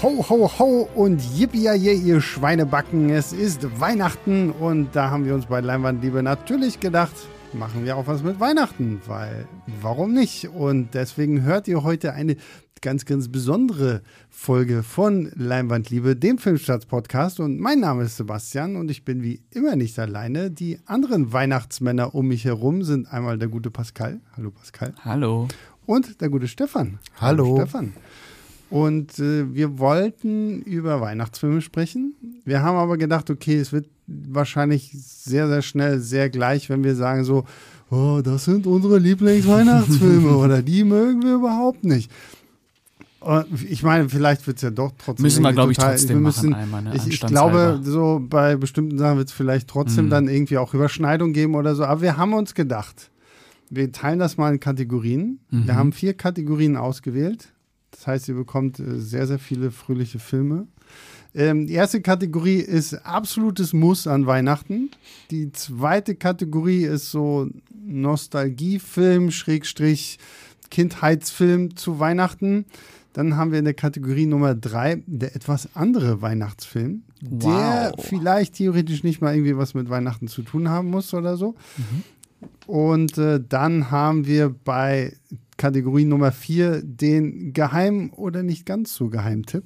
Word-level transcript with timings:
Ho, 0.00 0.24
ho, 0.30 0.48
ho 0.60 0.88
und 0.94 1.20
yippie 1.36 1.68
ihr 1.76 2.20
Schweinebacken. 2.20 3.10
Es 3.10 3.32
ist 3.32 3.80
Weihnachten 3.80 4.52
und 4.52 4.94
da 4.94 5.10
haben 5.10 5.24
wir 5.24 5.34
uns 5.34 5.46
bei 5.46 5.60
Leinwandliebe 5.60 6.22
natürlich 6.22 6.78
gedacht, 6.78 7.14
machen 7.52 7.84
wir 7.84 7.96
auch 7.96 8.06
was 8.06 8.22
mit 8.22 8.38
Weihnachten, 8.38 9.00
weil 9.06 9.48
warum 9.82 10.12
nicht? 10.14 10.50
Und 10.50 10.94
deswegen 10.94 11.42
hört 11.42 11.66
ihr 11.66 11.82
heute 11.82 12.12
eine 12.12 12.36
ganz, 12.80 13.06
ganz 13.06 13.28
besondere 13.28 14.02
Folge 14.30 14.84
von 14.84 15.32
Leinwandliebe, 15.34 16.14
dem 16.14 16.38
Filmstarts-Podcast. 16.38 17.40
Und 17.40 17.58
mein 17.58 17.80
Name 17.80 18.04
ist 18.04 18.18
Sebastian 18.18 18.76
und 18.76 18.92
ich 18.92 19.04
bin 19.04 19.24
wie 19.24 19.42
immer 19.50 19.74
nicht 19.74 19.98
alleine. 19.98 20.52
Die 20.52 20.78
anderen 20.86 21.32
Weihnachtsmänner 21.32 22.14
um 22.14 22.28
mich 22.28 22.44
herum 22.44 22.84
sind 22.84 23.12
einmal 23.12 23.36
der 23.36 23.48
gute 23.48 23.72
Pascal. 23.72 24.20
Hallo 24.36 24.52
Pascal. 24.52 24.94
Hallo. 25.04 25.48
Und 25.86 26.20
der 26.20 26.28
gute 26.28 26.46
Stefan. 26.46 27.00
Hallo. 27.20 27.46
Hallo 27.46 27.56
Stefan. 27.56 27.94
Und 28.70 29.18
äh, 29.18 29.54
wir 29.54 29.78
wollten 29.78 30.60
über 30.62 31.00
Weihnachtsfilme 31.00 31.60
sprechen. 31.62 32.14
Wir 32.44 32.62
haben 32.62 32.76
aber 32.76 32.98
gedacht, 32.98 33.30
okay, 33.30 33.56
es 33.58 33.72
wird 33.72 33.86
wahrscheinlich 34.06 34.92
sehr, 34.94 35.48
sehr 35.48 35.62
schnell 35.62 36.00
sehr 36.00 36.28
gleich, 36.30 36.68
wenn 36.68 36.84
wir 36.84 36.94
sagen 36.94 37.24
so, 37.24 37.44
oh, 37.90 38.20
das 38.22 38.44
sind 38.44 38.66
unsere 38.66 38.98
Lieblingsweihnachtsfilme 38.98 40.36
oder 40.36 40.62
die 40.62 40.84
mögen 40.84 41.22
wir 41.22 41.34
überhaupt 41.36 41.84
nicht. 41.84 42.10
Ich 43.68 43.82
meine, 43.82 44.08
vielleicht 44.08 44.46
wird 44.46 44.58
es 44.58 44.62
ja 44.62 44.70
doch 44.70 44.92
trotzdem. 44.96 45.24
Müssen 45.24 45.42
wir, 45.42 45.52
glaube 45.52 45.72
ich, 45.72 45.78
trotzdem 45.78 46.22
müssen, 46.22 46.50
machen 46.50 46.62
einmal, 46.62 46.82
ne? 46.82 46.92
Ich, 46.94 47.06
ich 47.08 47.20
glaube, 47.20 47.80
so 47.82 48.22
bei 48.22 48.54
bestimmten 48.56 48.96
Sachen 48.96 49.18
wird 49.18 49.28
es 49.28 49.34
vielleicht 49.34 49.66
trotzdem 49.68 50.06
Mhm. 50.06 50.10
dann 50.10 50.28
irgendwie 50.28 50.56
auch 50.56 50.72
Überschneidung 50.72 51.32
geben 51.32 51.56
oder 51.56 51.74
so. 51.74 51.84
Aber 51.84 52.00
wir 52.00 52.16
haben 52.16 52.32
uns 52.32 52.54
gedacht, 52.54 53.10
wir 53.70 53.90
teilen 53.90 54.20
das 54.20 54.36
mal 54.36 54.52
in 54.52 54.60
Kategorien. 54.60 55.40
Mhm. 55.50 55.66
Wir 55.66 55.74
haben 55.74 55.92
vier 55.92 56.14
Kategorien 56.14 56.76
ausgewählt. 56.76 57.48
Das 57.98 58.06
heißt, 58.06 58.28
ihr 58.28 58.36
bekommt 58.36 58.78
äh, 58.78 59.00
sehr, 59.00 59.26
sehr 59.26 59.40
viele 59.40 59.72
fröhliche 59.72 60.20
Filme. 60.20 60.68
Ähm, 61.34 61.66
die 61.66 61.72
erste 61.72 62.00
Kategorie 62.00 62.58
ist 62.60 62.94
absolutes 62.94 63.72
Muss 63.72 64.06
an 64.06 64.24
Weihnachten. 64.26 64.90
Die 65.32 65.50
zweite 65.50 66.14
Kategorie 66.14 66.84
ist 66.84 67.10
so 67.10 67.48
Nostalgiefilm, 67.84 69.32
Schrägstrich, 69.32 70.18
Kindheitsfilm 70.70 71.74
zu 71.76 71.98
Weihnachten. 71.98 72.66
Dann 73.14 73.36
haben 73.36 73.50
wir 73.50 73.58
in 73.58 73.64
der 73.64 73.74
Kategorie 73.74 74.26
Nummer 74.26 74.54
drei 74.54 75.02
der 75.06 75.34
etwas 75.34 75.68
andere 75.74 76.22
Weihnachtsfilm, 76.22 77.02
der 77.20 77.92
Wow. 77.96 78.06
vielleicht 78.06 78.54
theoretisch 78.54 79.02
nicht 79.02 79.20
mal 79.20 79.34
irgendwie 79.34 79.56
was 79.56 79.74
mit 79.74 79.90
Weihnachten 79.90 80.28
zu 80.28 80.42
tun 80.42 80.68
haben 80.68 80.90
muss 80.90 81.12
oder 81.14 81.36
so. 81.36 81.56
Und 82.68 83.18
äh, 83.18 83.40
dann 83.46 83.90
haben 83.90 84.24
wir 84.26 84.50
bei 84.50 85.14
Kategorie 85.58 86.06
Nummer 86.06 86.32
vier 86.32 86.80
den 86.82 87.52
Geheim- 87.52 88.10
oder 88.16 88.42
nicht 88.42 88.64
ganz 88.64 88.94
so 88.94 89.10
Geheimtipp. 89.10 89.64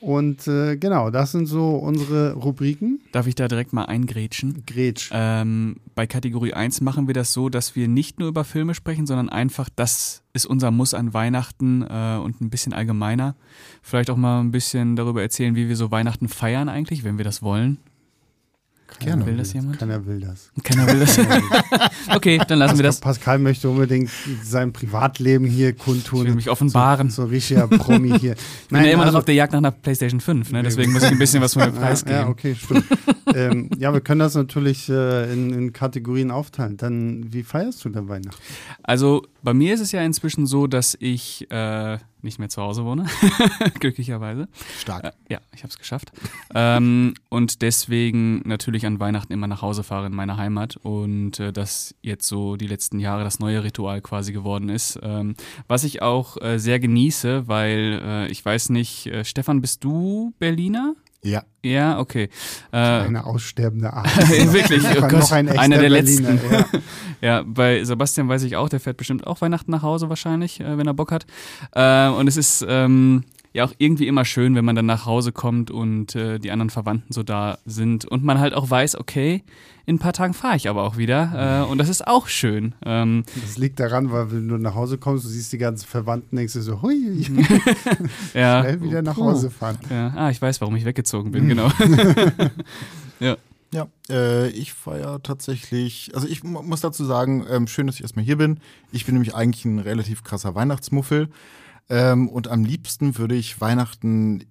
Und 0.00 0.46
äh, 0.46 0.76
genau, 0.76 1.10
das 1.10 1.32
sind 1.32 1.46
so 1.46 1.70
unsere 1.70 2.34
Rubriken. 2.34 3.00
Darf 3.12 3.26
ich 3.26 3.34
da 3.34 3.48
direkt 3.48 3.72
mal 3.72 3.86
eingrätschen? 3.86 4.62
Gretsch. 4.66 5.10
Ähm, 5.12 5.76
bei 5.94 6.06
Kategorie 6.06 6.52
1 6.52 6.82
machen 6.82 7.06
wir 7.06 7.14
das 7.14 7.32
so, 7.32 7.48
dass 7.48 7.74
wir 7.74 7.88
nicht 7.88 8.20
nur 8.20 8.28
über 8.28 8.44
Filme 8.44 8.74
sprechen, 8.74 9.06
sondern 9.06 9.30
einfach, 9.30 9.68
das 9.74 10.22
ist 10.34 10.46
unser 10.46 10.70
Muss 10.70 10.92
an 10.92 11.14
Weihnachten 11.14 11.82
äh, 11.82 12.20
und 12.22 12.40
ein 12.40 12.50
bisschen 12.50 12.74
allgemeiner. 12.74 13.34
Vielleicht 13.82 14.10
auch 14.10 14.16
mal 14.16 14.40
ein 14.40 14.52
bisschen 14.52 14.96
darüber 14.96 15.22
erzählen, 15.22 15.56
wie 15.56 15.68
wir 15.68 15.76
so 15.76 15.90
Weihnachten 15.90 16.28
feiern 16.28 16.68
eigentlich, 16.68 17.02
wenn 17.02 17.16
wir 17.16 17.24
das 17.24 17.42
wollen. 17.42 17.78
Keiner 18.86 19.26
will 19.26 19.36
das 19.36 19.52
jemand? 19.52 19.78
Keiner 19.78 20.04
will 20.06 20.20
das. 20.20 20.50
Keiner 20.62 20.86
will 20.86 21.00
das. 21.00 21.18
okay, 22.14 22.40
dann 22.46 22.58
lassen 22.58 22.78
wir 22.78 22.84
das. 22.84 23.00
Pascal 23.00 23.38
möchte 23.38 23.68
unbedingt 23.68 24.10
sein 24.42 24.72
Privatleben 24.72 25.46
hier 25.46 25.74
kundtun. 25.74 26.20
Ich 26.22 26.26
will 26.28 26.34
mich 26.36 26.50
offenbaren. 26.50 27.10
So, 27.10 27.22
so 27.22 27.28
richtiger 27.28 27.68
Promi 27.68 28.18
hier. 28.18 28.34
Ich 28.62 28.68
bin 28.68 28.84
ja 28.84 28.92
immer 28.92 29.02
also- 29.02 29.12
noch 29.12 29.18
auf 29.20 29.24
der 29.24 29.34
Jagd 29.34 29.52
nach 29.52 29.58
einer 29.58 29.70
PlayStation 29.70 30.20
5, 30.20 30.52
ne? 30.52 30.62
deswegen 30.62 30.92
muss 30.92 31.02
ich 31.02 31.10
ein 31.10 31.18
bisschen 31.18 31.42
was 31.42 31.54
von 31.54 31.64
mir 31.64 31.70
preisgeben. 31.78 32.18
Ja, 32.20 32.28
okay, 32.28 32.54
stimmt. 32.54 32.84
ähm, 33.34 33.70
ja, 33.78 33.92
wir 33.92 34.00
können 34.00 34.20
das 34.20 34.34
natürlich 34.34 34.88
äh, 34.88 35.32
in, 35.32 35.52
in 35.52 35.72
Kategorien 35.72 36.30
aufteilen. 36.30 36.76
Dann, 36.76 37.32
wie 37.32 37.42
feierst 37.42 37.84
du 37.84 37.90
denn 37.90 38.08
Weihnachten? 38.08 38.40
Also 38.82 39.22
bei 39.46 39.54
mir 39.54 39.74
ist 39.74 39.80
es 39.80 39.92
ja 39.92 40.02
inzwischen 40.02 40.44
so, 40.44 40.66
dass 40.66 40.96
ich 40.98 41.48
äh, 41.52 41.98
nicht 42.20 42.40
mehr 42.40 42.48
zu 42.48 42.60
Hause 42.60 42.84
wohne, 42.84 43.06
glücklicherweise. 43.78 44.48
Stark. 44.76 45.04
Äh, 45.04 45.12
ja, 45.30 45.38
ich 45.54 45.62
habe 45.62 45.68
es 45.68 45.78
geschafft. 45.78 46.10
ähm, 46.52 47.14
und 47.28 47.62
deswegen 47.62 48.42
natürlich 48.44 48.86
an 48.86 48.98
Weihnachten 48.98 49.32
immer 49.32 49.46
nach 49.46 49.62
Hause 49.62 49.84
fahre 49.84 50.06
in 50.06 50.16
meine 50.16 50.36
Heimat 50.36 50.78
und 50.78 51.38
äh, 51.38 51.52
das 51.52 51.94
jetzt 52.02 52.26
so 52.26 52.56
die 52.56 52.66
letzten 52.66 52.98
Jahre 52.98 53.22
das 53.22 53.38
neue 53.38 53.62
Ritual 53.62 54.00
quasi 54.00 54.32
geworden 54.32 54.68
ist. 54.68 54.98
Ähm, 55.00 55.36
was 55.68 55.84
ich 55.84 56.02
auch 56.02 56.42
äh, 56.42 56.58
sehr 56.58 56.80
genieße, 56.80 57.46
weil 57.46 58.00
äh, 58.02 58.26
ich 58.26 58.44
weiß 58.44 58.70
nicht, 58.70 59.06
äh, 59.06 59.24
Stefan, 59.24 59.60
bist 59.60 59.84
du 59.84 60.34
Berliner? 60.40 60.96
Ja. 61.26 61.42
Ja, 61.64 61.98
okay. 61.98 62.28
Äh, 62.72 62.76
Eine 62.76 63.26
aussterbende 63.26 63.92
Art. 63.92 64.06
Wirklich, 64.52 64.84
oh 64.96 65.00
Noch 65.00 65.08
Gott, 65.08 65.32
ein 65.32 65.48
echter 65.48 65.60
einer 65.60 65.78
der 65.78 65.90
Berliner, 65.90 66.32
letzten. 66.32 66.52
Ja. 66.52 66.64
Ja, 67.22 67.42
bei 67.46 67.82
Sebastian 67.82 68.28
weiß 68.28 68.42
ich 68.42 68.56
auch, 68.56 68.68
der 68.68 68.78
fährt 68.78 68.98
bestimmt 68.98 69.26
auch 69.26 69.40
Weihnachten 69.40 69.70
nach 69.70 69.80
Hause 69.80 70.10
wahrscheinlich, 70.10 70.60
äh, 70.60 70.76
wenn 70.76 70.86
er 70.86 70.92
Bock 70.92 71.10
hat. 71.12 71.24
Äh, 71.72 72.08
und 72.08 72.28
es 72.28 72.36
ist 72.36 72.64
ähm, 72.68 73.24
ja 73.56 73.64
auch 73.64 73.72
irgendwie 73.78 74.06
immer 74.06 74.24
schön, 74.24 74.54
wenn 74.54 74.64
man 74.64 74.76
dann 74.76 74.86
nach 74.86 75.04
Hause 75.06 75.32
kommt 75.32 75.70
und 75.70 76.14
äh, 76.14 76.38
die 76.38 76.50
anderen 76.50 76.70
Verwandten 76.70 77.12
so 77.12 77.22
da 77.22 77.58
sind 77.66 78.04
und 78.04 78.22
man 78.22 78.38
halt 78.38 78.54
auch 78.54 78.68
weiß, 78.70 78.96
okay, 78.98 79.42
in 79.86 79.96
ein 79.96 79.98
paar 79.98 80.12
Tagen 80.12 80.34
fahre 80.34 80.56
ich 80.56 80.68
aber 80.68 80.82
auch 80.84 80.96
wieder. 80.96 81.62
Äh, 81.64 81.70
und 81.70 81.78
das 81.78 81.88
ist 81.88 82.06
auch 82.06 82.26
schön. 82.28 82.74
Ähm, 82.84 83.24
Das 83.40 83.56
liegt 83.56 83.78
daran, 83.80 84.10
weil 84.10 84.32
wenn 84.32 84.48
du 84.48 84.56
nach 84.58 84.74
Hause 84.74 84.98
kommst, 84.98 85.24
du 85.24 85.28
siehst 85.28 85.52
die 85.52 85.58
ganzen 85.58 85.86
Verwandten, 85.86 86.36
denkst 86.36 86.54
du 86.54 86.60
so, 86.60 86.82
hui, 86.82 87.08
ich 87.18 87.28
ja, 88.34 88.62
schnell 88.62 88.82
wieder 88.82 89.02
nach 89.02 89.14
Puh. 89.14 89.24
Hause 89.26 89.50
fahren. 89.50 89.78
Ja, 89.90 90.12
ah, 90.16 90.30
ich 90.30 90.42
weiß, 90.42 90.60
warum 90.60 90.74
ich 90.76 90.84
weggezogen 90.84 91.30
bin, 91.32 91.48
genau. 91.48 91.70
Ja, 93.72 93.88
äh, 94.08 94.48
ich 94.50 94.72
feiere 94.72 95.20
tatsächlich, 95.22 96.12
also 96.14 96.28
ich 96.28 96.44
mu- 96.44 96.62
muss 96.62 96.80
dazu 96.82 97.04
sagen, 97.04 97.44
ähm, 97.50 97.66
schön, 97.66 97.86
dass 97.88 97.96
ich 97.96 98.02
erstmal 98.02 98.24
hier 98.24 98.36
bin. 98.38 98.60
Ich 98.92 99.04
bin 99.06 99.14
nämlich 99.16 99.34
eigentlich 99.34 99.64
ein 99.64 99.80
relativ 99.80 100.22
krasser 100.22 100.54
Weihnachtsmuffel. 100.54 101.28
Ähm, 101.88 102.28
und 102.28 102.48
am 102.48 102.64
liebsten 102.64 103.18
würde 103.18 103.34
ich 103.34 103.60
Weihnachten 103.60 104.44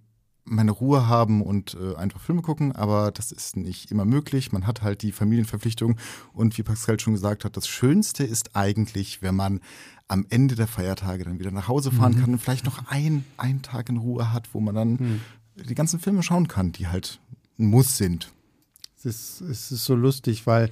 meine 0.45 0.71
Ruhe 0.71 1.07
haben 1.07 1.41
und 1.41 1.75
äh, 1.75 1.95
einfach 1.95 2.21
Filme 2.21 2.43
gucken, 2.43 2.71
aber 2.71 3.11
das 3.11 3.31
ist 3.31 3.57
nicht 3.57 3.91
immer 3.91 4.05
möglich. 4.05 4.51
Man 4.51 4.67
hat 4.67 4.83
halt 4.83 5.01
die 5.01 5.11
Familienverpflichtung 5.11 5.97
und 6.33 6.57
wie 6.57 6.63
Pascal 6.63 6.99
schon 6.99 7.13
gesagt 7.13 7.45
hat, 7.45 7.57
das 7.57 7.67
Schönste 7.67 8.23
ist 8.23 8.55
eigentlich, 8.55 9.23
wenn 9.23 9.35
man 9.35 9.59
am 10.07 10.27
Ende 10.29 10.53
der 10.53 10.67
Feiertage 10.67 11.23
dann 11.23 11.39
wieder 11.39 11.49
nach 11.49 11.67
Hause 11.67 11.91
fahren 11.91 12.19
kann 12.19 12.33
und 12.33 12.39
vielleicht 12.39 12.65
noch 12.65 12.87
ein, 12.89 13.25
einen 13.37 13.63
Tag 13.63 13.89
in 13.89 13.97
Ruhe 13.97 14.31
hat, 14.31 14.53
wo 14.53 14.59
man 14.59 14.75
dann 14.75 15.21
die 15.55 15.73
ganzen 15.73 15.99
Filme 15.99 16.21
schauen 16.21 16.47
kann, 16.47 16.71
die 16.71 16.87
halt 16.87 17.19
ein 17.57 17.65
Muss 17.65 17.97
sind. 17.97 18.31
Es 18.97 19.05
ist, 19.05 19.41
es 19.41 19.71
ist 19.71 19.85
so 19.85 19.95
lustig, 19.95 20.45
weil 20.45 20.69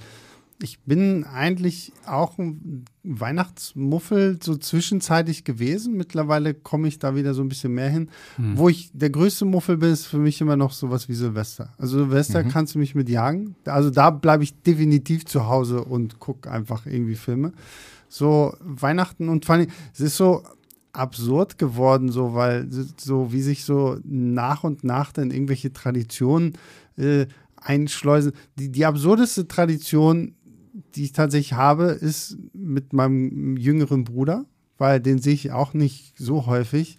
ich 0.62 0.80
bin 0.80 1.24
eigentlich 1.24 1.92
auch 2.06 2.38
ein 2.38 2.84
Weihnachtsmuffel 3.02 4.38
so 4.42 4.56
zwischenzeitlich 4.56 5.44
gewesen. 5.44 5.96
Mittlerweile 5.96 6.54
komme 6.54 6.88
ich 6.88 6.98
da 6.98 7.14
wieder 7.16 7.34
so 7.34 7.42
ein 7.42 7.48
bisschen 7.48 7.74
mehr 7.74 7.90
hin. 7.90 8.08
Wo 8.56 8.68
ich 8.68 8.90
der 8.92 9.10
größte 9.10 9.44
Muffel 9.44 9.76
bin, 9.76 9.90
ist 9.90 10.06
für 10.06 10.18
mich 10.18 10.40
immer 10.40 10.56
noch 10.56 10.72
sowas 10.72 11.08
wie 11.08 11.14
Silvester. 11.14 11.74
Also 11.76 11.98
Silvester 11.98 12.44
kannst 12.44 12.74
du 12.74 12.78
mich 12.78 12.94
mit 12.94 13.08
jagen. 13.08 13.56
Also 13.64 13.90
da 13.90 14.10
bleibe 14.10 14.44
ich 14.44 14.62
definitiv 14.62 15.26
zu 15.26 15.46
Hause 15.46 15.84
und 15.84 16.18
gucke 16.20 16.50
einfach 16.50 16.86
irgendwie 16.86 17.16
Filme. 17.16 17.52
So 18.08 18.54
Weihnachten 18.60 19.28
und 19.28 19.44
vor 19.44 19.56
allem, 19.56 19.66
es 19.92 20.00
ist 20.00 20.16
so 20.16 20.44
absurd 20.92 21.58
geworden, 21.58 22.10
so 22.10 22.34
weil 22.34 22.68
so 22.96 23.32
wie 23.32 23.42
sich 23.42 23.64
so 23.64 23.98
nach 24.04 24.62
und 24.62 24.84
nach 24.84 25.12
dann 25.12 25.32
irgendwelche 25.32 25.72
Traditionen 25.72 26.56
äh, 26.96 27.26
einschleusen. 27.56 28.32
Die, 28.56 28.70
die 28.70 28.84
absurdeste 28.84 29.48
Tradition, 29.48 30.34
die 30.94 31.04
ich 31.04 31.12
tatsächlich 31.12 31.52
habe, 31.54 31.84
ist 31.86 32.36
mit 32.52 32.92
meinem 32.92 33.56
jüngeren 33.56 34.04
Bruder, 34.04 34.44
weil 34.78 35.00
den 35.00 35.18
sehe 35.20 35.34
ich 35.34 35.52
auch 35.52 35.72
nicht 35.74 36.14
so 36.18 36.46
häufig. 36.46 36.98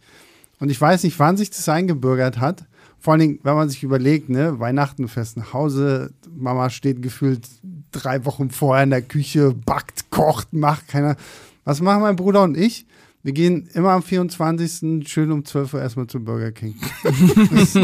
Und 0.60 0.70
ich 0.70 0.80
weiß 0.80 1.04
nicht, 1.04 1.20
wann 1.20 1.36
sich 1.38 1.50
das 1.50 1.68
eingebürgert 1.68 2.40
hat. 2.40 2.66
Vor 3.00 3.12
allen 3.14 3.20
Dingen, 3.20 3.40
wenn 3.44 3.56
man 3.56 3.70
sich 3.70 3.84
überlegt, 3.84 4.30
ne, 4.30 4.60
Weihnachten, 4.60 5.08
fährst 5.08 5.38
nach 5.38 5.54
Hause, 5.54 6.12
Mama 6.36 6.70
steht 6.70 7.02
gefühlt 7.02 7.48
drei 7.92 8.24
Wochen 8.26 8.50
vorher 8.50 8.84
in 8.86 8.90
der 8.90 9.02
Küche, 9.02 9.54
backt, 9.54 10.10
kocht, 10.10 10.54
macht 10.54 10.88
keiner. 10.88 11.16
Was 11.66 11.82
machen 11.82 12.02
mein 12.02 12.16
Bruder 12.16 12.44
und 12.44 12.58
ich? 12.58 12.86
Wir 13.22 13.34
gehen 13.34 13.68
immer 13.74 13.90
am 13.92 14.04
24. 14.04 15.08
schön 15.08 15.32
um 15.32 15.44
12 15.44 15.74
Uhr 15.74 15.82
erstmal 15.82 16.08
zu 16.08 16.20
Burger 16.24 16.52
King. 16.52 16.76
Das- 17.52 17.76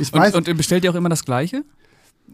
ich 0.00 0.12
weiß, 0.12 0.34
und, 0.34 0.48
und 0.48 0.56
bestellt 0.56 0.84
ihr 0.84 0.90
auch 0.90 0.94
immer 0.96 1.08
das 1.08 1.24
Gleiche? 1.24 1.64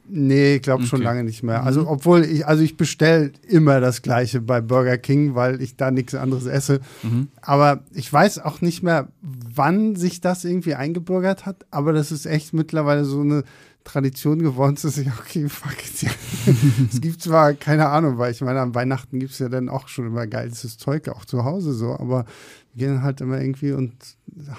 Nee, 0.08 0.56
ich 0.56 0.62
glaube 0.62 0.86
schon 0.86 0.98
Okay. 1.00 1.04
lange 1.04 1.24
nicht 1.24 1.42
mehr. 1.42 1.64
Also, 1.64 1.88
obwohl 1.88 2.24
ich, 2.24 2.46
also 2.46 2.62
ich 2.62 2.76
bestelle 2.76 3.32
immer 3.48 3.80
das 3.80 4.02
Gleiche 4.02 4.40
bei 4.40 4.60
Burger 4.60 4.98
King, 4.98 5.34
weil 5.34 5.60
ich 5.60 5.76
da 5.76 5.90
nichts 5.90 6.14
anderes 6.14 6.46
esse. 6.46 6.80
Mhm. 7.02 7.28
Aber 7.40 7.82
ich 7.92 8.12
weiß 8.12 8.38
auch 8.40 8.60
nicht 8.60 8.82
mehr, 8.82 9.08
wann 9.22 9.96
sich 9.96 10.20
das 10.20 10.44
irgendwie 10.44 10.74
eingebürgert 10.74 11.44
hat. 11.46 11.66
Aber 11.70 11.92
das 11.92 12.12
ist 12.12 12.26
echt 12.26 12.52
mittlerweile 12.54 13.04
so 13.04 13.20
eine 13.20 13.42
Tradition 13.84 14.40
geworden 14.40 14.76
zu 14.76 14.88
sagen, 14.88 15.12
okay, 15.20 15.48
fuck 15.48 15.72
it. 15.72 16.10
Es 16.92 17.00
gibt 17.00 17.22
zwar, 17.22 17.54
keine 17.54 17.88
Ahnung, 17.88 18.18
weil 18.18 18.32
ich 18.32 18.40
meine, 18.40 18.60
an 18.60 18.74
Weihnachten 18.74 19.18
gibt 19.18 19.32
es 19.32 19.38
ja 19.38 19.48
dann 19.48 19.68
auch 19.68 19.88
schon 19.88 20.06
immer 20.06 20.26
geiles 20.26 20.76
Zeug, 20.78 21.08
auch 21.08 21.24
zu 21.24 21.44
Hause 21.44 21.72
so, 21.72 21.92
aber 21.92 22.24
wir 22.74 22.86
gehen 22.86 23.02
halt 23.02 23.20
immer 23.20 23.40
irgendwie 23.40 23.72
und 23.72 23.92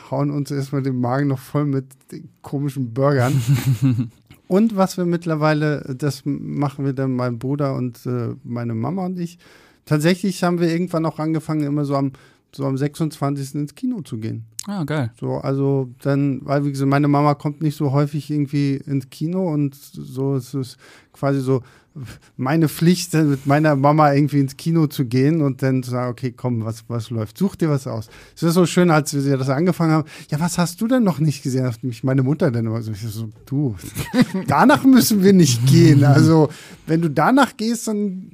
hauen 0.09 0.31
uns 0.31 0.49
erstmal 0.51 0.81
den 0.81 0.99
Magen 0.99 1.27
noch 1.27 1.39
voll 1.39 1.65
mit 1.65 1.85
komischen 2.41 2.93
Burgern. 2.93 3.41
und 4.47 4.75
was 4.75 4.97
wir 4.97 5.05
mittlerweile, 5.05 5.95
das 5.97 6.23
machen 6.25 6.85
wir 6.85 6.93
dann 6.93 7.13
mein 7.13 7.39
Bruder 7.39 7.75
und 7.75 8.05
äh, 8.05 8.35
meine 8.43 8.75
Mama 8.75 9.05
und 9.05 9.19
ich. 9.19 9.39
Tatsächlich 9.85 10.43
haben 10.43 10.59
wir 10.59 10.69
irgendwann 10.69 11.05
auch 11.05 11.19
angefangen, 11.19 11.63
immer 11.63 11.85
so 11.85 11.95
am 11.95 12.11
so 12.51 12.65
am 12.65 12.77
26. 12.77 13.55
ins 13.55 13.75
Kino 13.75 14.01
zu 14.01 14.17
gehen. 14.17 14.45
Ah, 14.67 14.83
geil. 14.83 15.11
So, 15.19 15.35
also 15.35 15.89
dann, 16.01 16.41
weil 16.43 16.65
wie 16.65 16.71
gesagt, 16.71 16.89
meine 16.89 17.07
Mama 17.07 17.35
kommt 17.35 17.61
nicht 17.61 17.77
so 17.77 17.91
häufig 17.91 18.29
irgendwie 18.29 18.75
ins 18.75 19.09
Kino 19.09 19.51
und 19.53 19.75
so 19.75 20.35
es 20.35 20.53
ist 20.53 20.77
quasi 21.13 21.39
so 21.39 21.61
meine 22.35 22.69
Pflicht, 22.69 23.13
mit 23.13 23.45
meiner 23.45 23.75
Mama 23.75 24.13
irgendwie 24.13 24.39
ins 24.39 24.57
Kino 24.57 24.87
zu 24.87 25.05
gehen 25.05 25.41
und 25.41 25.61
dann 25.61 25.83
zu 25.83 25.91
sagen, 25.91 26.11
okay, 26.11 26.33
komm, 26.35 26.65
was, 26.65 26.85
was 26.87 27.09
läuft? 27.09 27.37
Such 27.37 27.55
dir 27.55 27.69
was 27.69 27.87
aus. 27.87 28.09
Es 28.35 28.43
ist 28.43 28.53
so 28.53 28.65
schön, 28.65 28.91
als 28.91 29.13
wir 29.13 29.37
das 29.37 29.49
angefangen 29.49 29.91
haben. 29.91 30.07
Ja, 30.29 30.39
was 30.39 30.57
hast 30.57 30.81
du 30.81 30.87
denn 30.87 31.03
noch 31.03 31.19
nicht 31.19 31.43
gesehen? 31.43 31.65
Hat 31.65 31.83
mich 31.83 32.03
meine 32.03 32.23
Mutter 32.23 32.51
dann 32.51 32.65
immer 32.65 32.81
so, 32.81 32.93
so 32.93 33.29
du, 33.45 33.75
danach 34.47 34.83
müssen 34.83 35.23
wir 35.23 35.33
nicht 35.33 35.65
gehen. 35.65 36.03
Also, 36.03 36.49
wenn 36.85 37.01
du 37.01 37.09
danach 37.09 37.57
gehst, 37.57 37.87
dann 37.87 38.31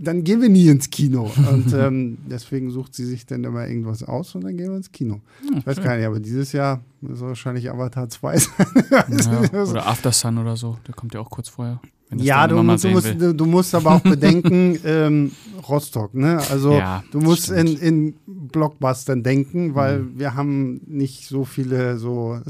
dann 0.00 0.24
gehen 0.24 0.40
wir 0.40 0.48
nie 0.48 0.68
ins 0.68 0.90
Kino. 0.90 1.30
Und 1.50 1.72
ähm, 1.74 2.18
deswegen 2.30 2.70
sucht 2.70 2.94
sie 2.94 3.04
sich 3.04 3.26
dann 3.26 3.44
immer 3.44 3.66
irgendwas 3.66 4.02
aus 4.02 4.34
und 4.34 4.44
dann 4.44 4.56
gehen 4.56 4.70
wir 4.70 4.76
ins 4.76 4.92
Kino. 4.92 5.20
Hm, 5.40 5.58
ich 5.58 5.66
weiß 5.66 5.82
gar 5.82 5.96
nicht, 5.96 6.06
aber 6.06 6.20
dieses 6.20 6.52
Jahr 6.52 6.80
ist 7.02 7.20
wahrscheinlich 7.20 7.70
Avatar 7.70 8.08
2 8.08 8.38
sein. 8.38 8.66
ja, 8.90 9.62
oder 9.62 9.86
After 9.86 10.12
Sun 10.12 10.38
oder 10.38 10.56
so, 10.56 10.78
der 10.86 10.94
kommt 10.94 11.14
ja 11.14 11.20
auch 11.20 11.30
kurz 11.30 11.48
vorher. 11.48 11.80
Ja, 12.16 12.46
du, 12.46 12.56
du, 12.56 12.62
musst, 12.62 12.84
du, 12.84 13.46
musst, 13.46 13.74
aber 13.74 13.96
auch 13.96 14.00
bedenken, 14.02 14.78
ähm, 14.84 15.32
Rostock, 15.68 16.14
ne? 16.14 16.40
Also 16.50 16.72
ja, 16.72 17.04
du 17.10 17.20
musst 17.20 17.50
in, 17.50 17.76
in 17.76 18.14
Blockbustern 18.26 19.22
denken, 19.22 19.74
weil 19.74 20.00
mhm. 20.00 20.18
wir 20.18 20.34
haben 20.34 20.80
nicht 20.86 21.26
so 21.26 21.44
viele 21.44 21.98
so 21.98 22.40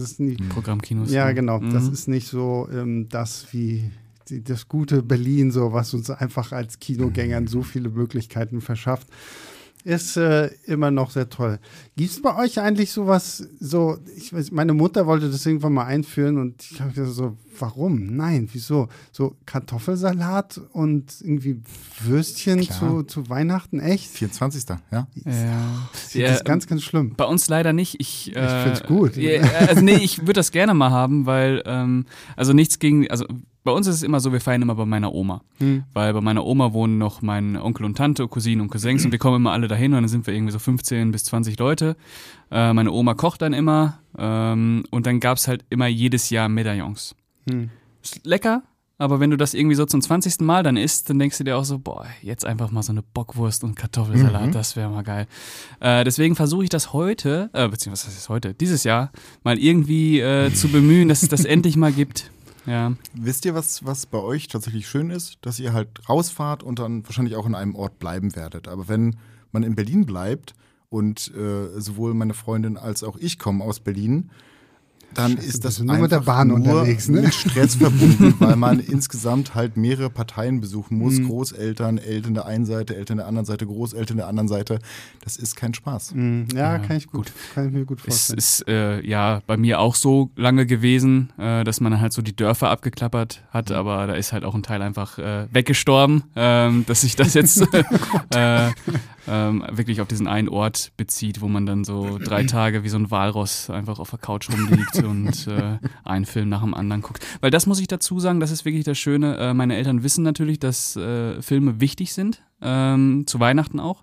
Programmkinos. 0.50 1.10
Ja, 1.10 1.32
genau. 1.32 1.60
Mhm. 1.60 1.72
Das 1.72 1.88
ist 1.88 2.06
nicht 2.06 2.28
so 2.28 2.68
ähm, 2.72 3.08
das 3.08 3.46
wie 3.52 3.90
die, 4.28 4.42
das 4.42 4.68
gute 4.68 5.02
Berlin, 5.02 5.50
so 5.50 5.72
was 5.72 5.94
uns 5.94 6.10
einfach 6.10 6.52
als 6.52 6.78
Kinogängern 6.78 7.46
so 7.46 7.62
viele 7.62 7.88
Möglichkeiten 7.88 8.60
verschafft, 8.60 9.08
ist 9.88 10.18
äh, 10.18 10.50
immer 10.66 10.90
noch 10.90 11.10
sehr 11.10 11.30
toll. 11.30 11.58
Gibt 11.96 12.10
es 12.10 12.20
bei 12.20 12.36
euch 12.36 12.60
eigentlich 12.60 12.92
sowas, 12.92 13.48
so, 13.58 13.96
ich 14.16 14.34
weiß, 14.34 14.50
meine 14.50 14.74
Mutter 14.74 15.06
wollte 15.06 15.30
das 15.30 15.46
irgendwann 15.46 15.72
mal 15.72 15.86
einführen 15.86 16.36
und 16.36 16.62
ich 16.70 16.78
habe 16.78 16.92
gesagt 16.92 17.14
so, 17.14 17.38
warum? 17.58 18.14
Nein, 18.14 18.50
wieso? 18.52 18.88
So 19.12 19.36
Kartoffelsalat 19.46 20.60
und 20.72 21.22
irgendwie 21.22 21.62
Würstchen 22.04 22.62
zu, 22.62 23.02
zu 23.02 23.30
Weihnachten, 23.30 23.80
echt? 23.80 24.08
24. 24.08 24.64
ja? 24.92 25.08
Ja. 25.24 25.88
Das 25.94 26.14
ist 26.14 26.44
ganz, 26.44 26.66
ganz 26.66 26.82
schlimm. 26.82 27.14
Bei 27.16 27.24
uns 27.24 27.48
leider 27.48 27.72
nicht. 27.72 27.96
Ich, 27.98 28.36
äh, 28.36 28.44
ich 28.44 28.62
finde 28.62 28.72
es 28.72 28.82
gut. 28.82 29.16
Ja, 29.16 29.40
also 29.68 29.80
nee, 29.80 29.96
ich 29.96 30.20
würde 30.20 30.34
das 30.34 30.52
gerne 30.52 30.74
mal 30.74 30.90
haben, 30.90 31.24
weil, 31.24 31.62
ähm, 31.64 32.04
also 32.36 32.52
nichts 32.52 32.78
gegen, 32.78 33.10
also 33.10 33.24
bei 33.68 33.74
uns 33.74 33.86
ist 33.86 33.96
es 33.96 34.02
immer 34.02 34.18
so, 34.18 34.32
wir 34.32 34.40
feiern 34.40 34.62
immer 34.62 34.74
bei 34.76 34.86
meiner 34.86 35.12
Oma. 35.12 35.42
Hm. 35.58 35.84
Weil 35.92 36.14
bei 36.14 36.22
meiner 36.22 36.46
Oma 36.46 36.72
wohnen 36.72 36.96
noch 36.96 37.20
mein 37.20 37.54
Onkel 37.54 37.84
und 37.84 37.98
Tante, 37.98 38.26
Cousinen 38.26 38.62
und 38.62 38.70
Cousins 38.70 39.04
und 39.04 39.12
wir 39.12 39.18
kommen 39.18 39.36
immer 39.36 39.52
alle 39.52 39.68
dahin 39.68 39.92
und 39.92 40.00
dann 40.00 40.08
sind 40.08 40.26
wir 40.26 40.32
irgendwie 40.32 40.52
so 40.52 40.58
15 40.58 41.10
bis 41.10 41.24
20 41.24 41.58
Leute. 41.58 41.94
Äh, 42.50 42.72
meine 42.72 42.90
Oma 42.90 43.12
kocht 43.12 43.42
dann 43.42 43.52
immer 43.52 43.98
ähm, 44.16 44.84
und 44.90 45.04
dann 45.04 45.20
gab 45.20 45.36
es 45.36 45.48
halt 45.48 45.66
immer 45.68 45.86
jedes 45.86 46.30
Jahr 46.30 46.48
Medaillons. 46.48 47.14
Hm. 47.46 47.68
Ist 48.02 48.24
lecker, 48.24 48.62
aber 48.96 49.20
wenn 49.20 49.30
du 49.30 49.36
das 49.36 49.52
irgendwie 49.52 49.76
so 49.76 49.84
zum 49.84 50.00
20. 50.00 50.40
Mal 50.40 50.62
dann 50.62 50.78
isst, 50.78 51.10
dann 51.10 51.18
denkst 51.18 51.36
du 51.36 51.44
dir 51.44 51.58
auch 51.58 51.64
so, 51.64 51.78
boah, 51.78 52.06
jetzt 52.22 52.46
einfach 52.46 52.70
mal 52.70 52.82
so 52.82 52.92
eine 52.92 53.02
Bockwurst 53.02 53.64
und 53.64 53.76
Kartoffelsalat, 53.76 54.46
mhm. 54.46 54.52
das 54.52 54.76
wäre 54.76 54.88
mal 54.90 55.02
geil. 55.02 55.26
Äh, 55.78 56.04
deswegen 56.04 56.36
versuche 56.36 56.64
ich 56.64 56.70
das 56.70 56.94
heute, 56.94 57.50
äh, 57.52 57.68
beziehungsweise 57.68 58.08
was 58.08 58.16
heißt 58.16 58.28
heute, 58.30 58.54
dieses 58.54 58.82
Jahr, 58.84 59.12
mal 59.44 59.58
irgendwie 59.58 60.20
äh, 60.20 60.52
zu 60.54 60.68
bemühen, 60.68 61.08
dass 61.08 61.22
es 61.22 61.28
das 61.28 61.44
endlich 61.44 61.76
mal 61.76 61.92
gibt. 61.92 62.30
Ja. 62.68 62.92
Wisst 63.14 63.46
ihr, 63.46 63.54
was, 63.54 63.84
was 63.86 64.04
bei 64.04 64.18
euch 64.18 64.46
tatsächlich 64.46 64.86
schön 64.86 65.10
ist? 65.10 65.38
Dass 65.40 65.58
ihr 65.58 65.72
halt 65.72 66.06
rausfahrt 66.08 66.62
und 66.62 66.78
dann 66.78 67.04
wahrscheinlich 67.04 67.34
auch 67.36 67.46
in 67.46 67.54
einem 67.54 67.74
Ort 67.74 67.98
bleiben 67.98 68.36
werdet. 68.36 68.68
Aber 68.68 68.88
wenn 68.88 69.16
man 69.52 69.62
in 69.62 69.74
Berlin 69.74 70.04
bleibt 70.04 70.54
und 70.90 71.32
äh, 71.34 71.80
sowohl 71.80 72.12
meine 72.12 72.34
Freundin 72.34 72.76
als 72.76 73.02
auch 73.02 73.16
ich 73.16 73.38
kommen 73.38 73.62
aus 73.62 73.80
Berlin, 73.80 74.30
dann 75.14 75.32
Scheiße, 75.36 75.48
ist 75.48 75.64
das 75.64 75.80
nur 75.80 75.96
mit 75.96 76.12
der 76.12 76.20
Bahn 76.20 76.50
unterwegs, 76.50 77.08
ne? 77.08 77.22
mit 77.22 77.34
Stress 77.34 77.76
verbunden, 77.76 78.34
weil 78.38 78.56
man 78.56 78.80
insgesamt 78.80 79.54
halt 79.54 79.76
mehrere 79.76 80.10
Parteien 80.10 80.60
besuchen 80.60 80.98
muss. 80.98 81.18
Mhm. 81.18 81.28
Großeltern, 81.28 81.98
Eltern 81.98 82.34
der 82.34 82.46
einen 82.46 82.66
Seite, 82.66 82.96
Eltern 82.96 83.18
der 83.18 83.26
anderen 83.26 83.46
Seite, 83.46 83.66
Großeltern 83.66 84.18
der 84.18 84.26
anderen 84.26 84.48
Seite. 84.48 84.78
Das 85.22 85.36
ist 85.36 85.56
kein 85.56 85.74
Spaß. 85.74 86.14
Mhm. 86.14 86.46
Ja, 86.54 86.76
ja, 86.76 86.78
kann 86.78 86.96
ich 86.96 87.06
gut, 87.06 87.26
gut, 87.26 87.32
kann 87.54 87.66
ich 87.66 87.72
mir 87.72 87.84
gut 87.84 88.00
vorstellen. 88.00 88.38
Es 88.38 88.60
ist 88.60 88.68
äh, 88.68 89.04
ja 89.04 89.40
bei 89.46 89.56
mir 89.56 89.80
auch 89.80 89.94
so 89.94 90.30
lange 90.36 90.66
gewesen, 90.66 91.32
äh, 91.38 91.64
dass 91.64 91.80
man 91.80 92.00
halt 92.00 92.12
so 92.12 92.22
die 92.22 92.36
Dörfer 92.36 92.70
abgeklappert 92.70 93.42
hat, 93.50 93.70
mhm. 93.70 93.76
aber 93.76 94.06
da 94.06 94.14
ist 94.14 94.32
halt 94.32 94.44
auch 94.44 94.54
ein 94.54 94.62
Teil 94.62 94.82
einfach 94.82 95.18
äh, 95.18 95.46
weggestorben, 95.52 96.24
ähm, 96.36 96.84
dass 96.86 97.00
sich 97.02 97.16
das 97.16 97.34
jetzt 97.34 97.62
äh, 98.34 98.70
ähm, 99.28 99.64
wirklich 99.70 100.00
auf 100.00 100.08
diesen 100.08 100.26
einen 100.26 100.48
Ort 100.48 100.92
bezieht, 100.96 101.40
wo 101.40 101.48
man 101.48 101.66
dann 101.66 101.84
so 101.84 102.18
drei 102.18 102.42
Tage 102.44 102.84
wie 102.84 102.88
so 102.88 102.98
ein 102.98 103.10
Walross 103.10 103.70
einfach 103.70 103.98
auf 103.98 104.10
der 104.10 104.18
Couch 104.18 104.48
rumliegt 104.50 105.02
und 105.02 105.46
äh, 105.48 105.78
einen 106.04 106.24
Film 106.24 106.48
nach 106.48 106.62
dem 106.62 106.74
anderen 106.74 107.02
guckt. 107.02 107.24
Weil 107.40 107.50
das 107.50 107.66
muss 107.66 107.80
ich 107.80 107.88
dazu 107.88 108.20
sagen, 108.20 108.40
das 108.40 108.50
ist 108.50 108.64
wirklich 108.64 108.84
das 108.84 108.98
Schöne. 108.98 109.36
Äh, 109.36 109.54
meine 109.54 109.76
Eltern 109.76 110.02
wissen 110.02 110.24
natürlich, 110.24 110.58
dass 110.58 110.96
äh, 110.96 111.40
Filme 111.42 111.80
wichtig 111.80 112.12
sind 112.12 112.42
ähm, 112.60 113.24
zu 113.26 113.40
Weihnachten 113.40 113.80
auch. 113.80 114.02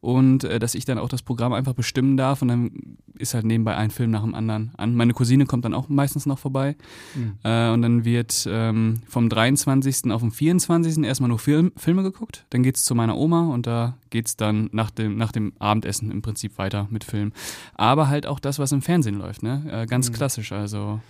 Und 0.00 0.44
äh, 0.44 0.58
dass 0.58 0.74
ich 0.74 0.84
dann 0.84 0.98
auch 0.98 1.08
das 1.08 1.22
Programm 1.22 1.52
einfach 1.52 1.74
bestimmen 1.74 2.16
darf 2.16 2.42
und 2.42 2.48
dann 2.48 2.70
ist 3.18 3.34
halt 3.34 3.44
nebenbei 3.44 3.76
ein 3.76 3.90
Film 3.90 4.10
nach 4.10 4.22
dem 4.22 4.34
anderen 4.34 4.70
an. 4.76 4.94
Meine 4.94 5.14
Cousine 5.14 5.46
kommt 5.46 5.64
dann 5.64 5.74
auch 5.74 5.88
meistens 5.88 6.26
noch 6.26 6.38
vorbei. 6.38 6.76
Mhm. 7.14 7.34
Äh, 7.42 7.70
und 7.70 7.82
dann 7.82 8.04
wird 8.04 8.46
ähm, 8.48 9.00
vom 9.08 9.28
23. 9.28 10.12
auf 10.12 10.20
den 10.20 10.30
24. 10.30 11.02
erstmal 11.04 11.28
nur 11.28 11.38
Film, 11.38 11.72
Filme 11.76 12.02
geguckt. 12.02 12.44
Dann 12.50 12.62
geht 12.62 12.76
es 12.76 12.84
zu 12.84 12.94
meiner 12.94 13.16
Oma 13.16 13.48
und 13.52 13.66
da 13.66 13.96
geht 14.10 14.26
es 14.28 14.36
dann 14.36 14.68
nach 14.72 14.90
dem, 14.90 15.16
nach 15.16 15.32
dem 15.32 15.54
Abendessen 15.58 16.10
im 16.10 16.22
Prinzip 16.22 16.58
weiter 16.58 16.86
mit 16.90 17.04
Film. 17.04 17.32
Aber 17.74 18.08
halt 18.08 18.26
auch 18.26 18.38
das, 18.38 18.58
was 18.58 18.72
im 18.72 18.82
Fernsehen 18.82 19.18
läuft, 19.18 19.42
ne? 19.42 19.64
Äh, 19.70 19.86
ganz 19.86 20.10
mhm. 20.10 20.14
klassisch. 20.14 20.52
Also 20.52 21.00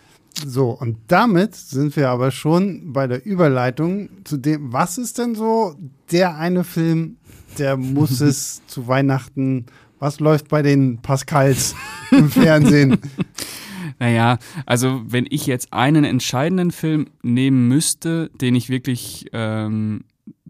so, 0.45 0.71
und 0.71 0.99
damit 1.07 1.55
sind 1.55 1.97
wir 1.97 2.11
aber 2.11 2.31
schon 2.31 2.93
bei 2.93 3.07
der 3.07 3.25
Überleitung 3.25 4.09
zu 4.25 4.37
dem, 4.37 4.73
was 4.73 4.99
ist 4.99 5.19
denn 5.19 5.35
so 5.35 5.75
der 6.11 6.37
eine 6.37 6.65
Film, 6.65 7.17
der 7.59 7.77
muss 7.77 8.21
es 8.21 8.63
zu 8.67 8.87
Weihnachten, 8.87 9.67
was 9.99 10.21
läuft 10.21 10.49
bei 10.49 10.63
den 10.63 10.99
Pascals 10.99 11.75
im 12.11 12.31
Fernsehen? 12.31 12.99
Naja, 13.99 14.39
also 14.67 15.01
wenn 15.07 15.27
ich 15.31 15.47
jetzt 15.47 15.73
einen 15.73 16.05
entscheidenden 16.05 16.71
Film 16.71 17.07
nehmen 17.23 17.67
müsste, 17.67 18.31
den 18.43 18.55
ich 18.55 18.69
wirklich 18.69 19.25
ähm, 19.33 20.05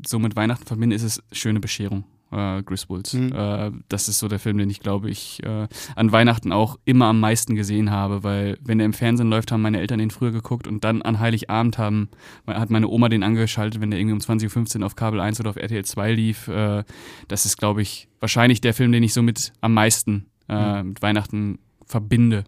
so 0.04 0.18
mit 0.18 0.34
Weihnachten 0.34 0.66
verbinde, 0.66 0.96
ist 0.96 1.04
es 1.04 1.22
Schöne 1.30 1.60
Bescherung 1.60 2.02
äh, 2.32 2.62
Griswolds. 2.62 3.14
Mhm. 3.14 3.32
Äh, 3.32 3.72
das 3.88 4.08
ist 4.08 4.18
so 4.18 4.28
der 4.28 4.38
Film, 4.38 4.58
den 4.58 4.70
ich 4.70 4.80
glaube 4.80 5.10
ich 5.10 5.42
äh, 5.44 5.68
an 5.94 6.12
Weihnachten 6.12 6.52
auch 6.52 6.78
immer 6.84 7.06
am 7.06 7.20
meisten 7.20 7.54
gesehen 7.54 7.90
habe, 7.90 8.24
weil 8.24 8.58
wenn 8.62 8.78
der 8.78 8.86
im 8.86 8.92
Fernsehen 8.92 9.30
läuft, 9.30 9.52
haben 9.52 9.62
meine 9.62 9.80
Eltern 9.80 9.98
den 9.98 10.10
früher 10.10 10.32
geguckt 10.32 10.66
und 10.66 10.84
dann 10.84 11.02
an 11.02 11.20
Heiligabend 11.20 11.78
haben, 11.78 12.08
hat 12.46 12.70
meine 12.70 12.88
Oma 12.88 13.08
den 13.08 13.22
angeschaltet, 13.22 13.80
wenn 13.80 13.90
der 13.90 14.00
irgendwie 14.00 14.14
um 14.14 14.20
20.15 14.20 14.80
Uhr 14.80 14.86
auf 14.86 14.96
Kabel 14.96 15.20
1 15.20 15.40
oder 15.40 15.50
auf 15.50 15.56
RTL 15.56 15.84
2 15.84 16.12
lief. 16.12 16.48
Äh, 16.48 16.84
das 17.28 17.46
ist 17.46 17.56
glaube 17.56 17.82
ich 17.82 18.08
wahrscheinlich 18.20 18.60
der 18.60 18.74
Film, 18.74 18.92
den 18.92 19.02
ich 19.02 19.12
so 19.12 19.22
mit 19.22 19.52
am 19.60 19.74
meisten 19.74 20.26
mhm. 20.48 20.88
mit 20.88 21.02
Weihnachten 21.02 21.58
verbinde 21.84 22.44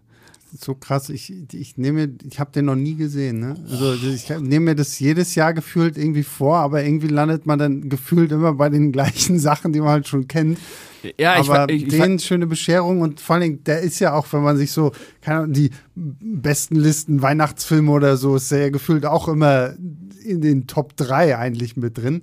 so 0.57 0.75
krass. 0.75 1.09
Ich, 1.09 1.33
ich 1.53 1.77
nehme, 1.77 2.15
ich 2.29 2.39
habe 2.39 2.51
den 2.51 2.65
noch 2.65 2.75
nie 2.75 2.95
gesehen. 2.95 3.39
Ne? 3.39 3.55
Also 3.69 3.93
ich 3.93 4.29
nehme 4.29 4.65
mir 4.65 4.75
das 4.75 4.99
jedes 4.99 5.35
Jahr 5.35 5.53
gefühlt 5.53 5.97
irgendwie 5.97 6.23
vor, 6.23 6.57
aber 6.57 6.83
irgendwie 6.83 7.07
landet 7.07 7.45
man 7.45 7.59
dann 7.59 7.89
gefühlt 7.89 8.31
immer 8.31 8.53
bei 8.53 8.69
den 8.69 8.91
gleichen 8.93 9.39
Sachen, 9.39 9.73
die 9.73 9.79
man 9.79 9.89
halt 9.89 10.07
schon 10.07 10.27
kennt. 10.27 10.57
Ja, 11.17 11.35
aber 11.35 11.69
ich, 11.69 11.83
ich, 11.83 11.89
den 11.89 12.15
ich, 12.15 12.25
schöne 12.25 12.47
Bescherung 12.47 13.01
und 13.01 13.21
vor 13.21 13.37
allem, 13.37 13.63
der 13.63 13.81
ist 13.81 13.99
ja 13.99 14.13
auch, 14.13 14.27
wenn 14.31 14.43
man 14.43 14.57
sich 14.57 14.71
so, 14.71 14.91
keine 15.21 15.39
Ahnung, 15.39 15.53
die 15.53 15.69
besten 15.95 16.75
Listen 16.75 17.21
Weihnachtsfilme 17.21 17.91
oder 17.91 18.17
so, 18.17 18.35
ist 18.35 18.51
der 18.51 18.59
ja 18.59 18.69
gefühlt 18.69 19.05
auch 19.05 19.27
immer 19.27 19.75
in 20.23 20.41
den 20.41 20.67
Top 20.67 20.97
3 20.97 21.37
eigentlich 21.37 21.77
mit 21.77 21.97
drin. 21.97 22.21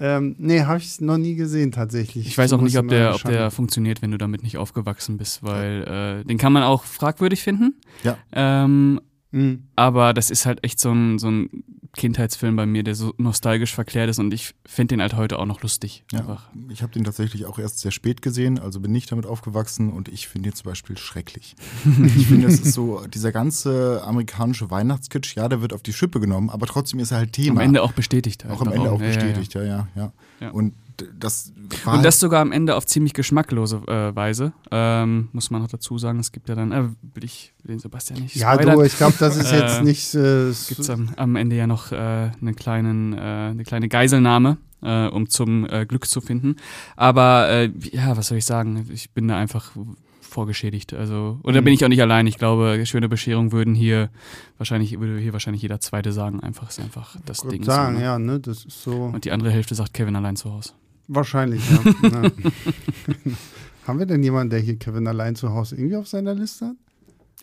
Ähm, 0.00 0.36
nee, 0.38 0.62
habe 0.62 0.78
ich 0.78 1.00
noch 1.00 1.18
nie 1.18 1.34
gesehen 1.34 1.72
tatsächlich. 1.72 2.26
Ich 2.26 2.38
weiß 2.38 2.52
auch 2.52 2.60
nicht, 2.60 2.78
ob 2.78 2.88
der, 2.88 3.14
ob 3.14 3.22
der 3.24 3.50
funktioniert, 3.50 4.00
wenn 4.00 4.10
du 4.12 4.18
damit 4.18 4.42
nicht 4.42 4.56
aufgewachsen 4.56 5.16
bist, 5.16 5.42
weil 5.42 6.22
äh, 6.22 6.24
den 6.24 6.38
kann 6.38 6.52
man 6.52 6.62
auch 6.62 6.84
fragwürdig 6.84 7.42
finden. 7.42 7.74
Ja. 8.04 8.16
Ähm, 8.32 9.00
mhm. 9.32 9.64
Aber 9.74 10.14
das 10.14 10.30
ist 10.30 10.46
halt 10.46 10.62
echt 10.64 10.78
so 10.78 10.92
ein, 10.92 11.18
so 11.18 11.30
ein 11.30 11.64
Kindheitsfilm 11.98 12.56
bei 12.56 12.64
mir, 12.64 12.82
der 12.82 12.94
so 12.94 13.12
nostalgisch 13.18 13.74
verklärt 13.74 14.08
ist 14.08 14.18
und 14.18 14.32
ich 14.32 14.54
finde 14.64 14.94
den 14.94 15.02
halt 15.02 15.14
heute 15.14 15.38
auch 15.38 15.44
noch 15.44 15.60
lustig. 15.62 16.04
Ja, 16.12 16.38
ich 16.70 16.82
habe 16.82 16.92
den 16.92 17.04
tatsächlich 17.04 17.44
auch 17.44 17.58
erst 17.58 17.80
sehr 17.80 17.90
spät 17.90 18.22
gesehen, 18.22 18.58
also 18.58 18.80
bin 18.80 18.92
nicht 18.92 19.12
damit 19.12 19.26
aufgewachsen 19.26 19.92
und 19.92 20.08
ich 20.08 20.28
finde 20.28 20.48
ihn 20.48 20.54
zum 20.54 20.70
Beispiel 20.70 20.96
schrecklich. 20.96 21.56
ich 22.16 22.26
finde, 22.28 22.46
das 22.46 22.60
ist 22.60 22.72
so, 22.72 23.06
dieser 23.06 23.32
ganze 23.32 24.02
amerikanische 24.04 24.70
Weihnachtskitsch, 24.70 25.36
ja, 25.36 25.48
der 25.48 25.60
wird 25.60 25.74
auf 25.74 25.82
die 25.82 25.92
Schippe 25.92 26.20
genommen, 26.20 26.48
aber 26.48 26.66
trotzdem 26.66 27.00
ist 27.00 27.10
er 27.10 27.18
halt 27.18 27.32
Thema. 27.32 27.60
Am 27.60 27.66
Ende 27.66 27.82
auch 27.82 27.92
bestätigt. 27.92 28.44
Halt 28.44 28.54
auch 28.54 28.62
am 28.62 28.72
Ende 28.72 28.90
auch 28.90 29.00
ja, 29.00 29.08
bestätigt, 29.08 29.52
ja, 29.54 29.62
ja, 29.62 29.88
ja. 29.94 30.12
Ja. 30.40 30.50
Und 30.50 30.74
das 31.18 31.52
war 31.84 31.94
Und 31.94 32.04
das 32.04 32.20
sogar 32.20 32.40
am 32.40 32.52
Ende 32.52 32.76
auf 32.76 32.86
ziemlich 32.86 33.14
geschmacklose 33.14 33.82
äh, 33.86 34.14
Weise. 34.14 34.52
Ähm, 34.70 35.28
muss 35.32 35.50
man 35.50 35.62
noch 35.62 35.68
dazu 35.68 35.98
sagen. 35.98 36.18
Es 36.20 36.32
gibt 36.32 36.48
ja 36.48 36.54
dann, 36.54 36.72
äh, 36.72 36.84
will 37.14 37.24
ich 37.24 37.52
den 37.64 37.78
Sebastian 37.78 38.20
nicht 38.20 38.36
Ja, 38.36 38.54
spoilern. 38.54 38.78
du, 38.78 38.84
ich 38.84 38.96
glaube, 38.96 39.14
das 39.18 39.36
ist 39.36 39.52
jetzt 39.52 39.80
Äh, 39.80 39.84
nicht. 39.84 40.14
Äh, 40.14 40.52
gibt 40.68 40.90
am, 40.90 41.10
am 41.16 41.36
Ende 41.36 41.56
ja 41.56 41.66
noch 41.66 41.92
äh, 41.92 41.96
einen 41.96 42.56
kleinen, 42.56 43.12
äh, 43.12 43.16
eine 43.20 43.64
kleine 43.64 43.88
Geiselnahme, 43.88 44.58
äh, 44.82 45.06
um 45.08 45.28
zum 45.28 45.66
Glück 45.88 46.06
zu 46.06 46.20
finden. 46.20 46.56
Aber 46.96 47.68
ja, 47.92 48.16
was 48.16 48.28
soll 48.28 48.38
ich 48.38 48.44
sagen? 48.46 48.86
Ich 48.92 49.10
bin 49.10 49.28
da 49.28 49.36
einfach 49.36 49.72
vorgeschädigt. 50.20 50.94
Also, 50.94 51.38
und 51.42 51.54
da 51.54 51.60
bin 51.60 51.72
ich 51.72 51.84
auch 51.84 51.88
nicht 51.88 52.02
allein. 52.02 52.26
Ich 52.26 52.38
glaube, 52.38 52.84
schöne 52.86 53.08
Bescherung 53.08 53.50
würden 53.50 53.74
hier 53.74 54.10
wahrscheinlich, 54.58 54.98
würde 55.00 55.18
hier 55.18 55.32
wahrscheinlich 55.32 55.62
jeder 55.62 55.80
Zweite 55.80 56.12
sagen. 56.12 56.40
Einfach 56.40 56.68
ist 56.68 56.80
einfach 56.80 57.16
das 57.24 57.40
Ding. 57.42 57.64
sagen, 57.64 57.94
so, 57.94 57.98
ne? 57.98 58.04
ja, 58.04 58.18
ne, 58.18 58.38
das 58.40 58.64
ist 58.64 58.82
so. 58.82 59.04
Und 59.04 59.24
die 59.24 59.32
andere 59.32 59.50
Hälfte 59.50 59.74
sagt 59.74 59.94
Kevin 59.94 60.16
allein 60.16 60.36
zu 60.36 60.52
Hause. 60.52 60.72
Wahrscheinlich, 61.08 61.62
ja. 61.70 61.80
ja. 62.02 62.22
Haben 63.86 63.98
wir 63.98 64.06
denn 64.06 64.22
jemanden, 64.22 64.50
der 64.50 64.60
hier 64.60 64.76
Kevin 64.78 65.06
allein 65.06 65.34
zu 65.34 65.50
Hause 65.52 65.76
irgendwie 65.76 65.96
auf 65.96 66.06
seiner 66.08 66.34
Liste 66.34 66.66
hat? 66.66 66.76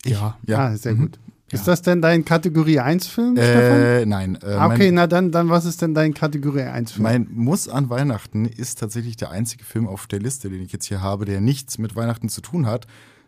Ja. 0.04 0.36
ja. 0.46 0.58
Ah, 0.66 0.76
sehr 0.76 0.94
Mhm. 0.94 1.00
gut. 1.02 1.18
Ist 1.52 1.60
Ja. 1.66 1.72
das 1.72 1.82
denn 1.82 2.02
dein 2.02 2.24
Kategorie 2.24 2.80
1-Film, 2.80 3.36
Stefan? 3.36 3.80
Äh, 3.80 4.06
nein. 4.06 4.36
Äh, 4.42 4.46
Ah, 4.54 4.66
okay, 4.66 4.86
mein, 4.86 4.94
na 4.94 5.06
dann, 5.06 5.30
dann, 5.30 5.48
was 5.48 5.64
ist 5.64 5.80
denn 5.82 5.94
dein 5.94 6.12
Kategorie 6.12 6.62
1-Film? 6.62 7.02
mein 7.04 7.28
Muss 7.32 7.68
an 7.68 7.88
Weihnachten 7.88 8.46
ist 8.46 8.80
tatsächlich 8.80 9.16
der 9.16 9.30
einzige 9.30 9.62
Film 9.64 9.86
auf 9.86 10.06
der 10.08 10.18
Liste, 10.18 10.48
den 10.50 10.60
ich 10.62 10.72
jetzt 10.72 10.86
hier 10.86 11.02
habe, 11.02 11.24
der 11.24 11.40
nichts 11.40 11.78
mit 11.78 11.94
Weihnachten 11.94 12.28
zu 12.28 12.40
tun 12.40 12.66
hat, 12.66 12.86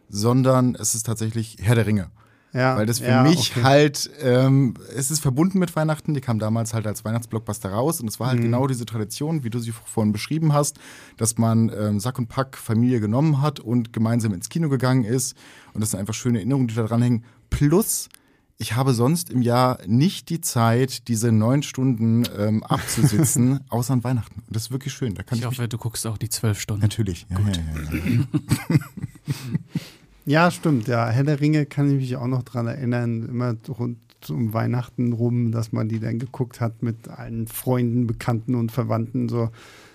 sondern 0.08 0.74
es 0.74 0.94
ist 0.96 1.06
tatsächlich 1.06 1.58
Herr 1.60 1.74
der 1.76 1.86
Ringe. 1.86 2.08
Ja, 2.54 2.76
Weil 2.76 2.86
das 2.86 3.00
für 3.00 3.08
ja, 3.08 3.22
mich 3.24 3.50
okay. 3.52 3.62
halt, 3.62 4.10
ähm, 4.22 4.72
es 4.96 5.10
ist 5.10 5.20
verbunden 5.20 5.58
mit 5.58 5.76
Weihnachten, 5.76 6.14
die 6.14 6.22
kam 6.22 6.38
damals 6.38 6.72
halt 6.72 6.86
als 6.86 7.04
Weihnachtsblockbuster 7.04 7.70
raus 7.70 8.00
und 8.00 8.08
es 8.08 8.18
war 8.20 8.28
halt 8.28 8.38
Mhm. 8.38 8.44
genau 8.44 8.66
diese 8.66 8.86
Tradition, 8.86 9.44
wie 9.44 9.50
du 9.50 9.58
sie 9.58 9.72
vorhin 9.72 10.12
beschrieben 10.12 10.54
hast, 10.54 10.78
dass 11.18 11.36
man 11.36 11.70
ähm, 11.78 12.00
Sack 12.00 12.18
und 12.18 12.28
Pack 12.28 12.56
Familie 12.56 13.00
genommen 13.00 13.42
hat 13.42 13.60
und 13.60 13.92
gemeinsam 13.92 14.32
ins 14.32 14.48
Kino 14.48 14.70
gegangen 14.70 15.04
ist 15.04 15.36
und 15.74 15.82
das 15.82 15.90
sind 15.90 16.00
einfach 16.00 16.14
schöne 16.14 16.38
Erinnerungen, 16.38 16.68
die 16.68 16.74
da 16.74 16.84
dranhängen. 16.84 17.24
Plus, 17.50 18.08
ich 18.56 18.74
habe 18.74 18.92
sonst 18.94 19.28
im 19.30 19.42
Jahr 19.42 19.78
nicht 19.86 20.30
die 20.30 20.40
Zeit, 20.40 21.06
diese 21.08 21.30
neun 21.30 21.62
Stunden 21.62 22.24
ähm, 22.36 22.62
abzusitzen, 22.64 23.60
außer 23.68 23.92
an 23.92 24.04
Weihnachten. 24.04 24.40
Und 24.46 24.56
das 24.56 24.62
ist 24.64 24.70
wirklich 24.70 24.94
schön. 24.94 25.14
Da 25.14 25.22
kann 25.22 25.36
Ich 25.38 25.42
ich, 25.44 25.46
hoffe, 25.46 25.68
du 25.68 25.76
guckst 25.78 26.06
auch 26.06 26.16
die 26.18 26.28
zwölf 26.30 26.58
Stunden. 26.60 26.80
natürlich. 26.82 27.26
Ja, 27.28 27.38
ja, 27.38 27.46
ja, 27.46 28.10
ja. 28.10 28.24
Ja, 30.28 30.50
stimmt. 30.50 30.88
Ja, 30.88 31.08
Herr 31.08 31.24
der 31.24 31.40
Ringe 31.40 31.64
kann 31.66 31.88
ich 31.90 31.96
mich 31.96 32.16
auch 32.16 32.26
noch 32.26 32.42
dran 32.42 32.66
erinnern, 32.66 33.26
immer 33.28 33.54
rund 33.68 33.96
um 34.28 34.52
Weihnachten 34.52 35.12
rum, 35.12 35.52
dass 35.52 35.72
man 35.72 35.88
die 35.88 36.00
dann 36.00 36.18
geguckt 36.18 36.60
hat 36.60 36.82
mit 36.82 37.08
allen 37.08 37.46
Freunden, 37.46 38.06
Bekannten 38.06 38.54
und 38.56 38.70
Verwandten. 38.72 39.28
So 39.28 39.48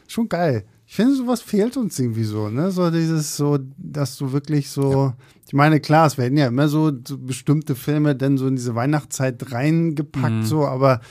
schon 0.08 0.30
geil. 0.30 0.64
Ich 0.88 0.96
finde, 0.96 1.16
sowas 1.16 1.42
fehlt 1.42 1.78
uns 1.78 2.00
irgendwie 2.00 2.24
so, 2.24 2.50
ne? 2.50 2.72
So 2.72 2.90
dieses, 2.90 3.38
so, 3.38 3.60
dass 3.78 4.18
du 4.18 4.32
wirklich 4.32 4.70
so. 4.70 5.14
Ich 5.46 5.54
meine, 5.54 5.80
klar, 5.80 6.08
es 6.08 6.18
werden 6.18 6.38
ja 6.38 6.48
immer 6.48 6.68
so, 6.68 6.92
so 7.08 7.18
bestimmte 7.18 7.76
Filme 7.76 8.16
dann 8.16 8.38
so 8.38 8.48
in 8.48 8.56
diese 8.56 8.76
Weihnachtszeit 8.76 9.52
reingepackt, 9.52 10.34
Mhm. 10.34 10.44
so, 10.44 10.66
aber 10.66 11.02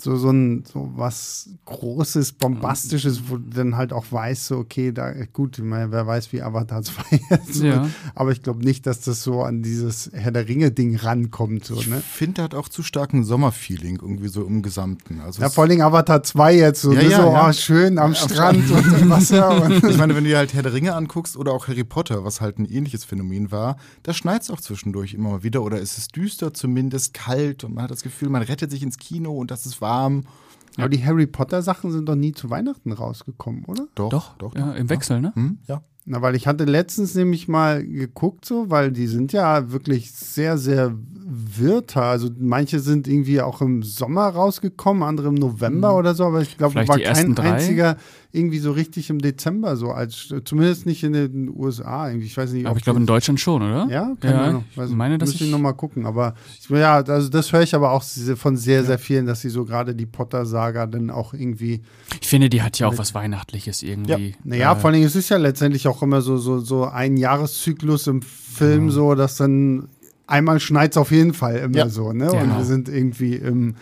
so, 0.00 0.16
so 0.16 0.30
ein 0.30 0.64
so 0.64 0.92
was 0.94 1.48
Großes, 1.64 2.32
Bombastisches, 2.32 3.28
wo 3.28 3.36
du 3.36 3.50
dann 3.50 3.76
halt 3.76 3.92
auch 3.92 4.06
weißt, 4.10 4.46
so, 4.46 4.58
okay, 4.58 4.92
da 4.92 5.12
gut, 5.32 5.58
ich 5.58 5.64
meine, 5.64 5.90
wer 5.90 6.06
weiß, 6.06 6.32
wie 6.32 6.40
Avatar 6.40 6.82
2 6.82 7.02
jetzt. 7.30 7.56
Ja. 7.62 7.88
Aber 8.14 8.30
ich 8.30 8.42
glaube 8.42 8.64
nicht, 8.64 8.86
dass 8.86 9.00
das 9.00 9.22
so 9.22 9.42
an 9.42 9.62
dieses 9.62 10.10
Herr 10.12 10.30
der 10.30 10.46
Ringe-Ding 10.46 10.96
rankommt. 10.96 11.64
So, 11.64 11.80
Ich 11.80 11.88
ne? 11.88 12.00
finde, 12.00 12.34
der 12.34 12.44
hat 12.44 12.54
auch 12.54 12.68
zu 12.68 12.84
starken 12.84 13.24
Sommerfeeling 13.24 13.98
irgendwie 14.00 14.28
so 14.28 14.44
im 14.44 14.62
Gesamten. 14.62 15.20
Also 15.20 15.42
Ja, 15.42 15.50
vor 15.50 15.62
allen 15.62 15.70
Dingen 15.70 15.82
Avatar 15.82 16.22
2 16.22 16.54
jetzt 16.54 16.82
so, 16.82 16.92
Ja, 16.92 17.02
ne? 17.02 17.08
ja, 17.08 17.16
so 17.22 17.32
ja. 17.32 17.48
oh, 17.48 17.52
schön 17.52 17.98
am 17.98 18.14
Strand 18.14 18.70
und 18.70 18.98
im 19.00 19.10
Wasser. 19.10 19.62
Und 19.62 19.82
Ich 19.82 19.96
meine, 19.96 20.14
wenn 20.14 20.22
du 20.24 20.30
dir 20.30 20.38
halt 20.38 20.54
Herr 20.54 20.62
der 20.62 20.74
Ringe 20.74 20.94
anguckst 20.94 21.36
oder 21.36 21.52
auch 21.52 21.66
Harry 21.66 21.84
Potter, 21.84 22.24
was 22.24 22.40
halt 22.40 22.58
ein 22.58 22.66
ähnliches 22.66 23.04
Phänomen 23.04 23.50
war, 23.50 23.76
da 24.04 24.14
schneit 24.14 24.42
es 24.42 24.50
auch 24.50 24.60
zwischendurch 24.60 25.14
immer 25.14 25.30
mal 25.30 25.42
wieder 25.42 25.62
oder 25.62 25.80
es 25.82 25.98
ist 25.98 26.14
düster, 26.14 26.54
zumindest 26.54 27.14
kalt 27.14 27.64
und 27.64 27.74
man 27.74 27.84
hat 27.84 27.90
das 27.90 28.02
Gefühl, 28.02 28.28
man 28.28 28.42
rettet 28.42 28.70
sich 28.70 28.82
ins 28.84 28.96
Kino 28.98 29.32
und 29.32 29.50
das 29.50 29.66
ist 29.66 29.80
warm. 29.88 30.24
Aber 30.76 30.88
die 30.88 31.04
Harry 31.04 31.26
Potter-Sachen 31.26 31.90
sind 31.90 32.08
doch 32.08 32.14
nie 32.14 32.32
zu 32.32 32.50
Weihnachten 32.50 32.92
rausgekommen, 32.92 33.64
oder? 33.64 33.88
Doch, 33.96 34.10
Doch, 34.10 34.34
doch. 34.38 34.54
ja, 34.54 34.66
doch. 34.66 34.76
im 34.76 34.88
Wechsel, 34.88 35.20
ne? 35.20 35.32
Hm, 35.34 35.58
ja. 35.66 35.82
Na, 36.10 36.22
weil 36.22 36.36
ich 36.36 36.46
hatte 36.46 36.64
letztens 36.64 37.14
nämlich 37.14 37.48
mal 37.48 37.84
geguckt, 37.84 38.46
so, 38.46 38.70
weil 38.70 38.92
die 38.92 39.08
sind 39.08 39.32
ja 39.32 39.70
wirklich 39.72 40.10
sehr, 40.12 40.56
sehr 40.56 40.94
wirter. 41.26 42.02
Also 42.04 42.30
manche 42.38 42.80
sind 42.80 43.06
irgendwie 43.06 43.42
auch 43.42 43.60
im 43.60 43.82
Sommer 43.82 44.28
rausgekommen, 44.28 45.02
andere 45.02 45.28
im 45.28 45.34
November 45.34 45.94
oder 45.96 46.14
so, 46.14 46.24
aber 46.24 46.40
ich 46.40 46.56
glaube, 46.56 46.72
Vielleicht 46.72 46.88
war 46.88 46.98
kein 46.98 47.38
einziger 47.38 47.96
irgendwie 48.38 48.58
so 48.60 48.70
richtig 48.72 49.10
im 49.10 49.18
Dezember, 49.18 49.76
so 49.76 49.90
als 49.90 50.32
zumindest 50.44 50.86
nicht 50.86 51.02
in 51.04 51.12
den 51.12 51.50
USA. 51.54 52.08
Irgendwie. 52.08 52.26
Ich 52.26 52.36
weiß 52.36 52.52
nicht, 52.52 52.66
Aber 52.66 52.78
ich 52.78 52.84
glaube 52.84 53.00
in 53.00 53.06
Deutschland 53.06 53.40
schon, 53.40 53.62
oder? 53.62 53.86
Ja, 53.90 54.14
keine 54.20 54.34
Ja, 54.34 54.40
Ahnung. 54.44 54.64
ich 54.76 54.90
meine, 54.90 55.18
dass 55.18 55.30
ich 55.30 55.42
ich- 55.42 55.50
nochmal 55.50 55.74
gucken. 55.74 56.06
Aber 56.06 56.34
ich, 56.60 56.68
ja, 56.70 56.96
also 57.02 57.28
das 57.28 57.52
höre 57.52 57.62
ich 57.62 57.74
aber 57.74 57.90
auch 57.92 58.02
von 58.36 58.56
sehr, 58.56 58.84
sehr 58.84 58.98
vielen, 58.98 59.26
dass 59.26 59.40
sie 59.40 59.50
so 59.50 59.64
gerade 59.64 59.94
die 59.94 60.06
Potter-Saga 60.06 60.86
dann 60.86 61.10
auch 61.10 61.34
irgendwie. 61.34 61.82
Ich 62.20 62.28
finde, 62.28 62.48
die 62.48 62.62
hat 62.62 62.78
ja 62.78 62.86
auch 62.86 62.96
was 62.96 63.14
Weihnachtliches 63.14 63.82
irgendwie. 63.82 64.34
Naja, 64.44 64.72
Äh, 64.72 64.76
vor 64.76 64.90
allem, 64.90 65.02
es 65.02 65.16
ist 65.16 65.28
ja 65.28 65.36
letztendlich 65.36 65.88
auch 65.88 66.02
immer 66.02 66.22
so, 66.22 66.36
so, 66.38 66.60
so 66.60 66.84
ein 66.84 67.16
Jahreszyklus 67.16 68.06
im 68.06 68.22
Film, 68.22 68.90
so, 68.90 69.14
dass 69.14 69.36
dann 69.36 69.88
einmal 70.26 70.60
schneit 70.60 70.90
es 70.92 70.96
auf 70.96 71.10
jeden 71.10 71.32
Fall 71.32 71.56
immer 71.56 71.76
Ja. 71.78 71.88
so, 71.88 72.12
ne? 72.12 72.30
Und 72.30 72.38
Genau. 72.40 72.58
wir 72.58 72.64
sind 72.64 72.88
irgendwie 72.88 73.34
im, 73.36 73.74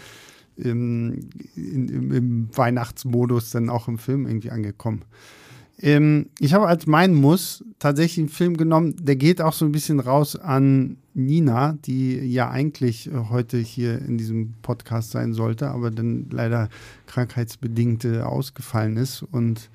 im, 0.57 1.29
im, 1.55 2.13
im 2.13 2.49
Weihnachtsmodus 2.57 3.51
dann 3.51 3.71
auch 3.71 3.89
im 3.89 3.99
Film 3.99 4.27
irgendwie 4.27 4.51
angekommen. 4.51 5.03
Ähm, 5.79 6.31
ich 6.39 6.55
habe 6.55 6.67
als 6.67 6.87
mein 6.87 7.15
Muss 7.15 7.65
tatsächlich 7.79 8.19
einen 8.19 8.29
Film 8.29 8.57
genommen, 8.57 8.97
der 8.99 9.17
geht 9.17 9.43
auch 9.43 9.53
so 9.53 9.67
ein 9.67 9.73
bisschen 9.73 10.01
raus 10.01 10.37
an 10.37 10.97
Nina, 11.13 11.77
die 11.85 12.17
ja 12.19 12.51
eigentlich 12.51 13.09
äh, 13.09 13.13
heute 13.31 13.59
hier 13.59 13.99
in 14.01 14.17
diesem 14.17 14.55
Podcast 14.63 15.11
sein 15.11 15.35
sollte, 15.35 15.69
aber 15.69 15.91
dann 15.91 16.29
leider 16.31 16.71
krankheitsbedingt 17.07 18.05
äh, 18.07 18.21
ausgefallen 18.21 18.97
ist. 18.97 19.23
Und 19.23 19.69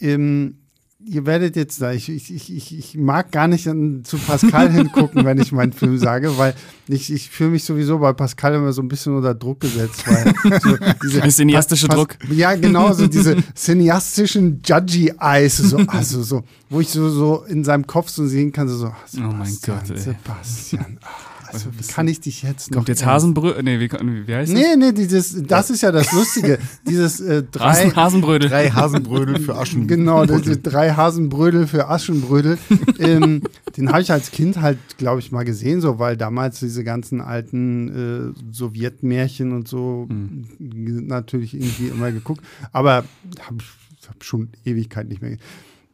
ähm, 0.00 0.56
ihr 1.04 1.26
werdet 1.26 1.56
jetzt 1.56 1.80
da, 1.82 1.92
ich, 1.92 2.08
ich, 2.08 2.32
ich, 2.32 2.78
ich- 2.78 2.96
mag 2.96 3.32
gar 3.32 3.48
nicht 3.48 3.66
an, 3.68 4.02
zu 4.04 4.16
Pascal 4.18 4.70
hingucken, 4.72 5.24
wenn 5.24 5.40
ich 5.40 5.52
meinen 5.52 5.72
Film 5.72 5.98
sage, 5.98 6.36
weil 6.38 6.54
ich, 6.88 7.12
ich 7.12 7.30
fühle 7.30 7.50
mich 7.50 7.64
sowieso 7.64 7.98
bei 7.98 8.12
Pascal 8.12 8.54
immer 8.54 8.72
so 8.72 8.82
ein 8.82 8.88
bisschen 8.88 9.16
unter 9.16 9.34
Druck 9.34 9.60
gesetzt. 9.60 10.04
Weil 10.06 10.60
so 10.60 10.76
diese, 11.02 11.28
cineastische 11.28 11.86
Pas- 11.88 11.96
Druck. 11.96 12.16
Ja, 12.30 12.54
genau, 12.54 12.92
so 12.92 13.06
diese 13.06 13.36
cineastischen 13.54 14.60
Judgy 14.64 15.12
Eyes, 15.20 15.56
so, 15.58 15.76
also 15.78 16.22
so, 16.22 16.44
wo 16.70 16.80
ich 16.80 16.88
so, 16.88 17.08
so 17.10 17.44
in 17.48 17.64
seinem 17.64 17.86
Kopf 17.86 18.08
so 18.08 18.26
sehen 18.26 18.52
kann, 18.52 18.68
so, 18.68 18.76
so 18.76 18.86
ah, 18.86 18.94
Oh 19.18 19.32
mein 19.32 19.56
Gott, 19.66 19.90
ey. 19.90 19.98
Sebastian, 19.98 20.98
ah, 21.02 21.08
also 21.52 21.70
wie 21.78 21.86
kann 21.86 22.08
ich 22.08 22.20
dich 22.20 22.42
jetzt 22.42 22.70
noch 22.70 22.76
Kommt 22.78 22.88
jetzt 22.88 23.02
ernst- 23.02 23.12
Hasenbrö... 23.14 23.62
Nee, 23.62 23.78
wie, 23.80 23.90
wie 24.26 24.34
heißt 24.34 24.52
Nee, 24.52 24.76
nee, 24.76 24.92
dieses, 24.92 25.42
das 25.44 25.70
ist 25.70 25.82
ja 25.82 25.92
das 25.92 26.10
Lustige. 26.12 26.58
Dieses 26.88 27.20
äh, 27.20 27.42
das? 27.42 27.50
drei, 27.52 27.72
Hasen, 27.74 27.96
Hasenbrödel. 27.96 28.48
Drei 28.48 28.70
Hasenbrödel 28.70 29.38
für 29.40 29.56
Aschen. 29.56 29.86
Genau, 29.86 30.24
diese 30.26 30.56
drei 30.58 30.90
Hasenbrödel 30.92 31.66
für 31.66 31.88
Aschenbrödel. 31.88 32.58
ähm, 32.98 33.42
den 33.76 33.88
habe 33.90 34.02
ich 34.02 34.10
als 34.12 34.30
Kind 34.30 34.60
halt, 34.60 34.78
glaube 34.98 35.20
ich, 35.20 35.32
mal 35.32 35.44
gesehen, 35.44 35.80
so, 35.80 35.98
weil 35.98 36.16
damals 36.16 36.60
diese 36.60 36.84
ganzen 36.84 37.20
alten 37.20 38.34
äh, 38.34 38.52
Sowjetmärchen 38.52 39.52
und 39.52 39.68
so 39.68 40.06
Hm. 40.08 40.44
g- 40.58 41.00
natürlich 41.02 41.54
irgendwie 41.54 41.88
immer 41.88 42.10
geguckt. 42.12 42.42
Aber 42.72 43.04
habe 43.40 43.58
ich 44.00 44.08
hab 44.08 44.22
schon 44.24 44.48
Ewigkeit 44.64 45.08
nicht 45.08 45.22
mehr. 45.22 45.36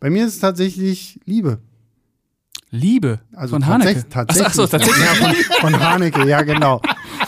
Bei 0.00 0.10
mir 0.10 0.26
ist 0.26 0.34
es 0.34 0.40
tatsächlich 0.40 1.20
Liebe. 1.24 1.58
Liebe 2.70 3.20
Also 3.34 3.54
von 3.54 3.66
Haneke. 3.66 4.04
tatsächlich. 4.10 4.46
Ach 4.46 4.54
so, 4.54 4.66
tatsächlich. 4.66 5.02
Ja, 5.04 5.14
von, 5.14 5.70
von 5.72 5.80
Haneke, 5.80 6.28
ja, 6.28 6.42
genau. 6.42 6.82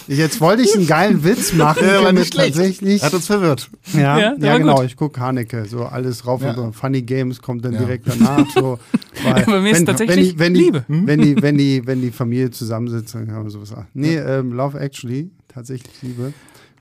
Jetzt 0.06 0.40
wollte 0.40 0.62
ich 0.62 0.74
einen 0.76 0.86
geilen 0.86 1.24
Witz 1.24 1.52
machen. 1.54 1.86
Ja, 1.86 2.02
mit 2.12 2.14
nicht. 2.20 2.36
Tatsächlich. 2.36 3.02
Hat 3.02 3.14
uns 3.14 3.26
verwirrt. 3.26 3.70
Ja, 3.94 4.18
Ja, 4.18 4.34
ja, 4.38 4.58
genau. 4.58 4.76
gut. 4.76 4.84
Ich 4.86 4.96
gucke 4.96 5.18
Haneke, 5.20 5.64
so 5.66 5.84
alles 5.84 6.26
rauf 6.26 6.42
Ja. 6.42 6.52
und. 6.54 6.74
Funny 6.74 7.02
Games 7.02 7.40
kommt 7.40 7.64
dann 7.64 7.72
Ja. 7.72 7.78
direkt 7.80 8.06
danach. 8.08 8.44
So, 8.50 8.78
weil 9.24 9.44
Bei 9.46 9.60
mir 9.60 9.70
ist 9.72 9.84
tatsächlich 9.86 10.38
wenn 10.38 10.52
die, 10.54 10.60
Liebe. 10.60 10.84
wenn, 10.88 11.06
die, 11.06 11.06
wenn, 11.06 11.20
die, 11.22 11.42
wenn, 11.42 11.58
die, 11.58 11.86
wenn 11.86 12.00
die 12.02 12.10
Familie 12.10 12.50
zusammensitzt, 12.50 13.14
dann 13.14 13.26
kann 13.26 13.36
man 13.42 13.50
sowas 13.50 13.70
sagen. 13.70 13.86
Nee, 13.94 14.16
ähm, 14.16 14.52
Love 14.52 14.78
Actually, 14.78 15.30
tatsächlich 15.48 15.92
Liebe. 16.02 16.32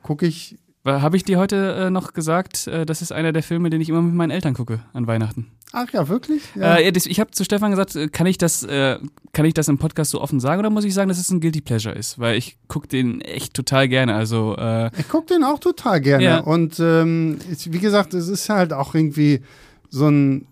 Gucke 0.03 0.25
ich. 0.25 0.57
Habe 0.85 1.17
ich 1.17 1.23
dir 1.23 1.37
heute 1.37 1.73
äh, 1.73 1.89
noch 1.89 2.13
gesagt, 2.13 2.67
äh, 2.67 2.85
das 2.85 3.01
ist 3.01 3.11
einer 3.11 3.33
der 3.33 3.43
Filme, 3.43 3.69
den 3.69 3.81
ich 3.81 3.89
immer 3.89 4.01
mit 4.01 4.13
meinen 4.13 4.31
Eltern 4.31 4.53
gucke 4.53 4.79
an 4.93 5.07
Weihnachten. 5.07 5.51
Ach 5.73 5.87
ja, 5.91 6.07
wirklich? 6.07 6.41
Ja. 6.55 6.77
Äh, 6.77 6.91
ich 6.95 7.19
habe 7.19 7.31
zu 7.31 7.43
Stefan 7.43 7.71
gesagt, 7.71 7.95
äh, 7.95 8.07
kann 8.07 8.25
ich 8.25 8.37
das, 8.37 8.63
äh, 8.63 8.97
kann 9.33 9.45
ich 9.45 9.53
das 9.53 9.67
im 9.67 9.77
Podcast 9.77 10.11
so 10.11 10.21
offen 10.21 10.39
sagen 10.39 10.59
oder 10.59 10.69
muss 10.69 10.85
ich 10.85 10.93
sagen, 10.93 11.09
dass 11.09 11.19
es 11.19 11.29
ein 11.29 11.41
Guilty 11.41 11.61
Pleasure 11.61 11.93
ist? 11.93 12.17
Weil 12.17 12.37
ich 12.37 12.57
gucke 12.67 12.87
den 12.87 13.21
echt 13.21 13.53
total 13.53 13.87
gerne. 13.87 14.15
Also 14.15 14.55
äh, 14.57 14.89
ich 14.97 15.07
gucke 15.09 15.33
den 15.33 15.43
auch 15.43 15.59
total 15.59 16.01
gerne. 16.01 16.23
Ja. 16.23 16.39
Und 16.39 16.79
ähm, 16.79 17.37
wie 17.47 17.79
gesagt, 17.79 18.13
es 18.13 18.29
ist 18.29 18.49
halt 18.49 18.73
auch 18.73 18.95
irgendwie 18.95 19.41
so 19.89 20.07
ein, 20.07 20.47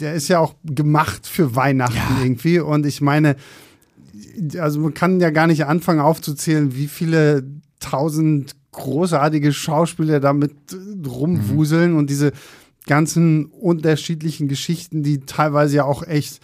der 0.00 0.14
ist 0.14 0.28
ja 0.28 0.40
auch 0.40 0.54
gemacht 0.64 1.26
für 1.26 1.54
Weihnachten 1.54 2.16
ja. 2.18 2.22
irgendwie. 2.22 2.58
Und 2.58 2.84
ich 2.84 3.00
meine, 3.00 3.36
also 4.58 4.80
man 4.80 4.94
kann 4.94 5.20
ja 5.20 5.30
gar 5.30 5.46
nicht 5.46 5.64
anfangen 5.64 6.00
aufzuzählen, 6.00 6.74
wie 6.76 6.88
viele 6.88 7.44
tausend 7.80 8.56
großartige 8.76 9.52
Schauspieler 9.52 10.20
damit 10.20 10.54
rumwuseln 11.06 11.92
mhm. 11.92 11.98
und 11.98 12.10
diese 12.10 12.32
ganzen 12.86 13.46
unterschiedlichen 13.46 14.48
Geschichten, 14.48 15.02
die 15.02 15.20
teilweise 15.20 15.76
ja 15.76 15.84
auch 15.84 16.02
echt 16.06 16.40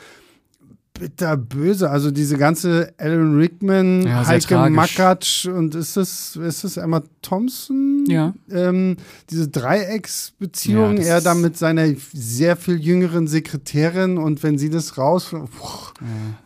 bitterböse. 0.94 1.90
Also 1.90 2.10
diese 2.10 2.36
ganze 2.36 2.92
Alan 2.98 3.36
Rickman, 3.36 4.02
ja, 4.02 4.26
Heike 4.26 4.70
Makatsch 4.70 5.46
und 5.46 5.74
ist 5.74 5.96
das, 5.96 6.36
ist 6.36 6.64
das 6.64 6.76
Emma 6.76 7.02
Thompson? 7.22 8.04
Ja. 8.08 8.34
Ähm, 8.50 8.96
diese 9.30 9.48
Dreiecksbeziehung, 9.48 10.98
ja, 10.98 11.04
er 11.04 11.20
da 11.20 11.34
mit 11.34 11.56
seiner 11.56 11.86
sehr 12.12 12.56
viel 12.56 12.76
jüngeren 12.80 13.26
Sekretärin 13.26 14.18
und 14.18 14.42
wenn 14.42 14.58
sie 14.58 14.70
das 14.70 14.98
raus. 14.98 15.30
Boah, 15.30 15.92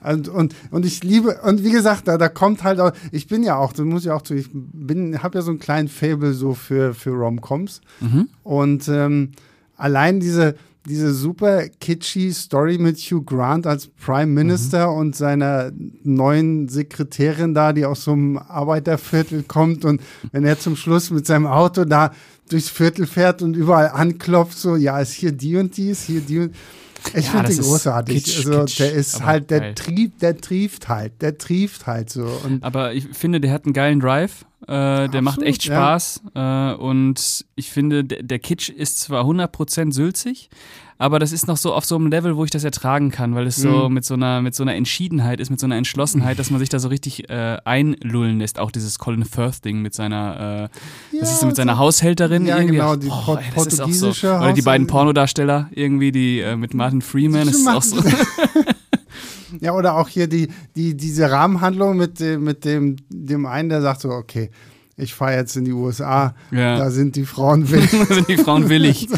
ja. 0.04 0.12
und, 0.12 0.28
und, 0.28 0.54
und 0.70 0.86
ich 0.86 1.02
liebe, 1.02 1.40
und 1.42 1.64
wie 1.64 1.72
gesagt, 1.72 2.08
da, 2.08 2.18
da 2.18 2.28
kommt 2.28 2.62
halt 2.62 2.80
auch, 2.80 2.92
ich 3.12 3.26
bin 3.26 3.42
ja 3.42 3.56
auch, 3.56 3.72
das 3.72 3.84
muss 3.84 4.04
ich 4.04 4.10
auch 4.10 4.22
zu, 4.22 4.34
ich 4.34 4.48
bin, 4.52 5.22
habe 5.22 5.38
ja 5.38 5.42
so 5.42 5.50
einen 5.50 5.60
kleinen 5.60 5.88
Fable 5.88 6.32
so 6.32 6.54
für, 6.54 6.94
für 6.94 7.10
Romcoms. 7.10 7.80
Mhm. 8.00 8.28
Und 8.42 8.88
ähm, 8.88 9.32
allein 9.76 10.20
diese, 10.20 10.54
diese 10.88 11.12
super 11.12 11.68
kitschy 11.80 12.32
Story 12.32 12.78
mit 12.78 12.96
Hugh 12.98 13.24
Grant 13.24 13.66
als 13.66 13.88
Prime 13.88 14.26
Minister 14.26 14.90
mhm. 14.90 14.98
und 14.98 15.16
seiner 15.16 15.72
neuen 16.02 16.68
Sekretärin 16.68 17.54
da, 17.54 17.72
die 17.72 17.84
aus 17.84 18.04
so 18.04 18.12
einem 18.12 18.38
Arbeiterviertel 18.38 19.42
kommt 19.42 19.84
und 19.84 20.00
wenn 20.32 20.44
er 20.44 20.58
zum 20.58 20.76
Schluss 20.76 21.10
mit 21.10 21.26
seinem 21.26 21.46
Auto 21.46 21.84
da 21.84 22.12
durchs 22.48 22.70
Viertel 22.70 23.06
fährt 23.06 23.42
und 23.42 23.54
überall 23.54 23.88
anklopft, 23.88 24.56
so, 24.56 24.76
ja, 24.76 25.00
ist 25.00 25.12
hier 25.12 25.32
die 25.32 25.56
und 25.56 25.76
die, 25.76 25.90
ist 25.90 26.04
hier 26.04 26.20
die 26.20 26.38
und 26.38 26.54
ich 27.14 27.26
ja, 27.26 27.30
finde 27.32 27.52
ihn 27.52 27.60
großartig. 27.60 28.24
Kitsch, 28.24 28.46
also 28.46 28.60
kitsch, 28.60 28.80
der 28.80 28.92
ist 28.92 29.24
halt, 29.24 29.50
der 29.50 29.74
trieft, 29.74 30.22
der 30.22 30.36
trieft 30.36 30.88
halt, 30.88 31.20
der 31.20 31.38
trieft 31.38 31.86
halt 31.86 32.10
so. 32.10 32.26
Und 32.44 32.64
aber 32.64 32.94
ich 32.94 33.06
finde, 33.12 33.40
der 33.40 33.52
hat 33.52 33.64
einen 33.64 33.74
geilen 33.74 34.00
Drive. 34.00 34.44
Äh, 34.66 35.08
der 35.08 35.22
macht 35.22 35.42
echt 35.42 35.62
Spaß. 35.62 36.22
Ja. 36.34 36.72
Äh, 36.72 36.76
und 36.76 37.44
ich 37.54 37.70
finde, 37.70 38.04
der, 38.04 38.22
der 38.22 38.38
Kitsch 38.38 38.68
ist 38.68 39.00
zwar 39.00 39.24
100% 39.24 39.92
sülzig, 39.92 40.50
aber 40.98 41.18
das 41.18 41.32
ist 41.32 41.46
noch 41.46 41.58
so 41.58 41.74
auf 41.74 41.84
so 41.84 41.96
einem 41.96 42.06
Level, 42.06 42.36
wo 42.36 42.44
ich 42.44 42.50
das 42.50 42.64
ertragen 42.64 43.10
kann, 43.10 43.34
weil 43.34 43.46
es 43.46 43.56
so 43.56 43.88
mhm. 43.88 43.94
mit 43.94 44.04
so 44.04 44.14
einer 44.14 44.40
mit 44.40 44.54
so 44.54 44.62
einer 44.62 44.74
Entschiedenheit 44.74 45.40
ist, 45.40 45.50
mit 45.50 45.60
so 45.60 45.66
einer 45.66 45.76
Entschlossenheit, 45.76 46.38
dass 46.38 46.50
man 46.50 46.58
sich 46.58 46.70
da 46.70 46.78
so 46.78 46.88
richtig 46.88 47.28
äh, 47.28 47.58
einlullen 47.64 48.38
lässt. 48.38 48.58
Auch 48.58 48.70
dieses 48.70 48.98
Colin 48.98 49.24
Firth 49.24 49.64
Ding 49.64 49.82
mit 49.82 49.94
seiner, 49.94 50.70
äh, 51.12 51.16
ja, 51.16 51.20
das 51.20 51.32
ist 51.32 51.40
so 51.40 51.46
mit 51.46 51.56
seiner 51.56 51.76
Haushälterin 51.78 52.46
ja, 52.46 52.56
irgendwie. 52.56 52.76
genau, 52.76 52.96
die 52.96 53.08
oh, 53.08 53.22
Port 53.24 53.42
ey, 53.42 53.52
portugiesische 53.52 54.28
so. 54.28 54.34
Oder 54.34 54.52
die 54.54 54.62
beiden 54.62 54.86
Pornodarsteller 54.86 55.68
irgendwie, 55.70 56.12
die 56.12 56.40
äh, 56.40 56.56
mit 56.56 56.72
Martin 56.72 57.02
Freeman. 57.02 57.46
Das 57.46 57.56
ist 57.56 57.68
auch 57.68 57.82
so. 57.82 58.02
ja, 59.60 59.72
oder 59.72 59.96
auch 59.96 60.08
hier 60.08 60.26
die, 60.26 60.48
die, 60.74 60.96
diese 60.96 61.30
Rahmenhandlung 61.30 61.96
mit 61.96 62.20
dem, 62.20 62.44
mit 62.44 62.64
dem, 62.64 62.96
dem 63.08 63.46
einen, 63.46 63.68
der 63.68 63.82
sagt 63.82 64.00
so, 64.02 64.10
okay, 64.10 64.50
ich 64.96 65.14
fahre 65.14 65.34
jetzt 65.34 65.56
in 65.56 65.64
die 65.64 65.72
USA, 65.72 66.34
ja. 66.50 66.78
da 66.78 66.90
sind 66.90 67.16
die 67.16 67.26
Frauen 67.26 67.70
willig. 67.70 67.90
da 67.90 68.14
sind 68.14 68.28
die 68.28 68.36
Frauen 68.38 68.68
willig. 68.68 69.08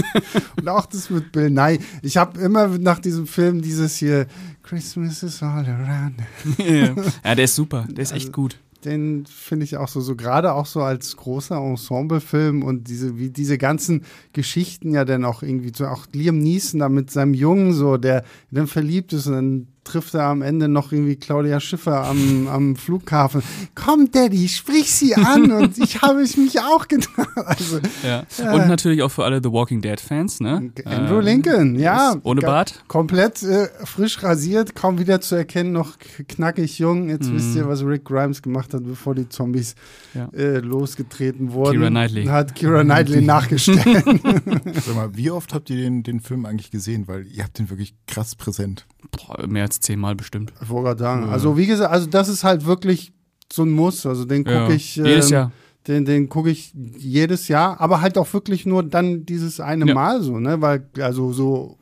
und 0.56 0.68
auch 0.68 0.86
das 0.86 1.10
mit 1.10 1.32
Bill 1.32 1.50
Nye. 1.50 1.78
Ich 2.02 2.16
habe 2.16 2.40
immer 2.40 2.68
nach 2.78 3.00
diesem 3.00 3.26
Film 3.26 3.60
dieses 3.60 3.96
hier, 3.96 4.26
Christmas 4.62 5.22
is 5.22 5.42
all 5.42 5.66
around. 5.66 6.14
ja. 6.58 6.94
ja, 7.24 7.34
der 7.34 7.44
ist 7.44 7.56
super, 7.56 7.86
der 7.88 8.02
ist 8.02 8.12
echt 8.12 8.28
also, 8.28 8.32
gut. 8.32 8.58
Den 8.84 9.24
finde 9.26 9.64
ich 9.64 9.78
auch 9.78 9.88
so, 9.88 10.00
so 10.00 10.14
gerade 10.14 10.52
auch 10.52 10.66
so 10.66 10.82
als 10.82 11.16
großer 11.16 11.56
Ensemblefilm 11.56 12.62
und 12.62 12.88
diese, 12.88 13.18
wie 13.18 13.30
diese 13.30 13.56
ganzen 13.56 14.02
Geschichten 14.34 14.92
ja 14.92 15.06
dann 15.06 15.24
auch 15.24 15.42
irgendwie 15.42 15.72
so, 15.74 15.86
auch 15.86 16.06
Liam 16.12 16.38
Neeson 16.38 16.80
da 16.80 16.90
mit 16.90 17.10
seinem 17.10 17.34
Jungen 17.34 17.72
so, 17.72 17.96
der 17.96 18.24
dann 18.50 18.66
verliebt 18.66 19.14
ist 19.14 19.26
und 19.26 19.32
dann 19.32 19.66
trifft 19.84 20.14
er 20.14 20.24
am 20.24 20.42
Ende 20.42 20.68
noch 20.68 20.92
irgendwie 20.92 21.16
Claudia 21.16 21.60
Schiffer 21.60 22.04
am, 22.04 22.48
am 22.48 22.76
Flughafen. 22.76 23.42
Komm, 23.74 24.10
Daddy, 24.10 24.48
sprich 24.48 24.90
sie 24.90 25.14
an 25.14 25.52
und 25.52 25.78
ich 25.78 26.02
habe 26.02 26.20
es 26.22 26.36
mich 26.36 26.60
auch 26.60 26.88
getan. 26.88 27.26
Also, 27.34 27.78
ja. 28.02 28.24
Und 28.52 28.60
äh, 28.62 28.66
natürlich 28.66 29.02
auch 29.02 29.10
für 29.10 29.24
alle 29.24 29.40
The 29.42 29.52
Walking 29.52 29.80
Dead 29.80 30.00
Fans, 30.00 30.40
ne? 30.40 30.72
Andrew 30.84 31.18
ähm, 31.18 31.24
Lincoln, 31.24 31.78
ja. 31.78 32.16
Ohne 32.22 32.40
Bart. 32.40 32.84
Komplett 32.88 33.42
äh, 33.42 33.68
frisch 33.84 34.22
rasiert, 34.22 34.74
kaum 34.74 34.98
wieder 34.98 35.20
zu 35.20 35.34
erkennen, 35.34 35.72
noch 35.72 35.98
knackig 36.28 36.78
jung. 36.78 37.08
Jetzt 37.08 37.30
mm. 37.30 37.34
wisst 37.34 37.56
ihr, 37.56 37.68
was 37.68 37.84
Rick 37.84 38.04
Grimes 38.04 38.42
gemacht 38.42 38.74
hat, 38.74 38.84
bevor 38.84 39.14
die 39.14 39.28
Zombies 39.28 39.74
ja. 40.14 40.28
äh, 40.32 40.58
losgetreten 40.58 41.52
wurden. 41.52 41.78
Kira 41.78 41.90
Knightley. 41.90 42.24
Hat 42.24 42.54
Kira 42.54 42.82
Knightley 42.82 43.20
nachgestellt. 43.20 44.04
Sag 44.84 44.94
mal, 44.94 45.16
wie 45.16 45.30
oft 45.30 45.54
habt 45.54 45.70
ihr 45.70 45.76
den, 45.76 46.02
den 46.02 46.20
Film 46.20 46.46
eigentlich 46.46 46.70
gesehen? 46.70 47.06
Weil 47.08 47.26
ihr 47.26 47.44
habt 47.44 47.58
den 47.58 47.70
wirklich 47.70 47.94
krass 48.06 48.34
präsent. 48.34 48.86
Boah, 49.10 49.46
mehr 49.46 49.64
als 49.64 49.80
zehnmal 49.80 50.14
bestimmt. 50.14 50.52
Ich 50.62 50.68
wollte 50.68 50.88
gerade 50.88 51.00
sagen. 51.00 51.26
Ja. 51.26 51.32
Also 51.32 51.56
wie 51.56 51.66
gesagt, 51.66 51.92
also 51.92 52.06
das 52.06 52.28
ist 52.28 52.44
halt 52.44 52.64
wirklich 52.64 53.12
so 53.52 53.62
ein 53.62 53.70
Muss. 53.70 54.06
Also 54.06 54.24
den 54.24 54.44
gucke 54.44 54.56
ja. 54.56 54.70
ich. 54.70 54.98
Ähm, 54.98 55.06
jedes 55.06 55.30
Jahr. 55.30 55.52
Den, 55.86 56.06
den 56.06 56.30
gucke 56.30 56.50
ich 56.50 56.72
jedes 56.74 57.48
Jahr, 57.48 57.78
aber 57.78 58.00
halt 58.00 58.16
auch 58.16 58.32
wirklich 58.32 58.64
nur 58.64 58.82
dann 58.82 59.26
dieses 59.26 59.60
eine 59.60 59.86
ja. 59.86 59.94
Mal 59.94 60.22
so, 60.22 60.40
ne? 60.40 60.62
Weil, 60.62 60.88
also 60.98 61.32
so 61.32 61.76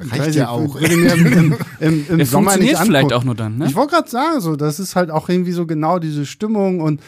Reicht 0.00 0.34
ja 0.34 0.48
auch. 0.48 0.76
Im, 0.76 1.56
im, 1.80 2.06
im, 2.08 2.24
Sommer 2.24 2.56
nicht 2.56 2.76
vielleicht 2.78 3.12
auch 3.12 3.24
nur 3.24 3.34
dann, 3.34 3.58
ne? 3.58 3.66
Ich 3.66 3.74
wollte 3.74 3.94
gerade 3.94 4.08
sagen, 4.08 4.40
so, 4.40 4.56
das 4.56 4.80
ist 4.80 4.96
halt 4.96 5.10
auch 5.10 5.28
irgendwie 5.28 5.52
so 5.52 5.66
genau 5.66 5.98
diese 5.98 6.26
Stimmung 6.26 6.80
und 6.80 7.00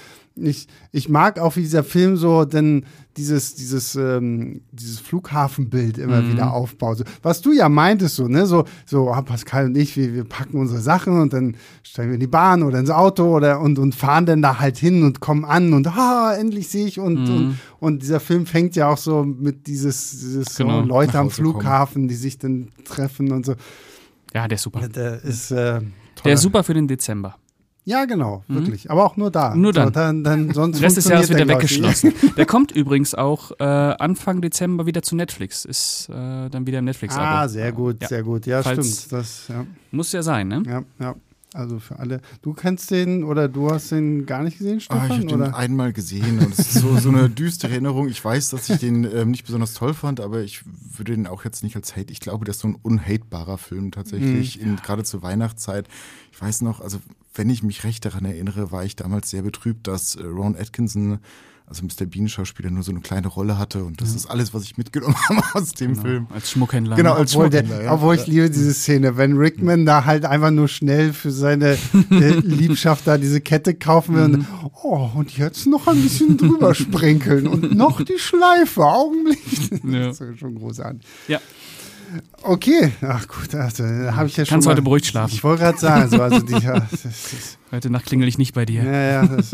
ich, 0.43 0.67
ich 0.93 1.09
mag 1.09 1.39
auch, 1.39 1.57
wie 1.57 1.63
dieser 1.63 1.85
Film 1.85 2.17
so 2.17 2.45
denn 2.45 2.85
dieses, 3.17 3.55
dieses, 3.55 3.97
ähm, 3.97 4.63
dieses 4.73 5.01
Flughafenbild 5.01 5.99
immer 5.99 6.23
mhm. 6.23 6.33
wieder 6.33 6.53
aufbaut. 6.53 6.99
So, 6.99 7.05
was 7.23 7.41
du 7.41 7.53
ja 7.53 7.69
meintest, 7.69 8.17
so, 8.17 8.29
ne, 8.29 8.47
so, 8.47 8.65
so 8.87 9.13
ah, 9.13 9.23
Pascal 9.23 9.67
und 9.67 9.77
ich, 9.77 9.97
wir, 9.97 10.15
wir 10.15 10.25
packen 10.25 10.59
unsere 10.59 10.81
Sachen 10.81 11.21
und 11.21 11.33
dann 11.33 11.57
steigen 11.83 12.11
wir 12.11 12.15
in 12.15 12.21
die 12.21 12.27
Bahn 12.27 12.63
oder 12.63 12.79
ins 12.79 12.91
Auto 12.91 13.37
oder 13.37 13.61
und, 13.61 13.79
und 13.79 13.95
fahren 13.95 14.27
dann 14.27 14.43
da 14.43 14.59
halt 14.59 14.79
hin 14.79 15.03
und 15.03 15.21
kommen 15.21 15.45
an 15.45 15.73
und 15.73 15.87
ah, 15.89 16.35
endlich 16.35 16.69
sehe 16.69 16.87
ich 16.87 17.01
und, 17.01 17.29
mhm. 17.29 17.35
und, 17.35 17.59
und 17.81 18.03
dieser 18.03 18.21
Film 18.21 18.47
fängt 18.47 18.77
ja 18.77 18.89
auch 18.89 18.99
so 18.99 19.25
mit 19.25 19.67
dieses, 19.67 20.11
dieses 20.11 20.57
genau. 20.57 20.83
so 20.83 20.87
Leute 20.87 21.19
am 21.19 21.31
Flughafen, 21.31 21.95
kommen. 21.95 22.09
die 22.09 22.15
sich 22.15 22.39
dann 22.39 22.71
treffen 22.85 23.33
und 23.33 23.45
so. 23.45 23.55
Ja, 24.35 24.47
der 24.47 24.57
ist 24.57 24.63
super. 24.63 24.89
Der 24.89 25.23
ist, 25.25 25.51
äh, 25.51 25.81
der 26.25 26.33
ist 26.35 26.43
super 26.43 26.63
für 26.63 26.75
den 26.75 26.87
Dezember. 26.87 27.37
Ja, 27.85 28.05
genau, 28.05 28.45
mhm. 28.47 28.57
wirklich. 28.57 28.91
Aber 28.91 29.05
auch 29.05 29.17
nur 29.17 29.31
da. 29.31 29.55
Nur 29.55 29.73
dann. 29.73 29.89
So, 29.89 29.91
dann, 29.91 30.25
dann 30.25 30.53
sonst 30.53 30.81
Rest 30.83 30.97
des 30.99 31.09
Jahres 31.09 31.29
wird 31.29 31.41
er 31.41 31.49
weggeschlossen. 31.49 32.13
der 32.37 32.47
kommt 32.47 32.73
übrigens 32.73 33.15
auch 33.15 33.53
äh, 33.59 33.65
Anfang 33.65 34.41
Dezember 34.43 34.87
wieder 34.87 35.03
zu 35.03 35.17
Netflix. 35.17 35.65
Ist 35.65 36.09
äh, 36.11 36.49
dann 36.49 36.67
wieder 36.67 36.81
im 36.81 36.85
Netflix-Abo. 36.85 37.25
Ah, 37.25 37.49
sehr 37.49 37.73
gut, 37.73 38.03
ja. 38.03 38.09
sehr 38.09 38.23
gut. 38.23 38.47
Ja, 38.47 38.63
Falls, 38.63 39.05
stimmt. 39.05 39.13
Das, 39.13 39.49
ja. 39.49 39.67
Muss 39.91 40.13
ja 40.13 40.23
sein, 40.23 40.49
ne? 40.49 40.63
Ja, 40.67 40.83
ja. 40.99 41.15
Also 41.53 41.81
für 41.81 41.99
alle. 41.99 42.21
Du 42.43 42.53
kennst 42.53 42.93
den 42.93 43.25
oder 43.25 43.49
du 43.49 43.71
hast 43.71 43.91
den 43.91 44.25
gar 44.25 44.45
nicht 44.45 44.59
gesehen, 44.59 44.81
Stefan? 44.81 45.03
Ah, 45.03 45.07
ich 45.07 45.13
habe 45.13 45.27
den 45.27 45.43
einmal 45.43 45.93
gesehen 45.93 46.39
und 46.39 46.53
es 46.53 46.61
ist 46.61 46.75
so, 46.75 46.97
so 46.97 47.09
eine 47.09 47.29
düstere 47.29 47.73
Erinnerung. 47.73 48.09
Ich 48.09 48.25
weiß, 48.25 48.51
dass 48.51 48.69
ich 48.71 48.79
den 48.79 49.03
ähm, 49.13 49.33
nicht 49.33 49.47
besonders 49.47 49.75
toll 49.75 49.93
fand, 49.93 50.21
aber 50.21 50.43
ich 50.43 50.63
würde 50.97 51.17
den 51.17 51.27
auch 51.27 51.45
jetzt 51.45 51.65
nicht 51.65 51.75
als 51.75 51.97
Hate. 51.97 52.13
Ich 52.13 52.21
glaube, 52.21 52.45
das 52.45 52.57
ist 52.57 52.63
so 52.63 52.69
ein 52.69 52.77
unhatebarer 52.81 53.59
Film 53.59 53.91
tatsächlich, 53.91 54.65
mhm. 54.65 54.77
gerade 54.77 55.03
zur 55.03 55.23
Weihnachtszeit. 55.23 55.89
Ich 56.31 56.41
weiß 56.41 56.61
noch, 56.61 56.81
also 56.81 57.01
wenn 57.41 57.49
ich 57.49 57.63
mich 57.63 57.85
recht 57.85 58.05
daran 58.05 58.27
erinnere, 58.27 58.71
war 58.71 58.85
ich 58.85 58.97
damals 58.97 59.31
sehr 59.31 59.41
betrübt, 59.41 59.87
dass 59.87 60.15
äh, 60.15 60.23
Ron 60.25 60.57
Atkinson 60.57 61.21
also 61.65 61.85
Mr. 61.85 62.05
Bean 62.05 62.29
Schauspieler 62.29 62.69
nur 62.69 62.83
so 62.83 62.91
eine 62.91 63.01
kleine 63.01 63.29
Rolle 63.29 63.57
hatte 63.57 63.85
und 63.85 64.03
das 64.03 64.11
ja. 64.11 64.17
ist 64.17 64.27
alles, 64.27 64.53
was 64.53 64.65
ich 64.65 64.77
mitgenommen 64.77 65.17
habe 65.29 65.41
aus 65.55 65.73
dem 65.73 65.93
genau. 65.93 66.03
Film. 66.03 66.27
Als 66.35 66.51
Schmuckhändler. 66.51 66.97
Genau, 66.97 67.15
als 67.15 67.33
obwohl 67.33 67.47
Schmuckhändler. 67.47 67.77
Der, 67.77 67.85
ja. 67.87 67.95
Obwohl 67.95 68.17
ich 68.17 68.27
liebe 68.27 68.51
diese 68.51 68.75
Szene, 68.75 69.17
wenn 69.17 69.39
Rickman 69.39 69.87
da 69.87 70.05
halt 70.05 70.27
einfach 70.27 70.51
nur 70.51 70.69
schnell 70.69 71.15
für 71.15 71.31
seine 71.31 71.79
äh, 72.11 72.31
Liebschaft 72.41 73.07
da 73.07 73.17
diese 73.17 73.41
Kette 73.41 73.73
kaufen 73.73 74.17
will 74.17 74.29
mhm. 74.29 74.35
und 74.35 74.47
oh, 74.83 75.11
und 75.15 75.39
jetzt 75.39 75.67
noch 75.67 75.87
ein 75.87 76.03
bisschen 76.03 76.37
drüber 76.37 76.75
sprenkeln 76.75 77.47
und 77.47 77.75
noch 77.75 78.03
die 78.05 78.19
Schleife, 78.19 78.85
Augenblick. 78.85 79.39
Ja. 79.85 80.09
Das 80.09 80.21
ist 80.21 80.41
schon 80.41 80.57
großartig. 80.57 81.07
Ja. 81.29 81.41
Okay, 82.43 82.93
ach 83.03 83.29
gut, 83.29 83.55
also, 83.55 83.83
da 83.83 84.17
habe 84.17 84.29
ich 84.29 84.37
ja 84.37 84.45
schon. 84.45 84.55
Kannst 84.55 84.67
mal, 84.67 84.73
heute 84.73 84.83
beruhigt 84.83 85.07
schlafen. 85.07 85.35
Ich 85.35 85.45
wollte 85.45 85.63
gerade 85.63 85.79
sagen, 85.79 86.11
so, 86.11 86.21
also 86.21 86.41
die, 86.41 86.53
ja, 86.65 86.81
das, 86.81 87.03
das, 87.03 87.59
heute 87.71 87.91
Nacht 87.91 88.07
klingel 88.07 88.29
ich 88.29 88.39
nicht 88.39 88.55
bei 88.55 88.65
dir. 88.65 88.83
Ja, 88.83 89.03
ja. 89.23 89.27
Das, 89.27 89.53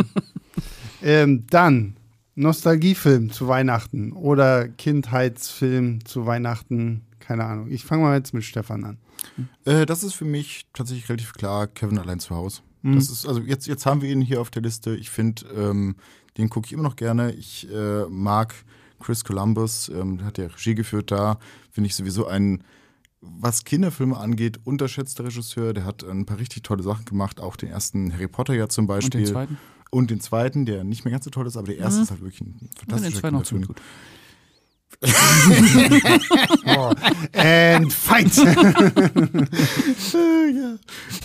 ähm, 1.02 1.46
dann 1.50 1.96
Nostalgiefilm 2.34 3.30
zu 3.30 3.48
Weihnachten 3.48 4.12
oder 4.12 4.68
Kindheitsfilm 4.68 6.04
zu 6.04 6.26
Weihnachten, 6.26 7.02
keine 7.18 7.44
Ahnung. 7.44 7.70
Ich 7.70 7.84
fange 7.84 8.02
mal 8.02 8.16
jetzt 8.16 8.34
mit 8.34 8.44
Stefan 8.44 8.84
an. 8.84 8.98
Äh, 9.64 9.86
das 9.86 10.02
ist 10.02 10.14
für 10.14 10.24
mich 10.24 10.66
tatsächlich 10.72 11.08
relativ 11.08 11.32
klar 11.32 11.66
Kevin 11.66 11.98
allein 11.98 12.20
zu 12.20 12.34
Hause. 12.34 12.60
Mhm. 12.82 12.94
Das 12.96 13.10
ist, 13.10 13.26
also 13.26 13.40
jetzt, 13.40 13.66
jetzt 13.66 13.86
haben 13.86 14.02
wir 14.02 14.10
ihn 14.10 14.20
hier 14.20 14.40
auf 14.40 14.50
der 14.50 14.62
Liste. 14.62 14.94
Ich 14.96 15.10
finde, 15.10 15.44
ähm, 15.56 15.96
den 16.36 16.50
gucke 16.50 16.66
ich 16.66 16.72
immer 16.72 16.82
noch 16.82 16.96
gerne. 16.96 17.32
Ich 17.32 17.68
äh, 17.72 18.04
mag 18.08 18.54
Chris 19.00 19.24
Columbus, 19.24 19.88
ähm, 19.88 20.24
hat 20.24 20.38
ja 20.38 20.46
Regie 20.46 20.74
geführt 20.74 21.10
da, 21.10 21.38
finde 21.70 21.88
ich 21.88 21.94
sowieso 21.94 22.26
ein, 22.26 22.62
was 23.20 23.64
Kinderfilme 23.64 24.16
angeht, 24.16 24.60
unterschätzter 24.64 25.24
Regisseur. 25.24 25.72
Der 25.72 25.84
hat 25.84 26.04
ein 26.04 26.26
paar 26.26 26.38
richtig 26.38 26.62
tolle 26.62 26.82
Sachen 26.82 27.04
gemacht, 27.04 27.40
auch 27.40 27.56
den 27.56 27.70
ersten 27.70 28.12
Harry 28.12 28.28
Potter 28.28 28.54
ja 28.54 28.68
zum 28.68 28.86
Beispiel. 28.86 29.20
Und 29.20 29.26
den 29.26 29.32
zweiten? 29.32 29.58
Und 29.90 30.10
den 30.10 30.20
zweiten, 30.20 30.66
der 30.66 30.84
nicht 30.84 31.04
mehr 31.04 31.12
ganz 31.12 31.24
so 31.24 31.30
toll 31.30 31.46
ist, 31.46 31.56
aber 31.56 31.68
der 31.68 31.78
erste 31.78 31.98
mhm. 31.98 32.02
ist 32.04 32.10
halt 32.10 32.20
wirklich 32.20 32.40
ein 32.42 32.70
fantastischer 32.76 33.22
ja, 33.22 33.30
den 33.30 33.44
zweiten 33.44 33.62
auch 33.62 33.68
gut. 33.68 33.80
oh. 36.66 36.92
And 37.38 37.92
fight! 37.92 38.36
ja. 40.14 40.76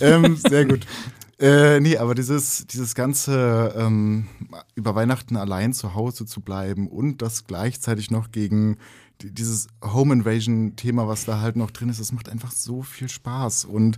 ähm, 0.01 0.35
sehr 0.35 0.65
gut. 0.65 0.85
Äh, 1.41 1.79
nee, 1.79 1.97
aber 1.97 2.13
dieses, 2.13 2.67
dieses 2.67 2.93
ganze 2.93 3.73
ähm, 3.75 4.27
über 4.75 4.93
Weihnachten 4.93 5.35
allein 5.37 5.73
zu 5.73 5.95
Hause 5.95 6.27
zu 6.27 6.41
bleiben 6.41 6.87
und 6.87 7.23
das 7.23 7.47
gleichzeitig 7.47 8.11
noch 8.11 8.31
gegen 8.31 8.77
dieses 9.23 9.67
Home 9.83 10.13
Invasion-Thema, 10.13 11.07
was 11.07 11.25
da 11.25 11.41
halt 11.41 11.55
noch 11.55 11.71
drin 11.71 11.89
ist, 11.89 11.99
das 11.99 12.11
macht 12.11 12.29
einfach 12.29 12.51
so 12.51 12.83
viel 12.83 13.09
Spaß. 13.09 13.65
Und 13.65 13.97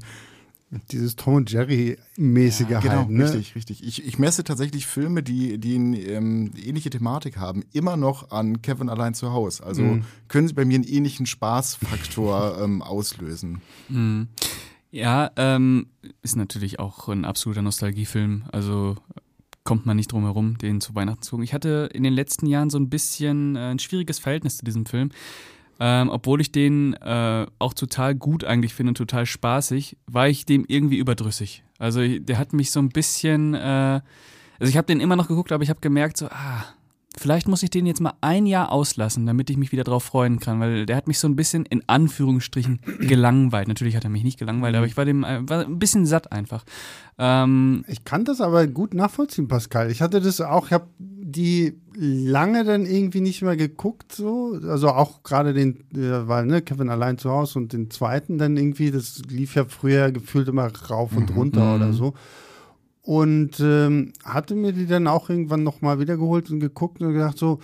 dieses 0.91 1.15
Tom 1.17 1.35
und 1.35 1.51
Jerry-mäßige 1.51 2.69
ja, 2.69 2.79
genau, 2.79 2.95
halt, 2.95 3.09
ne? 3.09 3.25
richtig, 3.25 3.55
richtig. 3.55 3.83
Ich, 3.85 4.05
ich 4.05 4.17
messe 4.17 4.43
tatsächlich 4.43 4.87
Filme, 4.87 5.21
die, 5.21 5.57
die 5.57 5.75
eine 5.75 5.99
ähm, 5.99 6.51
ähnliche 6.55 6.89
Thematik 6.89 7.37
haben, 7.37 7.63
immer 7.73 7.97
noch 7.97 8.31
an 8.31 8.61
Kevin 8.61 8.89
allein 8.89 9.13
zu 9.13 9.33
Hause. 9.33 9.63
Also 9.65 9.81
mhm. 9.81 10.05
können 10.29 10.47
sie 10.47 10.53
bei 10.53 10.65
mir 10.65 10.75
einen 10.75 10.85
ähnlichen 10.85 11.25
Spaßfaktor 11.25 12.59
ähm, 12.61 12.81
auslösen. 12.81 13.61
Mhm. 13.89 14.29
Ja, 14.93 15.31
ähm, 15.37 15.87
ist 16.21 16.35
natürlich 16.35 16.77
auch 16.77 17.07
ein 17.07 17.25
absoluter 17.25 17.63
Nostalgiefilm. 17.63 18.43
Also 18.51 18.95
kommt 19.63 19.87
man 19.87 19.97
nicht 19.97 20.11
drum 20.11 20.21
herum, 20.21 20.59
den 20.59 20.81
zu 20.81 20.93
Weihnachten 20.93 21.23
zu 21.23 21.31
gucken. 21.31 21.43
Ich 21.43 21.55
hatte 21.55 21.89
in 21.91 22.03
den 22.03 22.13
letzten 22.13 22.45
Jahren 22.45 22.69
so 22.69 22.77
ein 22.77 22.91
bisschen 22.91 23.55
äh, 23.55 23.71
ein 23.71 23.79
schwieriges 23.79 24.19
Verhältnis 24.19 24.57
zu 24.57 24.65
diesem 24.65 24.85
Film. 24.85 25.09
Ähm, 25.79 26.09
obwohl 26.09 26.41
ich 26.41 26.51
den 26.51 26.93
äh, 26.93 27.47
auch 27.57 27.73
total 27.73 28.13
gut 28.13 28.43
eigentlich 28.43 28.75
finde 28.75 28.91
und 28.91 28.97
total 28.97 29.25
spaßig, 29.25 29.97
war 30.05 30.27
ich 30.27 30.45
dem 30.45 30.63
irgendwie 30.67 30.97
überdrüssig. 30.97 31.63
Also 31.79 32.07
der 32.19 32.37
hat 32.37 32.53
mich 32.53 32.69
so 32.69 32.79
ein 32.79 32.89
bisschen, 32.89 33.55
äh, 33.55 33.99
also 34.59 34.69
ich 34.69 34.77
habe 34.77 34.85
den 34.85 34.99
immer 34.99 35.15
noch 35.15 35.27
geguckt, 35.27 35.51
aber 35.51 35.63
ich 35.63 35.71
habe 35.71 35.81
gemerkt 35.81 36.17
so, 36.17 36.27
ah, 36.27 36.65
vielleicht 37.17 37.47
muss 37.47 37.63
ich 37.63 37.69
den 37.69 37.85
jetzt 37.85 38.01
mal 38.01 38.13
ein 38.21 38.45
Jahr 38.45 38.71
auslassen, 38.71 39.25
damit 39.25 39.49
ich 39.49 39.57
mich 39.57 39.71
wieder 39.71 39.83
drauf 39.83 40.03
freuen 40.03 40.39
kann, 40.39 40.59
weil 40.59 40.85
der 40.85 40.95
hat 40.95 41.07
mich 41.07 41.19
so 41.19 41.27
ein 41.27 41.35
bisschen 41.35 41.65
in 41.65 41.83
Anführungsstrichen 41.87 42.79
gelangweilt. 42.99 43.67
Natürlich 43.67 43.95
hat 43.95 44.03
er 44.03 44.09
mich 44.09 44.23
nicht 44.23 44.39
gelangweilt, 44.39 44.75
aber 44.75 44.85
ich 44.85 44.97
war 44.97 45.05
dem 45.05 45.23
äh, 45.23 45.47
war 45.47 45.65
ein 45.65 45.79
bisschen 45.79 46.05
satt 46.05 46.31
einfach. 46.31 46.63
Ähm, 47.17 47.85
ich 47.87 48.03
kann 48.03 48.25
das 48.25 48.41
aber 48.41 48.67
gut 48.67 48.93
nachvollziehen, 48.93 49.47
Pascal. 49.47 49.91
Ich 49.91 50.01
hatte 50.01 50.21
das 50.21 50.41
auch, 50.41 50.67
ich 50.67 50.73
habe 50.73 50.87
die 50.99 51.79
lange 51.95 52.63
dann 52.63 52.85
irgendwie 52.85 53.21
nicht 53.21 53.41
mehr 53.41 53.55
geguckt, 53.55 54.13
so. 54.13 54.59
Also 54.63 54.89
auch 54.89 55.23
gerade 55.23 55.53
den, 55.53 55.83
äh, 55.95 56.27
weil, 56.27 56.45
ne, 56.45 56.61
Kevin 56.61 56.89
allein 56.89 57.17
zu 57.17 57.29
Hause 57.29 57.59
und 57.59 57.73
den 57.73 57.89
zweiten 57.91 58.37
dann 58.37 58.57
irgendwie, 58.57 58.91
das 58.91 59.21
lief 59.29 59.55
ja 59.55 59.65
früher 59.65 60.11
gefühlt 60.11 60.47
immer 60.47 60.71
rauf 60.89 61.15
und 61.15 61.31
mhm. 61.31 61.37
runter 61.37 61.65
mhm. 61.65 61.75
oder 61.75 61.93
so. 61.93 62.13
Und 63.03 63.59
ähm, 63.59 64.13
hatte 64.23 64.55
mir 64.55 64.71
die 64.71 64.87
dann 64.87 65.07
auch 65.07 65.29
irgendwann 65.29 65.63
nochmal 65.63 65.99
wiedergeholt 65.99 66.49
und 66.49 66.61
geguckt 66.61 67.01
und 67.01 67.13
gedacht, 67.13 67.37
so, 67.37 67.59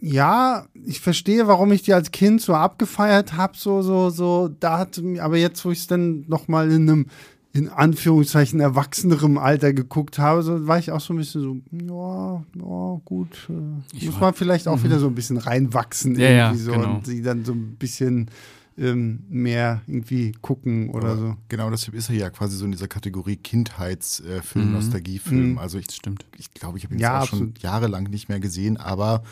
ja, 0.00 0.66
ich 0.84 1.00
verstehe, 1.00 1.46
warum 1.46 1.70
ich 1.70 1.82
die 1.82 1.92
als 1.92 2.10
Kind 2.10 2.40
so 2.40 2.54
abgefeiert 2.54 3.34
habe, 3.34 3.56
so, 3.56 3.82
so, 3.82 4.10
so, 4.10 4.48
da 4.48 4.78
hat 4.78 5.00
aber 5.20 5.36
jetzt, 5.36 5.64
wo 5.64 5.70
ich 5.70 5.80
es 5.80 5.86
dann 5.86 6.24
nochmal 6.28 6.70
in 6.72 6.88
einem 6.88 7.06
in 7.54 7.68
Anführungszeichen 7.68 8.60
erwachsenerem 8.60 9.36
Alter 9.36 9.74
geguckt 9.74 10.18
habe, 10.18 10.42
so 10.42 10.66
war 10.66 10.78
ich 10.78 10.90
auch 10.90 11.00
so 11.00 11.12
ein 11.12 11.18
bisschen 11.18 11.42
so, 11.42 11.56
ja, 11.70 12.42
ja 12.56 13.00
gut, 13.04 13.48
äh, 13.50 14.06
muss 14.06 14.18
man 14.18 14.32
vielleicht 14.32 14.66
auch 14.68 14.78
mhm. 14.78 14.84
wieder 14.84 14.98
so 14.98 15.06
ein 15.06 15.14
bisschen 15.14 15.36
reinwachsen 15.36 16.18
ja, 16.18 16.30
irgendwie 16.30 16.58
ja, 16.58 16.64
so 16.64 16.72
genau. 16.72 16.94
und 16.94 17.06
sie 17.06 17.22
dann 17.22 17.44
so 17.44 17.52
ein 17.52 17.76
bisschen 17.76 18.30
ähm, 18.78 19.24
mehr 19.28 19.82
irgendwie 19.86 20.32
gucken 20.40 20.90
oder 20.90 21.08
Aber 21.08 21.16
so. 21.16 21.36
Genau, 21.48 21.70
deshalb 21.70 21.94
ist 21.94 22.08
er 22.08 22.16
ja 22.16 22.30
quasi 22.30 22.56
so 22.56 22.64
in 22.64 22.72
dieser 22.72 22.88
Kategorie 22.88 23.36
Kindheitsfilm, 23.36 24.68
mhm. 24.68 24.72
Nostalgiefilm. 24.72 25.50
Mhm. 25.52 25.58
Also 25.58 25.78
ich, 25.78 25.90
stimmt. 25.90 26.26
Ich 26.38 26.52
glaube, 26.52 26.78
ich 26.78 26.84
habe 26.84 26.94
ihn 26.94 27.00
ja, 27.00 27.20
auch 27.20 27.26
schon 27.26 27.54
jahrelang 27.60 28.04
nicht 28.04 28.28
mehr 28.28 28.40
gesehen, 28.40 28.76
aber 28.76 29.22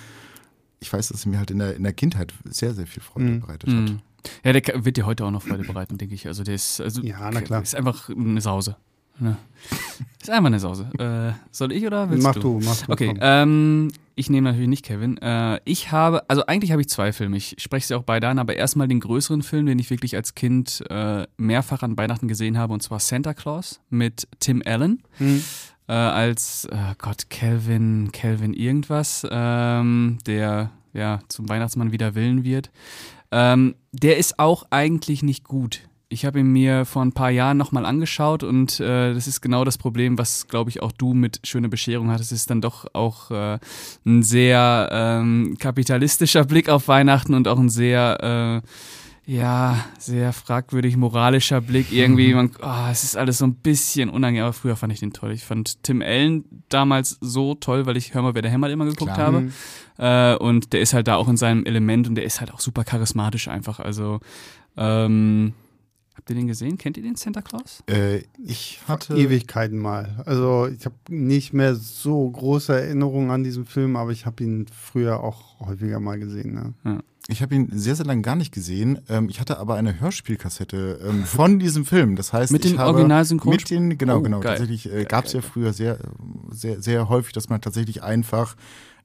ich 0.81 0.93
weiß, 0.93 1.09
dass 1.09 1.25
er 1.25 1.31
mir 1.31 1.39
halt 1.39 1.51
in 1.51 1.59
der, 1.59 1.77
in 1.77 1.83
der 1.83 1.93
Kindheit 1.93 2.33
sehr, 2.45 2.75
sehr 2.75 2.87
viel 2.87 3.03
Freude 3.03 3.27
mhm. 3.27 3.41
bereitet 3.41 3.71
hat. 3.71 3.91
Mhm. 3.91 4.01
Ja, 4.45 4.53
der 4.53 4.85
wird 4.85 4.97
dir 4.97 5.07
heute 5.07 5.25
auch 5.25 5.31
noch 5.31 5.43
Freude 5.43 5.65
bereiten, 5.65 5.97
denke 5.97 6.15
ich. 6.15 6.27
Also 6.27 6.43
der 6.43 6.55
ist, 6.55 6.81
also, 6.81 7.03
ja, 7.03 7.31
na 7.31 7.41
klar. 7.41 7.63
ist 7.63 7.75
einfach 7.75 8.11
eine 8.11 8.41
Sause. 8.41 8.77
Ne? 9.19 9.37
Ist 10.21 10.31
einfach 10.31 10.47
eine 10.47 10.61
Sause. 10.61 10.89
Äh, 10.99 11.33
soll 11.51 11.73
ich 11.73 11.87
oder 11.87 12.11
willst 12.11 12.23
mach 12.23 12.35
du? 12.35 12.41
du? 12.41 12.61
Mach 12.63 12.77
du, 12.83 12.93
Okay, 12.93 13.15
ähm, 13.21 13.91
ich 14.15 14.29
nehme 14.29 14.49
natürlich 14.51 14.69
nicht 14.69 14.85
Kevin. 14.85 15.17
Äh, 15.19 15.61
ich 15.65 15.93
habe, 15.93 16.29
also 16.29 16.45
eigentlich 16.47 16.73
habe 16.73 16.83
ich 16.83 16.89
zwei 16.89 17.13
Filme. 17.13 17.37
Ich 17.37 17.57
spreche 17.59 17.87
sie 17.87 17.95
auch 17.95 18.03
beide 18.03 18.29
an, 18.29 18.39
aber 18.39 18.55
erstmal 18.55 18.87
den 18.87 19.01
größeren 19.01 19.43
Film, 19.43 19.67
den 19.67 19.79
ich 19.79 19.89
wirklich 19.91 20.17
als 20.17 20.35
Kind 20.35 20.85
äh, 20.91 21.27
mehrfach 21.39 21.83
an 21.83 21.97
Weihnachten 21.97 22.29
gesehen 22.29 22.59
habe, 22.59 22.75
und 22.75 22.83
zwar 22.83 23.01
Santa 23.01 23.35
Claus 23.35 23.81
mit 23.89 24.29
Tim 24.39 24.63
Allen. 24.65 25.03
Mhm. 25.19 25.43
Äh, 25.89 25.93
als, 25.93 26.69
oh 26.71 26.93
Gott, 26.99 27.31
Calvin, 27.31 28.11
Calvin 28.13 28.53
irgendwas, 28.53 29.27
ähm, 29.31 30.19
der 30.27 30.71
ja 30.93 31.21
zum 31.29 31.49
Weihnachtsmann 31.49 31.93
wieder 31.93 32.15
willen 32.15 32.45
wird. 32.45 32.71
Ähm, 33.33 33.75
der 33.93 34.19
ist 34.19 34.39
auch 34.39 34.67
eigentlich 34.71 35.23
nicht 35.23 35.45
gut. 35.45 35.83
Ich 36.13 36.25
habe 36.25 36.41
ihn 36.41 36.49
mir 36.51 36.87
vor 36.87 37.03
ein 37.03 37.13
paar 37.13 37.31
Jahren 37.31 37.57
nochmal 37.57 37.87
angeschaut 37.87 38.43
und 38.43 38.81
äh, 38.81 39.15
das 39.15 39.29
ist 39.29 39.41
genau 39.41 39.65
das 39.65 39.79
Problem, 39.79 40.19
was, 40.19 40.49
glaube 40.49 40.69
ich, 40.69 40.83
auch 40.83 40.91
du 40.91 41.15
mit 41.15 41.39
Schöne 41.45 41.69
Bescherung 41.69 42.11
hattest. 42.11 42.33
Es 42.33 42.41
ist 42.41 42.51
dann 42.51 42.61
doch 42.61 42.85
auch 42.95 43.31
äh, 43.31 43.61
ein 44.05 44.25
sehr 44.25 44.89
ähm, 44.91 45.55
kapitalistischer 45.61 46.45
Blick 46.45 46.69
auf 46.69 46.89
Weihnachten 46.89 47.33
und 47.33 47.47
auch 47.47 47.61
ein 47.61 47.69
sehr, 47.69 48.63
äh, 49.25 49.33
ja, 49.33 49.85
sehr 50.01 50.33
fragwürdig 50.33 50.97
moralischer 50.97 51.61
Blick. 51.61 51.93
Irgendwie, 51.93 52.35
man, 52.35 52.51
oh, 52.61 52.91
es 52.91 53.05
ist 53.05 53.17
alles 53.17 53.39
so 53.39 53.47
ein 53.47 53.55
bisschen 53.55 54.11
unangenehm, 54.11 54.47
aber 54.47 54.53
früher 54.53 54.75
fand 54.75 54.93
ich 54.93 54.99
den 54.99 55.13
toll. 55.13 55.31
Ich 55.31 55.45
fand 55.45 55.85
Tim 55.85 56.03
Allen 56.03 56.45
damals 56.71 57.19
so 57.21 57.55
toll, 57.55 57.87
weil 57.87 57.97
ich 57.97 58.15
Hör 58.15 58.23
mal, 58.23 58.35
wer 58.35 58.43
der 58.43 58.51
hämmert 58.51 58.73
immer 58.73 58.87
geguckt 58.87 59.15
Klar. 59.15 59.27
habe. 59.29 59.41
Mhm. 59.43 59.53
Äh, 59.99 60.35
und 60.35 60.73
der 60.73 60.81
ist 60.81 60.93
halt 60.93 61.07
da 61.07 61.15
auch 61.15 61.29
in 61.29 61.37
seinem 61.37 61.65
Element 61.67 62.09
und 62.09 62.17
der 62.17 62.25
ist 62.25 62.41
halt 62.41 62.53
auch 62.53 62.59
super 62.59 62.83
charismatisch 62.83 63.47
einfach. 63.47 63.79
Also, 63.79 64.19
ähm, 64.77 65.53
habt 66.21 66.31
ihr 66.31 66.37
den 66.37 66.47
gesehen? 66.47 66.77
Kennt 66.77 66.97
ihr 66.97 67.03
den 67.03 67.17
Santa 67.17 67.41
Claus? 67.41 67.83
Äh, 67.89 68.25
ich 68.39 68.81
hatte. 68.87 69.15
Ewigkeiten 69.15 69.79
mal. 69.79 70.23
Also, 70.27 70.67
ich 70.67 70.85
habe 70.85 70.95
nicht 71.09 71.53
mehr 71.53 71.75
so 71.75 72.29
große 72.29 72.79
Erinnerungen 72.79 73.31
an 73.31 73.43
diesen 73.43 73.65
Film, 73.65 73.97
aber 73.97 74.11
ich 74.11 74.27
habe 74.27 74.45
ihn 74.45 74.67
früher 74.69 75.23
auch 75.25 75.59
häufiger 75.61 75.99
mal 75.99 76.19
gesehen. 76.19 76.55
Ne? 76.55 76.75
Ja. 76.85 77.01
Ich 77.29 77.43
habe 77.43 77.55
ihn 77.55 77.69
sehr, 77.73 77.97
sehr 77.97 78.07
lange 78.07 78.23
gar 78.23 78.37
nicht 78.37 78.53
gesehen. 78.53 79.01
Ähm, 79.09 79.29
ich 79.29 79.41
hatte 79.41 79.59
aber 79.59 79.77
eine 79.77 80.01
Hörspielkassette 80.01 81.01
ähm, 81.07 81.25
von 81.25 81.59
diesem 81.59 81.85
Film. 81.85 82.17
Das 82.17 82.33
heißt, 82.33 82.53
mit 82.53 82.65
den 82.65 82.79
Originalsynchron? 82.79 83.53
Mit 83.53 83.71
den, 83.71 83.97
genau, 83.97 84.19
oh, 84.19 84.23
genau. 84.23 84.41
Geil. 84.41 84.59
Tatsächlich 84.59 84.93
äh, 84.93 85.05
gab 85.05 85.27
es 85.27 85.33
ja 85.33 85.41
früher 85.41 85.73
sehr, 85.73 85.99
sehr, 86.51 86.83
sehr 86.83 87.09
häufig, 87.09 87.33
dass 87.33 87.49
man 87.49 87.61
tatsächlich 87.61 88.03
einfach 88.03 88.57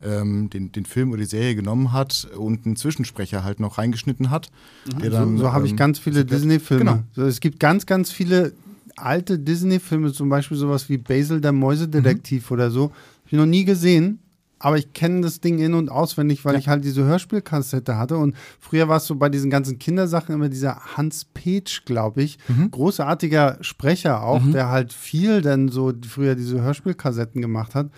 ähm, 0.04 0.50
den, 0.50 0.72
den 0.72 0.86
Film 0.86 1.12
oder 1.12 1.20
die 1.20 1.28
Serie 1.28 1.56
genommen 1.56 1.94
hat 1.94 2.28
und 2.38 2.66
einen 2.66 2.76
Zwischensprecher 2.76 3.44
halt 3.44 3.60
noch 3.60 3.78
reingeschnitten 3.78 4.30
hat. 4.30 4.50
Mhm. 4.86 5.12
Dann, 5.12 5.38
so, 5.38 5.44
so 5.44 5.54
habe 5.54 5.66
ich 5.66 5.72
ähm, 5.72 5.78
ganz 5.78 6.00
viele 6.00 6.26
Disney-Filme. 6.26 6.84
Genau. 6.84 7.04
So, 7.14 7.24
es 7.24 7.40
gibt 7.40 7.60
ganz, 7.60 7.86
ganz 7.86 8.12
viele 8.12 8.54
alte 8.96 9.40
Disney-Filme, 9.40 10.12
zum 10.14 10.30
Beispiel 10.30 10.58
sowas 10.58 10.90
wie 10.90 10.98
Basil 10.98 11.42
der 11.42 11.52
Mäusedetektiv 11.52 12.50
mhm. 12.50 12.54
oder 12.54 12.72
so. 12.72 12.84
Habe 12.84 13.28
ich 13.28 13.34
noch 13.34 13.46
nie 13.46 13.66
gesehen. 13.66 14.20
Aber 14.58 14.78
ich 14.78 14.94
kenne 14.94 15.22
das 15.22 15.42
Ding 15.42 15.60
in- 15.60 15.74
und 15.74 15.90
auswendig, 15.90 16.46
weil 16.46 16.54
ja. 16.54 16.60
ich 16.60 16.68
halt 16.70 16.84
diese 16.86 17.04
Hörspielkassette 17.04 17.98
hatte. 17.98 18.18
Und 18.18 18.36
früher 18.60 18.88
war 18.88 18.98
es 18.98 19.06
so 19.06 19.16
bei 19.16 19.28
diesen 19.28 19.52
ganzen 19.52 19.80
Kindersachen 19.80 20.34
immer 20.34 20.48
dieser 20.48 20.96
Hans 20.96 21.26
Petsch, 21.26 21.84
glaube 21.86 22.24
ich. 22.24 22.40
Mhm. 22.48 22.72
Großartiger 22.72 23.58
Sprecher 23.62 24.24
auch, 24.24 24.42
mhm. 24.42 24.54
der 24.54 24.70
halt 24.70 24.94
viel 24.94 25.42
dann 25.42 25.68
so 25.68 25.94
früher 26.08 26.36
diese 26.36 26.62
Hörspielkassetten 26.62 27.42
gemacht 27.42 27.76
hat 27.76 27.90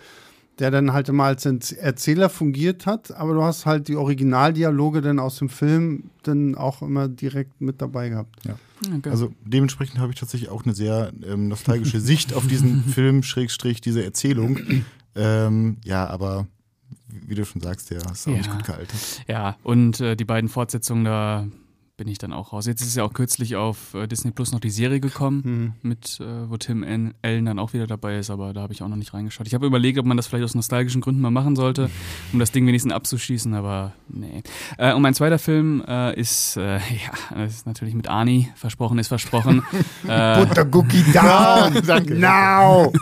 der 0.60 0.72
dann 0.72 0.94
halt 0.94 1.10
immer 1.10 1.26
als 1.26 1.46
Erzähler 1.46 2.30
fungiert 2.30 2.86
hat, 2.86 3.12
aber 3.12 3.34
du 3.34 3.44
hast 3.44 3.66
halt 3.66 3.88
die 3.88 3.96
Originaldialoge 3.96 5.02
dann 5.02 5.20
aus 5.20 5.38
dem 5.38 5.50
Film 5.50 6.10
dann 6.24 6.56
auch 6.56 6.82
immer 6.82 7.08
direkt 7.08 7.62
mit 7.62 7.82
dabei 7.82 8.10
gehabt. 8.10 8.46
Ja. 8.46 8.56
Okay. 8.96 9.10
Also 9.10 9.34
dementsprechend 9.44 10.00
habe 10.00 10.12
ich 10.12 10.20
tatsächlich 10.20 10.50
auch 10.50 10.64
eine 10.64 10.74
sehr 10.74 11.12
ähm, 11.26 11.48
nostalgische 11.48 12.00
Sicht 12.00 12.34
auf 12.34 12.48
diesen 12.48 12.84
Film, 12.94 13.24
Schrägstrich, 13.24 13.82
diese 13.82 14.04
Erzählung. 14.04 14.60
Ähm, 15.16 15.78
ja, 15.84 16.08
aber 16.08 16.48
wie 17.08 17.36
du 17.36 17.46
schon 17.46 17.62
sagst, 17.62 17.90
der 17.90 17.98
ist 17.98 18.28
auch 18.28 18.32
ja. 18.32 18.38
nicht 18.38 18.52
gut 18.52 18.64
gealtert. 18.64 19.24
Ja, 19.28 19.58
und 19.64 20.00
äh, 20.00 20.16
die 20.16 20.26
beiden 20.26 20.50
Fortsetzungen 20.50 21.06
da 21.06 21.48
bin 21.98 22.08
ich 22.08 22.20
dann 22.20 22.32
auch 22.32 22.54
raus. 22.54 22.68
Jetzt 22.68 22.82
ist 22.82 22.96
ja 22.96 23.04
auch 23.04 23.14
kürzlich 23.14 23.56
auf 23.56 23.96
äh, 23.96 24.08
Disney 24.08 24.30
Plus 24.30 24.52
noch 24.52 24.60
die 24.60 24.70
Serie 24.70 25.00
gekommen, 25.00 25.42
mhm. 25.44 25.90
mit, 25.90 26.20
äh, 26.22 26.50
wo 26.50 26.56
Tim 26.58 26.86
Allen 27.24 27.46
dann 27.46 27.58
auch 27.58 27.74
wieder 27.74 27.88
dabei 27.88 28.20
ist, 28.20 28.30
aber 28.30 28.54
da 28.54 28.62
habe 28.62 28.72
ich 28.72 28.84
auch 28.84 28.88
noch 28.88 28.96
nicht 28.96 29.16
reingeschaut. 29.16 29.48
Ich 29.48 29.56
habe 29.56 29.66
überlegt, 29.66 29.98
ob 29.98 30.06
man 30.06 30.16
das 30.16 30.28
vielleicht 30.28 30.46
aus 30.46 30.54
nostalgischen 30.54 31.02
Gründen 31.02 31.22
mal 31.22 31.32
machen 31.32 31.56
sollte, 31.56 31.90
um 32.34 32.40
das 32.40 32.52
Ding 32.52 32.68
wenigstens 32.68 32.94
abzuschießen, 32.94 33.54
aber 33.56 33.94
nee. 34.08 34.44
Äh, 34.78 34.94
und 34.94 35.02
mein 35.02 35.16
zweiter 35.16 35.40
Film 35.40 35.84
äh, 35.88 36.18
ist, 36.18 36.56
äh, 36.58 36.78
ja, 37.32 37.44
ist 37.44 37.66
natürlich 37.66 37.96
mit 37.96 38.08
Ani, 38.08 38.50
versprochen 38.56 39.00
ist 39.00 39.08
versprochen. 39.08 39.64
äh, 40.08 40.46
Buttercookie 40.46 41.04
down! 41.12 41.82
Danke. 41.86 42.14
Now! 42.14 42.94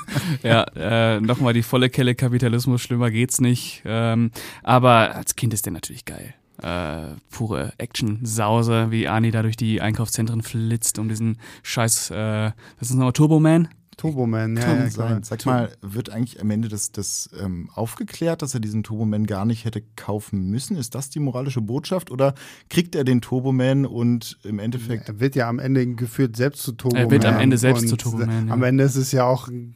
ja, 0.42 0.64
äh, 0.76 1.20
nochmal 1.20 1.54
die 1.54 1.64
volle 1.64 1.90
Kelle 1.90 2.16
Kapitalismus, 2.16 2.82
schlimmer 2.82 3.12
geht's 3.12 3.42
nicht. 3.42 3.84
Ähm, 3.86 4.32
aber 4.64 5.16
als 5.16 5.36
Kind 5.36 5.54
ist 5.54 5.66
der 5.66 5.74
natürlich 5.74 6.06
geil 6.06 6.34
äh, 6.66 7.16
pure 7.30 7.74
Action-Sause, 7.78 8.88
wie 8.90 9.08
Ani 9.08 9.30
da 9.30 9.44
durch 9.44 9.56
die 9.56 9.82
Einkaufszentren 9.82 10.42
flitzt, 10.42 10.98
um 10.98 11.08
diesen 11.08 11.38
scheiß, 11.62 12.10
äh, 12.10 12.52
was 12.80 12.90
ist 12.90 12.96
nochmal, 12.96 13.14
Turbo 13.14 13.40
Man? 13.40 13.70
Turboman, 13.98 14.58
ja, 14.58 14.76
ja 14.76 14.90
klar. 14.90 15.20
Sag 15.24 15.46
mal, 15.46 15.72
wird 15.82 16.10
eigentlich 16.10 16.42
am 16.42 16.50
Ende 16.52 16.68
das, 16.68 16.92
das 16.92 17.30
ähm, 17.42 17.70
aufgeklärt, 17.74 18.42
dass 18.42 18.54
er 18.54 18.60
diesen 18.60 18.84
Turboman 18.84 19.26
gar 19.26 19.46
nicht 19.46 19.66
hätte 19.66 19.82
kaufen 19.96 20.50
müssen? 20.50 20.78
Ist 20.78 20.96
das 20.96 21.10
die 21.10 21.20
moralische 21.20 21.62
Botschaft 21.62 22.12
oder 22.12 22.36
kriegt 22.70 22.96
er 22.96 23.04
den 23.04 23.22
Turboman 23.22 23.86
und 23.86 24.38
im 24.44 24.60
Endeffekt. 24.60 25.10
Er 25.10 25.20
wird 25.20 25.36
ja 25.36 25.50
am 25.50 25.60
Ende 25.60 25.86
geführt 25.96 26.36
selbst 26.36 26.64
zu 26.64 26.74
Turboman. 26.74 27.06
Er 27.06 27.12
wird 27.12 27.26
am 27.26 27.40
Ende 27.40 27.58
selbst 27.58 27.88
zu 27.88 27.96
Turboman. 27.96 28.48
Ja. 28.48 28.54
Am 28.54 28.64
Ende 28.64 28.84
ist 28.84 28.96
es 28.96 29.12
ja 29.12 29.26
auch 29.26 29.48
ein 29.48 29.76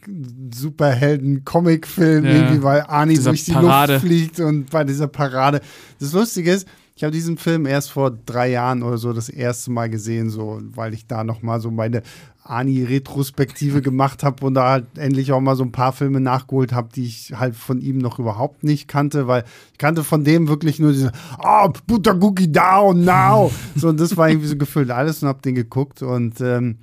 Superhelden-Comic-Film, 0.53 2.25
ja. 2.25 2.31
irgendwie, 2.31 2.63
weil 2.63 2.81
Arnie 2.81 3.17
durch 3.17 3.45
die 3.45 3.51
Parade. 3.51 3.93
Luft 3.93 4.05
fliegt 4.05 4.39
und 4.39 4.69
bei 4.69 4.83
dieser 4.83 5.07
Parade. 5.07 5.61
Das 5.99 6.13
Lustige 6.13 6.51
ist, 6.51 6.67
ich 6.99 7.03
habe 7.05 7.13
diesen 7.13 7.37
Film 7.37 7.65
erst 7.65 7.91
vor 7.91 8.11
drei 8.11 8.49
Jahren 8.49 8.83
oder 8.83 8.97
so 8.97 9.13
das 9.13 9.29
erste 9.29 9.71
Mal 9.71 9.89
gesehen, 9.89 10.29
so, 10.29 10.59
weil 10.75 10.93
ich 10.93 11.07
da 11.07 11.23
nochmal 11.23 11.61
so 11.61 11.71
meine 11.71 12.03
Ani-Retrospektive 12.43 13.81
gemacht 13.81 14.21
habe 14.21 14.45
und 14.45 14.55
da 14.55 14.69
halt 14.69 14.97
endlich 14.97 15.31
auch 15.31 15.39
mal 15.39 15.55
so 15.55 15.63
ein 15.63 15.71
paar 15.71 15.93
Filme 15.93 16.19
nachgeholt 16.19 16.73
habe, 16.73 16.89
die 16.93 17.05
ich 17.05 17.31
halt 17.37 17.55
von 17.55 17.79
ihm 17.79 17.99
noch 17.99 18.19
überhaupt 18.19 18.65
nicht 18.65 18.89
kannte, 18.89 19.27
weil 19.27 19.45
ich 19.71 19.77
kannte 19.77 20.03
von 20.03 20.25
dem 20.25 20.49
wirklich 20.49 20.79
nur 20.79 20.91
diese 20.91 21.13
Ah, 21.37 21.67
oh, 21.67 21.73
Buttercookie 21.87 22.51
down 22.51 23.05
now. 23.05 23.49
so, 23.77 23.87
und 23.87 23.97
das 23.97 24.17
war 24.17 24.27
irgendwie 24.27 24.49
so 24.49 24.57
gefüllt 24.57 24.91
alles 24.91 25.23
und 25.23 25.29
habe 25.29 25.41
den 25.41 25.55
geguckt. 25.55 26.01
Und 26.01 26.41
ähm, 26.41 26.79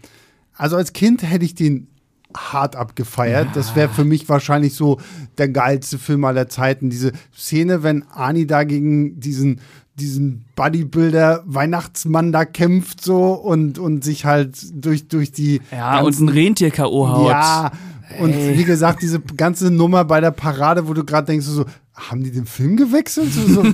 also 0.54 0.76
als 0.76 0.94
Kind 0.94 1.24
hätte 1.24 1.44
ich 1.44 1.54
den 1.54 1.88
hart 2.36 2.76
abgefeiert. 2.76 3.46
Ja. 3.46 3.52
Das 3.54 3.76
wäre 3.76 3.88
für 3.88 4.04
mich 4.04 4.28
wahrscheinlich 4.28 4.74
so 4.74 5.00
der 5.38 5.48
geilste 5.48 5.98
Film 5.98 6.24
aller 6.24 6.48
Zeiten. 6.48 6.90
Diese 6.90 7.12
Szene, 7.36 7.82
wenn 7.82 8.04
Ani 8.10 8.46
da 8.46 8.64
gegen 8.64 9.18
diesen 9.20 9.60
diesen 9.98 10.44
Bodybuilder 10.56 11.42
Weihnachtsmann 11.46 12.30
da 12.30 12.44
kämpft 12.44 13.02
so 13.02 13.32
und 13.32 13.78
und 13.78 14.04
sich 14.04 14.26
halt 14.26 14.58
durch 14.74 15.08
durch 15.08 15.32
die 15.32 15.62
ja 15.72 16.00
und 16.00 16.20
ein 16.20 16.28
Rentier 16.28 16.70
KO 16.70 17.08
haut. 17.08 17.30
Ja 17.30 17.72
und 18.20 18.32
Ey. 18.32 18.58
wie 18.58 18.64
gesagt 18.64 19.02
diese 19.02 19.20
ganze 19.20 19.70
Nummer 19.70 20.04
bei 20.04 20.20
der 20.20 20.30
Parade, 20.30 20.86
wo 20.86 20.92
du 20.92 21.02
gerade 21.04 21.26
denkst 21.26 21.46
so 21.46 21.64
haben 21.94 22.22
die 22.22 22.30
den 22.30 22.44
Film 22.46 22.76
gewechselt? 22.76 23.32
So, 23.32 23.64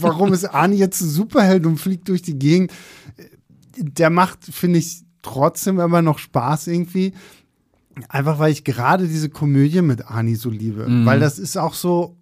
warum 0.00 0.32
ist 0.32 0.44
Arnie 0.44 0.76
jetzt 0.76 1.00
ein 1.00 1.08
Superheld 1.08 1.64
und 1.64 1.78
fliegt 1.78 2.08
durch 2.08 2.22
die 2.22 2.38
Gegend? 2.38 2.72
Der 3.76 4.10
macht 4.10 4.44
finde 4.44 4.80
ich 4.80 5.04
trotzdem 5.22 5.78
immer 5.78 6.02
noch 6.02 6.18
Spaß 6.18 6.66
irgendwie. 6.66 7.12
Einfach 8.08 8.38
weil 8.38 8.52
ich 8.52 8.64
gerade 8.64 9.08
diese 9.08 9.28
Komödie 9.28 9.82
mit 9.82 10.06
Arnie 10.06 10.36
so 10.36 10.50
liebe, 10.50 10.88
mhm. 10.88 11.06
weil 11.06 11.20
das 11.20 11.38
ist 11.38 11.56
auch 11.56 11.74
so 11.74 12.16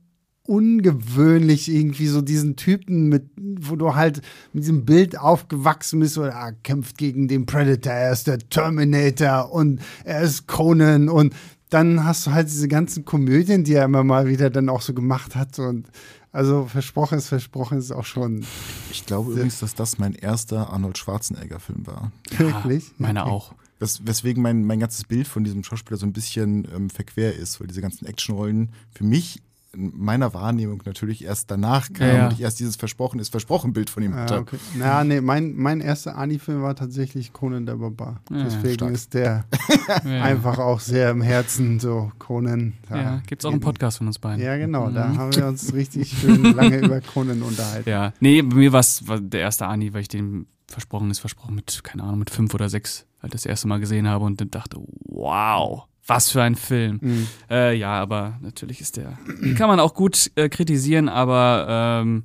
ungewöhnlich 0.47 1.69
irgendwie 1.69 2.07
so 2.07 2.23
diesen 2.23 2.57
Typen 2.57 3.09
mit, 3.09 3.31
wo 3.37 3.77
du 3.77 3.95
halt 3.95 4.23
mit 4.53 4.63
diesem 4.63 4.85
Bild 4.85 5.19
aufgewachsen 5.19 6.01
bist 6.01 6.19
oder 6.19 6.31
er 6.31 6.53
kämpft 6.53 6.99
gegen 6.99 7.29
den 7.29 7.47
Predator, 7.47 7.93
er 7.93 8.13
ist 8.13 8.27
der 8.27 8.39
Terminator 8.39 9.53
und 9.53 9.81
er 10.05 10.23
ist 10.23 10.47
Conan 10.47 11.09
und 11.09 11.35
dann 11.69 12.05
hast 12.05 12.27
du 12.27 12.31
halt 12.31 12.47
diese 12.47 12.69
ganzen 12.69 13.05
Komödien, 13.05 13.65
die 13.65 13.75
er 13.75 13.87
immer 13.87 14.05
mal 14.05 14.29
wieder 14.29 14.51
dann 14.51 14.69
auch 14.69 14.83
so 14.83 14.95
gemacht 14.95 15.35
hat 15.35 15.59
und 15.59 15.89
also 16.33 16.67
versprochen 16.67 17.19
ist 17.19 17.29
versprochen 17.29 17.79
ist 17.79 17.91
auch 17.93 18.05
schon. 18.05 18.45
Ich 18.91 19.07
glaube 19.07 19.33
übrigens, 19.33 19.59
dass 19.61 19.75
das 19.75 19.99
mein 19.99 20.15
erster 20.15 20.71
Arnold 20.71 20.99
Schwarzenegger-Film 20.99 21.87
war. 21.87 22.13
Wirklich? 22.37 22.85
Ja, 22.85 22.95
meine 22.99 23.25
auch. 23.25 23.55
Wes 23.79 24.07
weswegen 24.07 24.43
mein, 24.43 24.65
mein 24.65 24.81
ganzes 24.81 25.05
Bild 25.05 25.29
von 25.29 25.45
diesem 25.45 25.63
Schauspieler 25.63 25.99
so 25.99 26.07
ein 26.07 26.13
bisschen 26.13 26.67
ähm, 26.75 26.91
verquer 26.91 27.35
ist, 27.35 27.61
weil 27.61 27.67
diese 27.67 27.83
ganzen 27.83 28.07
Actionrollen 28.07 28.71
für 28.91 29.05
mich 29.05 29.43
in 29.77 29.93
meiner 29.95 30.33
Wahrnehmung 30.33 30.83
natürlich 30.87 31.25
erst 31.25 31.51
danach 31.51 31.93
kam 31.93 32.07
ja, 32.07 32.15
ja. 32.15 32.27
und 32.27 32.33
ich 32.33 32.41
erst 32.41 32.59
dieses 32.61 32.77
Versprochen 32.77 33.21
ist 33.21 33.31
Versprochen 33.31 33.73
Bild 33.73 33.91
von 33.91 34.03
ihm 34.03 34.15
hatte. 34.15 34.35
Ja, 34.35 34.41
okay. 34.41 34.57
Na, 34.77 35.05
nee, 35.05 35.21
mein, 35.21 35.55
mein 35.55 35.81
erster 35.81 36.17
Ani-Film 36.17 36.63
war 36.63 36.75
tatsächlich 36.75 37.33
Conan 37.33 37.67
der 37.67 37.77
Barbar. 37.77 38.23
Ja, 38.31 38.45
Deswegen 38.45 38.75
stark. 38.75 38.93
ist 38.93 39.15
der 39.15 39.45
einfach 40.05 40.59
auch 40.59 40.81
sehr 40.81 41.11
im 41.11 41.21
Herzen 41.21 41.79
so 41.79 42.11
Conan. 42.19 42.75
Ja, 42.91 43.21
gibt 43.27 43.43
es 43.43 43.47
auch 43.47 43.53
einen 43.53 43.61
Podcast 43.61 43.99
von 43.99 44.07
uns 44.07 44.19
beiden. 44.19 44.43
Ja, 44.43 44.57
genau. 44.57 44.89
Mhm. 44.89 44.95
Da 44.95 45.15
haben 45.15 45.37
wir 45.37 45.47
uns 45.47 45.75
richtig 45.75 46.17
schön 46.19 46.43
lange 46.43 46.79
über 46.85 47.01
Conan 47.01 47.43
unterhalten. 47.43 47.89
Ja, 47.89 48.13
nee, 48.21 48.41
bei 48.43 48.57
mir 48.57 48.73
war 48.73 48.81
es 48.81 49.05
der 49.07 49.41
erste 49.41 49.67
Ani, 49.67 49.93
weil 49.93 50.03
ich 50.03 50.09
den 50.09 50.47
Versprochen 50.69 51.11
ist 51.11 51.21
Versprochen 51.21 51.55
mit, 51.55 51.85
keine 51.85 52.03
Ahnung, 52.03 52.19
mit 52.19 52.31
fünf 52.31 52.53
oder 52.55 52.69
sechs 52.69 53.07
halt 53.23 53.35
das 53.35 53.47
erste 53.47 53.69
Mal 53.69 53.81
gesehen 53.81 54.09
habe 54.09 54.25
und 54.25 54.55
dachte, 54.55 54.79
wow 55.05 55.87
was 56.07 56.31
für 56.31 56.43
ein 56.43 56.55
Film. 56.55 56.99
Mhm. 57.03 57.27
Äh, 57.51 57.75
ja, 57.75 58.01
aber 58.01 58.39
natürlich 58.41 58.81
ist 58.81 58.97
der. 58.97 59.19
Kann 59.57 59.69
man 59.69 59.81
auch 59.81 59.95
gut 59.95 60.31
äh, 60.37 60.49
kritisieren, 60.49 61.09
aber 61.09 61.67
ähm, 62.03 62.25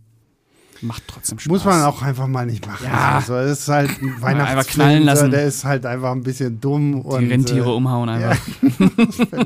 macht 0.82 1.04
trotzdem 1.08 1.40
Spaß. 1.40 1.52
Muss 1.52 1.66
man 1.66 1.84
auch 1.84 2.02
einfach 2.02 2.28
mal 2.28 2.46
nicht 2.46 2.66
machen. 2.66 2.86
Ja. 2.86 3.16
Also, 3.16 3.36
es 3.36 3.62
ist 3.62 3.68
halt 3.68 3.90
ein 4.02 4.22
Weihnachtsfilm, 4.22 5.04
lassen. 5.04 5.32
der 5.32 5.46
ist 5.46 5.66
halt 5.66 5.86
einfach 5.86 6.12
ein 6.12 6.24
bisschen 6.24 6.60
dumm. 6.60 7.04
Die 7.04 7.08
und, 7.08 7.30
Rentiere 7.30 7.70
äh, 7.70 7.74
umhauen 7.74 8.10
einfach. 8.10 8.40
Ja. 8.62 9.46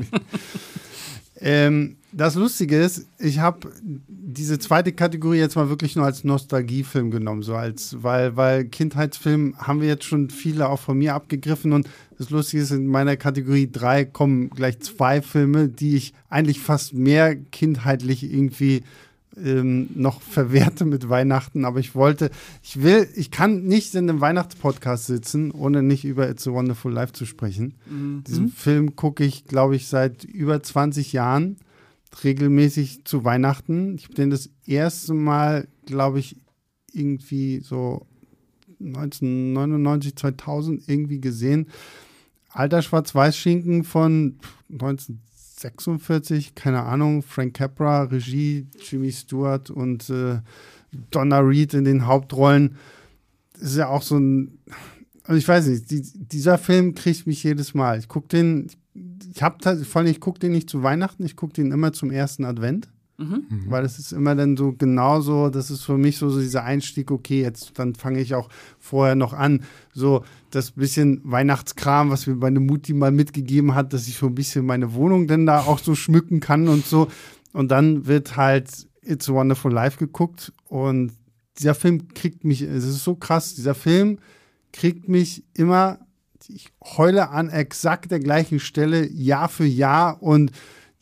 ähm, 1.40 1.96
das 2.12 2.34
Lustige 2.34 2.76
ist, 2.76 3.06
ich 3.18 3.40
habe 3.40 3.70
diese 4.08 4.58
zweite 4.58 4.92
Kategorie 4.92 5.38
jetzt 5.38 5.54
mal 5.54 5.68
wirklich 5.68 5.96
nur 5.96 6.06
als 6.06 6.24
Nostalgiefilm 6.24 7.10
genommen, 7.10 7.42
so 7.42 7.54
als, 7.54 8.02
weil, 8.02 8.36
weil 8.36 8.64
Kindheitsfilm 8.64 9.54
haben 9.58 9.82
wir 9.82 9.88
jetzt 9.88 10.04
schon 10.04 10.30
viele 10.30 10.68
auch 10.68 10.80
von 10.80 10.96
mir 10.96 11.14
abgegriffen 11.14 11.72
und 11.72 11.88
das 12.18 12.30
Lustige 12.30 12.62
ist, 12.62 12.70
in 12.70 12.86
meiner 12.86 13.18
Kategorie 13.18 13.68
3 13.70 14.06
kommen 14.06 14.48
gleich 14.48 14.80
zwei 14.80 15.20
Filme, 15.20 15.68
die 15.68 15.96
ich 15.96 16.14
eigentlich 16.30 16.60
fast 16.60 16.94
mehr 16.94 17.36
kindheitlich 17.36 18.22
irgendwie 18.24 18.82
ähm, 19.42 19.88
noch 19.94 20.20
verwerte 20.20 20.84
mit 20.84 21.08
Weihnachten, 21.08 21.64
aber 21.64 21.80
ich 21.80 21.94
wollte, 21.94 22.30
ich 22.62 22.82
will, 22.82 23.08
ich 23.14 23.30
kann 23.30 23.64
nicht 23.64 23.94
in 23.94 24.08
einem 24.08 24.20
Weihnachtspodcast 24.20 25.06
sitzen, 25.06 25.50
ohne 25.50 25.82
nicht 25.82 26.04
über 26.04 26.28
It's 26.28 26.46
a 26.46 26.52
Wonderful 26.52 26.92
Life 26.92 27.12
zu 27.12 27.26
sprechen. 27.26 27.74
Mhm. 27.88 28.24
Diesen 28.26 28.48
Film 28.48 28.96
gucke 28.96 29.24
ich, 29.24 29.44
glaube 29.44 29.76
ich, 29.76 29.88
seit 29.88 30.24
über 30.24 30.62
20 30.62 31.12
Jahren 31.12 31.56
regelmäßig 32.24 33.04
zu 33.04 33.24
Weihnachten. 33.24 33.94
Ich 33.96 34.04
habe 34.04 34.14
den 34.14 34.30
das 34.30 34.48
erste 34.66 35.12
Mal, 35.12 35.68
glaube 35.84 36.18
ich, 36.18 36.36
irgendwie 36.92 37.60
so 37.60 38.06
1999, 38.80 40.16
2000 40.16 40.88
irgendwie 40.88 41.20
gesehen. 41.20 41.68
Alter 42.48 42.80
Schwarz-Weiß-Schinken 42.80 43.84
von 43.84 44.38
1946, 45.56 46.54
keine 46.54 46.82
Ahnung, 46.82 47.22
Frank 47.22 47.54
Capra, 47.54 48.02
Regie, 48.02 48.66
Jimmy 48.78 49.10
Stewart 49.10 49.70
und 49.70 50.10
äh, 50.10 50.40
Donna 51.10 51.38
Reed 51.38 51.72
in 51.72 51.84
den 51.84 52.06
Hauptrollen. 52.06 52.76
Das 53.54 53.70
ist 53.70 53.76
ja 53.76 53.88
auch 53.88 54.02
so 54.02 54.18
ein, 54.18 54.58
also 55.24 55.38
ich 55.38 55.48
weiß 55.48 55.66
nicht, 55.68 55.90
die, 55.90 56.02
dieser 56.02 56.58
Film 56.58 56.94
kriegt 56.94 57.26
mich 57.26 57.42
jedes 57.42 57.72
Mal. 57.72 57.98
Ich 57.98 58.08
gucke 58.08 58.28
den, 58.28 58.70
ich 59.34 59.42
habe 59.42 59.76
vor 59.84 60.00
allem, 60.00 60.10
ich 60.10 60.20
gucke 60.20 60.38
den 60.38 60.52
nicht 60.52 60.68
zu 60.68 60.82
Weihnachten, 60.82 61.24
ich 61.24 61.36
gucke 61.36 61.54
den 61.54 61.72
immer 61.72 61.92
zum 61.92 62.10
ersten 62.10 62.44
Advent. 62.44 62.88
Mhm. 63.18 63.46
Weil 63.68 63.84
es 63.84 63.98
ist 63.98 64.12
immer 64.12 64.34
dann 64.34 64.56
so 64.56 64.72
genauso, 64.72 65.48
das 65.48 65.70
ist 65.70 65.82
für 65.82 65.96
mich 65.96 66.18
so, 66.18 66.28
so 66.28 66.38
dieser 66.38 66.64
Einstieg, 66.64 67.10
okay, 67.10 67.40
jetzt 67.40 67.78
dann 67.78 67.94
fange 67.94 68.20
ich 68.20 68.34
auch 68.34 68.48
vorher 68.78 69.14
noch 69.14 69.32
an, 69.32 69.62
so 69.94 70.22
das 70.50 70.72
bisschen 70.72 71.22
Weihnachtskram, 71.24 72.10
was 72.10 72.26
mir 72.26 72.34
meine 72.34 72.60
Mutti 72.60 72.92
mal 72.92 73.12
mitgegeben 73.12 73.74
hat, 73.74 73.92
dass 73.92 74.06
ich 74.06 74.16
so 74.16 74.26
ein 74.26 74.34
bisschen 74.34 74.66
meine 74.66 74.92
Wohnung 74.92 75.26
dann 75.26 75.46
da 75.46 75.60
auch 75.60 75.78
so 75.78 75.94
schmücken 75.94 76.40
kann 76.40 76.68
und 76.68 76.84
so. 76.84 77.08
Und 77.52 77.70
dann 77.70 78.06
wird 78.06 78.36
halt 78.36 78.86
It's 79.02 79.30
a 79.30 79.32
Wonderful 79.32 79.72
Life 79.72 79.98
geguckt 79.98 80.52
und 80.68 81.12
dieser 81.58 81.74
Film 81.74 82.08
kriegt 82.08 82.44
mich, 82.44 82.60
es 82.60 82.84
ist 82.84 83.02
so 83.02 83.14
krass, 83.14 83.54
dieser 83.54 83.74
Film 83.74 84.18
kriegt 84.72 85.08
mich 85.08 85.42
immer, 85.54 86.00
ich 86.48 86.68
heule 86.84 87.30
an 87.30 87.48
exakt 87.48 88.10
der 88.10 88.20
gleichen 88.20 88.60
Stelle 88.60 89.08
Jahr 89.10 89.48
für 89.48 89.64
Jahr 89.64 90.22
und 90.22 90.52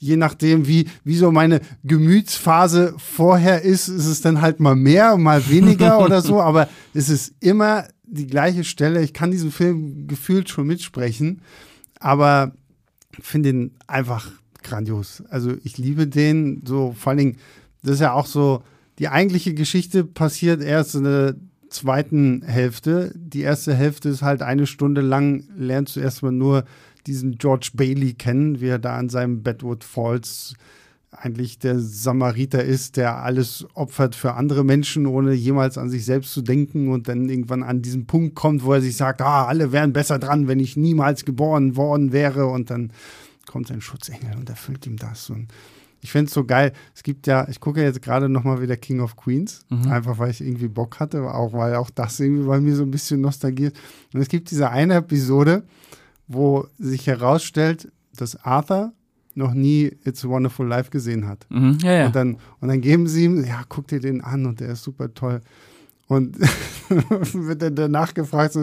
je 0.04 0.16
nachdem, 0.18 0.66
wie, 0.66 0.86
wie 1.02 1.16
so 1.16 1.32
meine 1.32 1.60
Gemütsphase 1.82 2.94
vorher 2.98 3.62
ist, 3.62 3.88
ist 3.88 4.04
es 4.04 4.20
dann 4.20 4.42
halt 4.42 4.60
mal 4.60 4.76
mehr, 4.76 5.16
mal 5.16 5.48
weniger 5.48 5.98
oder 6.04 6.20
so, 6.20 6.42
aber 6.42 6.68
es 6.92 7.08
ist 7.08 7.34
immer 7.40 7.88
die 8.02 8.26
gleiche 8.26 8.64
Stelle. 8.64 9.02
Ich 9.02 9.14
kann 9.14 9.30
diesen 9.30 9.50
Film 9.50 10.06
gefühlt 10.06 10.50
schon 10.50 10.66
mitsprechen, 10.66 11.40
aber 12.00 12.52
finde 13.18 13.48
ihn 13.48 13.70
einfach 13.86 14.30
grandios. 14.62 15.22
Also 15.30 15.54
ich 15.64 15.78
liebe 15.78 16.06
den 16.06 16.62
so, 16.66 16.94
vor 16.96 17.10
allen 17.10 17.18
Dingen, 17.18 17.36
das 17.82 17.94
ist 17.94 18.00
ja 18.00 18.12
auch 18.12 18.26
so, 18.26 18.62
die 18.98 19.08
eigentliche 19.08 19.54
Geschichte 19.54 20.04
passiert 20.04 20.62
erst 20.62 20.94
in 20.96 21.04
der 21.04 21.34
zweiten 21.70 22.42
Hälfte. 22.42 23.10
Die 23.16 23.40
erste 23.40 23.74
Hälfte 23.74 24.10
ist 24.10 24.20
halt 24.20 24.42
eine 24.42 24.66
Stunde 24.66 25.00
lang, 25.00 25.44
lernst 25.56 25.96
du 25.96 26.00
erstmal 26.00 26.32
nur 26.32 26.64
diesen 27.06 27.38
George 27.38 27.70
Bailey 27.74 28.14
kennen, 28.14 28.60
wie 28.60 28.68
er 28.68 28.78
da 28.78 28.96
an 28.96 29.08
seinem 29.08 29.42
Bedwood 29.42 29.84
Falls 29.84 30.54
eigentlich 31.16 31.58
der 31.58 31.78
Samariter 31.78 32.64
ist, 32.64 32.96
der 32.96 33.22
alles 33.22 33.66
opfert 33.74 34.14
für 34.14 34.34
andere 34.34 34.64
Menschen, 34.64 35.06
ohne 35.06 35.32
jemals 35.32 35.78
an 35.78 35.88
sich 35.88 36.04
selbst 36.04 36.32
zu 36.32 36.42
denken 36.42 36.90
und 36.90 37.08
dann 37.08 37.28
irgendwann 37.28 37.62
an 37.62 37.82
diesen 37.82 38.06
Punkt 38.06 38.34
kommt, 38.34 38.64
wo 38.64 38.72
er 38.72 38.80
sich 38.80 38.96
sagt, 38.96 39.22
ah, 39.22 39.46
alle 39.46 39.72
wären 39.72 39.92
besser 39.92 40.18
dran, 40.18 40.48
wenn 40.48 40.60
ich 40.60 40.76
niemals 40.76 41.24
geboren 41.24 41.76
worden 41.76 42.12
wäre 42.12 42.46
und 42.46 42.70
dann 42.70 42.92
kommt 43.46 43.68
sein 43.68 43.80
Schutzengel 43.80 44.36
und 44.36 44.48
erfüllt 44.50 44.86
ihm 44.86 44.96
das 44.96 45.30
und 45.30 45.48
ich 46.00 46.12
finde 46.12 46.28
es 46.28 46.34
so 46.34 46.44
geil. 46.44 46.74
Es 46.94 47.02
gibt 47.02 47.26
ja, 47.26 47.48
ich 47.48 47.60
gucke 47.60 47.82
jetzt 47.82 48.02
gerade 48.02 48.28
nochmal 48.28 48.60
wieder 48.60 48.76
King 48.76 49.00
of 49.00 49.16
Queens, 49.16 49.64
mhm. 49.70 49.90
einfach 49.90 50.18
weil 50.18 50.30
ich 50.30 50.42
irgendwie 50.42 50.68
Bock 50.68 51.00
hatte, 51.00 51.22
auch 51.22 51.54
weil 51.54 51.76
auch 51.76 51.88
das 51.88 52.20
irgendwie 52.20 52.44
bei 52.46 52.60
mir 52.60 52.76
so 52.76 52.82
ein 52.82 52.90
bisschen 52.90 53.22
nostalgiert. 53.22 53.74
Und 54.12 54.20
es 54.20 54.28
gibt 54.28 54.50
diese 54.50 54.68
eine 54.68 54.96
Episode, 54.96 55.64
wo 56.26 56.66
sich 56.78 57.06
herausstellt, 57.06 57.90
dass 58.16 58.36
Arthur 58.44 58.92
noch 59.34 59.52
nie 59.52 59.96
It's 60.04 60.24
a 60.24 60.28
Wonderful 60.28 60.66
Life 60.66 60.90
gesehen 60.90 61.26
hat. 61.26 61.46
Mhm. 61.50 61.78
Ja, 61.82 61.92
ja. 61.92 62.06
Und, 62.06 62.16
dann, 62.16 62.36
und 62.60 62.68
dann 62.68 62.80
geben 62.80 63.08
sie 63.08 63.24
ihm, 63.24 63.44
ja, 63.44 63.62
guck 63.68 63.88
dir 63.88 64.00
den 64.00 64.20
an 64.22 64.46
und 64.46 64.60
der 64.60 64.70
ist 64.70 64.84
super 64.84 65.12
toll. 65.12 65.40
Und 66.06 66.36
wird 66.88 67.62
dann 67.62 67.74
danach 67.74 68.14
gefragt, 68.14 68.52
so 68.52 68.60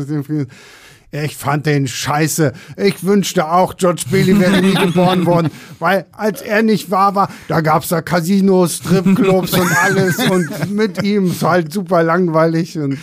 ich 1.11 1.35
fand 1.35 1.65
den 1.65 1.87
scheiße. 1.87 2.53
Ich 2.77 3.03
wünschte 3.03 3.51
auch, 3.51 3.75
George 3.75 4.03
Bailey 4.09 4.39
wäre 4.39 4.61
nie 4.61 4.73
geboren 4.73 5.25
worden, 5.25 5.49
weil 5.79 6.05
als 6.13 6.41
er 6.41 6.63
nicht 6.63 6.89
wahr 6.89 7.15
war, 7.15 7.29
da 7.49 7.59
gab 7.59 7.83
es 7.83 7.89
da 7.89 8.01
Casinos, 8.01 8.77
Stripclubs 8.77 9.53
und 9.53 9.83
alles 9.83 10.17
und 10.29 10.71
mit 10.73 11.03
ihm 11.03 11.27
ist 11.27 11.43
halt 11.43 11.73
super 11.73 12.03
langweilig 12.03 12.77
und 12.77 12.97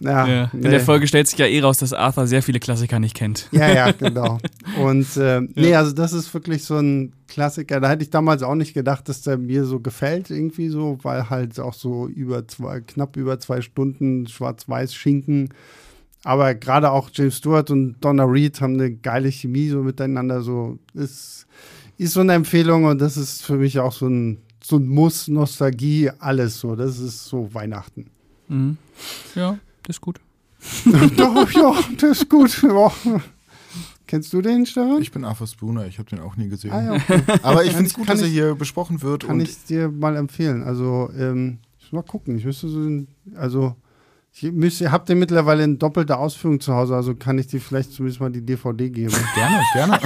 ja, 0.00 0.26
ja. 0.26 0.50
In 0.52 0.60
nee. 0.60 0.70
der 0.70 0.80
Folge 0.80 1.06
stellt 1.06 1.28
sich 1.28 1.38
ja 1.38 1.46
eh 1.46 1.60
raus, 1.60 1.78
dass 1.78 1.92
Arthur 1.92 2.26
sehr 2.26 2.42
viele 2.42 2.60
Klassiker 2.60 2.98
nicht 3.00 3.16
kennt. 3.16 3.48
Ja, 3.52 3.68
ja, 3.68 3.92
genau. 3.92 4.38
Und 4.80 5.16
äh, 5.16 5.40
nee, 5.54 5.74
also 5.74 5.92
das 5.92 6.12
ist 6.12 6.32
wirklich 6.32 6.64
so 6.64 6.76
ein 6.76 7.12
Klassiker. 7.28 7.80
Da 7.80 7.88
hätte 7.88 8.02
ich 8.02 8.10
damals 8.10 8.42
auch 8.42 8.54
nicht 8.54 8.74
gedacht, 8.74 9.08
dass 9.08 9.22
der 9.22 9.38
mir 9.38 9.64
so 9.64 9.80
gefällt, 9.80 10.30
irgendwie 10.30 10.68
so, 10.68 10.98
weil 11.02 11.30
halt 11.30 11.58
auch 11.60 11.74
so 11.74 12.06
über 12.06 12.46
zwei, 12.48 12.80
knapp 12.80 13.16
über 13.16 13.38
zwei 13.38 13.60
Stunden 13.60 14.26
schwarz-weiß 14.26 14.94
Schinken 14.94 15.50
aber 16.22 16.54
gerade 16.54 16.90
auch 16.90 17.10
James 17.12 17.38
Stewart 17.38 17.70
und 17.70 17.96
Donna 18.00 18.24
Reed 18.24 18.60
haben 18.60 18.74
eine 18.74 18.92
geile 18.92 19.30
Chemie 19.30 19.68
so 19.68 19.82
miteinander. 19.82 20.42
So 20.42 20.78
ist, 20.94 21.46
ist 21.96 22.12
so 22.12 22.20
eine 22.20 22.34
Empfehlung 22.34 22.84
und 22.84 23.00
das 23.00 23.16
ist 23.16 23.42
für 23.42 23.56
mich 23.56 23.78
auch 23.78 23.92
so 23.92 24.06
ein, 24.06 24.38
so 24.62 24.76
ein 24.76 24.86
Muss, 24.86 25.28
Nostalgie, 25.28 26.10
alles 26.18 26.60
so. 26.60 26.76
Das 26.76 26.98
ist 26.98 27.24
so 27.24 27.52
Weihnachten. 27.54 28.10
Mhm. 28.48 28.76
Ja, 29.34 29.58
das 29.82 29.96
ist 29.96 30.00
gut. 30.00 30.20
Doch, 31.16 31.50
ja, 31.52 31.74
das 31.98 32.22
ist 32.22 32.28
gut. 32.28 32.62
Ja. 32.62 32.92
Kennst 34.06 34.32
du 34.32 34.42
den, 34.42 34.66
Stefan? 34.66 35.00
Ich 35.00 35.12
bin 35.12 35.24
Arthur 35.24 35.46
Spooner, 35.46 35.86
ich 35.86 35.98
habe 35.98 36.10
den 36.10 36.18
auch 36.18 36.36
nie 36.36 36.48
gesehen. 36.48 36.72
Ah, 36.72 36.82
ja, 36.82 36.92
okay. 36.94 37.22
Aber 37.42 37.64
ich 37.64 37.72
finde 37.72 37.86
es 37.86 37.94
gut, 37.94 38.08
dass 38.08 38.20
er 38.20 38.26
hier 38.26 38.54
besprochen 38.56 39.02
wird. 39.02 39.26
Kann 39.26 39.40
ich 39.40 39.64
dir 39.64 39.88
mal 39.88 40.16
empfehlen. 40.16 40.62
Also, 40.64 41.10
ähm, 41.16 41.58
ich 41.78 41.92
mal 41.92 42.02
gucken. 42.02 42.36
Ich 42.36 42.44
wüsste 42.44 42.68
so, 42.68 43.06
also 43.36 43.76
ich 44.32 44.52
müsste, 44.52 44.92
habt 44.92 45.08
ihr 45.08 45.16
mittlerweile 45.16 45.64
eine 45.64 45.76
doppelte 45.76 46.16
Ausführung 46.16 46.60
zu 46.60 46.74
Hause, 46.74 46.94
also 46.94 47.14
kann 47.14 47.38
ich 47.38 47.48
dir 47.48 47.60
vielleicht 47.60 47.92
zumindest 47.92 48.20
mal 48.20 48.30
die 48.30 48.44
DVD 48.44 48.88
geben. 48.88 49.14
Gerne, 49.34 49.62
gerne. 49.74 49.98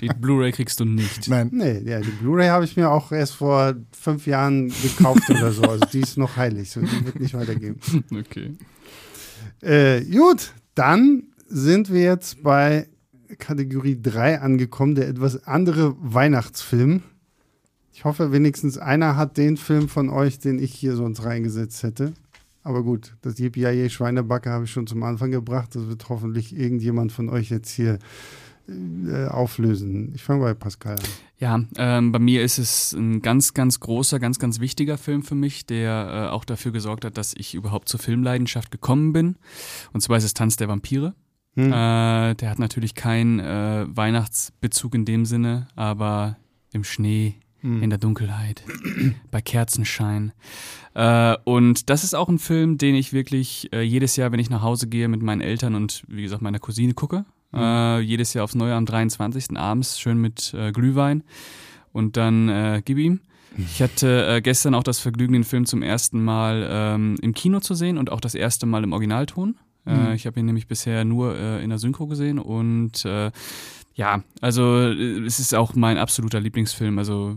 die 0.00 0.08
Blu-ray 0.08 0.50
kriegst 0.52 0.80
du 0.80 0.84
nicht. 0.84 1.28
Nein. 1.28 1.50
Nee, 1.52 1.80
ja, 1.84 2.00
die 2.00 2.10
Blu-ray 2.10 2.48
habe 2.48 2.64
ich 2.64 2.76
mir 2.76 2.90
auch 2.90 3.12
erst 3.12 3.34
vor 3.34 3.74
fünf 3.92 4.26
Jahren 4.26 4.72
gekauft 4.82 5.28
oder 5.30 5.52
so. 5.52 5.62
Also 5.62 5.84
die 5.92 6.00
ist 6.00 6.16
noch 6.16 6.36
heilig, 6.36 6.70
so 6.70 6.80
die 6.80 7.04
wird 7.04 7.20
nicht 7.20 7.34
weitergeben. 7.34 7.78
Okay. 8.10 8.56
Äh, 9.60 10.04
gut, 10.04 10.54
dann 10.74 11.24
sind 11.48 11.92
wir 11.92 12.02
jetzt 12.02 12.42
bei 12.42 12.88
Kategorie 13.38 14.00
3 14.00 14.40
angekommen, 14.40 14.94
der 14.94 15.08
etwas 15.08 15.46
andere 15.46 15.94
Weihnachtsfilm. 16.00 17.02
Ich 17.92 18.04
hoffe, 18.04 18.32
wenigstens 18.32 18.78
einer 18.78 19.16
hat 19.16 19.36
den 19.36 19.56
Film 19.56 19.88
von 19.88 20.08
euch, 20.08 20.38
den 20.38 20.58
ich 20.58 20.72
hier 20.72 20.94
sonst 20.94 21.24
reingesetzt 21.24 21.82
hätte. 21.82 22.14
Aber 22.62 22.82
gut, 22.82 23.16
das 23.22 23.38
Yippie 23.38 23.88
Schweinebacke 23.88 24.50
habe 24.50 24.64
ich 24.64 24.70
schon 24.70 24.86
zum 24.86 25.02
Anfang 25.02 25.30
gebracht. 25.30 25.74
Das 25.74 25.88
wird 25.88 26.08
hoffentlich 26.08 26.56
irgendjemand 26.56 27.12
von 27.12 27.28
euch 27.28 27.50
jetzt 27.50 27.70
hier 27.70 27.98
äh, 28.68 29.26
auflösen. 29.26 30.12
Ich 30.14 30.22
fange 30.22 30.42
bei 30.42 30.54
Pascal 30.54 30.96
an. 30.96 31.04
Ja, 31.38 31.60
ähm, 31.76 32.12
bei 32.12 32.18
mir 32.18 32.42
ist 32.42 32.58
es 32.58 32.92
ein 32.92 33.22
ganz, 33.22 33.54
ganz 33.54 33.80
großer, 33.80 34.18
ganz, 34.18 34.38
ganz 34.38 34.60
wichtiger 34.60 34.98
Film 34.98 35.22
für 35.22 35.34
mich, 35.34 35.66
der 35.66 36.28
äh, 36.28 36.32
auch 36.34 36.44
dafür 36.44 36.72
gesorgt 36.72 37.04
hat, 37.04 37.16
dass 37.16 37.32
ich 37.34 37.54
überhaupt 37.54 37.88
zur 37.88 38.00
Filmleidenschaft 38.00 38.70
gekommen 38.70 39.12
bin. 39.12 39.36
Und 39.92 40.02
zwar 40.02 40.18
ist 40.18 40.24
es 40.24 40.34
Tanz 40.34 40.56
der 40.56 40.68
Vampire. 40.68 41.14
Hm. 41.54 41.72
Äh, 41.72 42.34
der 42.34 42.50
hat 42.50 42.58
natürlich 42.58 42.94
keinen 42.94 43.40
äh, 43.40 43.86
Weihnachtsbezug 43.88 44.94
in 44.94 45.04
dem 45.04 45.24
Sinne, 45.24 45.68
aber 45.74 46.36
im 46.72 46.84
Schnee, 46.84 47.36
hm. 47.60 47.82
in 47.82 47.90
der 47.90 47.98
Dunkelheit, 47.98 48.62
bei 49.30 49.40
Kerzenschein. 49.40 50.32
Äh, 50.94 51.36
und 51.44 51.90
das 51.90 52.04
ist 52.04 52.14
auch 52.14 52.28
ein 52.28 52.38
Film, 52.38 52.78
den 52.78 52.94
ich 52.94 53.12
wirklich 53.12 53.72
äh, 53.72 53.82
jedes 53.82 54.16
Jahr, 54.16 54.32
wenn 54.32 54.40
ich 54.40 54.50
nach 54.50 54.62
Hause 54.62 54.88
gehe, 54.88 55.08
mit 55.08 55.22
meinen 55.22 55.40
Eltern 55.40 55.74
und 55.74 56.02
wie 56.08 56.22
gesagt 56.22 56.42
meiner 56.42 56.58
Cousine 56.58 56.94
gucke. 56.94 57.24
Mhm. 57.52 57.58
Äh, 57.58 58.00
jedes 58.00 58.34
Jahr 58.34 58.44
aufs 58.44 58.54
Neue 58.54 58.74
am 58.74 58.86
23. 58.86 59.56
abends, 59.56 59.98
schön 59.98 60.18
mit 60.18 60.54
äh, 60.54 60.72
Glühwein. 60.72 61.24
Und 61.92 62.16
dann 62.16 62.48
äh, 62.48 62.82
gib 62.84 62.98
ihm. 62.98 63.20
Ich 63.56 63.82
hatte 63.82 64.26
äh, 64.26 64.40
gestern 64.40 64.74
auch 64.74 64.84
das 64.84 65.00
Vergnügen, 65.00 65.32
den 65.32 65.44
Film 65.44 65.66
zum 65.66 65.82
ersten 65.82 66.22
Mal 66.22 66.68
ähm, 66.70 67.16
im 67.22 67.34
Kino 67.34 67.60
zu 67.60 67.74
sehen 67.74 67.98
und 67.98 68.12
auch 68.12 68.20
das 68.20 68.34
erste 68.34 68.66
Mal 68.66 68.84
im 68.84 68.92
Originalton. 68.92 69.56
Mhm. 69.84 70.12
Ich 70.12 70.26
habe 70.26 70.38
ihn 70.38 70.46
nämlich 70.46 70.68
bisher 70.68 71.04
nur 71.04 71.34
in 71.60 71.70
der 71.70 71.78
Synchro 71.78 72.06
gesehen 72.06 72.38
und 72.38 73.06
ja, 73.98 74.22
also 74.40 74.78
es 74.78 75.40
ist 75.40 75.54
auch 75.56 75.74
mein 75.74 75.98
absoluter 75.98 76.38
Lieblingsfilm. 76.38 76.98
Also 76.98 77.36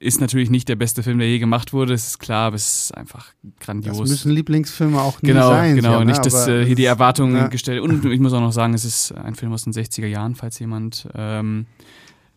ist 0.00 0.20
natürlich 0.20 0.50
nicht 0.50 0.68
der 0.68 0.74
beste 0.74 1.04
Film, 1.04 1.20
der 1.20 1.28
je 1.28 1.38
gemacht 1.38 1.72
wurde, 1.72 1.92
das 1.92 2.08
ist 2.08 2.18
klar, 2.18 2.48
aber 2.48 2.56
es 2.56 2.84
ist 2.84 2.96
einfach 2.96 3.28
grandios. 3.60 3.96
Das 3.96 4.10
müssen 4.10 4.32
Lieblingsfilme 4.32 5.00
auch 5.00 5.22
nie 5.22 5.28
genau, 5.28 5.50
sein. 5.50 5.76
Genau, 5.76 6.00
ja, 6.00 6.04
nicht, 6.04 6.26
dass 6.26 6.48
äh, 6.48 6.66
hier 6.66 6.74
die 6.74 6.84
Erwartungen 6.84 7.36
ja. 7.36 7.46
gestellt 7.46 7.80
Und 7.80 8.04
ich 8.04 8.18
muss 8.18 8.32
auch 8.32 8.40
noch 8.40 8.52
sagen, 8.52 8.74
es 8.74 8.84
ist 8.84 9.12
ein 9.12 9.36
Film 9.36 9.52
aus 9.52 9.62
den 9.62 9.72
60er 9.72 10.06
Jahren, 10.06 10.34
falls 10.34 10.58
jemand 10.58 11.06
ähm, 11.14 11.66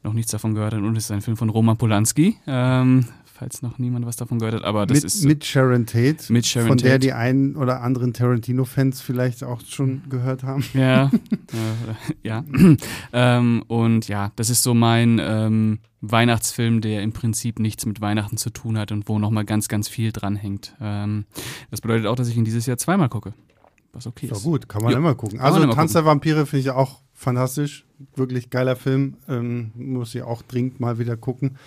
noch 0.04 0.14
nichts 0.14 0.32
davon 0.32 0.54
gehört 0.54 0.76
hat. 0.76 0.82
Und 0.82 0.96
es 0.96 1.06
ist 1.06 1.12
ein 1.12 1.22
Film 1.22 1.36
von 1.36 1.50
Roman 1.50 1.76
Polanski. 1.76 2.38
Ähm, 2.46 3.08
falls 3.44 3.62
noch 3.62 3.78
niemand 3.78 4.06
was 4.06 4.16
davon 4.16 4.40
gehört 4.40 4.56
hat. 4.56 4.64
Aber 4.64 4.86
das 4.86 4.96
mit, 4.96 5.04
ist 5.04 5.26
mit 5.26 5.46
Sharon 5.46 5.86
Tate, 5.86 6.32
mit 6.32 6.46
Sharon 6.46 6.70
von 6.70 6.78
Tate. 6.78 6.90
der 6.90 7.00
die 7.00 7.12
einen 7.12 7.58
oder 7.58 7.82
anderen 7.82 8.14
Tarantino-Fans 8.14 9.02
vielleicht 9.02 9.44
auch 9.44 9.60
schon 9.68 10.04
gehört 10.10 10.44
haben. 10.44 10.64
Ja, 10.74 11.12
äh, 11.52 12.14
ja. 12.24 12.46
ähm, 13.14 13.64
und 13.68 14.08
ja, 14.08 14.32
das 14.38 14.50
ist 14.50 14.64
so 14.64 14.74
mein 14.74 15.20
ähm, 15.22 15.80
Weihnachtsfilm, 16.00 16.80
der 16.80 17.04
im 17.04 17.12
Prinzip 17.12 17.60
nichts 17.60 17.86
mit 17.86 18.00
Weihnachten 18.00 18.38
zu 18.38 18.50
tun 18.50 18.78
hat 18.78 18.94
und 18.94 19.10
wo 19.10 19.20
nochmal 19.20 19.44
ganz, 19.44 19.68
ganz 19.68 19.90
viel 19.90 20.14
dranhängt. 20.14 20.74
Ähm, 20.80 21.26
das 21.70 21.82
bedeutet 21.82 22.08
auch, 22.08 22.16
dass 22.16 22.30
ich 22.30 22.38
ihn 22.38 22.46
dieses 22.46 22.66
Jahr 22.66 22.78
zweimal 22.78 23.10
gucke. 23.10 23.34
Was 23.92 24.08
okay 24.08 24.28
ist. 24.28 24.42
So 24.42 24.50
gut, 24.50 24.70
kann 24.70 24.84
man 24.84 24.94
ja. 24.94 24.98
immer 25.00 25.16
gucken. 25.16 25.42
Also 25.42 25.60
Tanz 25.60 25.76
gucken. 25.76 25.94
der 25.94 26.06
Vampire 26.06 26.46
finde 26.46 26.62
ich 26.62 26.70
auch 26.70 27.02
fantastisch. 27.14 27.86
Wirklich 28.16 28.50
geiler 28.50 28.78
Film. 28.78 29.18
Ähm, 29.28 29.72
muss 29.76 30.16
ich 30.16 30.24
auch 30.24 30.42
dringend 30.44 30.80
mal 30.80 30.98
wieder 30.98 31.18
gucken. 31.18 31.58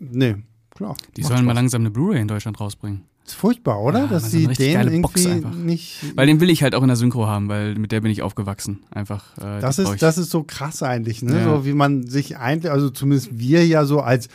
Nee, 0.00 0.36
Klar. 0.74 0.96
Die 1.16 1.22
sollen 1.22 1.38
Spaß. 1.38 1.46
mal 1.46 1.52
langsam 1.54 1.82
eine 1.82 1.90
Blu-ray 1.90 2.20
in 2.20 2.28
Deutschland 2.28 2.60
rausbringen. 2.60 3.02
Ist 3.26 3.36
furchtbar, 3.36 3.80
oder? 3.80 4.00
Ja, 4.00 4.06
Dass 4.06 4.30
sie 4.30 4.46
den 4.46 4.88
irgendwie 4.88 5.42
nicht. 5.56 6.04
Weil 6.14 6.26
den 6.26 6.40
will 6.40 6.50
ich 6.50 6.62
halt 6.62 6.74
auch 6.74 6.82
in 6.82 6.88
der 6.88 6.96
Synchro 6.96 7.26
haben, 7.26 7.48
weil 7.48 7.74
mit 7.76 7.90
der 7.90 8.02
bin 8.02 8.10
ich 8.10 8.20
aufgewachsen. 8.20 8.80
Einfach. 8.90 9.38
Äh, 9.38 9.60
das, 9.60 9.78
ist, 9.78 10.02
das 10.02 10.18
ist 10.18 10.30
so 10.30 10.42
krass 10.42 10.82
eigentlich, 10.82 11.22
ne? 11.22 11.38
Ja. 11.38 11.44
So 11.44 11.64
wie 11.64 11.72
man 11.72 12.06
sich 12.06 12.36
eigentlich, 12.36 12.70
also 12.70 12.90
zumindest 12.90 13.38
wir 13.38 13.66
ja 13.66 13.86
so 13.86 14.00
als 14.00 14.28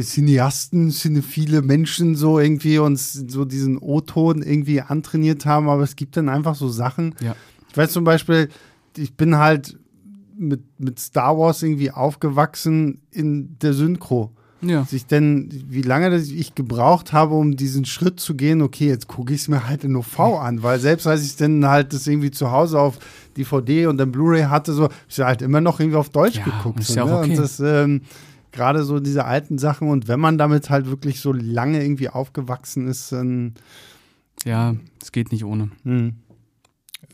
Cineasten, 0.00 0.92
viele 0.92 1.62
Menschen 1.62 2.14
so 2.14 2.38
irgendwie 2.38 2.78
uns 2.78 3.12
so 3.12 3.44
diesen 3.44 3.78
O-Ton 3.78 4.42
irgendwie 4.42 4.82
antrainiert 4.82 5.44
haben, 5.44 5.68
aber 5.68 5.82
es 5.82 5.96
gibt 5.96 6.16
dann 6.16 6.28
einfach 6.28 6.54
so 6.54 6.68
Sachen. 6.68 7.14
Ja. 7.20 7.34
Ich 7.70 7.76
weiß 7.76 7.90
zum 7.90 8.04
Beispiel, 8.04 8.48
ich 8.96 9.16
bin 9.16 9.36
halt 9.36 9.76
mit, 10.36 10.62
mit 10.78 11.00
Star 11.00 11.36
Wars 11.36 11.62
irgendwie 11.62 11.90
aufgewachsen 11.90 13.00
in 13.10 13.58
der 13.58 13.72
Synchro 13.72 14.35
ja. 14.62 14.84
sich 14.84 15.06
denn, 15.06 15.64
wie 15.68 15.82
lange 15.82 16.14
ich 16.16 16.54
gebraucht 16.54 17.12
habe, 17.12 17.34
um 17.34 17.56
diesen 17.56 17.84
Schritt 17.84 18.20
zu 18.20 18.34
gehen, 18.34 18.62
okay, 18.62 18.88
jetzt 18.88 19.08
gucke 19.08 19.34
ich 19.34 19.42
es 19.42 19.48
mir 19.48 19.68
halt 19.68 19.84
in 19.84 19.96
OV 19.96 20.18
an, 20.20 20.62
weil 20.62 20.80
selbst 20.80 21.06
als 21.06 21.24
ich 21.24 21.36
dann 21.36 21.66
halt 21.66 21.92
das 21.92 22.06
irgendwie 22.06 22.30
zu 22.30 22.50
Hause 22.50 22.80
auf 22.80 22.98
DVD 23.36 23.86
und 23.86 23.98
dann 23.98 24.12
Blu-ray 24.12 24.44
hatte, 24.44 24.72
so, 24.72 24.88
ich 25.08 25.18
halt 25.20 25.42
immer 25.42 25.60
noch 25.60 25.80
irgendwie 25.80 25.98
auf 25.98 26.10
Deutsch 26.10 26.38
ja, 26.38 26.44
geguckt. 26.44 26.80
Ist 26.80 26.88
so, 26.88 26.96
ja 26.96 27.04
auch 27.04 27.08
ne? 27.08 27.16
okay. 27.18 27.30
Und 27.30 27.38
das, 27.38 27.60
ähm, 27.60 28.02
gerade 28.52 28.84
so 28.84 28.98
diese 29.00 29.24
alten 29.24 29.58
Sachen 29.58 29.88
und 29.88 30.08
wenn 30.08 30.18
man 30.18 30.38
damit 30.38 30.70
halt 30.70 30.86
wirklich 30.86 31.20
so 31.20 31.32
lange 31.32 31.82
irgendwie 31.82 32.08
aufgewachsen 32.08 32.88
ist, 32.88 33.12
dann. 33.12 33.54
Ja, 34.44 34.74
es 35.00 35.12
geht 35.12 35.32
nicht 35.32 35.44
ohne. 35.44 35.70
Hm. 35.84 36.14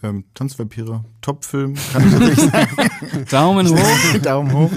Ähm, 0.05 0.25
Tanzvampire, 0.35 1.05
Top-Film, 1.21 1.75
kann 1.93 2.05
ich 2.07 2.13
tatsächlich 2.13 2.51
sagen. 2.51 3.25
Daumen 3.31 3.69
hoch. 3.69 4.19
Daumen 4.23 4.53
hoch. 4.53 4.71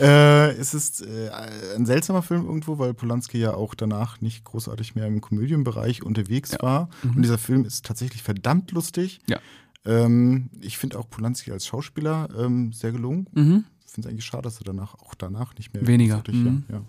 Äh, 0.00 0.50
es 0.56 0.74
ist 0.74 1.02
äh, 1.06 1.30
ein 1.76 1.86
seltsamer 1.86 2.22
Film 2.22 2.44
irgendwo, 2.46 2.78
weil 2.78 2.92
Polanski 2.92 3.38
ja 3.38 3.54
auch 3.54 3.74
danach 3.76 4.20
nicht 4.20 4.44
großartig 4.44 4.96
mehr 4.96 5.06
im 5.06 5.20
Komödienbereich 5.20 6.02
unterwegs 6.02 6.52
Ja. 6.52 6.62
war. 6.62 6.88
Mhm. 7.04 7.10
Und 7.16 7.22
dieser 7.22 7.38
Film 7.38 7.64
ist 7.64 7.86
tatsächlich 7.86 8.22
verdammt 8.24 8.72
lustig. 8.72 9.20
Ja. 9.28 9.38
Ähm, 9.84 10.50
ich 10.60 10.78
finde 10.78 10.98
auch 10.98 11.08
Polanski 11.08 11.52
als 11.52 11.66
Schauspieler 11.66 12.28
ähm, 12.36 12.72
sehr 12.72 12.90
gelungen. 12.90 13.28
Mhm. 13.34 13.64
Ich 13.86 13.92
finde 13.92 14.08
es 14.08 14.12
eigentlich 14.12 14.24
schade, 14.24 14.42
dass 14.42 14.58
er 14.58 14.64
danach 14.64 14.94
auch 14.94 15.14
danach 15.14 15.54
nicht 15.56 15.74
mehr 15.74 15.86
Weniger, 15.86 16.22
mhm. 16.28 16.64
Ja, 16.68 16.76
ja. 16.76 16.82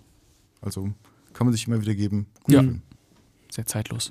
Also 0.62 0.90
kann 1.32 1.46
man 1.46 1.52
sich 1.52 1.66
immer 1.68 1.80
wieder 1.80 1.94
geben. 1.94 2.26
Ja. 2.48 2.60
Film. 2.60 2.82
Sehr 3.52 3.66
zeitlos. 3.66 4.10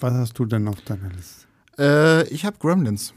Was 0.00 0.12
hast 0.14 0.38
du 0.38 0.44
denn 0.44 0.68
auf 0.68 0.80
deiner 0.82 1.08
Liste? 1.10 1.46
Äh, 1.82 2.28
ich 2.28 2.44
habe 2.44 2.56
Gremlins. 2.58 3.12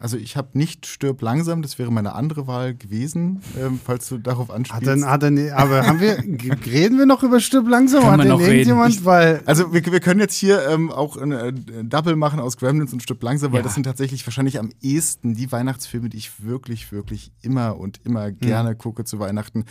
Also 0.00 0.16
ich 0.16 0.36
habe 0.36 0.48
nicht 0.58 0.86
Stirb 0.86 1.22
langsam, 1.22 1.62
das 1.62 1.78
wäre 1.78 1.92
meine 1.92 2.16
andere 2.16 2.48
Wahl 2.48 2.74
gewesen, 2.74 3.40
ähm, 3.56 3.78
falls 3.84 4.08
du 4.08 4.18
darauf 4.18 4.48
Hat 4.48 4.56
anspielst. 4.56 4.84
denn, 4.88 5.06
hat 5.06 5.22
denn, 5.22 5.52
aber 5.52 5.86
haben 5.86 6.00
wir, 6.00 6.18
reden 6.66 6.98
wir 6.98 7.06
noch 7.06 7.22
über 7.22 7.38
Stirb 7.38 7.68
langsam? 7.68 8.00
Können 8.02 8.12
hat 8.32 8.40
denn 8.40 8.40
irgendjemand, 8.40 8.94
Ich- 8.96 9.04
weil, 9.04 9.42
also 9.46 9.72
wir, 9.72 9.84
wir 9.86 10.00
können 10.00 10.18
jetzt 10.18 10.34
hier 10.34 10.66
ähm, 10.68 10.90
auch 10.90 11.16
ein 11.16 11.30
äh, 11.30 11.52
Double 11.84 12.16
machen 12.16 12.40
aus 12.40 12.56
Gremlins 12.56 12.92
und 12.92 13.00
Stirb 13.00 13.22
langsam, 13.22 13.52
weil 13.52 13.58
Ja. 13.58 13.62
das 13.62 13.74
sind 13.74 13.84
tatsächlich 13.84 14.26
wahrscheinlich 14.26 14.58
am 14.58 14.70
ehesten 14.80 15.34
die 15.34 15.52
Weihnachtsfilme, 15.52 16.08
die 16.08 16.16
ich 16.16 16.42
wirklich, 16.42 16.90
wirklich 16.90 17.30
immer 17.42 17.78
und 17.78 18.00
immer 18.04 18.30
Mhm. 18.30 18.38
gerne 18.40 18.74
gucke 18.74 19.04
zu 19.04 19.20
Weihnachten. 19.20 19.66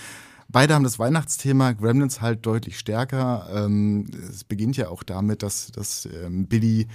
Beide 0.47 0.75
haben 0.75 0.83
das 0.85 0.97
Weihnachtsthema, 0.97 1.73
Gremlins 1.73 2.21
halt 2.21 2.45
deutlich 2.45 2.79
stärker. 2.79 3.47
Ähm, 3.53 4.05
es 4.29 4.45
beginnt 4.45 4.77
ja 4.77 4.87
auch 4.87 5.03
damit, 5.03 5.43
dass, 5.43 5.73
dass 5.73 6.07
ähm, 6.23 6.45
Billy 6.47 6.87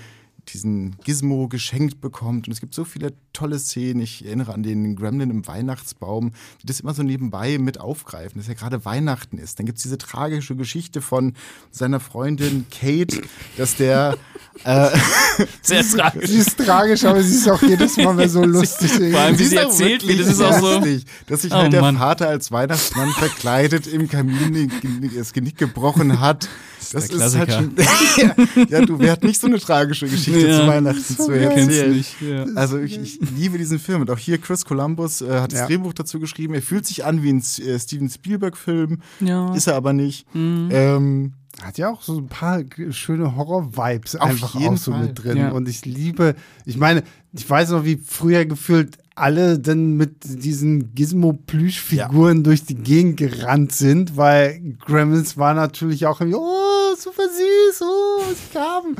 diesen 0.49 0.97
Gizmo 1.05 1.49
geschenkt 1.49 2.01
bekommt. 2.01 2.47
Und 2.47 2.53
es 2.53 2.61
gibt 2.61 2.75
so 2.75 2.85
viele 2.85 3.13
tolle 3.33 3.59
Szenen. 3.59 4.01
Ich 4.01 4.25
erinnere 4.25 4.55
an 4.55 4.63
den 4.63 4.97
Gremlin 4.97 5.31
im 5.31 5.47
Weihnachtsbaum, 5.47 6.33
die 6.63 6.67
das 6.67 6.81
immer 6.81 6.95
so 6.95 7.03
nebenbei 7.03 7.59
mit 7.59 7.81
aufgreifen, 7.81 8.39
dass 8.39 8.49
ja 8.49 8.55
gerade 8.55 8.85
Weihnachten 8.85 9.39
ist. 9.39 9.59
Dann 9.59 9.67
gibt 9.67 9.79
es 9.79 9.83
diese 9.83 9.99
tragische 9.99 10.57
Geschichte 10.57 11.03
von 11.03 11.35
seiner 11.71 12.01
Freundin 12.01 12.67
Kate, 12.71 13.23
dass 13.57 13.77
der 13.77 14.17
äh, 14.65 14.91
Sehr 15.63 15.85
tragisch. 15.87 16.31
sie 16.31 16.39
ist 16.39 16.57
tragisch, 16.59 17.05
aber 17.05 17.23
sie 17.23 17.35
ist 17.35 17.49
auch 17.51 17.63
jedes 17.63 17.97
Mal 17.99 18.15
mehr 18.15 18.29
so 18.29 18.43
lustig. 18.45 18.91
Vor 18.93 19.21
allem, 19.21 19.39
wie 19.39 19.45
sie 19.45 19.59
auch 19.59 19.65
erzählt 19.65 20.07
wird, 20.07 20.21
das 20.21 20.29
ist 20.29 20.41
auch 20.41 20.59
so. 20.61 20.83
dass 21.27 21.43
sich 21.43 21.53
Oh, 21.53 21.57
halt 21.57 21.73
der 21.73 21.81
Mann. 21.83 21.99
Vater 21.99 22.29
als 22.29 22.51
Weihnachtsmann 22.53 23.11
verkleidet 23.11 23.87
im 23.87 24.09
Kamin 24.09 24.71
das 25.15 25.33
Genick 25.33 25.59
gebrochen 25.59 26.21
hat. 26.21 26.49
Das 26.97 27.09
der 27.09 27.27
ist 27.27 27.37
halt 27.37 27.53
schon. 27.53 27.73
ja, 28.69 28.81
du, 28.85 28.99
wer 28.99 29.13
hat 29.13 29.23
nicht 29.25 29.41
so 29.41 29.47
eine 29.47 29.59
tragische 29.59 30.07
Geschichte 30.09 30.47
Ja. 30.49 30.61
zu 30.61 30.67
Weihnachten 30.67 31.01
zu 31.17 31.31
erzählen? 31.31 31.93
nicht. 31.97 32.21
Ja. 32.21 32.45
Also 32.55 32.79
ich, 32.79 32.99
ich 33.01 33.19
liebe 33.37 33.59
diesen 33.59 33.79
Film 33.79 34.01
und 34.03 34.11
auch 34.11 34.19
hier 34.19 34.39
Chris 34.39 34.65
Columbus 34.65 35.21
äh, 35.21 35.41
hat 35.41 35.53
das 35.53 35.61
Ja. 35.61 35.67
Drehbuch 35.67 35.93
dazu 35.95 36.19
geschrieben. 36.21 36.55
Er 36.55 36.63
fühlt 36.63 36.87
sich 36.87 37.05
an 37.05 37.23
wie 37.23 37.33
ein 37.33 37.39
äh, 37.39 37.79
Steven 37.79 38.09
Spielberg-Film, 38.11 39.01
ja. 39.21 39.55
ist 39.55 39.67
er 39.67 39.77
aber 39.77 39.93
nicht. 39.93 40.27
Mhm. 40.35 40.69
Ähm, 40.73 41.33
Hat 41.63 41.79
ja 41.79 41.89
auch 41.91 42.03
so 42.03 42.19
ein 42.19 42.29
paar 42.29 42.63
schöne 42.91 43.37
Horror-Vibes 43.37 44.17
einfach 44.17 44.55
auch 44.55 44.77
so 44.77 44.93
Fall. 44.93 45.03
mit 45.05 45.23
drin. 45.23 45.37
Ja. 45.39 45.51
Und 45.53 45.69
ich 45.69 45.85
liebe, 45.85 46.35
ich 46.65 46.77
meine, 46.77 47.03
ich 47.33 47.49
weiß 47.49 47.71
noch, 47.71 47.85
wie 47.85 47.97
früher 48.05 48.45
gefühlt 48.45 48.99
alle 49.17 49.59
dann 49.59 49.97
mit 49.97 50.17
diesen 50.23 50.95
Gizmo-Plüschfiguren 50.95 52.45
durch 52.45 52.65
die 52.65 52.75
Gegend 52.75 53.17
gerannt 53.17 53.73
sind, 53.73 54.17
weil 54.17 54.77
Gremlins 54.85 55.37
war 55.39 55.55
natürlich 55.55 56.07
auch 56.07 56.21
irgendwie, 56.21 56.39
oh, 56.39 56.95
super 56.97 57.23
süß, 57.23 57.83
oh, 57.83 58.23
sie 58.29 58.53
kamen. 58.53 58.97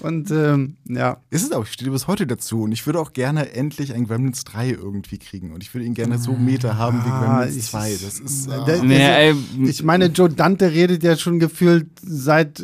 Und 0.00 0.30
ähm, 0.30 0.76
ja, 0.88 1.18
ist 1.30 1.42
es 1.42 1.52
auch, 1.52 1.64
ich 1.64 1.72
stehe 1.72 1.90
bis 1.90 2.06
heute 2.06 2.26
dazu. 2.26 2.62
Und 2.62 2.72
ich 2.72 2.86
würde 2.86 2.98
auch 3.00 3.12
gerne 3.12 3.52
endlich 3.52 3.92
ein 3.94 4.06
Gremlins 4.06 4.44
3 4.44 4.70
irgendwie 4.70 5.18
kriegen. 5.18 5.52
Und 5.52 5.62
ich 5.62 5.72
würde 5.74 5.84
ihn 5.86 5.94
gerne 5.94 6.18
so 6.18 6.32
Meter 6.32 6.78
haben 6.78 7.04
wie 7.04 7.10
Ah, 7.10 7.38
Gremlins 7.40 7.56
ich- 7.56 7.70
2. 7.70 7.90
Das 8.02 8.18
ist. 8.20 8.48
Ah. 8.50 8.66
Nee, 8.82 8.96
ey, 9.02 9.34
ich 9.64 9.82
meine, 9.82 10.06
Joe 10.06 10.28
Dante 10.30 10.70
redet 10.72 11.02
ja 11.02 11.16
schon 11.16 11.38
gefühlt 11.38 11.86
seit 12.02 12.62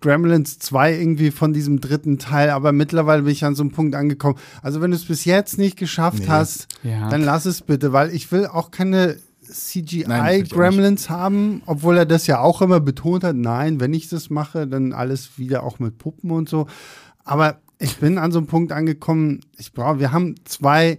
Gremlins 0.00 0.58
2 0.58 0.94
irgendwie 0.98 1.30
von 1.30 1.52
diesem 1.52 1.80
dritten 1.80 2.18
Teil, 2.18 2.50
aber 2.50 2.72
mittlerweile 2.72 3.22
bin 3.22 3.32
ich 3.32 3.44
an 3.44 3.54
so 3.54 3.62
einem 3.62 3.72
Punkt 3.72 3.94
angekommen. 3.94 4.36
Also 4.62 4.80
wenn 4.80 4.90
du 4.90 4.96
es 4.96 5.04
bis 5.04 5.24
jetzt 5.24 5.58
nicht 5.58 5.76
geschafft 5.76 6.20
Nee. 6.20 6.28
hast, 6.28 6.68
Ja. 6.82 7.08
dann 7.08 7.22
lass 7.22 7.46
es 7.46 7.62
bitte, 7.62 7.92
weil 7.92 8.14
ich 8.14 8.30
will 8.32 8.46
auch 8.46 8.70
keine 8.70 9.16
CGI-Gremlins 9.48 11.08
haben, 11.10 11.62
obwohl 11.66 11.96
er 11.98 12.06
das 12.06 12.26
ja 12.26 12.40
auch 12.40 12.62
immer 12.62 12.80
betont 12.80 13.24
hat. 13.24 13.36
Nein, 13.36 13.80
wenn 13.80 13.94
ich 13.94 14.08
das 14.08 14.30
mache, 14.30 14.66
dann 14.66 14.92
alles 14.92 15.38
wieder 15.38 15.62
auch 15.62 15.78
mit 15.78 15.98
Puppen 15.98 16.30
und 16.30 16.48
so. 16.48 16.66
Aber 17.24 17.58
ich 17.78 17.96
bin 17.98 18.18
an 18.18 18.32
so 18.32 18.38
einem 18.38 18.46
Punkt 18.46 18.72
angekommen, 18.72 19.40
ich 19.58 19.72
brauche, 19.72 19.98
wir 19.98 20.12
haben 20.12 20.34
zwei 20.44 20.98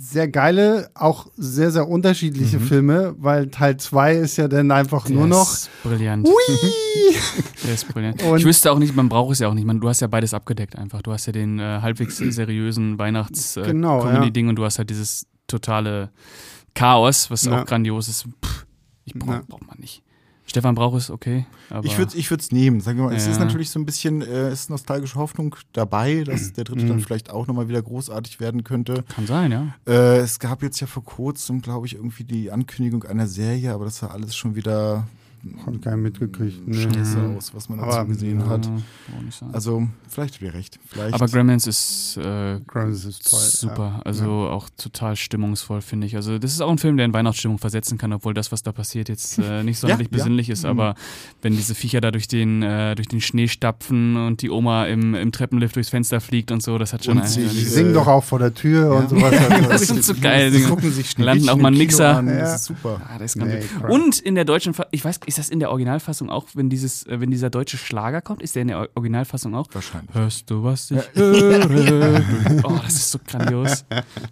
sehr 0.00 0.28
geile, 0.28 0.90
auch 0.94 1.26
sehr, 1.36 1.70
sehr 1.70 1.88
unterschiedliche 1.88 2.60
Filme, 2.60 3.14
weil 3.18 3.48
Teil 3.48 3.76
2 3.76 4.14
ist 4.16 4.36
ja 4.36 4.48
dann 4.48 4.70
einfach 4.70 5.06
der 5.06 5.16
nur 5.16 5.26
noch. 5.26 5.52
Ist 5.52 5.70
brillant. 5.82 6.28
Der 7.64 7.74
ist 7.74 7.88
brillant. 7.88 8.22
Und- 8.22 8.38
ich 8.38 8.44
wüsste 8.44 8.70
auch 8.70 8.78
nicht, 8.78 8.94
man 8.94 9.08
braucht 9.08 9.32
es 9.32 9.38
ja 9.40 9.48
auch 9.48 9.54
nicht. 9.54 9.64
Man, 9.66 9.80
du 9.80 9.88
hast 9.88 10.00
ja 10.00 10.06
beides 10.06 10.34
abgedeckt 10.34 10.76
einfach. 10.76 11.02
Du 11.02 11.12
hast 11.12 11.26
ja 11.26 11.32
den 11.32 11.58
äh, 11.58 11.80
halbwegs 11.80 12.18
seriösen 12.18 12.98
Weihnachts-Comedy-Ding 12.98 13.80
Genau, 13.80 14.04
ja. 14.04 14.48
und 14.50 14.56
du 14.56 14.64
hast 14.64 14.78
halt 14.78 14.90
dieses 14.90 15.26
totale 15.46 16.10
Chaos, 16.74 17.30
was 17.30 17.44
Ja. 17.44 17.62
auch 17.62 17.66
grandios 17.66 18.08
ist. 18.08 18.26
Pff, 18.44 18.66
ich 19.04 19.14
brauch, 19.14 19.28
Ja. 19.32 19.42
braucht 19.46 19.66
man 19.66 19.78
nicht. 19.78 20.02
Stefan 20.46 20.74
braucht 20.74 20.98
es, 20.98 21.10
okay. 21.10 21.46
Ich 21.84 21.96
würde 21.96 22.10
es 22.10 22.14
ich 22.14 22.30
würd's 22.30 22.52
nehmen. 22.52 22.80
Sagen 22.82 22.98
wir 22.98 23.04
mal, 23.06 23.14
es 23.14 23.24
Ja. 23.24 23.32
ist 23.32 23.38
natürlich 23.38 23.70
so 23.70 23.78
ein 23.80 23.86
bisschen 23.86 24.20
äh, 24.20 24.48
es 24.48 24.60
ist 24.60 24.70
nostalgische 24.70 25.14
Hoffnung 25.14 25.56
dabei, 25.72 26.22
dass 26.22 26.52
der 26.52 26.64
dritte 26.64 26.84
Mhm. 26.84 26.88
dann 26.88 27.00
vielleicht 27.00 27.30
auch 27.30 27.46
nochmal 27.46 27.68
wieder 27.68 27.80
großartig 27.80 28.40
werden 28.40 28.62
könnte. 28.62 29.04
kann 29.08 29.26
sein, 29.26 29.52
ja. 29.52 29.74
Äh, 29.86 30.18
es 30.18 30.38
gab 30.38 30.62
jetzt 30.62 30.80
ja 30.80 30.86
vor 30.86 31.02
kurzem, 31.02 31.62
glaube 31.62 31.86
ich, 31.86 31.94
irgendwie 31.94 32.24
die 32.24 32.50
Ankündigung 32.52 33.04
einer 33.04 33.26
Serie, 33.26 33.72
aber 33.72 33.86
das 33.86 33.98
sah 33.98 34.08
alles 34.08 34.36
schon 34.36 34.54
wieder 34.54 35.06
Gar 35.82 35.96
nicht 35.96 36.02
mitgekriegt. 36.20 36.66
Nee. 36.66 36.82
scheiße 36.82 37.18
Mhm. 37.18 37.36
aus, 37.36 37.54
was 37.54 37.68
man 37.68 37.80
Aber- 37.80 37.92
dazu 37.92 38.08
gesehen 38.08 38.40
Ja, 38.40 38.48
hat. 38.48 38.68
Also, 39.52 39.86
vielleicht 40.08 40.34
habt 40.34 40.42
ihr 40.42 40.54
recht. 40.54 40.78
Vielleicht. 40.86 41.14
Aber 41.14 41.26
Gremlins 41.26 41.66
ist 41.66 42.16
äh, 42.16 42.60
Gremlins 42.66 43.04
ist 43.04 43.28
toll. 43.30 43.40
super. 43.40 44.00
Also 44.04 44.24
auch 44.48 44.68
total 44.76 45.16
stimmungsvoll, 45.16 45.80
finde 45.82 46.06
ich. 46.06 46.16
Also 46.16 46.38
das 46.38 46.52
ist 46.52 46.60
auch 46.60 46.70
ein 46.70 46.78
Film, 46.78 46.96
der 46.96 47.06
in 47.06 47.12
Weihnachtsstimmung 47.12 47.58
versetzen 47.58 47.98
kann, 47.98 48.12
obwohl 48.12 48.34
das, 48.34 48.52
was 48.52 48.62
da 48.62 48.72
passiert, 48.72 49.08
jetzt 49.08 49.38
äh, 49.38 49.62
nicht 49.64 49.78
sonderlich 49.78 50.08
ja. 50.10 50.16
besinnlich 50.16 50.48
ist. 50.50 50.62
Mhm. 50.64 50.70
Aber 50.70 50.94
wenn 51.42 51.54
diese 51.54 51.74
Viecher 51.74 52.00
da 52.00 52.10
durch 52.10 52.28
den, 52.28 52.62
äh, 52.62 52.94
durch 52.94 53.08
den 53.08 53.20
Schnee 53.20 53.48
stapfen 53.48 54.16
und 54.16 54.42
die 54.42 54.50
Oma 54.50 54.86
im, 54.86 55.14
im 55.14 55.32
Treppenlift 55.32 55.76
durchs 55.76 55.90
Fenster 55.90 56.20
fliegt 56.20 56.50
und 56.52 56.62
so, 56.62 56.78
das 56.78 56.92
hat 56.92 57.04
schon 57.04 57.18
Und 57.18 57.28
sie- 57.28 57.42
Ja. 57.42 57.48
Die 57.48 57.58
Äh, 57.58 57.64
singen 57.64 57.94
doch 57.94 58.06
auch 58.06 58.24
vor 58.24 58.38
der 58.38 58.54
Tür 58.54 58.92
ja. 58.94 58.98
und 59.00 59.10
sowas. 59.10 59.32
Also, 59.50 59.68
Das 59.74 59.86
sind 59.88 60.04
so 60.04 60.14
geil, 60.14 60.50
Die 60.50 60.58
Dinge. 60.58 60.68
gucken 60.70 60.90
sich 60.92 61.16
Landen 61.18 61.48
auch 61.48 61.56
mal 61.56 61.68
einen 61.68 61.78
Mixer. 61.78 62.16
An. 62.16 62.28
Ja. 62.28 62.38
Das 62.38 62.56
ist 62.56 62.64
super. 62.66 63.00
Ah, 63.08 63.18
das 63.18 63.34
ist 63.34 63.42
Nee. 63.44 63.60
Und 63.88 64.18
in 64.20 64.34
der 64.36 64.44
deutschen, 64.44 64.72
Fa 64.74 64.86
ich 64.90 65.04
weiß, 65.04 65.20
ist 65.38 65.48
das 65.48 65.50
in 65.50 65.58
der 65.60 65.70
Originalfassung 65.70 66.30
auch, 66.30 66.48
wenn 66.54 66.70
dieses, 66.70 67.06
äh, 67.06 67.20
wenn 67.20 67.30
dieser 67.30 67.50
deutsche 67.50 67.76
Schlager 67.76 68.20
kommt, 68.22 68.42
ist 68.42 68.54
der 68.54 68.62
in 68.62 68.68
der 68.68 68.78
Or- 68.80 68.88
Originalfassung 68.94 69.54
auch? 69.54 69.66
Wahrscheinlich. 69.72 70.14
Hörst 70.14 70.50
du, 70.50 70.62
was 70.62 70.90
ich 70.90 70.98
höre? 71.14 72.22
Oh, 72.64 72.78
das 72.84 72.94
ist 72.94 73.10
so 73.10 73.18
grandios. 73.26 73.84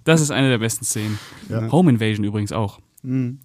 Das 0.05 0.21
ist 0.21 0.31
eine 0.31 0.49
der 0.49 0.59
besten 0.59 0.85
Szenen. 0.85 1.19
Ja. 1.49 1.71
Home 1.71 1.91
Invasion 1.91 2.25
übrigens 2.25 2.53
auch. 2.53 2.79
Mhm. 3.03 3.41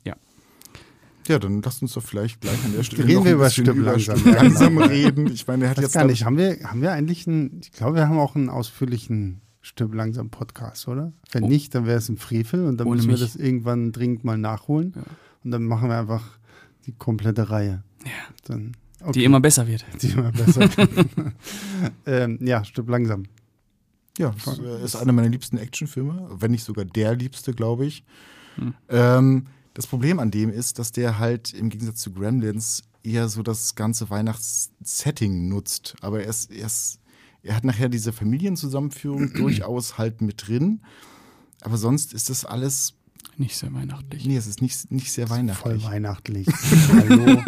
Ja, 1.28 1.40
dann 1.40 1.62
lasst 1.62 1.82
uns 1.82 1.94
doch 1.94 2.04
vielleicht 2.04 2.40
gleich 2.40 2.64
an 2.64 2.74
der 2.74 2.84
Stelle 2.84 3.04
Reden 3.04 3.16
noch 3.18 3.26
wir 3.26 3.32
ein 3.32 3.64
über 3.66 3.72
über 3.74 3.92
langsam. 3.92 4.24
Langsam 4.34 4.78
reden. 4.78 5.28
Ich 5.28 5.46
meine, 5.46 5.66
er 5.66 5.72
hat 5.72 5.78
Weiß 5.78 5.84
jetzt 5.84 5.94
gar 5.94 6.06
nicht, 6.06 6.24
haben 6.24 6.38
wir, 6.38 6.58
haben 6.64 6.82
wir 6.82 6.94
eigentlich 6.94 7.28
einen, 7.28 7.60
ich 7.62 7.74
glaube, 7.74 7.96
wir 7.98 8.08
haben 8.08 8.18
auch 8.18 8.36
einen 8.38 8.50
ausführlichen 8.50 9.42
Stirb 9.62 9.94
langsam 9.94 10.30
Podcast, 10.30 10.88
oder? 10.88 11.12
Wenn 11.32 11.44
Oh. 11.44 11.48
nicht, 11.50 11.76
dann 11.76 11.86
wäre 11.86 11.98
es 11.98 12.08
ein 12.08 12.16
Frevel 12.16 12.66
und 12.66 12.78
dann 12.78 12.88
Ohne 12.88 12.98
müssen 12.98 13.10
wir 13.10 13.14
mich. 13.16 13.22
das 13.22 13.36
irgendwann 13.36 13.92
dringend 13.92 14.24
mal 14.24 14.38
nachholen. 14.38 14.94
Ja. 14.96 15.02
Und 15.44 15.52
dann 15.52 15.64
machen 15.66 15.90
wir 15.90 15.98
einfach 16.00 16.37
die 16.88 16.94
komplette 16.94 17.50
Reihe. 17.50 17.84
Ja. 18.04 18.12
Dann, 18.46 18.76
Die 19.00 19.06
okay, 19.06 19.24
immer 19.26 19.40
besser 19.40 19.68
wird. 19.68 19.86
die 20.02 20.10
immer 20.10 20.32
besser. 20.32 20.70
ähm, 22.06 22.40
ja, 22.42 22.64
Stirb 22.64 22.90
langsam. 22.90 23.26
Ja, 24.18 24.34
das 24.44 24.60
äh, 24.60 24.84
ist 24.84 24.96
einer 24.96 25.14
meiner 25.14 25.30
liebsten 25.30 25.58
Actionfilme, 25.58 26.28
wenn 26.40 26.52
nicht 26.52 26.64
sogar 26.64 26.86
der 26.86 27.16
liebste, 27.16 27.54
glaube 27.54 27.86
ich. 27.86 28.04
Hm. 28.56 28.74
Ähm, 28.90 29.46
das 29.76 29.86
Problem 29.86 30.20
an 30.20 30.32
dem 30.32 30.50
ist, 30.50 30.80
dass 30.80 30.92
der 30.92 31.20
halt 31.20 31.54
im 31.54 31.70
Gegensatz 31.70 31.98
zu 32.02 32.12
Gremlins 32.12 32.82
eher 33.04 33.30
so 33.30 33.44
das 33.44 33.76
ganze 33.76 34.10
Weihnachtssetting 34.10 35.48
nutzt. 35.50 35.96
Aber 36.02 36.22
er, 36.24 36.30
ist, 36.30 36.52
er, 36.52 36.66
ist, 36.66 37.00
er 37.44 37.56
hat 37.56 37.64
nachher 37.64 37.90
diese 37.90 38.12
Familienzusammenführung 38.12 39.34
durchaus 39.36 40.00
halt 40.00 40.22
mit 40.22 40.48
drin. 40.48 40.82
Aber 41.62 41.78
sonst 41.78 42.14
ist 42.14 42.32
das 42.32 42.44
alles, 42.44 42.96
Nicht 43.40 43.56
sehr 43.56 43.72
weihnachtlich. 43.74 44.26
nee, 44.26 44.36
es 44.36 44.48
ist 44.48 44.62
nicht, 44.64 44.92
nicht 44.92 45.12
sehr 45.12 45.28
Voll 45.28 45.38
weihnachtlich. 45.38 45.86
weihnachtlich. 45.86 46.48
Hallo. 46.92 47.42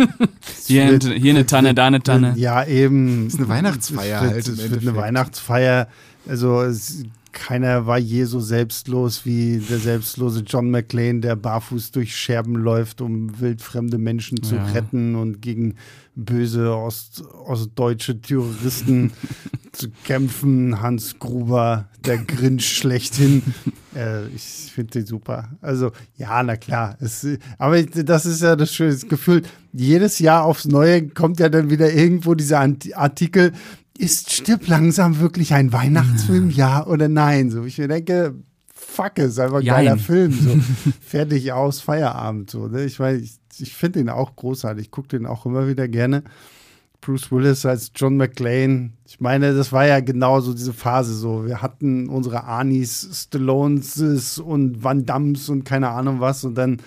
Hier, 0.68 0.84
Es 0.84 0.90
eine, 0.90 0.92
wird- 0.92 1.22
hier 1.22 1.32
eine 1.34 1.46
Tanne, 1.48 1.74
da 1.74 1.88
eine 1.88 2.02
Tanne. 2.02 2.34
Ja, 2.38 2.64
eben. 2.66 3.26
Ist 3.28 3.38
eine 3.40 3.48
Weihnachtsfeier 3.50 4.22
es 4.22 4.24
wird, 4.24 4.34
halt 4.34 4.48
im 4.48 4.54
Es 4.66 4.72
wird 4.72 4.82
eine. 4.84 4.96
Weihnachtsfeier. 4.96 5.88
Also 6.28 6.62
es 6.62 7.04
keiner 7.32 7.86
war 7.88 7.98
je 8.00 8.26
so 8.26 8.40
selbstlos 8.40 9.26
wie 9.26 9.60
der 9.60 9.78
selbstlose 9.80 10.42
John 10.46 10.70
McClane, 10.72 11.22
der 11.22 11.36
barfuß 11.36 11.92
durch 11.92 12.16
Scherben 12.16 12.56
läuft, 12.56 13.02
um 13.02 13.40
wildfremde 13.40 13.98
Menschen 13.98 14.42
zu 14.44 14.56
Ja. 14.56 14.66
retten 14.66 15.16
und 15.16 15.42
gegen 15.42 15.76
böse 16.16 16.76
Ost, 16.76 17.24
ostdeutsche 17.46 18.20
Terroristen 18.20 19.12
zu 19.72 19.89
kämpfen. 20.03 20.82
Hans 20.82 21.20
Gruber, 21.20 21.88
der 22.05 22.17
Grinch 22.26 22.78
schlechthin. 22.78 23.43
Äh, 23.95 24.28
ich 24.30 24.72
finde 24.74 24.91
den 24.91 25.05
super. 25.05 25.49
Also, 25.61 25.91
ja, 26.17 26.41
na 26.43 26.57
klar. 26.57 26.97
Es, 26.99 27.28
aber 27.57 27.82
das 27.84 28.26
ist 28.26 28.41
ja 28.41 28.55
das 28.55 28.74
schöne 28.74 28.95
Gefühl. 28.95 29.43
Jedes 29.74 30.20
Jahr 30.20 30.45
aufs 30.45 30.65
Neue 30.65 31.09
kommt 31.09 31.39
ja 31.39 31.49
dann 31.49 31.70
wieder 31.70 31.91
irgendwo 31.91 32.36
dieser 32.36 32.59
Artikel. 32.93 33.53
Ist 33.97 34.32
Stirb 34.32 34.67
langsam 34.67 35.20
wirklich 35.20 35.53
ein 35.53 35.74
Weihnachtsfilm? 35.74 36.49
Ja 36.49 36.86
oder 36.86 37.09
nein? 37.09 37.51
So, 37.51 37.65
ich 37.65 37.78
mir 37.78 37.89
denke, 37.89 38.34
fuck, 38.74 39.17
ist 39.17 39.39
einfach 39.39 39.57
ein 39.57 39.65
Jein. 39.65 39.86
geiler 39.86 39.97
Film. 39.97 40.32
So, 40.32 40.91
fertig 41.01 41.51
aus, 41.51 41.82
Feierabend. 41.82 42.49
So, 42.49 42.67
ne? 42.67 42.86
Ich 42.86 42.99
weiß, 42.99 43.22
ich, 43.22 43.39
ich 43.59 43.74
finde 43.74 43.99
den 43.99 44.09
auch 44.09 44.36
großartig. 44.36 44.86
Ich 44.86 44.91
gucke 44.91 45.09
den 45.09 45.26
auch 45.26 45.45
immer 45.45 45.67
wieder 45.67 45.88
gerne. 45.88 46.24
Bruce 47.02 47.32
Willis 47.32 47.66
als 47.66 47.91
John 47.95 48.18
McClane. 48.18 48.91
Ich 49.06 49.20
meine, 49.20 49.56
das 49.56 49.72
war 49.72 49.88
ja 49.88 50.00
genau 50.00 50.41
so 50.41 50.54
diese 50.54 50.74
Phase 50.74 51.14
so. 51.14 51.45
Wir 51.45 51.62
hatten 51.62 52.10
unsere 52.10 52.43
Anis, 52.43 53.10
Stallones 53.14 54.39
und 54.39 54.84
Van 54.84 55.06
Dams 55.06 55.50
und 55.50 55.64
keine 55.64 55.89
Ahnung 55.89 56.20
was 56.20 56.43
und 56.43 56.56
dann 56.56 56.78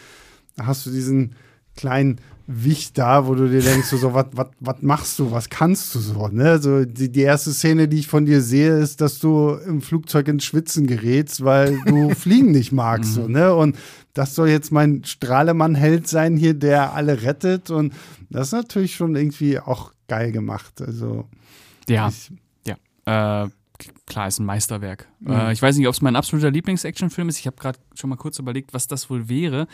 hast 0.59 0.87
du 0.87 0.91
diesen 0.91 1.35
kleinen 1.77 2.21
Wicht 2.47 2.99
da, 2.99 3.27
wo 3.27 3.35
du 3.35 3.49
dir 3.49 3.61
denkst, 3.61 3.87
so, 3.87 3.97
so 3.97 4.15
was 4.15 4.27
was 4.35 4.77
machst 4.81 5.19
du, 5.19 5.31
was 5.31 5.49
kannst 5.49 5.95
du 5.95 6.01
so, 6.01 6.29
ne? 6.29 6.59
So 6.59 6.85
die, 6.85 7.11
die 7.11 7.21
erste 7.21 7.53
Szene, 7.53 7.87
die 7.89 8.01
ich 8.01 8.09
von 8.09 8.27
dir 8.27 8.43
sehe, 8.43 8.79
ist, 8.79 9.01
dass 9.01 9.21
du 9.21 9.57
im 9.67 9.81
Flugzeug 9.81 10.29
ins 10.29 10.45
Schwitzen 10.45 10.87
gerätst, 10.87 11.45
weil 11.45 11.79
du 11.87 12.11
Fliegen 12.15 12.51
nicht 12.51 12.73
magst, 12.73 13.15
so, 13.15 13.29
ne? 13.29 13.55
Und 13.55 13.77
das 14.13 14.35
soll 14.35 14.49
jetzt 14.49 14.73
mein 14.73 15.05
Strahlemann-Held 15.05 16.09
sein 16.09 16.37
hier, 16.37 16.55
der 16.55 16.95
alle 16.95 17.23
rettet 17.23 17.71
und 17.71 17.95
das 18.33 18.49
ist 18.49 18.53
natürlich 18.53 18.95
schon 18.95 19.15
irgendwie 19.17 19.59
auch 19.59 19.93
geil 20.09 20.33
gemacht, 20.33 20.81
also 20.83 21.29
Ja, 21.89 22.09
ich, 22.09 22.31
ja. 22.67 23.45
Äh, 23.45 23.49
klar, 24.07 24.29
ist 24.29 24.39
ein 24.39 24.45
Meisterwerk. 24.47 25.09
Mhm. 25.21 25.31
Äh, 25.33 25.53
ich 25.53 25.61
weiß 25.63 25.77
nicht, 25.77 25.89
ob 25.89 25.95
es 25.95 26.03
mein 26.03 26.15
absoluter 26.17 26.51
Lieblings-Action-Film 26.51 27.29
ist. 27.29 27.39
Ich 27.39 27.47
habe 27.47 27.57
gerade 27.57 27.79
schon 27.95 28.11
mal 28.11 28.17
kurz 28.17 28.39
überlegt, 28.39 28.75
was 28.75 28.87
das 28.87 29.11
wohl 29.11 29.29
wäre. 29.29 29.67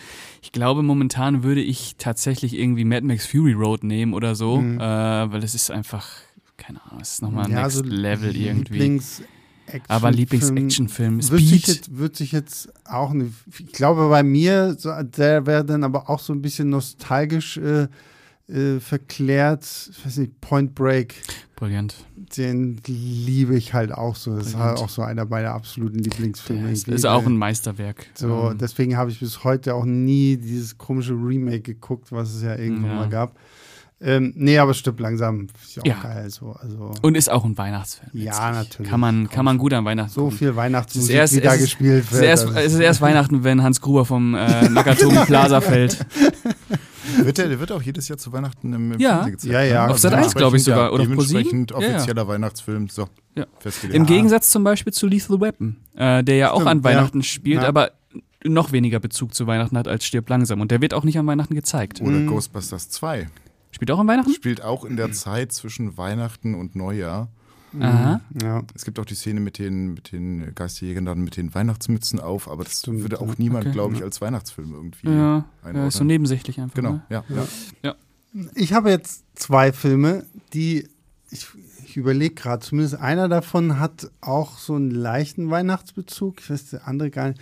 Ich 0.43 0.53
glaube, 0.53 0.83
momentan 0.83 1.43
würde 1.43 1.61
ich 1.61 1.97
tatsächlich 1.99 2.55
irgendwie 2.59 2.85
Mad 2.85 3.05
Max 3.07 3.27
Fury 3.27 3.53
Road 3.53 3.85
nehmen 3.85 4.15
oder 4.15 4.35
so, 4.35 4.61
Mhm. 4.61 4.79
äh, 4.81 4.83
weil 5.33 5.43
es 5.45 5.55
ist 5.55 5.71
einfach, 5.71 6.09
keine 6.57 6.83
Ahnung, 6.87 7.01
es 7.03 7.13
ist 7.15 7.23
nochmal 7.23 7.51
ja, 7.51 7.63
Next 7.63 7.77
so 7.79 7.83
Level 7.83 8.35
irgendwie. 8.35 8.75
Lieblings 8.75 9.23
Aber 9.89 10.11
Lieblings-Action-Film 10.11 11.19
ist 11.19 11.27
Speed. 11.29 11.67
jetzt, 11.67 11.99
wird 11.99 12.17
sich 12.17 12.33
jetzt 12.33 12.71
auch 12.87 13.11
eine, 13.11 13.31
ich 13.59 13.73
glaube 13.73 14.09
bei 14.09 14.23
mir, 14.23 14.75
so, 14.79 14.91
der 15.03 15.45
wäre 15.45 15.65
dann 15.67 15.85
aber 15.85 16.09
auch 16.09 16.21
so 16.21 16.33
ein 16.33 16.41
bisschen 16.41 16.71
nostalgisch 16.71 17.59
äh, 17.59 17.89
äh, 18.49 18.81
verklärt. 18.81 19.65
Ich 19.91 20.05
weiß 20.07 20.17
nicht, 20.19 20.41
Point 20.41 20.75
Break, 20.75 21.15
Brillant. 21.57 21.95
den 22.37 22.81
liebe 22.87 23.57
ich 23.57 23.75
halt 23.75 23.93
auch 23.93 24.17
so. 24.17 24.37
Das 24.37 24.49
ist 24.49 24.55
halt 24.57 24.75
Brillant. 24.75 24.79
auch 24.81 24.89
so 24.89 25.03
einer 25.03 25.25
meiner 25.27 25.51
absoluten 25.53 25.99
Lieblingsfilme. 25.99 26.71
Ist, 26.71 26.89
ist 26.89 27.07
auch 27.07 27.27
ein 27.27 27.37
Meisterwerk. 27.37 28.07
so, 28.15 28.51
Ähm, 28.51 28.59
deswegen 28.59 28.97
habe 28.97 29.11
ich 29.11 29.21
bis 29.21 29.45
heute 29.45 29.75
auch 29.75 29.85
nie 29.85 30.37
dieses 30.37 30.79
komische 30.79 31.13
Remake 31.13 31.61
geguckt, 31.61 32.11
was 32.11 32.35
es 32.35 32.43
ja 32.43 32.57
irgendwann 32.57 32.91
Ja. 32.91 32.97
mal 32.97 33.09
gab. 33.09 33.37
Ähm, 34.01 34.33
nee, 34.37 34.57
aber 34.59 34.75
stirbt 34.75 35.01
langsam. 35.01 35.49
Ist 35.61 35.75
ja 35.75 35.83
auch 35.83 35.87
Ja. 35.87 35.97
geil. 36.01 36.31
So. 36.31 36.53
Also, 36.53 36.93
und 37.03 37.17
ist 37.17 37.29
auch 37.29 37.45
ein 37.45 37.59
Weihnachtsfilm. 37.59 38.11
Ja, 38.15 38.31
letztlich. 38.31 38.69
natürlich. 38.69 38.91
Kann 38.93 39.01
man, 39.01 39.29
kann 39.29 39.45
man 39.45 39.59
gut 39.59 39.73
an 39.73 39.85
Weihnachten 39.85 40.11
so 40.13 40.31
viel 40.31 40.49
Es 40.49 40.53
ist 40.53 40.57
Weihnachtsmusik, 40.57 41.17
erst, 41.17 41.35
wie 41.35 41.41
da 41.41 41.49
es 41.51 41.57
ist, 41.57 41.63
gespielt 41.65 42.05
es 42.05 42.13
wird. 42.13 42.23
ist, 42.23 42.29
erst, 42.29 42.47
also- 42.47 42.59
es 42.61 42.73
ist 42.75 42.79
erst 42.81 43.01
Weihnachten, 43.01 43.43
wenn 43.43 43.61
Hans 43.63 43.81
Gruber 43.81 44.05
vom 44.05 44.37
äh, 44.37 44.69
Nakatomi 44.69 45.19
Plaza 45.27 45.61
fällt. 45.61 45.99
Wird 47.17 47.39
der, 47.39 47.49
der 47.49 47.61
wird 47.61 47.73
auch 47.73 47.83
jedes 47.83 48.09
Jahr 48.09 48.19
zu 48.19 48.33
Weihnachten 48.33 48.73
im, 48.73 48.93
im 48.93 49.01
Ja. 49.01 49.11
Fernsehen 49.25 49.33
gezeigt. 49.33 49.53
Ja, 49.53 49.63
ja. 49.63 49.87
ne? 49.87 49.93
Auf 49.93 49.99
Sat. 49.99 50.13
1, 50.15 50.35
glaub 50.35 50.55
ich, 50.55 50.65
sogar. 50.65 50.93
Oder 50.93 51.03
auf 51.03 51.09
Dementsprechend 51.09 51.71
ProSieben? 51.71 51.83
Ja, 51.83 51.89
ja. 51.91 51.97
offizieller 51.97 52.29
Weihnachtsfilm. 52.29 52.89
So, 52.89 53.09
Ja. 53.35 53.47
festgelegt. 53.59 53.97
Im 53.97 54.07
Gegensatz 54.07 54.51
zum 54.51 54.65
Beispiel 54.65 54.93
zu 54.93 55.07
Lethal 55.07 55.41
Weapon, 55.41 55.77
äh, 55.97 56.23
der 56.25 56.37
ja 56.37 56.51
auch 56.51 56.57
Stimmt, 56.57 56.71
an 56.71 56.85
Weihnachten 56.85 57.19
ja. 57.21 57.25
spielt, 57.25 57.63
Ja. 57.63 57.69
aber 57.69 57.93
noch 58.45 58.73
weniger 58.73 59.01
Bezug 59.01 59.35
zu 59.35 59.47
Weihnachten 59.47 59.77
hat 59.77 59.89
als 59.89 60.05
Stirb 60.05 60.29
langsam. 60.29 60.61
Und 60.61 60.71
der 60.71 60.81
wird 60.81 60.95
auch 60.95 61.05
nicht 61.05 61.19
an 61.19 61.27
Weihnachten 61.27 61.55
gezeigt. 61.55 62.01
Oder 62.01 62.11
Mhm. 62.13 62.27
Ghostbusters 62.29 62.89
2. 62.91 63.29
Spielt 63.73 63.91
auch 63.91 63.99
an 63.99 64.07
Weihnachten? 64.09 64.33
Spielt 64.33 64.63
auch 64.63 64.85
in 64.85 64.97
der 64.97 65.13
Zeit 65.13 65.53
zwischen 65.53 65.97
Weihnachten 65.99 66.55
und 66.55 66.75
Neujahr. 66.77 67.29
Aha. 67.81 68.21
Ja. 68.43 68.63
Es 68.75 68.85
gibt 68.85 68.99
auch 68.99 69.05
die 69.05 69.15
Szene 69.15 69.41
mit 69.41 69.59
den, 69.59 69.95
mit 69.95 70.13
den 70.13 70.55
Geisterjägern 70.55 71.05
dann 71.05 71.21
mit 71.21 71.37
den 71.37 71.55
Weihnachtsmützen 71.55 72.21
auf, 72.21 72.49
aber 72.49 72.65
das 72.65 72.81
Stimmt, 72.81 73.01
würde 73.03 73.21
auch 73.21 73.29
ja. 73.29 73.35
niemand, 73.39 73.67
Okay. 73.67 73.73
glaube 73.73 73.95
ich, 73.95 74.03
als 74.03 74.21
Weihnachtsfilm 74.21 74.73
irgendwie 74.73 75.09
Ja, 75.09 75.13
ja, 75.15 75.45
einordnen. 75.63 75.89
ist 75.89 75.97
so 75.97 76.05
nebensächlich 76.05 76.61
einfach. 76.61 76.75
Genau, 76.75 76.93
Ne? 76.93 77.03
ja. 77.11 77.25
ja. 77.83 77.95
Ich 78.55 78.73
habe 78.73 78.91
jetzt 78.91 79.25
zwei 79.35 79.73
Filme, 79.73 80.25
die 80.53 80.89
ich, 81.31 81.47
ich 81.85 81.97
überlege 81.97 82.35
gerade, 82.35 82.65
zumindest 82.65 82.97
einer 82.97 83.29
davon 83.29 83.79
hat 83.79 84.11
auch 84.21 84.59
so 84.59 84.75
einen 84.75 84.91
leichten 84.91 85.51
Weihnachtsbezug. 85.51 86.41
Ich 86.41 86.49
weiß, 86.51 86.71
der 86.71 86.89
andere 86.89 87.11
gar 87.11 87.29
nicht. 87.29 87.41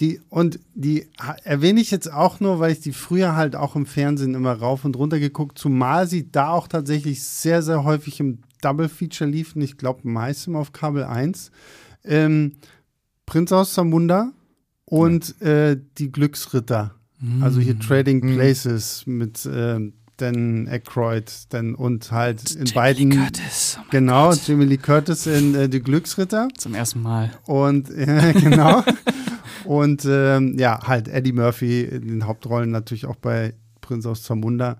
Die, 0.00 0.20
und 0.28 0.58
die 0.74 1.06
erwähne 1.44 1.80
ich 1.80 1.90
jetzt 1.92 2.12
auch 2.12 2.40
nur, 2.40 2.58
weil 2.58 2.72
ich 2.72 2.80
die 2.80 2.92
früher 2.92 3.36
halt 3.36 3.54
auch 3.54 3.76
im 3.76 3.86
Fernsehen 3.86 4.34
immer 4.34 4.52
rauf 4.52 4.84
und 4.84 4.96
runter 4.96 5.20
geguckt, 5.20 5.56
zumal 5.58 6.08
sie 6.08 6.30
da 6.32 6.48
auch 6.50 6.66
tatsächlich 6.66 7.22
sehr, 7.22 7.62
sehr 7.62 7.84
häufig 7.84 8.18
im 8.18 8.38
Double 8.60 8.88
Feature 8.88 9.30
liefen. 9.30 9.62
Ich 9.62 9.76
glaube, 9.76 10.00
meistens 10.08 10.56
auf 10.56 10.72
Kabel 10.72 11.04
1. 11.04 11.52
Ähm, 12.04 12.52
Prinz 13.26 13.52
aus 13.52 13.72
Zamunda 13.74 14.32
und 14.84 15.40
äh, 15.40 15.78
die 15.98 16.10
Glücksritter. 16.10 16.94
Also 17.40 17.60
hier 17.60 17.78
Trading 17.78 18.20
Mhm. 18.20 18.34
Places 18.34 19.04
mit 19.06 19.48
ähm, 19.50 19.94
Dan 20.18 20.68
Aykroyd 20.68 21.30
dann 21.50 21.74
und 21.74 22.12
halt 22.12 22.50
in 22.52 22.66
Jamie 22.66 22.72
beiden 22.74 23.10
Lee 23.10 23.16
Curtis. 23.16 23.78
Oh 23.80 23.84
genau 23.90 24.28
Gott. 24.30 24.46
Jamie 24.46 24.66
Lee 24.66 24.76
Curtis 24.76 25.26
in 25.26 25.54
äh, 25.54 25.68
die 25.70 25.80
Glücksritter 25.80 26.48
Zum 26.58 26.74
ersten 26.74 27.00
Mal. 27.00 27.32
und 27.46 27.88
äh, 27.96 28.34
genau 28.34 28.84
und 29.64 30.04
ähm, 30.08 30.56
ja 30.58 30.80
halt 30.86 31.08
Eddie 31.08 31.32
Murphy 31.32 31.82
in 31.82 32.08
den 32.08 32.26
Hauptrollen 32.26 32.70
natürlich 32.70 33.06
auch 33.06 33.16
bei 33.16 33.54
Prinz 33.80 34.06
aus 34.06 34.22
Zamunda 34.22 34.78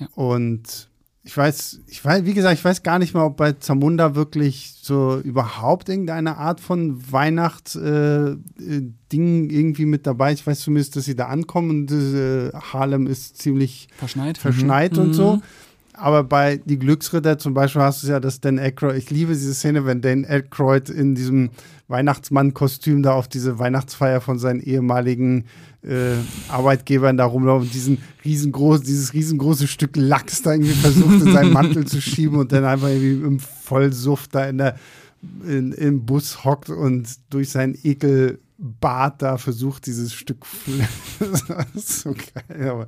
Ja. 0.00 0.08
und 0.14 0.88
ich 1.28 1.36
weiß, 1.36 1.80
ich 1.88 2.04
weiß, 2.04 2.24
wie 2.24 2.34
gesagt, 2.34 2.56
ich 2.56 2.64
weiß 2.64 2.84
gar 2.84 3.00
nicht 3.00 3.12
mal, 3.12 3.24
ob 3.24 3.36
bei 3.36 3.50
Zamunda 3.50 4.14
wirklich 4.14 4.76
so 4.80 5.18
überhaupt 5.24 5.88
irgendeine 5.88 6.36
Art 6.36 6.60
von 6.60 7.02
Weihnachtsding 7.10 8.40
äh, 9.12 9.16
äh, 9.16 9.56
irgendwie 9.56 9.86
mit 9.86 10.06
dabei. 10.06 10.32
ist. 10.32 10.40
Ich 10.40 10.46
weiß 10.46 10.60
zumindest, 10.60 10.94
dass 10.94 11.04
sie 11.04 11.16
da 11.16 11.26
ankommen 11.26 11.70
und 11.70 11.90
äh, 11.90 12.52
Harlem 12.52 13.08
ist 13.08 13.38
ziemlich 13.38 13.88
Verschneit. 13.96 14.38
verschneit 14.38 14.92
Mhm. 14.92 14.98
und 15.00 15.12
so. 15.14 15.40
Aber 15.96 16.24
bei 16.24 16.58
Die 16.64 16.78
Glücksritter 16.78 17.38
zum 17.38 17.54
Beispiel 17.54 17.82
hast 17.82 18.02
du 18.02 18.08
ja 18.08 18.20
das 18.20 18.40
Dan 18.40 18.58
Aykroyd. 18.58 18.96
Ich 18.96 19.10
liebe 19.10 19.32
diese 19.32 19.54
Szene, 19.54 19.86
wenn 19.86 20.02
Dan 20.02 20.24
Aykroyd 20.26 20.90
in 20.90 21.14
diesem 21.14 21.50
Weihnachtsmann-Kostüm 21.88 23.02
da 23.02 23.14
auf 23.14 23.28
diese 23.28 23.58
Weihnachtsfeier 23.58 24.20
von 24.20 24.38
seinen 24.38 24.60
ehemaligen 24.60 25.44
äh, 25.82 26.16
Arbeitgebern 26.48 27.16
da 27.16 27.24
rumläuft 27.24 27.66
und 27.66 27.74
diesen 27.74 27.98
riesengroß, 28.24 28.82
dieses 28.82 29.14
riesengroße 29.14 29.66
Stück 29.66 29.96
Lachs 29.96 30.42
da 30.42 30.52
irgendwie 30.52 30.72
versucht 30.72 31.22
in 31.22 31.32
seinen 31.32 31.52
Mantel 31.52 31.86
zu 31.86 32.02
schieben 32.02 32.38
und 32.38 32.52
dann 32.52 32.64
einfach 32.64 32.88
irgendwie 32.88 33.26
im 33.26 33.38
Vollsuft 33.38 34.34
da 34.34 34.46
in 34.46 34.58
der, 34.58 34.76
in, 35.46 35.72
im 35.72 36.04
Bus 36.04 36.44
hockt 36.44 36.70
und 36.70 37.08
durch 37.30 37.50
seinen 37.50 37.78
Ekelbart 37.82 39.22
da 39.22 39.38
versucht, 39.38 39.86
dieses 39.86 40.12
Stück. 40.12 40.44
das 41.18 41.66
ist 41.74 42.00
so 42.00 42.14
geil, 42.14 42.68
aber 42.68 42.86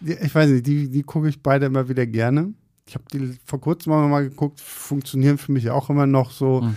ich 0.00 0.34
weiß 0.34 0.50
nicht, 0.50 0.66
die, 0.66 0.88
die 0.88 1.02
gucke 1.02 1.28
ich 1.28 1.42
beide 1.42 1.66
immer 1.66 1.88
wieder 1.88 2.06
gerne. 2.06 2.52
Ich 2.86 2.94
habe 2.94 3.04
die 3.12 3.36
vor 3.44 3.60
kurzem 3.60 3.92
mal, 3.92 4.08
mal 4.08 4.28
geguckt, 4.28 4.60
funktionieren 4.60 5.38
für 5.38 5.52
mich 5.52 5.70
auch 5.70 5.90
immer 5.90 6.06
noch 6.06 6.30
so. 6.30 6.62
Mhm. 6.62 6.76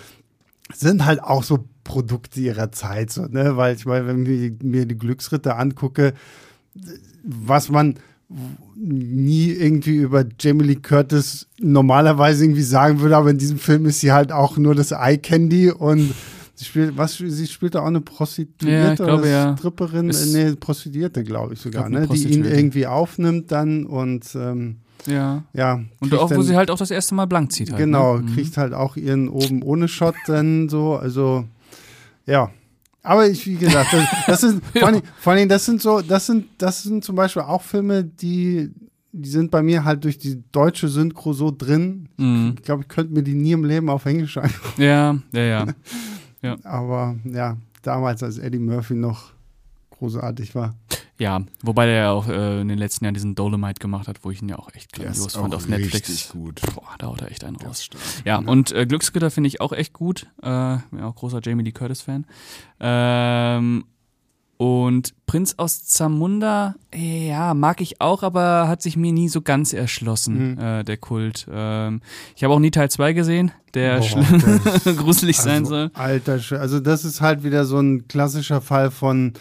Sind 0.74 1.05
halt 1.05 1.24
auch 1.24 1.43
so 1.43 1.65
Produkte 1.84 2.41
ihrer 2.41 2.72
Zeit, 2.72 3.11
so, 3.11 3.26
ne? 3.26 3.55
Weil 3.55 3.76
ich 3.76 3.86
meine, 3.86 4.07
wenn 4.07 4.26
ich 4.26 4.61
mir 4.61 4.86
die 4.86 4.97
Glücksritter 4.97 5.57
angucke, 5.57 6.13
was 7.24 7.70
man 7.70 7.95
nie 8.76 9.51
irgendwie 9.51 9.95
über 9.95 10.26
Jamie 10.39 10.65
Lee 10.65 10.76
Curtis 10.76 11.47
normalerweise 11.59 12.43
irgendwie 12.43 12.63
sagen 12.63 12.99
würde, 12.99 13.15
aber 13.15 13.30
in 13.30 13.38
diesem 13.38 13.57
Film 13.57 13.86
ist 13.86 14.01
sie 14.01 14.11
halt 14.11 14.32
auch 14.32 14.57
nur 14.57 14.76
das 14.76 14.91
Eye 14.91 15.18
Candy 15.18 15.72
und 15.72 16.13
sie 16.58 16.66
spielt, 16.66 16.97
was, 16.97 17.16
sie 17.18 17.47
spielt 17.47 17.76
da 17.76 17.82
auch 17.82 17.86
eine 17.88 18.01
Prostituierte 18.01 19.03
Ja, 19.03 19.05
glaube, 19.05 19.22
oder 19.22 19.30
ja. 19.30 19.58
Stripperin, 19.58 20.10
Ist- 20.10 20.34
nee, 20.34 20.51
Prostituierte, 20.55 21.24
glaube 21.24 21.53
ich 21.53 21.62
sogar, 21.62 21.89
glaub, 21.89 22.01
ne? 22.01 22.08
die 22.14 22.28
ihn 22.34 22.43
irgendwie 22.43 22.86
aufnimmt 22.88 23.51
dann 23.51 23.86
und 23.86 24.26
ähm, 24.36 24.78
Ja. 25.05 25.43
ja. 25.53 25.82
Und 26.01 26.14
auch, 26.16 26.30
wo 26.30 26.36
dann- 26.36 26.43
sie 26.43 26.55
halt 26.58 26.70
auch 26.72 26.78
das 26.78 26.91
erste 26.91 27.16
Mal 27.16 27.26
blank 27.28 27.51
zieht. 27.53 27.70
Halt, 27.70 27.80
Genau, 27.80 28.18
ne? 28.18 28.24
Mhm. 28.24 28.34
kriegt 28.34 28.58
halt 28.58 28.74
auch 28.74 28.97
ihren 28.97 29.30
oben 29.30 29.62
ohne 29.62 29.88
Shot 29.88 30.16
dann 30.26 30.68
so, 30.68 30.95
also 30.95 31.45
ja. 32.26 32.51
Aber 33.03 33.26
ich, 33.30 33.45
wie 33.47 33.55
gesagt, 33.55 33.93
das, 33.93 34.03
das 34.28 34.41
sind, 34.41 34.62
Ja. 34.74 34.82
vor, 34.82 34.88
allem, 34.89 35.01
vor 35.22 35.32
allem, 35.34 35.47
das 35.47 35.64
sind 35.66 35.82
so, 35.82 36.01
das 36.01 36.26
sind, 36.26 36.45
das 36.58 36.84
sind 36.84 37.05
zum 37.05 37.16
Beispiel 37.16 37.43
auch 37.43 37.62
Filme, 37.62 38.03
die, 38.03 38.70
die 39.14 39.30
sind 39.30 39.49
bei 39.49 39.64
mir 39.64 39.86
halt 39.86 40.03
durch 40.03 40.18
die 40.18 40.43
deutsche 40.51 40.89
Synchro 40.89 41.32
so 41.32 41.49
drin. 41.58 42.10
Mhm. 42.18 42.55
Ich 42.58 42.64
glaube, 42.64 42.82
ich 42.82 42.89
könnte 42.89 43.14
mir 43.14 43.24
die 43.24 43.34
nie 43.34 43.53
im 43.53 43.64
Leben 43.64 43.89
auf 43.89 44.05
Englisch 44.05 44.38
angucken. 44.38 44.82
Ja, 44.82 45.18
ja, 45.32 45.41
ja. 45.41 45.66
Ja. 46.41 46.57
Aber 46.63 47.15
ja, 47.25 47.57
damals, 47.81 48.23
als 48.23 48.38
Eddie 48.38 48.59
Murphy 48.59 48.95
noch 48.95 49.31
großartig 49.91 50.55
war. 50.55 50.75
Ja, 51.19 51.41
wobei 51.63 51.88
der 51.88 51.95
ja 51.95 52.11
auch 52.11 52.27
äh, 52.27 52.61
in 52.61 52.67
den 52.67 52.77
letzten 52.77 53.05
Jahren 53.05 53.15
diesen 53.15 53.33
Dolomite 53.33 53.79
gemacht 53.79 54.07
hat, 54.07 54.23
wo 54.23 54.29
ich 54.29 54.41
ihn 54.41 54.49
ja 54.49 54.59
auch 54.59 54.71
echt 54.75 54.93
grandios 54.93 55.35
fand 55.35 55.55
auf 55.55 55.67
Netflix. 55.67 56.09
Richtig 56.09 56.29
gut. 56.29 56.61
Boah, 56.75 56.95
da 56.99 57.07
haut 57.07 57.21
er 57.21 57.31
echt 57.31 57.43
einen 57.43 57.55
raus. 57.55 57.83
stark. 57.83 58.01
Ja, 58.23 58.38
und 58.38 58.71
äh, 58.71 58.85
Glücksritter 58.85 59.31
finde 59.31 59.47
ich 59.47 59.59
auch 59.59 59.71
echt 59.71 59.93
gut. 59.93 60.27
Äh, 60.43 60.77
bin 60.91 61.01
auch 61.01 61.15
großer 61.15 61.39
Jamie 61.41 61.63
Lee 61.63 61.71
Curtis-Fan. 61.71 62.25
Ähm, 62.79 63.85
und 64.58 65.14
Prinz 65.28 65.53
aus 65.58 65.86
Zamunda, 65.86 66.76
ja, 66.95 67.53
mag 67.53 67.80
ich 67.82 68.01
auch, 68.01 68.24
aber 68.24 68.68
hat 68.68 68.82
sich 68.82 68.97
mir 68.97 69.12
nie 69.14 69.30
so 69.30 69.41
ganz 69.41 69.72
erschlossen, 69.74 70.51
Mhm. 70.53 70.60
äh, 70.60 70.84
der 70.84 70.97
Kult. 70.97 71.47
Ähm, 71.51 72.01
ich 72.36 72.43
habe 72.43 72.53
auch 72.53 72.60
nie 72.60 72.72
Teil 72.72 72.89
2 72.89 73.14
gesehen, 73.14 73.51
der 73.76 73.99
Boah, 73.99 74.93
gruselig 74.97 75.38
sein 75.38 75.60
also, 75.64 75.70
soll. 75.70 75.91
Alter, 75.93 76.39
also 76.60 76.80
das 76.80 77.05
ist 77.05 77.22
halt 77.22 77.43
wieder 77.43 77.66
so 77.66 77.78
ein 77.80 78.08
klassischer 78.08 78.62
Fall 78.62 78.89
von, 78.89 79.34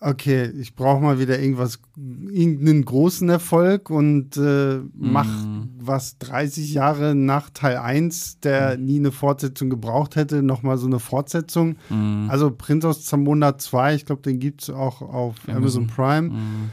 okay, 0.00 0.50
ich 0.60 0.74
brauche 0.74 1.00
mal 1.02 1.18
wieder 1.18 1.38
irgendwas, 1.38 1.78
irgendeinen 1.96 2.84
großen 2.84 3.28
Erfolg 3.28 3.88
und 3.90 4.36
äh, 4.36 4.80
mach 4.94 5.26
Mm. 5.26 5.53
Was 5.86 6.18
30 6.18 6.72
Jahre 6.74 7.14
nach 7.14 7.50
Teil 7.50 7.76
1, 7.78 8.40
der 8.40 8.76
nie 8.76 8.98
eine 8.98 9.12
Fortsetzung 9.12 9.70
gebraucht 9.70 10.16
hätte, 10.16 10.42
nochmal 10.42 10.78
so 10.78 10.86
eine 10.86 10.98
Fortsetzung. 11.00 11.76
Mm, 11.90 12.28
Also 12.30 12.50
Prinz 12.50 12.84
aus 12.84 13.04
Zamunda 13.04 13.58
2, 13.58 13.94
ich 13.94 14.06
glaube, 14.06 14.22
den 14.22 14.38
gibt 14.38 14.62
es 14.62 14.70
auch 14.70 15.02
auf 15.02 15.36
Amazon, 15.48 15.56
Amazon. 15.56 15.86
Prime. 15.88 16.28
mm, 16.30 16.70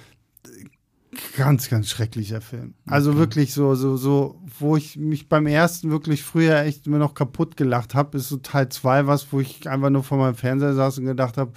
Ganz, 1.35 1.67
ganz 1.69 1.89
schrecklicher 1.89 2.39
Film. 2.39 2.73
Also 2.87 3.09
Okay. 3.11 3.19
wirklich 3.19 3.53
so, 3.53 3.75
so, 3.75 3.97
so, 3.97 4.39
wo 4.59 4.77
ich 4.77 4.95
mich 4.95 5.27
beim 5.27 5.45
ersten 5.45 5.91
wirklich 5.91 6.23
früher 6.23 6.59
echt 6.61 6.87
immer 6.87 6.99
noch 6.99 7.15
kaputt 7.15 7.57
gelacht 7.57 7.95
habe, 7.95 8.17
ist 8.17 8.29
so 8.29 8.37
Teil 8.37 8.69
2 8.69 9.07
was, 9.07 9.27
wo 9.33 9.41
ich 9.41 9.67
einfach 9.69 9.89
nur 9.89 10.03
vor 10.03 10.17
meinem 10.17 10.35
Fernseher 10.35 10.73
saß 10.73 10.99
und 10.99 11.05
gedacht 11.05 11.35
habe, 11.37 11.51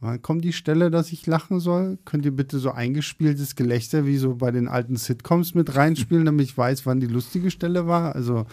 wann 0.00 0.22
kommt 0.22 0.44
die 0.44 0.52
Stelle, 0.52 0.90
dass 0.90 1.12
ich 1.12 1.26
lachen 1.26 1.60
soll? 1.60 1.98
Könnt 2.04 2.24
ihr 2.24 2.34
bitte 2.34 2.58
so 2.58 2.70
eingespieltes 2.70 3.56
Gelächter 3.56 4.06
wie 4.06 4.16
so 4.16 4.34
bei 4.36 4.50
den 4.50 4.68
alten 4.68 4.96
Sitcoms 4.96 5.54
mit 5.54 5.74
reinspielen, 5.74 6.24
damit 6.24 6.46
ich 6.46 6.56
weiß, 6.56 6.86
wann 6.86 7.00
die 7.00 7.06
lustige 7.06 7.50
Stelle 7.50 7.86
war? 7.86 8.14
Also, 8.14 8.46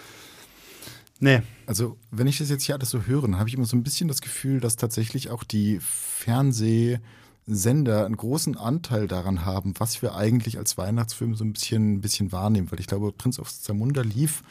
nee. 1.20 1.42
Also, 1.66 1.98
wenn 2.10 2.28
ich 2.28 2.38
das 2.38 2.50
jetzt 2.50 2.64
hier 2.64 2.76
alles 2.76 2.90
so 2.90 3.04
höre, 3.04 3.24
dann 3.24 3.38
habe 3.38 3.50
ich 3.50 3.56
immer 3.56 3.66
so 3.66 3.76
ein 3.78 3.84
bisschen 3.84 4.08
das 4.08 4.22
Gefühl, 4.22 4.60
dass 4.60 4.76
tatsächlich 4.76 5.30
auch 5.30 5.44
die 5.44 5.80
Fernsehsender 5.82 7.02
einen 8.06 8.18
großen 8.18 8.58
Anteil 8.58 9.08
daran 9.08 9.46
haben, 9.46 9.74
was 9.78 10.02
wir 10.02 10.16
eigentlich 10.16 10.58
als 10.58 10.78
Weihnachtsfilm 10.78 11.36
so 11.36 11.44
ein 11.44 11.54
bisschen, 11.54 11.94
ein 11.94 12.02
bisschen 12.02 12.32
wahrnehmen. 12.32 12.72
Weil 12.72 12.80
ich 12.80 12.88
glaube, 12.88 13.12
Prinz 13.12 13.40
auf 13.40 13.52
Zamunda 13.52 14.02
lief 14.02 14.44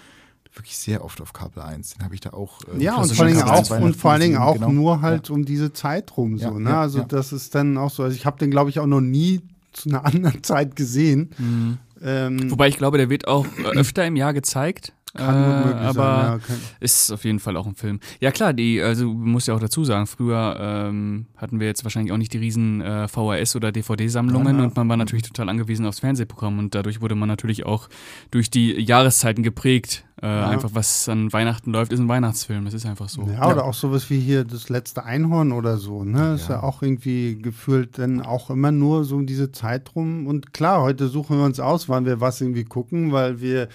wirklich 0.54 0.76
sehr 0.76 1.04
oft 1.04 1.20
auf 1.20 1.32
Kabel 1.32 1.62
1. 1.62 1.94
Den 1.94 2.04
habe 2.04 2.14
ich 2.14 2.20
da 2.20 2.30
auch. 2.30 2.60
äh, 2.74 2.82
Ja, 2.82 2.96
und 2.96 3.12
vor 3.12 3.24
allen 3.24 3.34
Dingen 3.34 3.46
Kabel 3.46 3.58
1 3.58 3.70
auch, 3.72 3.80
und 3.80 3.96
vor 3.96 4.10
allen 4.12 4.20
Dingen 4.20 4.36
auch 4.38 4.54
genau. 4.54 4.70
nur 4.72 5.00
halt 5.02 5.30
um 5.30 5.44
diese 5.44 5.72
Zeit 5.72 6.16
rum 6.16 6.38
so, 6.38 6.44
Ja, 6.46 6.50
ne? 6.58 6.70
ja, 6.70 6.80
also 6.80 6.98
ja. 7.00 7.04
das 7.04 7.32
ist 7.32 7.54
dann 7.54 7.76
auch 7.78 7.90
so. 7.90 8.02
Also 8.02 8.16
ich 8.16 8.26
habe 8.26 8.38
den, 8.38 8.50
glaube 8.50 8.70
ich, 8.70 8.78
auch 8.80 8.86
noch 8.86 9.00
nie 9.00 9.40
zu 9.72 9.88
einer 9.88 10.04
anderen 10.06 10.42
Zeit 10.42 10.76
gesehen. 10.76 11.30
mm. 11.38 11.78
Ähm, 12.02 12.50
Wobei 12.50 12.68
ich 12.68 12.78
glaube, 12.78 12.96
der 12.96 13.10
wird 13.10 13.28
auch 13.28 13.46
äh, 13.58 13.76
öfter 13.76 14.06
im 14.06 14.16
Jahr 14.16 14.32
gezeigt. 14.32 14.94
Kann 15.14 15.42
äh, 15.42 15.56
gut 15.56 15.66
möglich 15.66 15.88
aber 15.88 16.40
sein, 16.46 16.56
ja, 16.60 16.64
Ist 16.80 17.10
auf 17.12 17.24
jeden 17.24 17.40
Fall 17.40 17.56
auch 17.56 17.66
ein 17.66 17.74
Film. 17.74 18.00
Ja 18.20 18.30
klar, 18.30 18.52
die, 18.52 18.80
also 18.80 19.12
muss 19.12 19.46
ja 19.46 19.54
auch 19.54 19.60
dazu 19.60 19.84
sagen, 19.84 20.06
früher 20.06 20.56
ähm, 20.60 21.26
hatten 21.36 21.58
wir 21.60 21.66
jetzt 21.66 21.84
wahrscheinlich 21.84 22.12
auch 22.12 22.16
nicht 22.16 22.32
die 22.32 22.38
riesen 22.38 22.80
äh, 22.80 23.06
VHS- 23.06 23.56
oder 23.56 23.72
DVD-Sammlungen 23.72 24.54
Ja, 24.54 24.60
ja. 24.60 24.66
und 24.68 24.76
man 24.76 24.88
war 24.88 24.96
natürlich 24.96 25.24
total 25.24 25.48
angewiesen 25.48 25.86
aufs 25.86 26.00
Fernsehprogramm 26.00 26.58
und 26.58 26.74
dadurch 26.74 27.00
wurde 27.00 27.14
man 27.14 27.28
natürlich 27.28 27.66
auch 27.66 27.88
durch 28.30 28.50
die 28.50 28.72
Jahreszeiten 28.80 29.42
geprägt. 29.42 30.04
Äh, 30.22 30.26
Einfach 30.26 30.70
was 30.74 31.08
an 31.08 31.32
Weihnachten 31.32 31.72
läuft, 31.72 31.92
ist 31.92 31.98
ein 31.98 32.08
Weihnachtsfilm. 32.08 32.66
Das 32.66 32.74
ist 32.74 32.84
einfach 32.84 33.08
so. 33.08 33.26
ja, 33.32 33.50
oder 33.50 33.64
auch 33.64 33.72
sowas 33.72 34.10
wie 34.10 34.20
hier 34.20 34.44
das 34.44 34.68
letzte 34.68 35.04
Einhorn 35.04 35.50
oder 35.50 35.78
so, 35.78 36.04
ne? 36.04 36.34
Ist 36.34 36.50
ja. 36.50 36.56
Ja. 36.56 36.62
auch 36.62 36.82
irgendwie 36.82 37.38
gefühlt 37.40 37.98
dann 37.98 38.20
auch 38.20 38.50
immer 38.50 38.70
nur 38.70 39.04
so 39.04 39.16
um 39.16 39.24
diese 39.26 39.50
Zeit 39.50 39.94
rum. 39.96 40.26
Und 40.26 40.52
klar, 40.52 40.82
heute 40.82 41.08
suchen 41.08 41.38
wir 41.38 41.44
uns 41.46 41.58
aus, 41.58 41.88
wann 41.88 42.04
wir 42.04 42.20
was 42.20 42.40
irgendwie 42.42 42.64
gucken, 42.64 43.12
weil 43.12 43.40
wir 43.40 43.68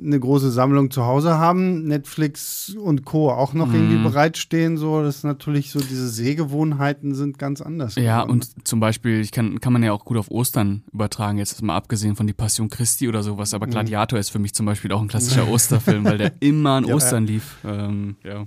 eine 0.00 0.20
große 0.20 0.50
Sammlung 0.52 0.90
zu 0.92 1.04
Hause 1.04 1.38
haben, 1.38 1.82
Netflix 1.84 2.76
und 2.80 3.04
Co. 3.04 3.30
auch 3.32 3.52
noch 3.52 3.72
irgendwie 3.72 3.96
Mhm. 3.96 4.04
bereitstehen. 4.04 4.76
So, 4.76 5.02
das 5.02 5.16
ist 5.16 5.24
natürlich 5.24 5.70
so, 5.72 5.80
diese 5.80 6.08
Sehgewohnheiten 6.08 7.14
sind 7.16 7.38
ganz 7.38 7.60
anders. 7.60 7.96
Ja, 7.96 8.22
geworden. 8.22 8.30
und 8.40 8.66
zum 8.68 8.78
Beispiel, 8.78 9.20
ich 9.20 9.32
kann, 9.32 9.60
kann 9.60 9.72
man 9.72 9.82
ja 9.82 9.92
auch 9.92 10.04
gut 10.04 10.16
auf 10.16 10.30
Ostern 10.30 10.84
übertragen, 10.92 11.38
jetzt 11.38 11.60
mal 11.62 11.74
abgesehen 11.76 12.14
von 12.14 12.26
die 12.28 12.32
Passion 12.32 12.68
Christi 12.70 13.08
oder 13.08 13.22
sowas, 13.24 13.50
Mhm. 13.52 13.56
aber 13.56 13.66
Gladiator 13.66 14.18
ist 14.20 14.30
für 14.30 14.38
mich 14.38 14.54
zum 14.54 14.66
Beispiel 14.66 14.92
auch 14.92 15.02
ein 15.02 15.08
klassischer 15.08 15.48
Osterfilm, 15.48 16.04
weil 16.04 16.18
der 16.18 16.32
immer 16.40 16.70
an 16.76 16.84
Ja. 16.86 16.94
Ostern 16.94 17.26
lief. 17.26 17.56
Ähm, 17.64 18.16
ja. 18.22 18.46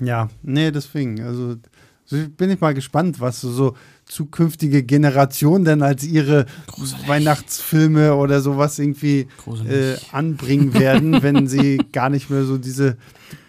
Ja, 0.00 0.28
nee, 0.42 0.70
deswegen. 0.70 1.20
Also 1.20 1.56
so 2.06 2.16
bin 2.36 2.50
ich 2.50 2.60
mal 2.60 2.74
gespannt, 2.74 3.20
was 3.20 3.40
so, 3.40 3.50
so 3.50 3.74
zukünftige 4.10 4.82
Generationen 4.82 5.64
denn 5.64 5.82
als 5.82 6.04
ihre 6.04 6.46
Gruselig. 6.66 7.08
Weihnachtsfilme 7.08 8.14
oder 8.16 8.40
sowas 8.40 8.78
irgendwie 8.78 9.28
äh, 9.68 9.94
anbringen 10.12 10.74
werden, 10.74 11.22
wenn 11.22 11.46
sie 11.48 11.78
gar 11.92 12.10
nicht 12.10 12.28
mehr 12.28 12.44
so 12.44 12.58
diese 12.58 12.96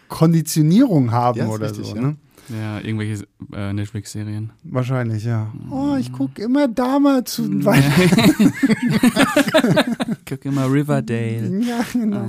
Konditionierung 0.07 1.11
haben 1.11 1.39
Ja, 1.39 1.47
oder 1.47 1.67
richtig, 1.69 1.87
so. 1.87 1.95
ja. 1.95 2.01
Ne? 2.01 2.15
Ja, 2.49 2.79
irgendwelche 2.81 3.25
äh, 3.53 3.71
Netflix-Serien. 3.71 4.51
Wahrscheinlich, 4.63 5.23
ja. 5.23 5.53
Oh, 5.69 5.95
ich 5.97 6.11
gucke 6.11 6.41
immer 6.41 6.67
da 6.67 6.99
mal 6.99 7.23
zu 7.23 7.43
Weihnachten. 7.63 8.53
Guck 10.27 10.45
immer 10.45 10.71
Riverdale. 10.71 11.49
Ja, 11.65 11.85
genau. 11.93 12.27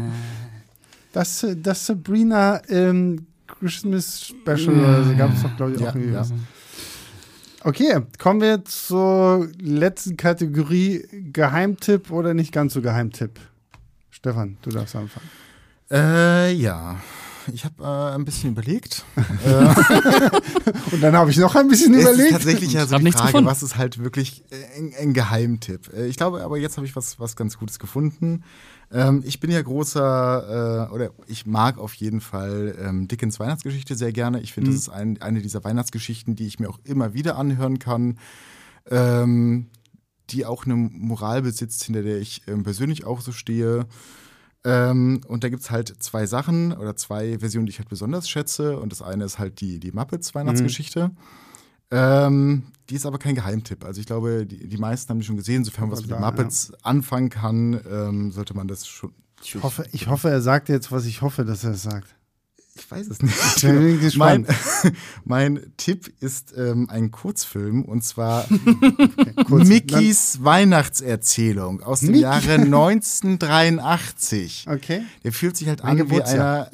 Das, 1.12 1.44
das 1.62 1.86
Sabrina 1.86 2.60
ähm, 2.68 3.26
Christmas 3.46 4.22
Special 4.26 4.74
oder 4.78 5.04
so 5.04 5.16
gab 5.16 5.34
es 5.34 5.42
doch, 5.42 5.56
glaube 5.56 5.72
ich, 5.72 5.78
auch 5.78 5.82
Ja, 5.82 5.88
irgendwie 5.94 6.14
ja. 6.14 6.20
was. 6.20 6.32
Okay, 7.64 8.00
kommen 8.18 8.40
wir 8.40 8.64
zur 8.64 9.48
letzten 9.60 10.16
Kategorie 10.16 11.06
Geheimtipp 11.32 12.10
oder 12.10 12.34
nicht 12.34 12.52
ganz 12.52 12.74
so 12.74 12.82
Geheimtipp. 12.82 13.38
Stefan, 14.10 14.56
du 14.62 14.70
darfst 14.70 14.96
anfangen. 14.96 15.28
Äh, 15.90 16.52
ja. 16.54 16.96
Ich 17.52 17.64
habe 17.64 17.82
äh, 17.82 18.14
ein 18.14 18.24
bisschen 18.24 18.50
überlegt. 18.52 19.04
Und 20.92 21.00
dann 21.02 21.14
habe 21.16 21.30
ich 21.32 21.36
noch 21.38 21.54
ein 21.56 21.66
bisschen 21.68 21.92
Es 21.94 22.04
ist 22.04 22.08
überlegt. 22.14 22.32
tatsächlich 22.32 22.72
ja 22.72 22.86
so 22.86 22.96
die 22.98 23.02
nichts 23.04 23.18
Frage, 23.20 23.32
gefunden. 23.32 23.50
was 23.50 23.62
ist 23.64 23.76
halt 23.76 23.98
wirklich 24.02 24.44
ein, 24.78 24.92
ein 25.00 25.12
Geheimtipp. 25.12 25.92
Äh, 25.92 26.06
Ich 26.06 26.16
glaube 26.16 26.42
aber, 26.44 26.56
jetzt 26.58 26.76
habe 26.76 26.86
ich 26.86 26.94
was, 26.94 27.18
was 27.18 27.34
ganz 27.34 27.58
Gutes 27.58 27.78
gefunden. 27.80 28.44
Ähm, 28.92 29.22
ich 29.24 29.40
bin 29.40 29.50
ja 29.50 29.60
großer, 29.62 30.88
äh, 30.90 30.92
oder 30.94 31.10
ich 31.26 31.46
mag 31.46 31.78
auf 31.78 31.94
jeden 31.94 32.20
Fall 32.20 32.76
ähm, 32.78 33.08
Dickens 33.08 33.40
Weihnachtsgeschichte 33.40 33.94
sehr 33.96 34.12
gerne. 34.12 34.40
Ich 34.40 34.52
finde, 34.52 34.70
Mhm. 34.70 34.74
das 34.74 34.82
ist 34.82 34.88
ein, 34.90 35.20
eine 35.22 35.40
dieser 35.40 35.64
Weihnachtsgeschichten, 35.64 36.36
die 36.36 36.46
ich 36.46 36.58
mir 36.60 36.68
auch 36.68 36.78
immer 36.84 37.14
wieder 37.14 37.36
anhören 37.36 37.78
kann. 37.78 38.18
Ähm, 38.90 39.68
die 40.30 40.46
auch 40.46 40.64
eine 40.64 40.76
Moral 40.76 41.42
besitzt, 41.42 41.84
hinter 41.84 42.02
der 42.02 42.18
ich 42.18 42.42
ähm, 42.46 42.62
persönlich 42.62 43.04
auch 43.04 43.20
so 43.20 43.32
stehe. 43.32 43.86
Ähm, 44.64 45.20
und 45.26 45.42
da 45.44 45.48
gibt 45.48 45.62
es 45.62 45.70
halt 45.70 45.94
zwei 46.02 46.26
Sachen 46.26 46.72
oder 46.72 46.96
zwei 46.96 47.38
Versionen, 47.40 47.66
die 47.66 47.70
ich 47.70 47.78
halt 47.78 47.88
besonders 47.88 48.28
schätze. 48.28 48.78
Und 48.78 48.92
das 48.92 49.02
eine 49.02 49.24
ist 49.24 49.38
halt 49.38 49.60
die, 49.60 49.78
die 49.80 49.92
Muppets 49.92 50.34
Weihnachtsgeschichte. 50.34 51.10
Ähm, 51.90 52.62
die 52.92 52.96
ist 52.96 53.06
aber 53.06 53.18
kein 53.18 53.34
Geheimtipp. 53.34 53.86
Also 53.86 54.02
ich 54.02 54.06
glaube, 54.06 54.44
die, 54.44 54.68
die 54.68 54.76
meisten 54.76 55.08
haben 55.08 55.18
die 55.18 55.24
schon 55.24 55.38
gesehen. 55.38 55.64
Sofern 55.64 55.84
man 55.84 55.92
was 55.92 56.02
mit 56.02 56.10
den 56.10 56.20
Muppets 56.20 56.74
anfangen 56.82 57.30
kann, 57.30 57.80
ähm, 57.90 58.32
sollte 58.32 58.52
man 58.52 58.68
das 58.68 58.86
schon. 58.86 59.14
Ich 59.42 59.54
hoffe, 59.62 59.86
ich 59.92 60.08
hoffe, 60.08 60.28
er 60.28 60.42
sagt 60.42 60.68
jetzt, 60.68 60.92
was 60.92 61.06
ich 61.06 61.22
hoffe, 61.22 61.46
dass 61.46 61.64
er 61.64 61.70
es 61.70 61.84
sagt. 61.84 62.14
Ich 62.74 62.90
weiß 62.90 63.06
es 63.06 63.22
nicht. 63.22 63.34
Ich 63.56 63.62
bin 63.62 63.74
mein, 64.18 64.38
gespannt. 64.44 64.46
mein 65.24 65.72
Tipp 65.78 66.12
ist 66.20 66.52
ähm, 66.54 66.90
ein 66.90 67.10
Kurzfilm 67.10 67.86
und 67.86 68.04
zwar 68.04 68.46
Kurz, 69.46 69.68
Mickeys 69.68 70.44
Weihnachtserzählung 70.44 71.82
aus 71.82 72.00
dem 72.00 72.08
Mickey. 72.08 72.24
Jahre 72.24 72.56
1983. 72.56 74.64
Dann, 74.66 74.76
okay. 74.76 75.00
Der 75.24 75.32
fühlt 75.32 75.56
sich 75.56 75.68
halt 75.68 75.82
Mein 75.82 75.98
an 75.98 76.10
wie 76.10 76.22
einer, 76.22 76.68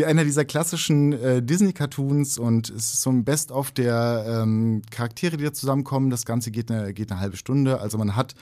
wie 0.00 0.06
einer 0.06 0.24
dieser 0.24 0.46
klassischen 0.46 1.12
äh, 1.12 1.42
Disney-Cartoons 1.42 2.38
und 2.38 2.70
es 2.70 2.94
ist 2.94 3.02
so 3.02 3.10
ein 3.10 3.22
Best-of 3.22 3.70
der 3.70 4.24
ähm, 4.26 4.80
Charaktere, 4.90 5.36
die 5.36 5.44
da 5.44 5.52
zusammenkommen. 5.52 6.08
Das 6.08 6.24
Ganze 6.24 6.50
geht 6.50 6.70
eine, 6.70 6.94
geht 6.94 7.12
eine 7.12 7.20
halbe 7.20 7.36
Stunde. 7.36 7.82
Also 7.82 7.98
man 7.98 8.16
hat 8.16 8.34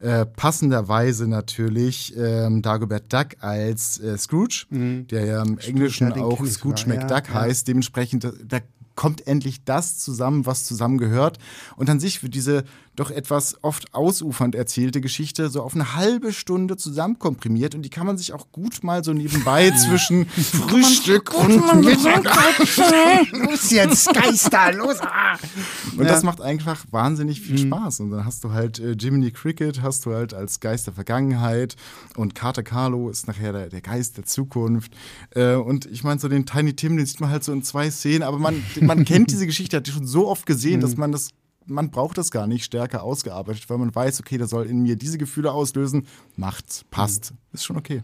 äh, 0.00 0.24
passenderweise 0.24 1.28
natürlich 1.28 2.16
ähm, 2.16 2.62
Dagobert 2.62 3.12
Duck 3.12 3.36
als 3.40 4.00
äh, 4.00 4.16
Scrooge, 4.16 4.64
der 4.70 5.26
ja 5.26 5.42
im 5.42 5.58
Englischen 5.58 6.08
ja, 6.08 6.22
auch 6.22 6.46
Scrooge 6.46 6.80
sogar, 6.80 6.94
ja, 6.94 7.02
McDuck 7.02 7.28
ja. 7.28 7.40
heißt. 7.42 7.68
Dementsprechend, 7.68 8.24
da, 8.24 8.32
da 8.42 8.60
kommt 8.94 9.26
endlich 9.26 9.64
das 9.64 9.98
zusammen, 9.98 10.46
was 10.46 10.64
zusammengehört. 10.64 11.38
Und 11.76 11.90
an 11.90 12.00
sich 12.00 12.22
wird 12.22 12.34
diese 12.34 12.64
doch 12.96 13.10
etwas 13.10 13.56
oft 13.62 13.94
ausufernd 13.94 14.54
erzählte 14.54 15.00
Geschichte 15.00 15.48
so 15.48 15.62
auf 15.62 15.74
eine 15.74 15.94
halbe 15.94 16.32
Stunde 16.32 16.76
zusammenkomprimiert 16.76 17.74
und 17.74 17.82
die 17.82 17.90
kann 17.90 18.06
man 18.06 18.18
sich 18.18 18.32
auch 18.34 18.52
gut 18.52 18.84
mal 18.84 19.02
so 19.02 19.12
nebenbei 19.12 19.70
zwischen 19.86 20.26
Frühstück 20.26 21.32
und 21.34 21.84
Mittag. 21.84 22.24
los 23.32 23.70
jetzt, 23.70 24.12
Geister, 24.12 24.72
los! 24.72 25.00
Ah. 25.00 25.38
Und 25.96 26.04
das 26.04 26.22
macht 26.22 26.40
einfach 26.40 26.84
wahnsinnig 26.90 27.40
viel 27.40 27.58
Spaß. 27.58 28.00
Und 28.00 28.10
dann 28.10 28.24
hast 28.24 28.44
du 28.44 28.52
halt 28.52 28.78
äh, 28.78 28.92
Jiminy 28.92 29.30
Cricket, 29.30 29.80
hast 29.80 30.04
du 30.04 30.12
halt 30.12 30.34
als 30.34 30.60
Geist 30.60 30.86
der 30.86 30.94
Vergangenheit 30.94 31.76
und 32.16 32.34
Carter 32.34 32.62
Carlo 32.62 33.08
ist 33.08 33.26
nachher 33.26 33.52
der, 33.52 33.68
der 33.68 33.80
Geist 33.80 34.18
der 34.18 34.24
Zukunft. 34.24 34.92
Äh, 35.34 35.54
und 35.54 35.86
ich 35.86 36.04
meine, 36.04 36.20
so 36.20 36.28
den 36.28 36.44
Tiny 36.44 36.74
Tim, 36.74 36.96
den 36.96 37.06
sieht 37.06 37.20
man 37.20 37.30
halt 37.30 37.44
so 37.44 37.52
in 37.52 37.62
zwei 37.62 37.90
Szenen, 37.90 38.22
aber 38.22 38.38
man, 38.38 38.62
man 38.80 39.04
kennt 39.04 39.30
diese 39.30 39.46
Geschichte, 39.46 39.78
hat 39.78 39.86
die 39.86 39.92
schon 39.92 40.06
so 40.06 40.28
oft 40.28 40.44
gesehen, 40.44 40.80
dass 40.80 40.96
man 40.96 41.12
das 41.12 41.30
man 41.66 41.90
braucht 41.90 42.18
das 42.18 42.30
gar 42.30 42.46
nicht 42.46 42.64
stärker 42.64 43.02
ausgearbeitet, 43.02 43.68
weil 43.68 43.78
man 43.78 43.94
weiß, 43.94 44.20
okay, 44.20 44.38
der 44.38 44.46
soll 44.46 44.66
in 44.66 44.82
mir 44.82 44.96
diese 44.96 45.18
Gefühle 45.18 45.52
auslösen. 45.52 46.06
Macht's, 46.36 46.84
passt, 46.90 47.32
ist 47.52 47.64
schon 47.64 47.76
okay. 47.76 48.02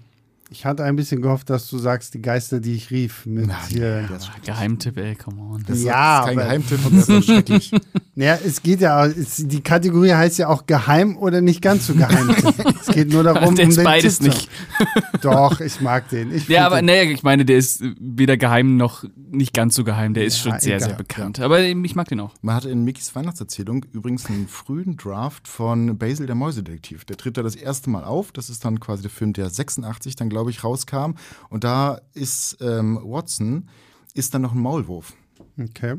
Ich 0.50 0.64
hatte 0.64 0.82
ein 0.84 0.96
bisschen 0.96 1.20
gehofft, 1.20 1.50
dass 1.50 1.68
du 1.68 1.76
sagst, 1.76 2.14
die 2.14 2.22
Geister, 2.22 2.58
die 2.58 2.72
ich 2.74 2.90
rief. 2.90 3.26
Mit 3.26 3.48
Nein, 3.48 3.56
hier. 3.68 4.08
das 4.08 4.24
ist 4.24 4.30
Geheimtipp, 4.46 4.96
ey, 4.96 5.14
come 5.14 5.42
on. 5.42 5.62
Das 5.66 5.82
Ja, 5.82 6.20
ist 6.20 6.26
kein 6.26 6.38
aber- 6.38 6.46
Geheimtipp 6.46 6.86
und 6.86 6.96
das 6.96 7.08
ist 7.10 7.24
schrecklich. 7.26 7.70
Naja, 8.14 8.38
es 8.44 8.62
geht 8.62 8.80
ja, 8.80 9.04
es, 9.04 9.36
die 9.46 9.60
Kategorie 9.60 10.12
heißt 10.12 10.38
ja 10.38 10.48
auch 10.48 10.64
geheim 10.64 11.18
oder 11.18 11.42
nicht 11.42 11.60
ganz 11.60 11.86
so 11.86 11.94
geheim. 11.94 12.30
es 12.80 12.86
geht 12.94 13.12
nur 13.12 13.24
darum, 13.24 13.48
um 13.50 13.56
Der 13.56 13.68
ist 13.68 13.76
den 13.76 13.84
beides 13.84 14.18
Titel. 14.20 14.30
nicht. 14.30 14.48
Doch, 15.20 15.60
ich 15.60 15.82
mag 15.82 16.08
den. 16.08 16.34
Ich 16.34 16.48
Ja, 16.48 16.64
aber 16.66 16.76
den- 16.80 16.86
naja, 16.86 17.02
ich 17.02 17.22
meine, 17.22 17.44
der 17.44 17.58
ist 17.58 17.82
weder 18.00 18.38
geheim 18.38 18.78
noch 18.78 19.04
nicht 19.30 19.52
ganz 19.52 19.74
so 19.74 19.84
geheim. 19.84 20.14
Der 20.14 20.24
ist 20.24 20.42
Ja, 20.44 20.52
schon 20.52 20.60
sehr, 20.60 20.76
egal. 20.76 20.88
sehr 20.88 20.96
bekannt. 20.96 21.40
Aber 21.40 21.60
ich 21.62 21.94
mag 21.94 22.08
den 22.08 22.20
auch. 22.20 22.34
Man 22.40 22.54
hatte 22.54 22.70
in 22.70 22.84
Mickys 22.84 23.14
Weihnachtserzählung 23.14 23.84
übrigens 23.92 24.24
einen 24.26 24.48
frühen 24.48 24.96
Draft 24.96 25.46
von 25.46 25.98
Basil 25.98 26.24
der 26.24 26.34
Mäusedetektiv. 26.36 27.04
Der 27.04 27.18
tritt 27.18 27.36
da 27.36 27.42
das 27.42 27.54
erste 27.54 27.90
Mal 27.90 28.04
auf. 28.04 28.32
Das 28.32 28.48
ist 28.48 28.64
dann 28.64 28.80
quasi 28.80 29.02
der 29.02 29.10
Film, 29.10 29.34
der 29.34 29.50
86 29.50 30.16
dann, 30.16 30.30
glaube 30.30 30.37
ich, 30.46 30.64
rauskam. 30.64 31.14
Und 31.50 31.64
da 31.64 32.00
ist 32.14 32.58
ähm, 32.60 32.98
Watson, 33.02 33.68
ist 34.14 34.34
dann 34.34 34.42
noch 34.42 34.54
ein 34.54 34.60
Maulwurf. 34.60 35.12
Okay. 35.60 35.96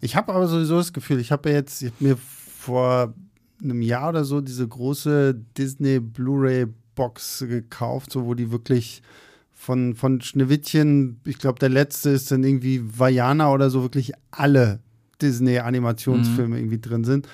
Ich 0.00 0.16
habe 0.16 0.32
aber 0.32 0.48
sowieso 0.48 0.78
das 0.78 0.92
Gefühl, 0.92 1.20
ich 1.20 1.30
habe 1.30 1.50
ja 1.50 1.56
jetzt 1.56 1.82
ich 1.82 1.90
hab 1.90 2.00
mir 2.00 2.16
vor 2.16 3.14
einem 3.62 3.82
Jahr 3.82 4.10
oder 4.10 4.24
so 4.24 4.40
diese 4.40 4.66
große 4.66 5.34
Disney 5.56 6.00
Blu-ray 6.00 6.66
Box 6.94 7.44
gekauft, 7.46 8.12
so 8.12 8.26
wo 8.26 8.34
die 8.34 8.50
wirklich 8.50 9.02
von, 9.52 9.94
von 9.94 10.20
Schneewittchen, 10.20 11.20
ich 11.24 11.38
glaube, 11.38 11.58
der 11.58 11.68
letzte 11.68 12.10
ist 12.10 12.30
dann 12.30 12.44
irgendwie 12.44 12.80
Vajana 12.82 13.52
oder 13.52 13.70
so, 13.70 13.82
wirklich 13.82 14.12
alle 14.30 14.80
Disney-Animationsfilme 15.20 16.58
irgendwie 16.58 16.80
drin 16.80 17.04
sind. 17.04 17.28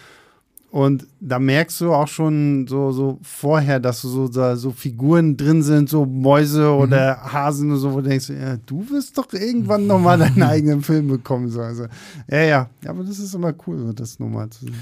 Und 0.74 1.06
da 1.20 1.38
merkst 1.38 1.80
du 1.82 1.92
auch 1.92 2.08
schon 2.08 2.66
so, 2.66 2.90
so 2.90 3.20
vorher, 3.22 3.78
dass 3.78 4.02
so, 4.02 4.26
so, 4.26 4.56
so 4.56 4.72
Figuren 4.72 5.36
drin 5.36 5.62
sind, 5.62 5.88
so 5.88 6.04
Mäuse 6.04 6.68
oder 6.68 7.32
Hasen 7.32 7.70
und 7.70 7.78
so, 7.78 7.92
wo 7.92 8.00
du 8.00 8.08
denkst, 8.08 8.30
ja, 8.30 8.56
du 8.56 8.90
wirst 8.90 9.16
doch 9.16 9.32
irgendwann 9.32 9.86
nochmal 9.86 10.18
deinen 10.18 10.42
eigenen 10.42 10.82
Film 10.82 11.06
bekommen. 11.06 11.48
So. 11.48 11.60
Also, 11.60 11.84
ja, 12.28 12.38
ja, 12.38 12.70
ja, 12.82 12.90
aber 12.90 13.04
das 13.04 13.20
ist 13.20 13.32
immer 13.36 13.54
cool, 13.68 13.94
das 13.94 14.18
nochmal 14.18 14.50
zu 14.50 14.64
sehen. 14.64 14.74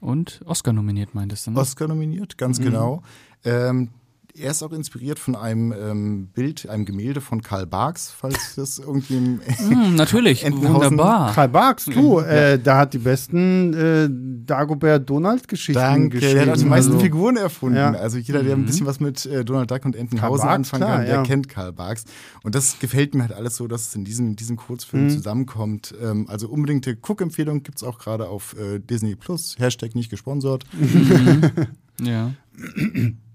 Und 0.00 0.40
Oscar 0.46 0.72
nominiert, 0.72 1.14
meintest 1.14 1.46
du, 1.46 1.52
ne? 1.52 1.60
Oscar 1.60 1.86
nominiert, 1.86 2.36
ganz 2.36 2.58
genau. 2.58 3.04
Ähm, 3.44 3.90
er 4.38 4.50
ist 4.50 4.62
auch 4.62 4.72
inspiriert 4.72 5.18
von 5.18 5.34
einem 5.36 5.72
ähm, 5.72 6.28
Bild, 6.34 6.68
einem 6.68 6.84
Gemälde 6.84 7.20
von 7.20 7.42
Karl 7.42 7.66
Barks, 7.66 8.10
falls 8.10 8.54
das 8.56 8.78
irgendwie 8.78 9.16
im 9.16 9.40
Hm, 9.44 9.94
natürlich, 9.96 10.44
Entenhausen- 10.46 10.92
wunderbar. 10.92 11.32
Karl 11.34 11.48
Barks, 11.48 11.84
du, 11.86 12.20
äh, 12.20 12.58
da 12.58 12.78
hat 12.78 12.94
die 12.94 12.98
besten 12.98 13.74
äh, 13.74 14.08
Dagobert-Donald-Geschichten 14.46 15.80
Danke, 15.80 16.18
geschrieben. 16.20 16.34
der 16.44 16.52
hat 16.52 16.60
die 16.60 16.64
meisten 16.64 16.92
also, 16.92 17.02
Figuren 17.04 17.36
erfunden. 17.36 17.76
Ja. 17.76 17.92
Also 17.92 18.18
jeder, 18.18 18.42
der 18.42 18.54
ein 18.56 18.64
bisschen 18.66 18.86
was 18.86 19.00
mit 19.00 19.26
äh, 19.26 19.44
Donald 19.44 19.70
Duck 19.70 19.84
und 19.84 19.96
Entenhausen 19.96 20.44
Barks, 20.46 20.54
anfangen 20.54 20.82
klar, 20.84 20.96
kann, 20.98 21.06
der 21.06 21.14
ja. 21.16 21.22
kennt 21.22 21.48
Karl 21.48 21.72
Barks. 21.72 22.04
Und 22.42 22.54
das 22.54 22.78
gefällt 22.78 23.14
mir 23.14 23.22
halt 23.22 23.32
alles 23.32 23.56
so, 23.56 23.66
dass 23.66 23.88
es 23.88 23.94
in 23.94 24.04
diesem, 24.04 24.36
diesem 24.36 24.56
Kurzfilm 24.56 25.04
Mhm. 25.04 25.10
zusammenkommt. 25.10 25.94
Ähm, 26.02 26.26
also 26.28 26.48
unbedingte 26.48 26.96
Guck-Empfehlung 26.96 27.62
gibt 27.62 27.78
es 27.78 27.82
auch 27.84 27.98
gerade 27.98 28.28
auf 28.28 28.56
äh, 28.58 28.78
Disney 28.78 29.14
Plus. 29.16 29.56
Hashtag 29.58 29.94
nicht 29.94 30.10
gesponsert. 30.10 30.64
Ja. 31.98 32.32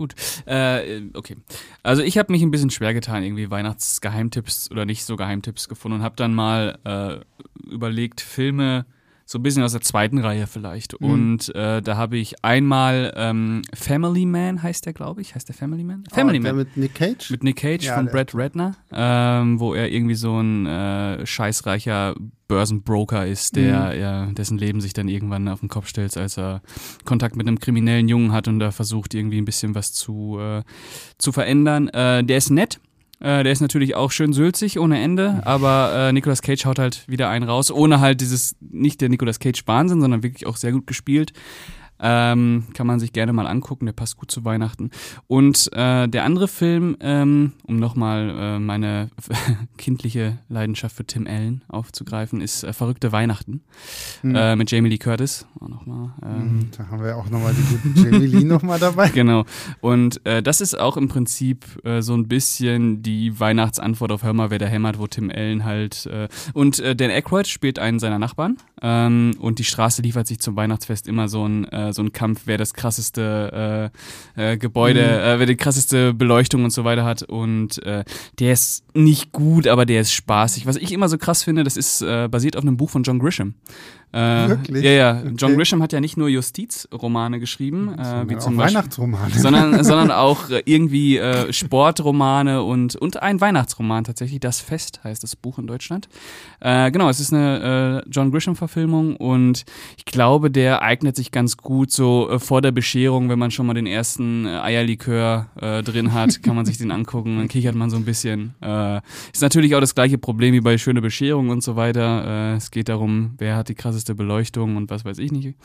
Gut. 0.00 0.14
Äh, 0.46 1.02
okay. 1.12 1.36
Also 1.82 2.00
ich 2.00 2.16
habe 2.16 2.32
mich 2.32 2.40
ein 2.40 2.50
bisschen 2.50 2.70
schwer 2.70 2.94
getan, 2.94 3.22
irgendwie 3.22 3.50
Weihnachtsgeheimtipps 3.50 4.70
oder 4.70 4.86
nicht 4.86 5.04
so 5.04 5.14
Geheimtipps 5.16 5.68
gefunden 5.68 5.98
und 5.98 6.02
habe 6.02 6.16
dann 6.16 6.32
mal 6.32 6.78
äh, 6.86 7.70
überlegt, 7.70 8.22
Filme 8.22 8.86
so 9.30 9.38
ein 9.38 9.44
bisschen 9.44 9.62
aus 9.62 9.70
der 9.70 9.80
zweiten 9.80 10.18
Reihe 10.18 10.48
vielleicht. 10.48 11.00
Mhm. 11.00 11.08
Und 11.08 11.54
äh, 11.54 11.80
da 11.80 11.96
habe 11.96 12.16
ich 12.18 12.44
einmal 12.44 13.12
ähm, 13.14 13.62
Family 13.72 14.26
Man 14.26 14.60
heißt 14.60 14.86
der, 14.86 14.92
glaube 14.92 15.20
ich. 15.20 15.36
Heißt 15.36 15.46
der 15.46 15.54
Family 15.54 15.84
Man? 15.84 16.02
Oh, 16.10 16.14
Family 16.16 16.40
Man. 16.40 16.56
mit 16.56 16.76
Nick 16.76 16.96
Cage? 16.96 17.30
Mit 17.30 17.44
Nick 17.44 17.58
Cage 17.58 17.84
Ja, 17.84 17.94
von 17.94 18.06
Brad 18.06 18.34
Ratner, 18.34 18.74
ähm, 18.90 19.60
wo 19.60 19.72
er 19.72 19.88
irgendwie 19.92 20.16
so 20.16 20.36
ein 20.40 20.66
äh, 20.66 21.24
scheißreicher 21.24 22.16
Börsenbroker 22.48 23.24
ist, 23.24 23.54
der 23.54 23.92
Mhm. 23.94 24.00
ja, 24.00 24.26
dessen 24.32 24.58
Leben 24.58 24.80
sich 24.80 24.94
dann 24.94 25.06
irgendwann 25.06 25.46
auf 25.46 25.60
den 25.60 25.68
Kopf 25.68 25.86
stellt, 25.86 26.16
als 26.16 26.36
er 26.36 26.60
Kontakt 27.04 27.36
mit 27.36 27.46
einem 27.46 27.60
kriminellen 27.60 28.08
Jungen 28.08 28.32
hat 28.32 28.48
und 28.48 28.58
da 28.58 28.72
versucht 28.72 29.14
irgendwie 29.14 29.38
ein 29.40 29.44
bisschen 29.44 29.76
was 29.76 29.92
zu, 29.92 30.38
äh, 30.40 30.62
zu 31.18 31.30
verändern. 31.30 31.86
Äh, 31.90 32.24
der 32.24 32.36
ist 32.38 32.50
nett. 32.50 32.80
Äh, 33.20 33.44
der 33.44 33.52
ist 33.52 33.60
natürlich 33.60 33.94
auch 33.94 34.10
schön 34.10 34.32
sülzig 34.32 34.78
ohne 34.78 34.98
Ende, 35.00 35.42
aber 35.44 35.92
äh, 35.94 36.12
Nicolas 36.12 36.40
Cage 36.40 36.64
haut 36.64 36.78
halt 36.78 37.06
wieder 37.06 37.28
einen 37.28 37.46
raus, 37.46 37.70
ohne 37.70 38.00
halt 38.00 38.22
dieses, 38.22 38.56
nicht 38.60 39.00
der 39.02 39.10
Nicolas 39.10 39.38
Cage 39.38 39.62
Wahnsinn, 39.66 40.00
sondern 40.00 40.22
wirklich 40.22 40.46
auch 40.46 40.56
sehr 40.56 40.72
gut 40.72 40.86
gespielt. 40.86 41.32
Ähm, 42.02 42.64
kann 42.74 42.86
man 42.86 42.98
sich 43.00 43.12
gerne 43.12 43.32
mal 43.32 43.46
angucken, 43.46 43.86
der 43.86 43.92
passt 43.92 44.16
gut 44.16 44.30
zu 44.30 44.44
Weihnachten. 44.44 44.90
Und 45.26 45.70
äh, 45.74 46.08
der 46.08 46.24
andere 46.24 46.48
Film, 46.48 46.96
ähm, 47.00 47.52
um 47.66 47.76
nochmal 47.76 48.30
äh, 48.30 48.58
meine 48.58 49.10
kindliche 49.78 50.38
Leidenschaft 50.48 50.96
für 50.96 51.04
Tim 51.04 51.26
Allen 51.26 51.62
aufzugreifen, 51.68 52.40
ist 52.40 52.64
äh, 52.64 52.72
Verrückte 52.72 53.12
Weihnachten 53.12 53.60
Hm. 54.22 54.34
äh, 54.34 54.56
mit 54.56 54.70
Jamie 54.70 54.88
Lee 54.88 54.98
Curtis. 54.98 55.46
Auch 55.60 55.68
nochmal. 55.68 56.10
Ähm, 56.22 56.68
Da 56.76 56.86
haben 56.88 57.02
wir 57.02 57.16
auch 57.16 57.28
nochmal 57.30 57.54
die 57.54 57.62
guten 57.76 57.94
Jamie 58.02 58.26
Lee 58.26 58.44
nochmal 58.44 58.78
dabei. 58.78 59.08
Genau. 59.20 59.44
Und 59.80 60.24
äh, 60.24 60.42
das 60.42 60.60
ist 60.60 60.78
auch 60.78 60.96
im 60.96 61.08
Prinzip 61.08 61.64
äh, 61.84 62.00
so 62.00 62.14
ein 62.14 62.28
bisschen 62.28 63.02
die 63.02 63.38
Weihnachtsantwort 63.38 64.12
auf 64.12 64.22
Hör 64.22 64.32
mal, 64.32 64.50
wer 64.50 64.58
da 64.58 64.66
hämmert, 64.66 64.98
wo 64.98 65.06
Tim 65.06 65.30
Allen 65.30 65.64
halt. 65.64 66.06
Äh, 66.06 66.28
und 66.54 66.78
äh, 66.80 66.94
Dan 66.96 67.10
Aykroyd 67.10 67.46
spielt 67.48 67.78
einen 67.78 67.98
seiner 67.98 68.18
Nachbarn. 68.18 68.56
Ähm, 68.82 69.32
und 69.38 69.58
die 69.58 69.64
Straße 69.64 70.02
liefert 70.02 70.26
sich 70.26 70.40
zum 70.40 70.56
Weihnachtsfest 70.56 71.06
immer 71.06 71.28
so 71.28 71.46
ein, 71.46 71.64
äh, 71.66 71.92
so 71.92 72.02
ein 72.02 72.12
Kampf, 72.12 72.42
wer 72.46 72.58
das 72.58 72.74
krasseste 72.74 73.90
äh, 74.36 74.52
äh, 74.52 74.56
Gebäude, 74.56 75.00
äh, 75.00 75.38
wer 75.38 75.46
die 75.46 75.56
krasseste 75.56 76.14
Beleuchtung 76.14 76.64
und 76.64 76.70
so 76.70 76.84
weiter 76.84 77.04
hat. 77.04 77.22
Und 77.22 77.82
äh, 77.84 78.04
der 78.38 78.52
ist 78.52 78.84
nicht 78.94 79.32
gut, 79.32 79.66
aber 79.66 79.86
der 79.86 80.00
ist 80.00 80.12
spaßig. 80.12 80.66
Was 80.66 80.76
ich 80.76 80.92
immer 80.92 81.08
so 81.08 81.18
krass 81.18 81.42
finde, 81.42 81.64
das 81.64 81.76
ist 81.76 82.02
äh, 82.02 82.28
basiert 82.28 82.56
auf 82.56 82.62
einem 82.62 82.76
Buch 82.76 82.90
von 82.90 83.02
John 83.02 83.18
Grisham. 83.18 83.54
Äh, 84.12 84.48
Wirklich? 84.48 84.84
Ja, 84.84 84.90
ja. 84.90 85.22
John 85.36 85.50
Okay. 85.50 85.56
Grisham 85.56 85.82
hat 85.82 85.92
ja 85.92 86.00
nicht 86.00 86.16
nur 86.16 86.28
Justizromane 86.28 87.38
geschrieben, 87.40 87.94
äh, 87.98 88.28
wie 88.28 88.38
zum 88.38 88.56
Beispiel 88.56 88.76
Weihnachtsromane. 88.76 89.34
sondern, 89.34 89.84
sondern 89.84 90.10
auch 90.10 90.50
äh, 90.50 90.62
irgendwie 90.64 91.18
äh, 91.18 91.52
Sportromane 91.52 92.62
und, 92.62 92.96
und 92.96 93.22
ein 93.22 93.40
Weihnachtsroman 93.40 94.04
tatsächlich. 94.04 94.40
Das 94.40 94.60
Fest 94.60 95.00
heißt 95.04 95.22
das 95.22 95.36
Buch 95.36 95.58
in 95.58 95.66
Deutschland. 95.66 96.08
Äh, 96.60 96.90
genau, 96.90 97.08
es 97.08 97.20
ist 97.20 97.32
eine 97.32 98.02
äh, 98.04 98.10
John 98.10 98.30
Grisham-Verfilmung 98.30 99.16
und 99.16 99.64
ich 99.96 100.04
glaube, 100.04 100.50
der 100.50 100.82
eignet 100.82 101.16
sich 101.16 101.30
ganz 101.32 101.56
gut 101.56 101.90
so 101.90 102.28
äh, 102.30 102.38
vor 102.38 102.62
der 102.62 102.72
Bescherung, 102.72 103.28
wenn 103.28 103.38
man 103.38 103.50
schon 103.50 103.66
mal 103.66 103.74
den 103.74 103.86
ersten 103.86 104.46
äh, 104.46 104.50
Eierlikör 104.58 105.46
äh, 105.60 105.82
drin 105.82 106.12
hat, 106.12 106.42
kann 106.42 106.56
man 106.56 106.66
sich 106.66 106.78
den 106.78 106.90
angucken, 106.90 107.38
dann 107.38 107.48
kichert 107.48 107.74
man 107.74 107.90
so 107.90 107.96
ein 107.96 108.04
bisschen. 108.04 108.54
Äh, 108.60 109.00
ist 109.32 109.42
natürlich 109.42 109.74
auch 109.74 109.80
das 109.80 109.94
gleiche 109.94 110.18
Problem 110.18 110.52
wie 110.54 110.60
bei 110.60 110.78
Schöne 110.78 111.00
Bescherung 111.00 111.48
und 111.50 111.62
so 111.62 111.76
weiter. 111.76 112.52
Äh, 112.54 112.56
es 112.56 112.70
geht 112.70 112.88
darum, 112.88 113.34
wer 113.38 113.56
hat 113.56 113.68
die 113.68 113.74
krasseste 114.00 114.14
Beleuchtung 114.14 114.76
und 114.76 114.90
was 114.90 115.04
weiß 115.04 115.18
ich 115.18 115.32
nicht. 115.32 115.56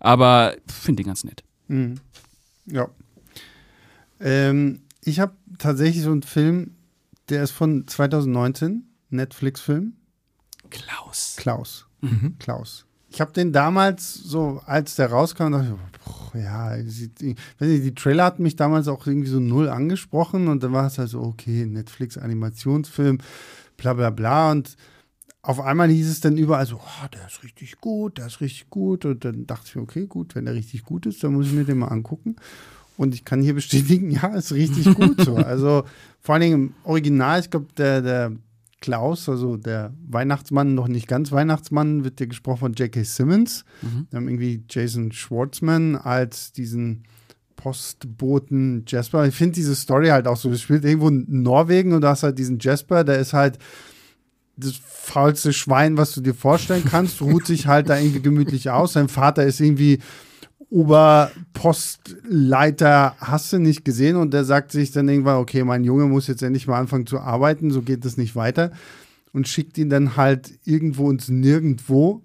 Aber 0.00 0.54
finde 0.66 1.02
den 1.02 1.06
ganz 1.08 1.24
nett. 1.24 1.44
Mhm. 1.68 1.96
Ja. 2.66 2.88
Ähm, 4.20 4.80
ich 5.04 5.20
habe 5.20 5.34
tatsächlich 5.58 6.02
so 6.02 6.10
einen 6.10 6.22
Film, 6.22 6.74
der 7.28 7.42
ist 7.42 7.50
von 7.50 7.86
2019, 7.86 8.84
Netflix-Film, 9.10 9.94
Klaus. 10.70 11.34
Klaus. 11.36 11.86
Mhm. 12.00 12.36
Klaus. 12.38 12.86
Ich 13.10 13.20
habe 13.20 13.32
den 13.32 13.52
damals 13.52 14.14
so, 14.14 14.62
als 14.64 14.96
der 14.96 15.10
rauskam, 15.10 15.52
dachte 15.52 15.76
ich, 15.76 16.04
boah, 16.04 16.38
ja, 16.38 16.82
sieht, 16.84 17.20
ich 17.20 17.36
weiß 17.58 17.68
nicht, 17.68 17.84
die 17.84 17.94
Trailer 17.94 18.24
hatten 18.24 18.42
mich 18.42 18.56
damals 18.56 18.88
auch 18.88 19.06
irgendwie 19.06 19.28
so 19.28 19.38
null 19.38 19.68
angesprochen 19.68 20.48
und 20.48 20.62
dann 20.62 20.72
war 20.72 20.86
es 20.86 20.96
halt 20.96 21.10
so, 21.10 21.20
okay, 21.20 21.66
Netflix-Animationsfilm, 21.66 23.18
bla 23.76 23.92
bla 23.92 24.08
bla 24.08 24.50
und 24.50 24.76
auf 25.42 25.60
einmal 25.60 25.88
hieß 25.88 26.08
es 26.08 26.20
dann 26.20 26.36
überall 26.36 26.66
so, 26.66 26.76
oh, 26.76 27.08
der 27.12 27.26
ist 27.26 27.42
richtig 27.42 27.80
gut, 27.80 28.18
der 28.18 28.26
ist 28.26 28.40
richtig 28.40 28.70
gut 28.70 29.04
und 29.04 29.24
dann 29.24 29.46
dachte 29.46 29.64
ich 29.66 29.76
mir, 29.76 29.82
okay, 29.82 30.06
gut, 30.06 30.34
wenn 30.36 30.44
der 30.44 30.54
richtig 30.54 30.84
gut 30.84 31.04
ist, 31.06 31.22
dann 31.24 31.32
muss 31.32 31.46
ich 31.46 31.52
mir 31.52 31.64
den 31.64 31.78
mal 31.78 31.88
angucken 31.88 32.36
und 32.96 33.14
ich 33.14 33.24
kann 33.24 33.42
hier 33.42 33.54
bestätigen, 33.62 34.10
ja, 34.10 34.28
ist 34.28 34.52
richtig 34.52 34.94
gut 34.94 35.20
so. 35.20 35.36
Also 35.44 35.84
vor 36.20 36.34
allen 36.34 36.42
Dingen 36.42 36.54
im 36.54 36.74
Original, 36.84 37.40
ich 37.40 37.50
glaube, 37.50 37.66
der, 37.76 38.02
der 38.02 38.32
Klaus, 38.80 39.28
also 39.28 39.56
der 39.56 39.92
Weihnachtsmann, 40.08 40.74
noch 40.74 40.88
nicht 40.88 41.08
ganz 41.08 41.32
Weihnachtsmann, 41.32 42.04
wird 42.04 42.20
ja 42.20 42.26
gesprochen 42.26 42.58
von 42.58 42.72
J.K. 42.74 43.02
Simmons. 43.02 43.64
Mhm. 43.80 44.06
Wir 44.10 44.16
haben 44.16 44.28
irgendwie 44.28 44.62
Jason 44.68 45.12
Schwartzman 45.12 45.96
als 45.96 46.52
diesen 46.52 47.04
Postboten 47.56 48.84
Jasper. 48.86 49.26
Ich 49.26 49.36
finde 49.36 49.54
diese 49.54 49.76
Story 49.76 50.08
halt 50.08 50.26
auch 50.26 50.36
so. 50.36 50.50
Das 50.50 50.60
spielt 50.60 50.84
irgendwo 50.84 51.08
in 51.08 51.42
Norwegen 51.42 51.92
und 51.92 52.00
da 52.00 52.10
hast 52.10 52.24
halt 52.24 52.38
diesen 52.38 52.58
Jasper, 52.58 53.04
der 53.04 53.18
ist 53.18 53.32
halt 53.32 53.58
das 54.62 54.80
faulste 54.84 55.52
Schwein, 55.52 55.96
was 55.96 56.12
du 56.12 56.20
dir 56.20 56.34
vorstellen 56.34 56.84
kannst, 56.84 57.20
ruht 57.20 57.46
sich 57.46 57.66
halt 57.66 57.88
da 57.88 57.98
irgendwie 57.98 58.22
gemütlich 58.22 58.70
aus. 58.70 58.92
Sein 58.94 59.08
Vater 59.08 59.44
ist 59.44 59.60
irgendwie 59.60 59.98
Oberpostleiter, 60.70 63.16
hast 63.18 63.52
du 63.52 63.58
nicht 63.58 63.84
gesehen 63.84 64.16
und 64.16 64.32
der 64.32 64.44
sagt 64.44 64.72
sich 64.72 64.90
dann 64.90 65.08
irgendwann, 65.08 65.36
okay, 65.36 65.64
mein 65.64 65.84
Junge 65.84 66.06
muss 66.06 66.28
jetzt 66.28 66.42
endlich 66.42 66.66
mal 66.66 66.78
anfangen 66.78 67.06
zu 67.06 67.20
arbeiten, 67.20 67.70
so 67.70 67.82
geht 67.82 68.04
das 68.04 68.16
nicht 68.16 68.36
weiter 68.36 68.72
und 69.32 69.48
schickt 69.48 69.76
ihn 69.76 69.90
dann 69.90 70.16
halt 70.16 70.52
irgendwo 70.64 71.10
ins 71.10 71.28
Nirgendwo 71.28 72.22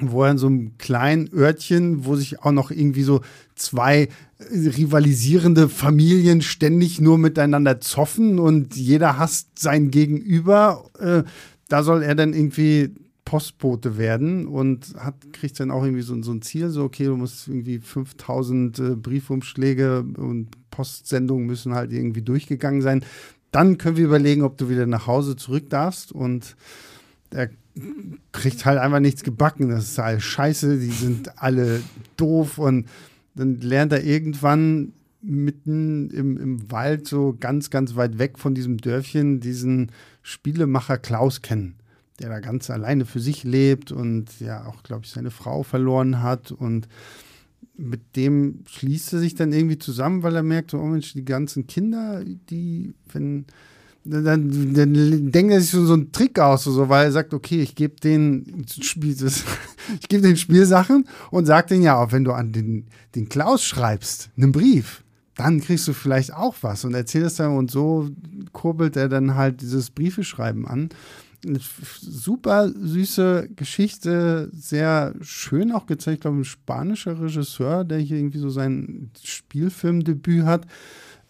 wo 0.00 0.24
er 0.24 0.30
in 0.30 0.38
so 0.38 0.46
einem 0.46 0.78
kleinen 0.78 1.32
Örtchen, 1.32 2.04
wo 2.04 2.16
sich 2.16 2.42
auch 2.42 2.52
noch 2.52 2.70
irgendwie 2.70 3.02
so 3.02 3.20
zwei 3.54 4.08
rivalisierende 4.50 5.68
Familien 5.68 6.42
ständig 6.42 7.00
nur 7.00 7.18
miteinander 7.18 7.80
zoffen 7.80 8.38
und 8.38 8.76
jeder 8.76 9.18
hasst 9.18 9.58
sein 9.58 9.90
Gegenüber. 9.90 10.84
Äh, 10.98 11.24
da 11.68 11.82
soll 11.82 12.02
er 12.02 12.14
dann 12.14 12.32
irgendwie 12.32 12.94
Postbote 13.24 13.98
werden 13.98 14.46
und 14.46 14.94
hat, 14.96 15.14
kriegt 15.32 15.60
dann 15.60 15.70
auch 15.70 15.84
irgendwie 15.84 16.02
so, 16.02 16.20
so 16.22 16.32
ein 16.32 16.40
Ziel, 16.40 16.70
so 16.70 16.84
okay, 16.84 17.04
du 17.04 17.16
musst 17.16 17.46
irgendwie 17.46 17.78
5000 17.78 18.78
äh, 18.78 18.82
Briefumschläge 18.96 20.00
und 20.16 20.48
Postsendungen 20.70 21.46
müssen 21.46 21.74
halt 21.74 21.92
irgendwie 21.92 22.22
durchgegangen 22.22 22.80
sein. 22.80 23.04
Dann 23.50 23.76
können 23.76 23.98
wir 23.98 24.06
überlegen, 24.06 24.42
ob 24.42 24.56
du 24.56 24.70
wieder 24.70 24.86
nach 24.86 25.06
Hause 25.06 25.36
zurück 25.36 25.68
darfst 25.68 26.10
und 26.10 26.56
er 27.30 27.50
kriegt 28.32 28.64
halt 28.64 28.78
einfach 28.78 29.00
nichts 29.00 29.22
gebacken. 29.22 29.68
Das 29.68 29.90
ist 29.90 29.98
halt 29.98 30.22
scheiße, 30.22 30.78
die 30.78 30.90
sind 30.90 31.38
alle 31.38 31.82
doof 32.16 32.56
und 32.56 32.88
dann 33.34 33.60
lernt 33.60 33.92
er 33.92 34.04
irgendwann 34.04 34.94
mitten 35.20 36.10
im, 36.10 36.36
im 36.36 36.70
Wald, 36.70 37.06
so 37.08 37.36
ganz, 37.38 37.70
ganz 37.70 37.96
weit 37.96 38.18
weg 38.18 38.38
von 38.38 38.54
diesem 38.54 38.78
Dörfchen, 38.78 39.40
diesen 39.40 39.90
Spielemacher 40.22 40.98
Klaus 40.98 41.42
kennen, 41.42 41.74
der 42.20 42.28
da 42.28 42.40
ganz 42.40 42.70
alleine 42.70 43.04
für 43.04 43.20
sich 43.20 43.44
lebt 43.44 43.90
und 43.92 44.40
ja 44.40 44.66
auch, 44.66 44.82
glaube 44.82 45.04
ich, 45.04 45.10
seine 45.10 45.30
Frau 45.30 45.62
verloren 45.62 46.22
hat. 46.22 46.52
Und 46.52 46.88
mit 47.76 48.16
dem 48.16 48.64
schließt 48.68 49.14
er 49.14 49.18
sich 49.18 49.34
dann 49.34 49.52
irgendwie 49.52 49.78
zusammen, 49.78 50.22
weil 50.22 50.36
er 50.36 50.42
merkt, 50.42 50.74
oh 50.74 50.84
Mensch, 50.84 51.12
die 51.14 51.24
ganzen 51.24 51.66
Kinder, 51.66 52.22
die, 52.24 52.94
wenn, 53.12 53.46
dann, 54.04 54.74
dann 54.74 55.32
denkt 55.32 55.52
er 55.52 55.60
sich 55.60 55.70
so, 55.70 55.84
so 55.84 55.94
einen 55.94 56.12
Trick 56.12 56.38
aus, 56.38 56.64
so, 56.64 56.88
weil 56.88 57.06
er 57.06 57.12
sagt, 57.12 57.34
okay, 57.34 57.60
ich 57.60 57.74
gebe 57.74 57.96
den 57.96 58.64
ich 58.80 60.08
gebe 60.08 60.36
Spielsachen 60.36 61.08
und 61.30 61.46
sage 61.46 61.68
den 61.68 61.82
ja, 61.82 62.00
auch 62.00 62.12
wenn 62.12 62.24
du 62.24 62.32
an 62.32 62.52
den, 62.52 62.86
den 63.14 63.28
Klaus 63.28 63.64
schreibst, 63.64 64.30
einen 64.36 64.52
Brief, 64.52 65.02
dann 65.38 65.60
kriegst 65.60 65.86
du 65.86 65.92
vielleicht 65.92 66.34
auch 66.34 66.56
was 66.62 66.84
und 66.84 66.94
erzählt 66.94 67.26
es 67.26 67.36
dann 67.36 67.56
und 67.56 67.70
so 67.70 68.10
kurbelt 68.52 68.96
er 68.96 69.08
dann 69.08 69.36
halt 69.36 69.60
dieses 69.60 69.90
Briefeschreiben 69.90 70.66
an. 70.66 70.88
Eine 71.46 71.60
super 72.00 72.68
süße 72.68 73.50
Geschichte, 73.54 74.50
sehr 74.52 75.14
schön 75.20 75.70
auch 75.70 75.86
gezeigt, 75.86 76.16
ich 76.16 76.20
glaube, 76.22 76.38
ein 76.38 76.44
spanischer 76.44 77.20
Regisseur, 77.20 77.84
der 77.84 77.98
hier 77.98 78.18
irgendwie 78.18 78.40
so 78.40 78.50
sein 78.50 79.12
Spielfilmdebüt 79.22 80.44
hat. 80.44 80.66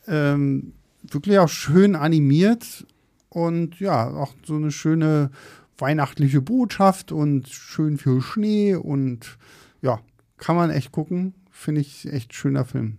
Ähm, 0.06 0.72
wirklich 1.02 1.38
auch 1.38 1.50
schön 1.50 1.94
animiert 1.94 2.86
und 3.28 3.78
ja, 3.78 4.08
auch 4.08 4.32
so 4.46 4.56
eine 4.56 4.70
schöne 4.70 5.30
weihnachtliche 5.76 6.40
Botschaft 6.40 7.12
und 7.12 7.46
schön 7.48 7.98
viel 7.98 8.22
Schnee 8.22 8.74
und 8.74 9.36
ja, 9.82 10.00
kann 10.38 10.56
man 10.56 10.70
echt 10.70 10.92
gucken. 10.92 11.34
Finde 11.50 11.82
ich 11.82 12.10
echt 12.10 12.32
schöner 12.32 12.64
Film. 12.64 12.96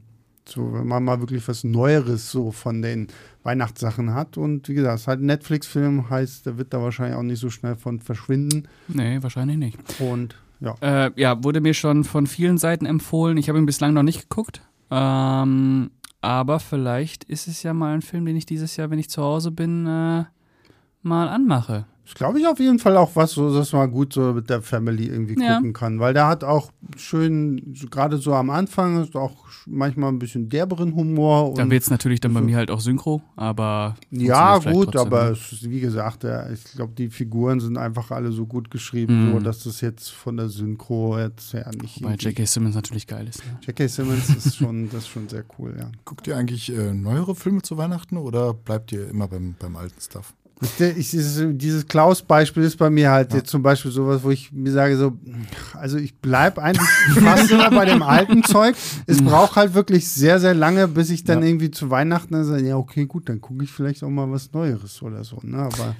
So, 0.49 0.73
wenn 0.73 0.87
man 0.87 1.03
mal 1.03 1.19
wirklich 1.19 1.47
was 1.47 1.63
Neueres 1.63 2.31
so 2.31 2.51
von 2.51 2.81
den 2.81 3.07
Weihnachtssachen 3.43 4.13
hat. 4.13 4.37
Und 4.37 4.67
wie 4.69 4.73
gesagt, 4.73 4.95
es 4.95 5.01
ist 5.01 5.07
halt 5.07 5.21
ein 5.21 5.27
Netflix-Film, 5.27 6.09
heißt, 6.09 6.45
der 6.45 6.57
wird 6.57 6.73
da 6.73 6.81
wahrscheinlich 6.81 7.17
auch 7.17 7.23
nicht 7.23 7.39
so 7.39 7.49
schnell 7.49 7.75
von 7.75 7.99
verschwinden. 7.99 8.67
Nee, 8.87 9.21
wahrscheinlich 9.21 9.57
nicht. 9.57 9.77
Und 9.99 10.35
ja. 10.59 10.75
Äh, 10.81 11.11
ja, 11.15 11.43
wurde 11.43 11.61
mir 11.61 11.73
schon 11.73 12.03
von 12.03 12.27
vielen 12.27 12.57
Seiten 12.57 12.85
empfohlen. 12.85 13.37
Ich 13.37 13.49
habe 13.49 13.59
ihn 13.59 13.65
bislang 13.65 13.93
noch 13.93 14.03
nicht 14.03 14.29
geguckt. 14.29 14.61
Ähm, 14.91 15.91
aber 16.21 16.59
vielleicht 16.59 17.23
ist 17.23 17.47
es 17.47 17.63
ja 17.63 17.73
mal 17.73 17.93
ein 17.93 18.01
Film, 18.01 18.25
den 18.25 18.35
ich 18.35 18.45
dieses 18.45 18.75
Jahr, 18.75 18.89
wenn 18.89 18.99
ich 18.99 19.09
zu 19.09 19.21
Hause 19.21 19.51
bin, 19.51 19.85
äh, 19.85 20.25
mal 21.01 21.29
anmache. 21.29 21.85
Das 22.09 22.15
glaube 22.15 22.39
ich 22.39 22.47
auf 22.47 22.59
jeden 22.59 22.79
Fall 22.79 22.97
auch 22.97 23.15
was, 23.15 23.33
so, 23.33 23.53
dass 23.55 23.71
man 23.71 23.91
gut 23.91 24.13
so 24.13 24.33
mit 24.33 24.49
der 24.49 24.63
Family 24.63 25.05
irgendwie 25.05 25.39
ja. 25.39 25.57
gucken 25.57 25.73
kann. 25.73 25.99
Weil 25.99 26.15
der 26.15 26.25
hat 26.25 26.43
auch 26.43 26.71
schön, 26.97 27.75
gerade 27.91 28.17
so 28.17 28.33
am 28.33 28.49
Anfang, 28.49 29.03
ist 29.03 29.15
auch 29.15 29.45
manchmal 29.67 30.11
ein 30.11 30.17
bisschen 30.17 30.49
derberen 30.49 30.95
Humor. 30.95 31.53
Dann 31.53 31.69
wird 31.69 31.83
es 31.83 31.91
natürlich 31.91 32.19
dann 32.19 32.33
so. 32.33 32.39
bei 32.39 32.43
mir 32.43 32.57
halt 32.57 32.71
auch 32.71 32.79
Synchro, 32.79 33.21
aber. 33.35 33.95
Ja, 34.09 34.57
gut, 34.57 34.91
trotzdem. 34.91 35.01
aber 35.01 35.29
ist, 35.29 35.69
wie 35.69 35.81
gesagt, 35.81 36.23
der, 36.23 36.49
ich 36.51 36.63
glaube, 36.63 36.93
die 36.97 37.09
Figuren 37.09 37.59
sind 37.59 37.77
einfach 37.77 38.09
alle 38.09 38.31
so 38.31 38.47
gut 38.47 38.71
geschrieben, 38.71 39.29
mm. 39.29 39.33
so 39.33 39.39
dass 39.41 39.63
das 39.65 39.79
jetzt 39.81 40.09
von 40.09 40.35
der 40.35 40.49
Synchro 40.49 41.19
jetzt 41.19 41.53
ja 41.53 41.69
nicht. 41.79 42.03
Weil 42.03 42.15
J.K. 42.15 42.43
Simmons 42.45 42.73
natürlich 42.73 43.05
geil 43.05 43.27
ist. 43.27 43.43
Ja. 43.43 43.59
J.K. 43.67 43.85
Simmons 43.85 44.29
ist 44.29 44.55
schon, 44.55 44.89
das 44.91 45.01
ist 45.01 45.09
schon 45.09 45.29
sehr 45.29 45.43
cool, 45.59 45.75
ja. 45.77 45.91
Guckt 46.05 46.25
ihr 46.25 46.35
eigentlich 46.35 46.75
äh, 46.75 46.91
neuere 46.91 47.35
Filme 47.35 47.61
zu 47.61 47.77
Weihnachten 47.77 48.17
oder 48.17 48.55
bleibt 48.55 48.91
ihr 48.93 49.07
immer 49.07 49.27
beim, 49.27 49.53
beim 49.59 49.75
alten 49.75 50.01
Stuff? 50.01 50.33
Ich, 50.61 51.11
dieses, 51.11 51.87
Klaus-Beispiel 51.87 52.63
ist 52.63 52.77
bei 52.77 52.89
mir 52.89 53.11
halt 53.11 53.31
ja. 53.31 53.37
jetzt 53.37 53.49
zum 53.49 53.63
Beispiel 53.63 53.91
sowas, 53.91 54.23
wo 54.23 54.29
ich 54.29 54.51
mir 54.51 54.71
sage, 54.71 54.97
so, 54.97 55.17
also 55.73 55.97
ich 55.97 56.17
bleibe 56.17 56.61
eigentlich 56.61 56.87
fast 57.23 57.49
immer 57.49 57.69
bei 57.71 57.85
dem 57.85 58.01
alten 58.01 58.43
Zeug. 58.43 58.75
Es 59.07 59.21
braucht 59.21 59.55
halt 59.55 59.73
wirklich 59.73 60.09
sehr, 60.09 60.39
sehr 60.39 60.53
lange, 60.53 60.89
bis 60.89 61.11
ich 61.11 61.23
dann 61.23 61.41
ja. 61.41 61.47
irgendwie 61.47 61.71
zu 61.71 61.89
Weihnachten 61.89 62.43
sage, 62.43 62.67
ja, 62.67 62.75
okay, 62.75 63.05
gut, 63.05 63.29
dann 63.29 63.39
gucke 63.39 63.63
ich 63.63 63.71
vielleicht 63.71 64.03
auch 64.03 64.09
mal 64.09 64.29
was 64.29 64.51
Neueres 64.51 65.01
oder 65.01 65.23
so. 65.23 65.39
Ne? 65.43 65.59
Aber 65.59 65.95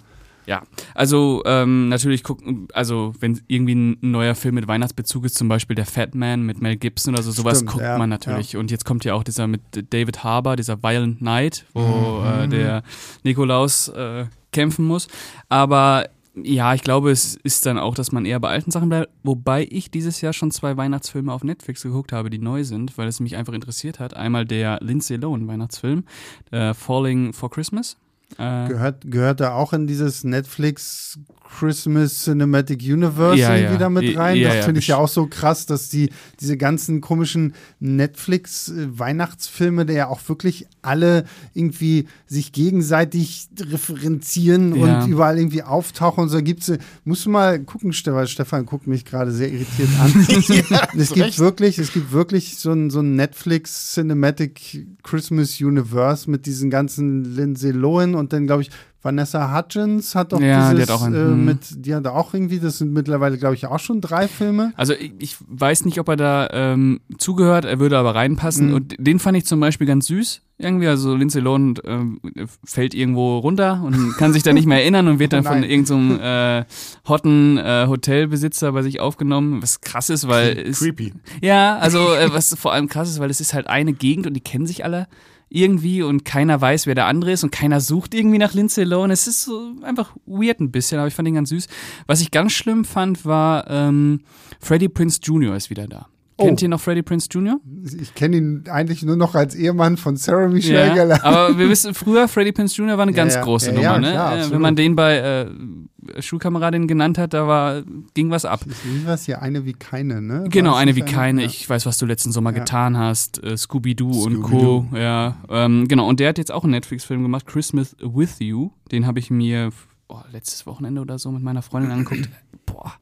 ja, 0.50 0.64
also 0.96 1.44
ähm, 1.46 1.90
natürlich 1.90 2.24
gucken, 2.24 2.68
also 2.74 3.14
wenn 3.20 3.40
irgendwie 3.46 3.76
ein 3.76 3.98
neuer 4.02 4.34
Film 4.34 4.56
mit 4.56 4.68
Weihnachtsbezug 4.68 5.26
ist, 5.26 5.36
zum 5.36 5.48
Beispiel 5.48 5.76
der 5.76 5.86
Fat 5.86 6.16
Man 6.16 6.42
mit 6.42 6.60
Mel 6.60 6.76
Gibson 6.76 7.14
oder 7.14 7.22
so, 7.22 7.32
sowas 7.32 7.60
Stimmt, 7.60 7.72
guckt 7.72 7.84
ja, 7.84 8.00
man 8.00 8.10
natürlich. 8.10 8.54
Ja. 8.54 8.60
Und 8.60 8.72
jetzt 8.72 8.84
kommt 8.84 9.06
ja 9.06 9.14
auch 9.14 9.24
dieser 9.24 9.46
mit 9.46 9.62
David 9.94 10.24
Harbour, 10.24 10.56
dieser 10.56 10.82
Violent 10.82 11.22
Night, 11.22 11.66
wo 11.76 12.22
mhm. 12.22 12.26
äh, 12.26 12.48
der 12.48 12.84
Nikolaus 13.24 13.90
äh, 13.90 14.26
kämpfen 14.52 14.86
muss. 14.86 15.08
Aber 15.48 16.10
ja, 16.36 16.74
ich 16.74 16.84
glaube, 16.84 17.12
es 17.12 17.36
ist 17.36 17.66
dann 17.66 17.78
auch, 17.78 17.96
dass 17.96 18.12
man 18.12 18.26
eher 18.26 18.40
bei 18.40 18.50
alten 18.50 18.72
Sachen 18.72 18.90
bleibt. 18.90 19.12
Wobei 19.24 19.68
ich 19.70 19.92
dieses 19.92 20.22
Jahr 20.22 20.34
schon 20.34 20.52
zwei 20.52 20.78
Weihnachtsfilme 20.78 21.34
auf 21.34 21.44
Netflix 21.44 21.84
geguckt 21.84 22.12
habe, 22.12 22.30
die 22.30 22.40
neu 22.40 22.64
sind, 22.64 22.98
weil 22.98 23.08
es 23.08 23.20
mich 23.20 23.36
einfach 23.36 23.54
interessiert 23.54 24.00
hat. 24.00 24.16
Einmal 24.16 24.46
der 24.46 24.80
Lindsay 24.82 25.18
Lohan 25.18 25.48
Weihnachtsfilm, 25.48 26.04
äh, 26.52 26.74
Falling 26.74 27.34
for 27.34 27.50
Christmas. 27.50 27.98
Äh, 28.38 28.68
gehört, 28.68 29.10
gehört 29.10 29.42
er 29.42 29.56
auch 29.56 29.74
in 29.74 29.88
dieses 29.88 30.24
Netflix 30.24 31.20
Christmas 31.50 32.24
Cinematic 32.24 32.82
Universe 32.82 33.40
ja, 33.40 33.56
irgendwie 33.56 33.74
ja. 33.74 33.80
damit 33.80 34.18
rein? 34.18 34.38
Ja, 34.38 34.54
das 34.54 34.66
finde 34.66 34.80
ich 34.80 34.88
ja 34.88 34.98
auch 34.98 35.08
so 35.08 35.26
krass, 35.26 35.66
dass 35.66 35.90
die 35.90 36.12
diese 36.40 36.56
ganzen 36.58 37.02
komischen 37.02 37.56
Netflix 37.80 38.72
Weihnachtsfilme, 38.76 39.86
der 39.86 39.96
ja 39.96 40.08
auch 40.08 40.22
wirklich 40.30 40.68
alle 40.82 41.26
irgendwie 41.54 42.08
sich 42.28 42.52
gegenseitig 42.52 43.50
referenzieren 43.60 44.74
und 44.74 45.08
überall 45.08 45.38
irgendwie 45.38 45.64
auftauchen 45.64 46.24
und 46.24 46.30
so 46.30 46.42
gibt's 46.42 46.72
musst 47.04 47.26
du 47.26 47.32
mal 47.32 47.60
gucken, 47.60 47.94
Stefan, 47.94 48.28
Stefan 48.28 48.66
guckt 48.66 48.86
mich 48.86 49.04
gerade 49.04 49.32
sehr 49.32 49.52
irritiert 49.52 49.90
an. 50.00 50.28
es 50.98 51.10
gibt 51.10 51.26
recht. 51.26 51.40
wirklich, 51.40 51.80
es 51.80 51.92
gibt 51.92 52.12
wirklich 52.12 52.58
so 52.58 52.72
ein, 52.72 52.90
so 52.92 53.00
ein 53.00 53.16
Netflix 53.16 53.94
Cinematic 53.94 54.86
Christmas 55.04 55.60
Universe 55.60 56.30
mit 56.30 56.46
diesen 56.46 56.70
ganzen 56.70 57.36
Lindsay 57.36 57.72
Lohan 57.72 58.16
und 58.20 58.34
dann, 58.34 58.46
glaube 58.46 58.62
ich, 58.62 58.70
Vanessa 59.02 59.56
Hudgens 59.56 60.14
hat 60.14 60.34
doch 60.34 60.42
ja, 60.42 60.74
dieses, 60.74 60.86
die 60.86 60.92
hat 60.92 61.00
auch 61.00 61.06
einen, 61.06 61.16
äh, 61.16 61.32
hm. 61.32 61.46
mit, 61.46 61.86
die 61.86 61.96
hat 61.96 62.06
auch 62.08 62.34
irgendwie, 62.34 62.60
das 62.60 62.80
sind 62.80 62.92
mittlerweile, 62.92 63.38
glaube 63.38 63.56
ich, 63.56 63.66
auch 63.66 63.80
schon 63.80 64.02
drei 64.02 64.28
Filme. 64.28 64.74
Also 64.76 64.94
ich, 64.94 65.14
ich 65.20 65.38
weiß 65.48 65.86
nicht, 65.86 66.00
ob 66.00 66.10
er 66.10 66.18
da 66.18 66.50
ähm, 66.52 67.00
zugehört, 67.18 67.64
er 67.64 67.80
würde 67.80 67.98
aber 67.98 68.16
reinpassen. 68.16 68.70
Mhm. 68.70 68.74
Und 68.74 68.96
den 69.00 69.20
fand 69.20 69.38
ich 69.38 69.46
zum 69.46 69.62
Beispiel 69.62 69.88
ganz 69.88 70.08
süß. 70.08 70.42
Irgendwie, 70.58 70.88
also 70.88 71.16
Lindsay 71.16 71.42
Lohan 71.42 71.76
ähm, 71.86 72.20
fällt 72.66 72.94
irgendwo 72.94 73.38
runter 73.38 73.82
und 73.86 74.14
kann 74.18 74.34
sich 74.34 74.44
da 74.44 74.52
nicht 74.52 74.66
mehr 74.66 74.82
erinnern 74.82 75.08
und 75.08 75.20
wird 75.20 75.32
dann 75.32 75.46
oh 75.46 75.50
von 75.50 75.64
irgendeinem 75.64 76.10
so 76.10 76.22
äh, 76.22 76.66
hotten 77.08 77.58
äh, 77.58 77.86
Hotelbesitzer 77.88 78.74
bei 78.74 78.82
sich 78.82 79.00
aufgenommen, 79.00 79.62
was 79.62 79.80
krass 79.80 80.10
ist, 80.10 80.28
weil 80.28 80.74
Creepy. 80.74 81.14
Es, 81.26 81.32
ja, 81.42 81.78
also 81.78 82.14
äh, 82.14 82.34
was 82.34 82.54
vor 82.60 82.74
allem 82.74 82.90
krass 82.90 83.10
ist, 83.10 83.22
weil 83.22 83.30
es 83.30 83.40
ist 83.40 83.54
halt 83.54 83.68
eine 83.68 83.94
Gegend 83.94 84.28
und 84.28 84.34
die 84.34 84.42
kennen 84.42 84.68
sich 84.68 84.84
alle 84.84 85.08
irgendwie 85.50 86.04
und 86.04 86.26
keiner 86.26 86.60
weiß, 86.62 86.86
wer 86.86 86.96
der 86.96 87.06
andere 87.06 87.32
ist 87.32 87.44
und 87.44 87.52
keiner 87.52 87.82
sucht 87.82 88.14
irgendwie 88.14 88.38
nach 88.38 88.54
Lindsay 88.54 88.84
Lohan. 88.84 89.12
Es 89.12 89.28
ist 89.28 89.44
so 89.44 89.74
einfach 89.82 90.16
weird 90.26 90.60
ein 90.60 90.72
bisschen, 90.72 91.00
aber 91.00 91.08
ich 91.08 91.14
fand 91.14 91.28
ihn 91.28 91.36
ganz 91.36 91.50
süß. 91.50 91.68
Was 92.08 92.22
ich 92.22 92.32
ganz 92.32 92.52
schlimm 92.52 92.86
fand, 92.86 93.26
war 93.26 93.70
ähm, 93.70 94.22
Freddie 94.60 94.90
Prince 94.90 95.20
Jr. 95.24 95.56
ist 95.56 95.70
wieder 95.70 95.88
da. 95.88 96.08
Kennt 96.40 96.62
ihr 96.62 96.70
noch 96.70 96.80
Freddie 96.80 97.02
Prince 97.02 97.28
Jr.? 97.30 97.60
Ich 98.00 98.16
kenne 98.16 98.38
ihn 98.38 98.64
eigentlich 98.70 99.04
nur 99.04 99.16
noch 99.16 99.36
als 99.36 99.56
Ehemann 99.56 99.98
von 99.98 100.16
Sarah 100.16 100.48
Michelle 100.48 100.88
ja, 100.88 100.94
Gellar. 100.94 101.24
Aber 101.24 101.58
wir 101.58 101.70
wissen, 101.70 101.94
früher 101.94 102.28
Freddie 102.28 102.52
Prince 102.52 102.76
Jr. 102.76 102.98
war 102.98 103.04
eine 103.04 103.14
ganz 103.14 103.36
ja, 103.36 103.42
große 103.42 103.72
ja, 103.72 103.76
Nummer, 103.76 104.00
ne? 104.00 104.12
Klar, 104.12 104.52
Wenn 104.52 104.62
man 104.62 104.76
den 104.76 104.96
bei 104.96 105.18
äh, 105.18 106.22
Schulkameradin 106.22 106.88
genannt 106.88 107.18
hat, 107.18 107.34
da 107.34 107.48
war, 107.48 107.84
ging 108.14 108.30
was 108.30 108.46
ab. 108.46 108.62
Wie 108.84 109.06
war 109.06 109.16
es 109.16 109.26
hier? 109.26 109.42
Eine 109.42 109.66
wie 109.66 109.74
keine, 109.74 110.22
ne? 110.22 110.46
Genau, 110.50 110.76
eine 110.76 110.96
wie 110.96 111.02
keine. 111.02 111.44
Ich 111.44 111.70
weiß, 111.70 111.86
was 111.86 111.98
du 111.98 112.06
letzten 112.06 112.32
Sommer 112.32 112.54
getan 112.54 112.98
hast. 112.98 113.44
Äh, 113.44 113.58
Scooby-Doo 113.58 114.14
Scooby 114.14 114.36
und 114.36 114.42
Co. 114.42 114.86
Ja, 114.94 115.38
ähm, 115.50 115.88
genau. 115.88 116.08
Und 116.08 116.20
der 116.20 116.30
hat 116.30 116.38
jetzt 116.38 116.52
auch 116.52 116.64
einen 116.64 116.72
Netflix-Film 116.72 117.22
gemacht, 117.22 117.46
Christmas 117.46 117.96
with 118.00 118.40
You. 118.40 118.72
Den 118.92 119.06
habe 119.06 119.20
ich 119.20 119.30
mir 119.30 119.72
oh, 120.08 120.22
letztes 120.32 120.66
Wochenende 120.66 121.02
oder 121.02 121.20
so 121.20 121.32
mit 121.32 121.44
meiner 121.44 121.62
Freundin 121.62 121.92
angeguckt. 121.92 122.30
Boah 122.66 122.94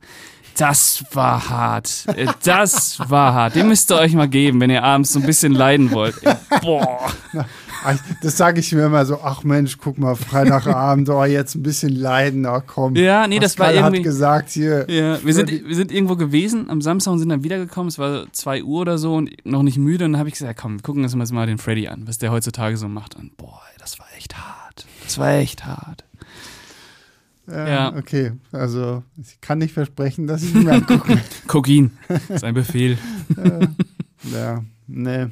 das 0.58 1.04
war 1.12 1.50
hart. 1.50 2.06
Äh, 2.16 2.28
das 2.44 3.00
war 3.08 3.34
hart. 3.34 3.56
Den 3.56 3.68
müsst 3.68 3.92
ihr 3.92 3.98
euch 3.98 4.14
mal 4.14 4.28
geben, 4.28 4.60
wenn 4.60 4.70
ihr 4.70 4.84
abends 4.84 5.14
so 5.14 5.20
ein 5.20 5.26
bisschen 5.26 5.54
leiden 5.54 5.92
wollt. 5.92 6.16
Boah. 6.62 7.12
Das 8.22 8.36
sage 8.36 8.60
ich 8.60 8.74
mir 8.74 8.86
immer 8.86 9.06
so, 9.06 9.22
ach 9.22 9.44
Mensch, 9.44 9.78
guck 9.78 9.98
mal, 9.98 10.16
Freitagabend, 10.16 11.10
oh, 11.10 11.24
jetzt 11.24 11.56
ein 11.56 11.64
bisschen 11.64 11.96
leiden, 11.96 12.46
ach 12.46 12.64
komm. 12.66 12.96
Ja, 12.96 13.28
nee, 13.28 13.40
das 13.40 13.58
war 13.60 13.72
irgendwie. 13.72 14.00
hat 14.00 14.04
gesagt 14.04 14.50
hier. 14.50 14.90
Ja, 14.90 15.24
wir 15.24 15.34
sind, 15.34 15.50
wir 15.50 15.76
sind 15.76 15.92
irgendwo 15.92 16.16
gewesen 16.16 16.70
am 16.70 16.82
Samstag 16.82 17.14
und 17.14 17.20
sind 17.20 17.30
dann 17.30 17.44
wiedergekommen. 17.44 17.88
Es 17.88 18.00
war 18.00 18.26
2 18.32 18.64
Uhr 18.64 18.82
oder 18.82 18.98
so 18.98 19.16
und 19.16 19.30
noch 19.46 19.64
nicht 19.64 19.78
müde. 19.78 20.06
Und 20.06 20.14
dann 20.14 20.20
habe 20.20 20.30
ich 20.30 20.36
gesagt, 20.36 20.60
komm, 20.60 20.80
wir 20.80 20.82
gucken 20.82 21.04
uns 21.04 21.32
mal 21.32 21.46
den 21.46 21.60
Freddy 21.60 21.88
an, 21.88 22.08
was 22.08 22.18
der 22.18 22.32
heutzutage 22.32 22.78
so 22.78 22.88
macht. 22.88 23.16
Und 23.16 23.38
boah, 23.38 23.62
das 23.80 24.00
war 24.00 24.08
echt 24.18 24.36
hart. 24.36 24.86
Das 25.04 25.18
war 25.18 25.32
echt 25.34 25.66
hart. 25.66 26.04
Äh, 27.50 27.72
ja. 27.72 27.96
Okay, 27.96 28.34
also 28.52 29.04
ich 29.22 29.40
kann 29.40 29.60
nicht 29.60 29.74
versprechen, 29.74 30.28
dass 30.28 30.44
ich 30.44 30.54
ihn 30.54 30.64
mir 30.64 30.74
angucke. 30.74 31.20
Kokain, 31.48 31.92
ist 32.30 32.44
ein 32.44 32.54
Befehl. 32.54 32.98
äh, 33.38 33.68
ja, 34.34 34.64
nee. 34.88 35.28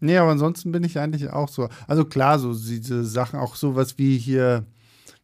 Nee, 0.00 0.16
aber 0.16 0.30
ansonsten 0.30 0.72
bin 0.72 0.84
ich 0.84 0.98
eigentlich 0.98 1.30
auch 1.30 1.48
so. 1.48 1.68
Also 1.86 2.04
klar, 2.04 2.38
so 2.38 2.54
diese 2.54 3.04
Sachen, 3.04 3.38
auch 3.38 3.56
sowas 3.56 3.98
wie 3.98 4.16
hier, 4.16 4.64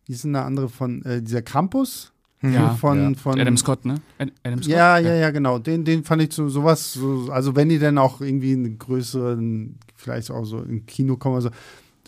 wie 0.07 0.13
ist 0.13 0.25
denn 0.25 0.33
der 0.33 0.45
andere 0.45 0.69
von, 0.69 1.03
äh, 1.05 1.23
dieser 1.23 1.43
Campus? 1.43 2.13
Ja, 2.43 2.75
von, 2.75 3.15
ja. 3.15 3.19
von 3.19 3.41
Adam 3.41 3.57
Scott, 3.57 3.87
ne? 3.87 4.03
Adam 4.19 4.63
Scott? 4.63 4.67
Ja, 4.67 4.99
ja, 4.99 5.15
ja, 5.15 5.31
genau. 5.31 5.59
Den, 5.59 5.85
den 5.85 6.05
fand 6.05 6.21
ich 6.21 6.33
so 6.35 6.49
sowas, 6.51 6.93
so, 6.93 7.29
also 7.31 7.57
wenn 7.57 7.71
die 7.71 7.79
dann 7.79 7.97
auch 7.97 8.21
irgendwie 8.21 8.53
einen 8.53 8.79
größeren, 8.79 9.79
vielleicht 9.95 10.31
auch 10.31 10.45
so 10.45 10.59
im 10.59 10.85
Kino 10.85 11.17
kommen, 11.17 11.37
also 11.37 11.49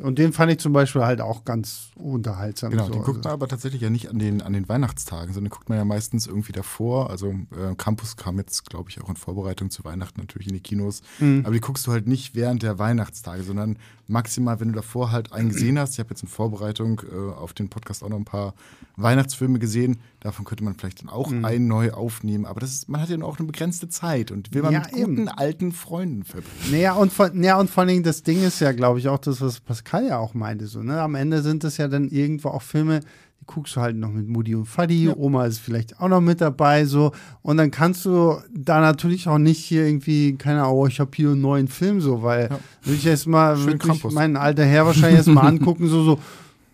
und 0.01 0.19
den 0.19 0.33
fand 0.33 0.53
ich 0.53 0.59
zum 0.59 0.73
Beispiel 0.73 1.03
halt 1.03 1.21
auch 1.21 1.45
ganz 1.45 1.91
unterhaltsam. 1.97 2.71
Genau, 2.71 2.87
so. 2.87 2.93
den 2.93 3.03
guckt 3.03 3.25
man 3.25 3.33
aber 3.33 3.49
tatsächlich 3.49 3.83
ja 3.83 3.91
nicht 3.91 4.11
an 4.11 4.19
den, 4.19 4.43
an 4.43 4.53
den 4.53 4.69
Weihnachtstagen, 4.69 5.33
sondern 5.33 5.51
guckt 5.51 5.69
man 5.69 5.79
ja 5.79 5.85
meistens 5.85 6.27
irgendwie 6.27 6.53
davor. 6.53 7.11
Also 7.11 7.31
äh, 7.31 7.75
Campus 7.77 8.17
kam 8.17 8.39
jetzt, 8.39 8.69
glaube 8.69 8.91
ich, 8.91 9.01
auch 9.01 9.09
in 9.09 9.17
Vorbereitung 9.17 9.71
zu 9.71 9.85
Weihnachten 9.85 10.21
natürlich 10.21 10.49
in 10.49 10.55
die 10.55 10.61
Kinos. 10.61 11.03
Mhm. 11.19 11.43
Aber 11.45 11.55
die 11.55 11.61
guckst 11.61 11.87
du 11.87 11.93
halt 11.93 12.07
nicht 12.07 12.35
während 12.35 12.63
der 12.63 12.79
Weihnachtstage, 12.79 13.43
sondern 13.43 13.79
maximal, 14.09 14.61
wenn 14.61 14.69
du 14.69 14.75
davor 14.75 15.11
halt 15.13 15.33
einen 15.33 15.51
gesehen 15.51 15.79
hast. 15.79 15.95
Ich 15.95 15.99
habe 15.99 16.11
jetzt 16.11 16.23
in 16.23 16.29
Vorbereitung 16.29 17.03
äh, 17.11 17.33
auf 17.33 17.53
den 17.53 17.69
Podcast 17.69 18.03
auch 18.03 18.09
noch 18.09 18.17
ein 18.17 18.25
paar 18.25 18.55
Weihnachtsfilme 18.97 19.59
gesehen. 19.59 19.99
Davon 20.21 20.45
könnte 20.45 20.65
man 20.65 20.75
vielleicht 20.75 21.03
dann 21.03 21.09
auch 21.09 21.31
mhm. 21.31 21.45
einen 21.45 21.67
neu 21.69 21.93
aufnehmen. 21.93 22.47
Aber 22.47 22.61
das 22.61 22.73
ist, 22.73 22.89
man 22.89 23.01
hat 23.01 23.09
ja 23.09 23.21
auch 23.23 23.39
eine 23.39 23.47
begrenzte 23.47 23.89
Zeit 23.89 24.31
und 24.31 24.55
will 24.55 24.63
man 24.63 24.73
ja, 24.73 24.81
mit 24.81 24.93
guten 24.93 25.19
eben. 25.19 25.29
alten 25.29 25.73
Freunden 25.73 26.25
verbringen. 26.25 26.71
Naja, 26.71 26.95
und, 26.95 27.13
von, 27.13 27.43
ja, 27.43 27.59
und 27.59 27.71
vor 27.71 27.85
allem 27.85 28.03
das 28.03 28.23
Ding 28.23 28.43
ist 28.43 28.61
ja, 28.61 28.73
glaube 28.73 28.99
ich, 28.99 29.09
auch 29.09 29.19
das, 29.19 29.41
was 29.41 29.61
Pascal 29.61 30.07
ja 30.07 30.19
auch 30.19 30.35
meinte. 30.35 30.67
So, 30.67 30.83
ne? 30.83 31.01
Am 31.01 31.15
Ende 31.15 31.43
sind 31.43 31.65
es 31.65 31.77
ja 31.77 31.89
dann 31.89 32.09
irgendwo 32.09 32.49
auch 32.49 32.63
Filme, 32.63 33.01
guckst 33.47 33.77
du 33.77 33.81
halt 33.81 33.97
noch 33.97 34.11
mit 34.11 34.29
Mutti 34.29 34.55
und 34.55 34.67
Fadi, 34.67 35.07
ja. 35.07 35.17
Oma 35.17 35.47
ist 35.47 35.59
vielleicht 35.59 36.01
auch 36.01 36.09
noch 36.09 36.21
mit 36.21 36.41
dabei, 36.41 36.85
so. 36.85 37.13
Und 37.43 37.57
dann 37.57 37.71
kannst 37.71 38.05
du 38.05 38.37
da 38.53 38.81
natürlich 38.81 39.29
auch 39.29 39.39
nicht 39.39 39.65
hier 39.65 39.87
irgendwie, 39.87 40.35
keine 40.37 40.63
Ahnung, 40.63 40.79
oh, 40.79 40.87
ich 40.87 41.01
habe 41.01 41.11
hier 41.15 41.31
einen 41.31 41.41
neuen 41.41 41.69
Film, 41.69 42.01
so, 42.01 42.23
weil 42.23 42.49
ja. 42.51 42.59
würde 42.83 42.97
ich 42.99 43.07
erstmal 43.07 43.65
wirklich 43.65 44.05
meinen 44.05 44.37
alter 44.37 44.65
Herr 44.65 44.87
wahrscheinlich 44.87 45.19
erstmal 45.19 45.47
angucken, 45.49 45.89
so, 45.89 46.03
so 46.03 46.19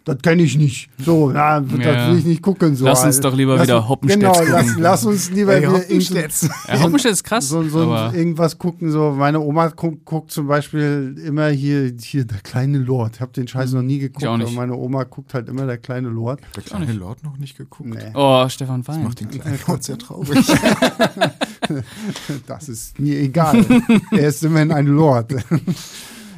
das 0.04 0.18
kenne 0.18 0.42
ich 0.42 0.56
nicht. 0.56 0.88
So, 0.98 1.30
na, 1.30 1.60
das 1.60 1.78
ja. 1.78 2.10
will 2.10 2.18
ich 2.18 2.24
nicht 2.24 2.42
gucken. 2.42 2.74
So. 2.74 2.84
Lass 2.84 3.04
uns 3.04 3.20
doch 3.20 3.34
lieber 3.36 3.54
lass, 3.56 3.66
wieder 3.66 3.88
Hoppenstedt 3.88 4.20
Genau, 4.20 4.50
lass, 4.50 4.76
lass, 4.76 5.04
uns 5.04 5.30
lieber 5.30 5.52
hey, 5.52 5.62
wieder 5.62 5.72
Hoppenstedt. 5.72 6.32
Ja, 6.68 6.80
Hoppenstedt 6.80 7.12
ist 7.12 7.24
krass. 7.24 7.48
So, 7.48 7.62
so 7.68 7.94
irgendwas 8.12 8.58
gucken. 8.58 8.90
So, 8.90 9.12
meine 9.12 9.40
Oma 9.40 9.68
guckt, 9.68 10.04
guckt, 10.04 10.32
zum 10.32 10.48
Beispiel 10.48 11.16
immer 11.24 11.48
hier, 11.48 11.92
hier 12.00 12.24
der 12.24 12.38
kleine 12.38 12.78
Lord. 12.78 13.16
Ich 13.16 13.20
habe 13.20 13.32
den 13.32 13.46
Scheiß 13.46 13.72
noch 13.72 13.82
nie 13.82 13.98
geguckt, 13.98 14.26
aber 14.26 14.50
meine 14.50 14.74
Oma 14.74 15.04
guckt 15.04 15.34
halt 15.34 15.48
immer 15.48 15.66
der 15.66 15.78
kleine 15.78 16.08
Lord. 16.08 16.40
Der 16.56 16.62
kleine 16.64 16.92
Lord 16.92 17.22
noch 17.22 17.38
nicht 17.38 17.56
geguckt? 17.56 17.90
Nee. 17.90 18.12
Oh, 18.14 18.48
Stefan 18.48 18.86
Wein. 18.86 18.96
Das 18.96 19.04
macht 19.04 19.20
den 19.20 19.30
kleinen 19.30 19.58
Lord 19.68 19.84
sehr 19.84 19.98
traurig. 19.98 20.44
das 22.46 22.68
ist 22.68 22.98
mir 22.98 23.20
egal. 23.20 23.64
er 24.10 24.28
ist 24.28 24.42
immerhin 24.42 24.72
ein 24.72 24.86
Lord. 24.86 25.32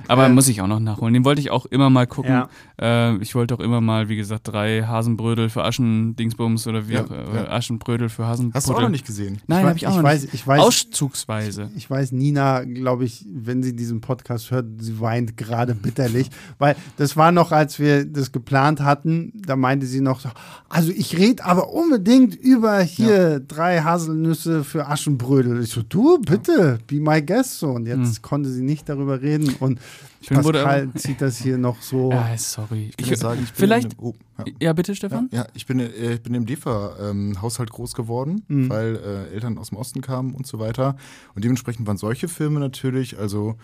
Aber 0.08 0.26
äh, 0.26 0.28
muss 0.28 0.48
ich 0.48 0.60
auch 0.60 0.66
noch 0.66 0.80
nachholen. 0.80 1.14
Den 1.14 1.24
wollte 1.24 1.40
ich 1.40 1.50
auch 1.50 1.66
immer 1.66 1.90
mal 1.90 2.06
gucken. 2.06 2.32
Ja. 2.32 2.48
Äh, 2.80 3.16
ich 3.18 3.34
wollte 3.34 3.54
auch 3.54 3.60
immer 3.60 3.80
mal, 3.80 4.08
wie 4.08 4.16
gesagt, 4.16 4.48
drei 4.48 4.82
Hasenbrödel 4.82 5.48
für 5.48 5.64
Aschendingsbums 5.64 6.66
oder 6.66 6.88
wie 6.88 6.94
ja, 6.94 7.04
auch, 7.04 7.10
äh, 7.10 7.48
Aschenbrödel 7.48 8.08
für 8.08 8.26
Hasenbrödel. 8.26 8.54
Hast 8.54 8.68
du 8.68 8.74
auch 8.74 8.80
noch 8.80 8.88
nicht 8.88 9.06
gesehen? 9.06 9.40
Nein, 9.46 9.66
habe 9.66 9.76
ich 9.76 9.86
auch 9.86 9.92
ich 9.92 9.96
noch 9.96 10.04
weiß, 10.04 10.22
nicht. 10.22 10.34
Ich 10.34 10.46
weiß, 10.46 10.60
Auszugsweise. 10.60 11.70
Ich, 11.70 11.84
ich 11.84 11.90
weiß, 11.90 12.12
Nina, 12.12 12.64
glaube 12.64 13.04
ich, 13.04 13.24
wenn 13.28 13.62
sie 13.62 13.74
diesen 13.74 14.00
Podcast 14.00 14.50
hört, 14.50 14.66
sie 14.78 15.00
weint 15.00 15.36
gerade 15.36 15.74
bitterlich, 15.74 16.30
weil 16.58 16.76
das 16.96 17.16
war 17.16 17.32
noch, 17.32 17.52
als 17.52 17.78
wir 17.78 18.04
das 18.04 18.32
geplant 18.32 18.80
hatten, 18.80 19.32
da 19.34 19.56
meinte 19.56 19.86
sie 19.86 20.00
noch 20.00 20.20
so, 20.20 20.28
also 20.68 20.90
ich 20.90 21.16
rede 21.16 21.44
aber 21.44 21.72
unbedingt 21.72 22.34
über 22.34 22.80
hier 22.80 23.30
ja. 23.30 23.38
drei 23.38 23.80
Haselnüsse 23.80 24.64
für 24.64 24.88
Aschenbrödel. 24.88 25.62
Ich 25.62 25.70
so, 25.70 25.82
du, 25.82 26.18
bitte, 26.18 26.78
be 26.86 27.00
my 27.00 27.22
guest. 27.22 27.58
So, 27.58 27.70
und 27.70 27.86
jetzt 27.86 28.16
hm. 28.16 28.22
konnte 28.22 28.50
sie 28.50 28.62
nicht 28.62 28.88
darüber 28.88 29.22
reden 29.22 29.54
und 29.60 29.78
ich 30.20 30.28
bin 30.28 30.38
Pascal 30.38 30.86
wurde, 30.86 30.98
zieht 30.98 31.20
das 31.20 31.38
hier 31.38 31.58
noch 31.58 31.80
so. 31.82 32.10
Ja, 32.12 32.36
sorry. 32.38 32.90
Ich, 32.98 33.10
ich 33.10 33.18
sagen, 33.18 33.40
ich 33.42 33.50
bin 33.50 33.56
vielleicht. 33.56 33.92
Dem, 33.92 33.98
oh, 33.98 34.14
ja. 34.38 34.44
ja. 34.60 34.72
bitte, 34.72 34.94
Stefan. 34.94 35.28
Ja, 35.30 35.42
ja 35.42 35.46
ich 35.54 35.66
bin, 35.66 35.80
äh, 35.80 36.14
ich 36.14 36.22
bin 36.22 36.34
im 36.34 36.46
DEFA-Haushalt 36.46 37.70
ähm, 37.70 37.74
groß 37.74 37.94
geworden, 37.94 38.44
mhm. 38.48 38.70
weil 38.70 38.96
äh, 38.96 39.34
Eltern 39.34 39.58
aus 39.58 39.68
dem 39.68 39.78
Osten 39.78 40.00
kamen 40.00 40.34
und 40.34 40.46
so 40.46 40.58
weiter. 40.58 40.96
Und 41.34 41.44
dementsprechend 41.44 41.86
waren 41.86 41.98
solche 41.98 42.28
Filme 42.28 42.60
natürlich, 42.60 43.18
also 43.18 43.56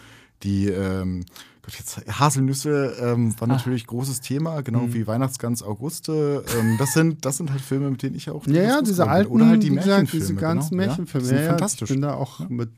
die 0.43 0.69
ähm, 0.69 1.25
Gott, 1.63 1.75
jetzt 1.79 2.01
Haselnüsse 2.19 2.97
ähm, 3.01 3.39
war 3.39 3.49
ah. 3.49 3.53
natürlich 3.53 3.87
großes 3.87 4.21
Thema, 4.21 4.63
genau 4.63 4.81
mhm. 4.81 4.95
wie 4.95 5.07
Weihnachtsgans 5.07 5.63
Auguste. 5.63 6.45
Ähm, 6.59 6.77
das 6.79 6.93
sind 6.93 7.25
das 7.25 7.37
sind 7.37 7.51
halt 7.51 7.61
Filme, 7.61 7.91
mit 7.91 8.03
denen 8.03 8.17
ich 8.17 8.31
auch 8.31 8.47
ja, 8.47 8.63
ja 8.63 8.83
diese 8.83 9.09
alten 9.09 9.31
oder 9.31 9.47
halt 9.47 9.63
die 9.63 9.71
gesagt, 9.71 10.13
diese 10.13 10.35
ganzen 10.35 10.79
genau. 10.79 10.87
Märchenfilme. 10.87 11.29
Ja, 11.29 11.41
ja, 11.41 11.49
fantastisch. 11.51 11.91
Ich 11.91 11.95
bin 11.95 12.03
da 12.03 12.15
auch 12.15 12.41
ja. 12.41 12.47
mit 12.49 12.71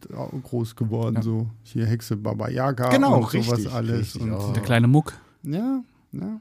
groß 0.43 0.77
geworden, 0.77 1.17
ja. 1.17 1.23
so 1.23 1.47
hier 1.63 1.87
Hexe 1.87 2.17
Baba 2.17 2.49
Yaga 2.49 2.91
genau, 2.91 3.19
und 3.19 3.31
sowas 3.31 3.59
richtig, 3.59 3.73
alles 3.73 4.15
richtig, 4.15 4.23
und 4.23 4.57
der 4.57 4.63
kleine 4.63 4.89
Muck. 4.89 5.15
Ja, 5.45 5.83
ja. 6.13 6.41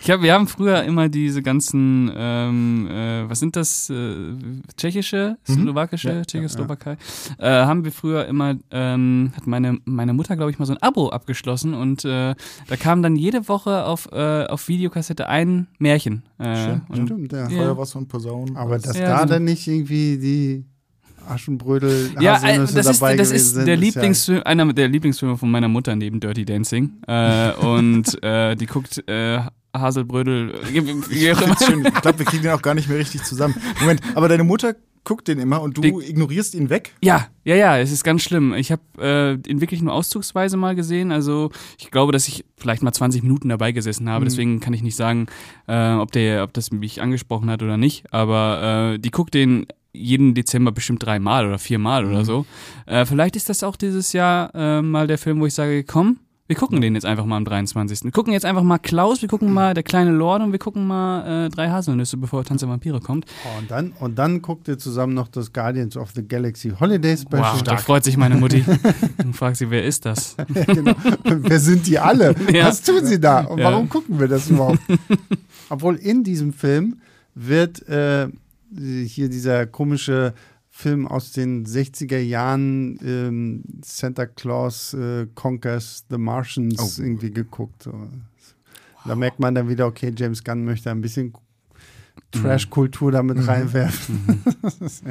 Ich 0.00 0.10
hab, 0.10 0.22
wir 0.22 0.32
haben 0.32 0.48
früher 0.48 0.82
immer 0.82 1.08
diese 1.08 1.42
ganzen, 1.42 2.10
ähm, 2.14 2.88
äh, 2.90 3.28
was 3.28 3.40
sind 3.40 3.56
das, 3.56 3.88
äh, 3.90 4.14
tschechische, 4.76 5.36
mhm. 5.46 5.54
slowakische, 5.54 6.12
ja, 6.12 6.24
Tschechoslowakei, 6.24 6.96
ja. 7.38 7.62
Äh, 7.62 7.66
haben 7.66 7.84
wir 7.84 7.92
früher 7.92 8.26
immer, 8.26 8.56
ähm, 8.70 9.32
hat 9.36 9.46
meine, 9.46 9.78
meine 9.84 10.12
Mutter, 10.12 10.36
glaube 10.36 10.50
ich, 10.50 10.58
mal 10.58 10.66
so 10.66 10.72
ein 10.72 10.82
Abo 10.82 11.10
abgeschlossen 11.10 11.74
und 11.74 12.04
äh, 12.04 12.34
da 12.66 12.76
kam 12.76 13.02
dann 13.02 13.16
jede 13.16 13.48
Woche 13.48 13.84
auf, 13.84 14.08
äh, 14.12 14.46
auf 14.46 14.68
Videokassette 14.68 15.28
ein 15.28 15.68
Märchen. 15.78 16.24
Äh, 16.38 16.78
und, 16.88 17.06
stimmt, 17.06 17.32
ja. 17.32 17.48
Feuerwasser 17.48 17.98
und 17.98 18.08
Posaunen. 18.08 18.56
Aber 18.56 18.78
dass 18.78 18.96
da 18.98 19.20
so 19.20 19.26
dann 19.26 19.44
nicht 19.44 19.66
irgendwie 19.66 20.18
die 20.18 20.64
Aschenbrödel, 21.28 22.12
ja, 22.20 22.36
äh, 22.42 22.58
das 22.58 22.74
ist, 22.74 23.00
dabei 23.00 23.16
das 23.16 23.30
ist 23.30 23.56
der 23.56 23.76
Lieblingsfilm, 23.76 24.38
ja 24.38 24.42
einer 24.44 24.72
der 24.72 24.88
Lieblingsfilme 24.88 25.36
von 25.36 25.50
meiner 25.50 25.68
Mutter 25.68 25.96
neben 25.96 26.20
Dirty 26.20 26.44
Dancing. 26.44 27.02
Äh, 27.06 27.52
und 27.52 28.22
äh, 28.22 28.54
die 28.56 28.66
guckt 28.66 29.02
äh, 29.08 29.40
Haselbrödel. 29.74 30.54
Immer. 30.72 31.02
Ich 31.10 31.32
glaube, 32.00 32.18
wir 32.18 32.26
kriegen 32.26 32.42
den 32.42 32.52
auch 32.52 32.62
gar 32.62 32.74
nicht 32.74 32.88
mehr 32.88 32.98
richtig 32.98 33.22
zusammen. 33.24 33.54
Moment, 33.80 34.00
aber 34.14 34.28
deine 34.28 34.44
Mutter 34.44 34.74
guckt 35.06 35.28
den 35.28 35.38
immer 35.38 35.62
und 35.62 35.78
du 35.78 35.80
die, 35.80 35.88
ignorierst 35.88 36.54
ihn 36.54 36.68
weg? 36.68 36.92
Ja, 37.00 37.28
ja, 37.44 37.54
ja, 37.54 37.78
es 37.78 37.92
ist 37.92 38.04
ganz 38.04 38.22
schlimm. 38.22 38.52
Ich 38.54 38.72
habe 38.72 38.82
äh, 38.98 39.50
ihn 39.50 39.60
wirklich 39.60 39.80
nur 39.80 39.94
auszugsweise 39.94 40.58
mal 40.58 40.74
gesehen. 40.74 41.12
Also 41.12 41.50
ich 41.78 41.90
glaube, 41.90 42.12
dass 42.12 42.28
ich 42.28 42.44
vielleicht 42.56 42.82
mal 42.82 42.92
20 42.92 43.22
Minuten 43.22 43.48
dabei 43.48 43.72
gesessen 43.72 44.10
habe. 44.10 44.24
Mhm. 44.24 44.28
Deswegen 44.28 44.60
kann 44.60 44.74
ich 44.74 44.82
nicht 44.82 44.96
sagen, 44.96 45.28
äh, 45.68 45.92
ob 45.92 46.12
der, 46.12 46.42
ob 46.42 46.52
das 46.52 46.72
mich 46.72 47.00
angesprochen 47.00 47.48
hat 47.48 47.62
oder 47.62 47.76
nicht. 47.76 48.12
Aber 48.12 48.94
äh, 48.94 48.98
die 48.98 49.12
guckt 49.12 49.32
den 49.32 49.66
jeden 49.96 50.34
Dezember 50.34 50.72
bestimmt 50.72 51.04
dreimal 51.04 51.46
oder 51.46 51.58
viermal 51.58 52.04
mhm. 52.04 52.10
oder 52.10 52.24
so. 52.24 52.46
Äh, 52.86 53.04
vielleicht 53.06 53.36
ist 53.36 53.48
das 53.48 53.62
auch 53.62 53.76
dieses 53.76 54.12
Jahr 54.12 54.54
äh, 54.54 54.82
mal 54.82 55.06
der 55.06 55.18
Film, 55.18 55.40
wo 55.40 55.46
ich 55.46 55.54
sage, 55.54 55.84
komm, 55.84 56.18
wir 56.48 56.54
gucken 56.54 56.80
den 56.80 56.94
jetzt 56.94 57.04
einfach 57.04 57.24
mal 57.24 57.38
am 57.38 57.44
23. 57.44 58.04
Wir 58.04 58.12
gucken 58.12 58.32
jetzt 58.32 58.44
einfach 58.44 58.62
mal 58.62 58.78
Klaus, 58.78 59.20
wir 59.20 59.28
gucken 59.28 59.52
mal 59.52 59.74
Der 59.74 59.82
kleine 59.82 60.12
Lord 60.12 60.42
und 60.42 60.52
wir 60.52 60.60
gucken 60.60 60.86
mal 60.86 61.46
äh, 61.46 61.48
Drei 61.48 61.70
Haselnüsse, 61.70 62.16
bevor 62.18 62.44
Tanz 62.44 62.60
der 62.60 62.68
Vampire 62.68 63.00
kommt. 63.00 63.26
Oh, 63.44 63.58
und, 63.58 63.70
dann, 63.70 63.92
und 63.98 64.16
dann 64.16 64.42
guckt 64.42 64.68
ihr 64.68 64.78
zusammen 64.78 65.14
noch 65.14 65.26
das 65.26 65.52
Guardians 65.52 65.96
of 65.96 66.12
the 66.14 66.22
Galaxy 66.26 66.70
Holiday 66.78 67.16
Special. 67.16 67.42
Wow, 67.42 67.62
da 67.62 67.76
freut 67.78 68.04
sich 68.04 68.16
meine 68.16 68.36
Mutti. 68.36 68.64
und 69.24 69.34
fragt 69.34 69.56
sie, 69.56 69.70
wer 69.70 69.84
ist 69.84 70.06
das? 70.06 70.36
ja, 70.54 70.64
genau. 70.66 70.94
Wer 71.24 71.58
sind 71.60 71.86
die 71.86 71.98
alle? 71.98 72.34
Ja. 72.52 72.68
Was 72.68 72.80
tun 72.80 73.04
sie 73.04 73.18
da? 73.18 73.40
Und 73.40 73.58
ja. 73.58 73.64
warum 73.64 73.88
gucken 73.88 74.20
wir 74.20 74.28
das 74.28 74.48
überhaupt? 74.48 74.78
Obwohl 75.68 75.96
in 75.96 76.22
diesem 76.22 76.52
Film 76.52 77.00
wird 77.34 77.86
äh, 77.88 78.28
hier 78.74 79.28
dieser 79.28 79.66
komische 79.66 80.34
Film 80.68 81.06
aus 81.06 81.32
den 81.32 81.64
60er 81.64 82.18
Jahren, 82.18 82.98
ähm, 83.02 83.62
Santa 83.82 84.26
Claus 84.26 84.92
äh, 84.94 85.26
Conquers 85.34 86.04
the 86.10 86.18
Martians, 86.18 86.98
oh. 86.98 87.02
irgendwie 87.02 87.30
geguckt. 87.30 87.86
Wow. 87.86 88.08
Da 89.06 89.14
merkt 89.14 89.40
man 89.40 89.54
dann 89.54 89.68
wieder, 89.68 89.86
okay, 89.86 90.12
James 90.14 90.44
Gunn 90.44 90.64
möchte 90.64 90.90
ein 90.90 91.00
bisschen 91.00 91.32
Trash-Kultur 92.32 93.12
damit 93.12 93.38
mhm. 93.38 93.44
reinwerfen. 93.44 94.20
Mhm. 94.26 94.88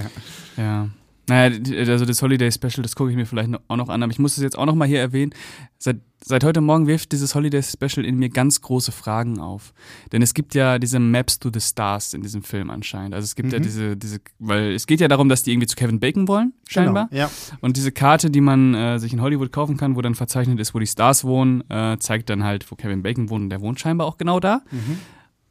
ja. 0.57 0.63
ja. 0.63 0.89
Naja, 1.27 1.57
also 1.87 2.05
das 2.05 2.21
Holiday 2.21 2.51
Special, 2.51 2.83
das 2.83 2.95
gucke 2.95 3.09
ich 3.09 3.15
mir 3.15 3.25
vielleicht 3.25 3.49
auch 3.67 3.75
noch 3.77 3.89
an, 3.89 4.03
aber 4.03 4.11
ich 4.11 4.19
muss 4.19 4.37
es 4.37 4.43
jetzt 4.43 4.57
auch 4.57 4.65
noch 4.65 4.75
mal 4.75 4.87
hier 4.87 4.99
erwähnen. 4.99 5.33
Seit, 5.79 5.97
seit 6.23 6.43
heute 6.43 6.61
Morgen 6.61 6.85
wirft 6.87 7.11
dieses 7.11 7.33
Holiday 7.33 7.63
Special 7.63 8.05
in 8.05 8.17
mir 8.17 8.29
ganz 8.29 8.61
große 8.61 8.91
Fragen 8.91 9.39
auf. 9.39 9.73
Denn 10.11 10.21
es 10.21 10.33
gibt 10.33 10.53
ja 10.53 10.77
diese 10.77 10.99
Maps 10.99 11.39
to 11.39 11.49
the 11.51 11.59
Stars 11.59 12.13
in 12.13 12.21
diesem 12.21 12.43
Film 12.43 12.69
anscheinend. 12.69 13.15
Also 13.15 13.25
es 13.25 13.35
gibt 13.35 13.47
mhm. 13.47 13.53
ja 13.53 13.59
diese, 13.59 13.97
diese, 13.97 14.19
weil 14.37 14.73
es 14.73 14.85
geht 14.85 14.99
ja 14.99 15.07
darum, 15.07 15.27
dass 15.27 15.41
die 15.41 15.51
irgendwie 15.51 15.67
zu 15.67 15.75
Kevin 15.75 15.99
Bacon 15.99 16.27
wollen, 16.27 16.53
scheinbar. 16.67 17.07
Genau, 17.09 17.23
ja. 17.23 17.31
Und 17.61 17.77
diese 17.77 17.91
Karte, 17.91 18.29
die 18.29 18.41
man 18.41 18.75
äh, 18.75 18.99
sich 18.99 19.11
in 19.11 19.21
Hollywood 19.21 19.51
kaufen 19.51 19.77
kann, 19.77 19.95
wo 19.95 20.01
dann 20.01 20.15
verzeichnet 20.15 20.59
ist, 20.59 20.75
wo 20.75 20.79
die 20.79 20.87
Stars 20.87 21.23
wohnen, 21.23 21.63
äh, 21.69 21.97
zeigt 21.99 22.29
dann 22.29 22.43
halt, 22.43 22.69
wo 22.71 22.75
Kevin 22.75 23.01
Bacon 23.01 23.29
wohnt 23.29 23.43
und 23.43 23.49
der 23.49 23.61
wohnt 23.61 23.79
scheinbar 23.79 24.05
auch 24.05 24.17
genau 24.17 24.39
da. 24.39 24.61
Mhm. 24.69 24.99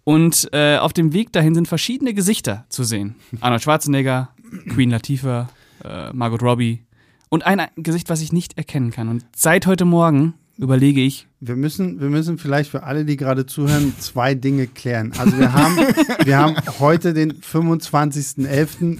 Und 0.04 0.50
äh, 0.52 0.76
auf 0.76 0.92
dem 0.92 1.12
Weg 1.12 1.32
dahin 1.32 1.54
sind 1.54 1.66
verschiedene 1.66 2.14
Gesichter 2.14 2.66
zu 2.68 2.84
sehen. 2.84 3.16
Arnold 3.40 3.62
Schwarzenegger, 3.62 4.30
Queen 4.68 4.90
Latifah, 4.90 5.48
äh, 5.84 6.12
Margot 6.12 6.42
Robbie 6.42 6.84
und 7.28 7.46
ein 7.46 7.66
Gesicht, 7.76 8.10
was 8.10 8.20
ich 8.20 8.32
nicht 8.32 8.56
erkennen 8.56 8.90
kann. 8.90 9.08
Und 9.08 9.24
seit 9.34 9.66
heute 9.66 9.84
Morgen 9.84 10.34
überlege 10.56 11.00
ich. 11.00 11.26
Wir 11.40 11.56
müssen, 11.56 12.00
wir 12.00 12.08
müssen 12.08 12.38
vielleicht 12.38 12.70
für 12.70 12.84
alle, 12.84 13.04
die 13.04 13.16
gerade 13.16 13.46
zuhören, 13.46 13.94
zwei 13.98 14.34
Dinge 14.34 14.66
klären. 14.66 15.12
Also 15.18 15.38
wir 15.38 15.52
haben, 15.52 15.76
wir 16.24 16.38
haben 16.38 16.56
heute 16.78 17.12
den 17.12 17.32
25.11., 17.32 18.98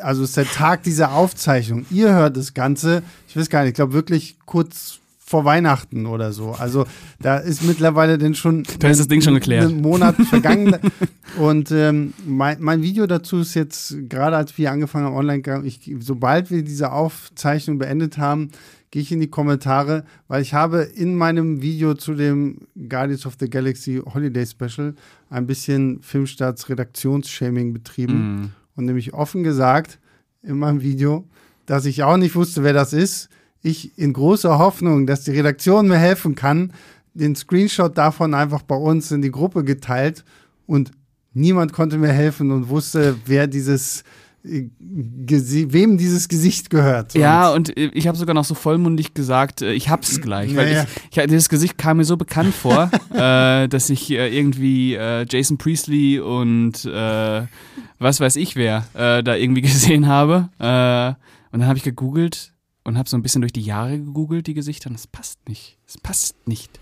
also 0.00 0.24
ist 0.24 0.36
der 0.36 0.46
Tag 0.46 0.82
dieser 0.82 1.12
Aufzeichnung. 1.12 1.86
Ihr 1.90 2.12
hört 2.12 2.36
das 2.36 2.54
Ganze, 2.54 3.02
ich 3.28 3.36
weiß 3.36 3.48
gar 3.48 3.60
nicht, 3.60 3.70
ich 3.70 3.74
glaube 3.74 3.92
wirklich 3.92 4.36
kurz 4.46 5.01
vor 5.32 5.46
Weihnachten 5.46 6.04
oder 6.04 6.30
so. 6.30 6.50
Also 6.50 6.84
da 7.18 7.38
ist 7.38 7.64
mittlerweile 7.64 8.18
denn 8.18 8.34
schon, 8.34 8.64
da 8.80 8.90
ist 8.90 9.00
das 9.00 9.08
Ding 9.08 9.22
schon 9.22 9.32
geklärt. 9.32 9.70
ein 9.70 9.80
Monat 9.80 10.14
vergangen. 10.16 10.76
Und 11.38 11.70
ähm, 11.70 12.12
mein, 12.26 12.58
mein, 12.60 12.82
Video 12.82 13.06
dazu 13.06 13.38
ist 13.38 13.54
jetzt, 13.54 13.96
gerade 14.10 14.36
als 14.36 14.58
wir 14.58 14.70
angefangen 14.70 15.06
haben, 15.06 15.14
online, 15.14 15.42
ich, 15.64 15.90
sobald 16.00 16.50
wir 16.50 16.62
diese 16.62 16.92
Aufzeichnung 16.92 17.78
beendet 17.78 18.18
haben, 18.18 18.50
gehe 18.90 19.00
ich 19.00 19.10
in 19.10 19.20
die 19.20 19.30
Kommentare, 19.30 20.04
weil 20.28 20.42
ich 20.42 20.52
habe 20.52 20.82
in 20.82 21.16
meinem 21.16 21.62
Video 21.62 21.94
zu 21.94 22.12
dem 22.12 22.58
Guardians 22.90 23.24
of 23.24 23.36
the 23.40 23.48
Galaxy 23.48 24.02
Holiday 24.04 24.44
Special 24.44 24.94
ein 25.30 25.46
bisschen 25.46 26.02
Filmstarts 26.02 26.68
Redaktionsshaming 26.68 27.72
betrieben 27.72 28.42
mm. 28.42 28.50
und 28.76 28.84
nämlich 28.84 29.14
offen 29.14 29.44
gesagt 29.44 29.98
in 30.42 30.58
meinem 30.58 30.82
Video, 30.82 31.26
dass 31.64 31.86
ich 31.86 32.02
auch 32.02 32.18
nicht 32.18 32.34
wusste, 32.34 32.62
wer 32.64 32.74
das 32.74 32.92
ist 32.92 33.30
ich 33.62 33.96
in 33.96 34.12
großer 34.12 34.58
Hoffnung, 34.58 35.06
dass 35.06 35.24
die 35.24 35.30
Redaktion 35.30 35.88
mir 35.88 35.98
helfen 35.98 36.34
kann, 36.34 36.72
den 37.14 37.36
Screenshot 37.36 37.96
davon 37.96 38.34
einfach 38.34 38.62
bei 38.62 38.76
uns 38.76 39.10
in 39.12 39.22
die 39.22 39.30
Gruppe 39.30 39.64
geteilt 39.64 40.24
und 40.66 40.90
niemand 41.34 41.72
konnte 41.72 41.98
mir 41.98 42.12
helfen 42.12 42.50
und 42.50 42.68
wusste, 42.68 43.16
wer 43.26 43.46
dieses 43.46 44.04
äh, 44.44 44.68
wem 44.80 45.98
dieses 45.98 46.28
Gesicht 46.28 46.68
gehört. 46.68 47.14
Ja, 47.14 47.50
und 47.52 47.76
äh, 47.76 47.90
ich 47.94 48.08
habe 48.08 48.18
sogar 48.18 48.34
noch 48.34 48.44
so 48.44 48.54
vollmundig 48.54 49.14
gesagt, 49.14 49.62
äh, 49.62 49.72
ich 49.72 49.88
hab's 49.88 50.20
gleich, 50.20 50.56
weil 50.56 50.72
ja, 50.72 50.82
ich, 51.10 51.16
ich, 51.16 51.26
dieses 51.26 51.48
Gesicht 51.48 51.78
kam 51.78 51.98
mir 51.98 52.04
so 52.04 52.16
bekannt 52.16 52.52
vor, 52.52 52.90
äh, 53.14 53.68
dass 53.68 53.88
ich 53.88 54.10
äh, 54.10 54.36
irgendwie 54.36 54.94
äh, 54.94 55.26
Jason 55.28 55.58
Priestley 55.58 56.18
und 56.18 56.84
was 56.84 58.18
weiß 58.18 58.34
ich 58.34 58.56
wer 58.56 58.84
da 58.94 59.36
irgendwie 59.36 59.60
gesehen 59.62 60.08
habe. 60.08 60.48
und 60.58 61.60
dann 61.60 61.66
habe 61.66 61.78
ich 61.78 61.84
gegoogelt 61.84 62.51
und 62.84 62.98
habe 62.98 63.08
so 63.08 63.16
ein 63.16 63.22
bisschen 63.22 63.42
durch 63.42 63.52
die 63.52 63.62
Jahre 63.62 63.98
gegoogelt, 63.98 64.46
die 64.46 64.54
Gesichter, 64.54 64.90
und 64.90 64.96
es 64.96 65.06
passt 65.06 65.48
nicht. 65.48 65.78
Es 65.86 65.98
passt 65.98 66.46
nicht. 66.46 66.80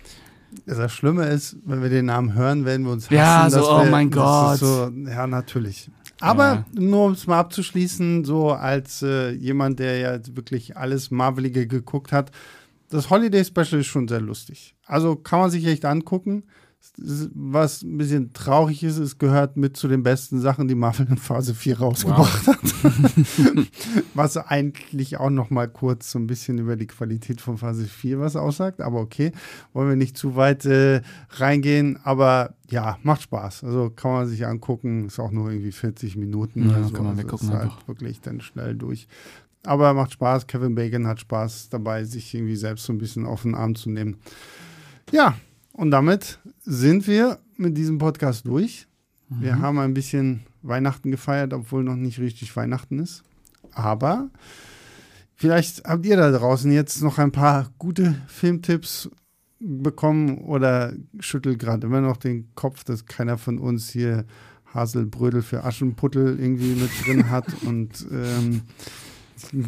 Das 0.66 0.92
Schlimme 0.92 1.26
ist, 1.26 1.56
wenn 1.64 1.82
wir 1.82 1.90
den 1.90 2.06
Namen 2.06 2.34
hören, 2.34 2.64
werden 2.64 2.84
wir 2.84 2.92
uns 2.92 3.06
hassen. 3.06 3.14
Ja, 3.14 3.48
so, 3.50 3.70
oh 3.70 3.84
wir, 3.84 3.90
mein 3.90 4.10
Gott. 4.10 4.58
So, 4.58 4.90
ja, 5.06 5.26
natürlich. 5.26 5.90
Aber 6.20 6.44
ja. 6.44 6.64
nur 6.72 7.06
um 7.06 7.12
es 7.12 7.26
mal 7.26 7.38
abzuschließen, 7.38 8.24
so 8.24 8.50
als 8.50 9.02
äh, 9.02 9.30
jemand, 9.30 9.78
der 9.78 9.98
ja 9.98 10.18
wirklich 10.36 10.76
alles 10.76 11.10
Marvelige 11.10 11.66
geguckt 11.66 12.12
hat, 12.12 12.30
das 12.90 13.08
Holiday 13.08 13.44
Special 13.44 13.80
ist 13.80 13.86
schon 13.86 14.08
sehr 14.08 14.20
lustig. 14.20 14.74
Also 14.84 15.16
kann 15.16 15.40
man 15.40 15.50
sich 15.50 15.64
echt 15.66 15.84
angucken 15.84 16.44
was 16.96 17.82
ein 17.82 17.96
bisschen 17.98 18.32
traurig 18.32 18.82
ist, 18.82 18.98
es 18.98 19.18
gehört 19.18 19.56
mit 19.56 19.76
zu 19.76 19.88
den 19.88 20.02
besten 20.02 20.40
Sachen, 20.40 20.68
die 20.68 20.74
Marvel 20.74 21.06
in 21.08 21.16
Phase 21.16 21.54
4 21.54 21.78
rausgebracht 21.78 22.46
wow. 22.46 22.54
hat. 22.54 23.66
was 24.14 24.36
eigentlich 24.36 25.18
auch 25.18 25.30
noch 25.30 25.50
mal 25.50 25.68
kurz 25.68 26.10
so 26.10 26.18
ein 26.18 26.26
bisschen 26.26 26.58
über 26.58 26.76
die 26.76 26.86
Qualität 26.86 27.40
von 27.40 27.58
Phase 27.58 27.86
4 27.86 28.20
was 28.20 28.36
aussagt. 28.36 28.80
Aber 28.80 29.00
okay, 29.00 29.32
wollen 29.72 29.88
wir 29.88 29.96
nicht 29.96 30.16
zu 30.16 30.36
weit 30.36 30.66
äh, 30.66 31.02
reingehen. 31.30 31.98
Aber 32.04 32.54
ja, 32.68 32.98
macht 33.02 33.22
Spaß. 33.22 33.64
Also 33.64 33.90
kann 33.90 34.12
man 34.12 34.28
sich 34.28 34.46
angucken. 34.46 35.06
Ist 35.06 35.20
auch 35.20 35.30
nur 35.30 35.50
irgendwie 35.50 35.72
40 35.72 36.16
Minuten. 36.16 36.68
Ja, 36.68 36.76
also, 36.76 36.90
kann 36.90 37.04
man 37.04 37.18
also 37.18 37.36
ist 37.36 37.50
halt 37.50 37.72
wirklich 37.88 38.20
dann 38.20 38.40
schnell 38.40 38.74
durch. 38.74 39.06
Aber 39.64 39.92
macht 39.94 40.12
Spaß. 40.12 40.46
Kevin 40.46 40.74
Bacon 40.74 41.06
hat 41.06 41.20
Spaß 41.20 41.68
dabei, 41.68 42.04
sich 42.04 42.34
irgendwie 42.34 42.56
selbst 42.56 42.84
so 42.84 42.92
ein 42.92 42.98
bisschen 42.98 43.26
auf 43.26 43.42
den 43.42 43.54
Arm 43.54 43.74
zu 43.74 43.90
nehmen. 43.90 44.16
Ja, 45.12 45.34
und 45.80 45.90
damit 45.90 46.40
sind 46.60 47.06
wir 47.06 47.38
mit 47.56 47.74
diesem 47.78 47.96
Podcast 47.96 48.46
durch. 48.46 48.86
Mhm. 49.30 49.40
Wir 49.40 49.58
haben 49.60 49.78
ein 49.78 49.94
bisschen 49.94 50.42
Weihnachten 50.60 51.10
gefeiert, 51.10 51.54
obwohl 51.54 51.84
noch 51.84 51.96
nicht 51.96 52.18
richtig 52.18 52.54
Weihnachten 52.54 52.98
ist. 52.98 53.22
Aber 53.72 54.28
vielleicht 55.36 55.84
habt 55.84 56.04
ihr 56.04 56.18
da 56.18 56.32
draußen 56.32 56.70
jetzt 56.70 57.02
noch 57.02 57.16
ein 57.16 57.32
paar 57.32 57.70
gute 57.78 58.14
Filmtipps 58.26 59.08
bekommen 59.58 60.36
oder 60.36 60.92
schüttelt 61.18 61.58
gerade 61.58 61.86
immer 61.86 62.02
noch 62.02 62.18
den 62.18 62.54
Kopf, 62.54 62.84
dass 62.84 63.06
keiner 63.06 63.38
von 63.38 63.58
uns 63.58 63.88
hier 63.88 64.26
Haselbrödel 64.74 65.40
für 65.40 65.64
Aschenputtel 65.64 66.38
irgendwie 66.38 66.74
mit 66.74 66.90
drin 67.06 67.30
hat 67.30 67.46
und 67.64 68.06
ähm, 68.12 68.64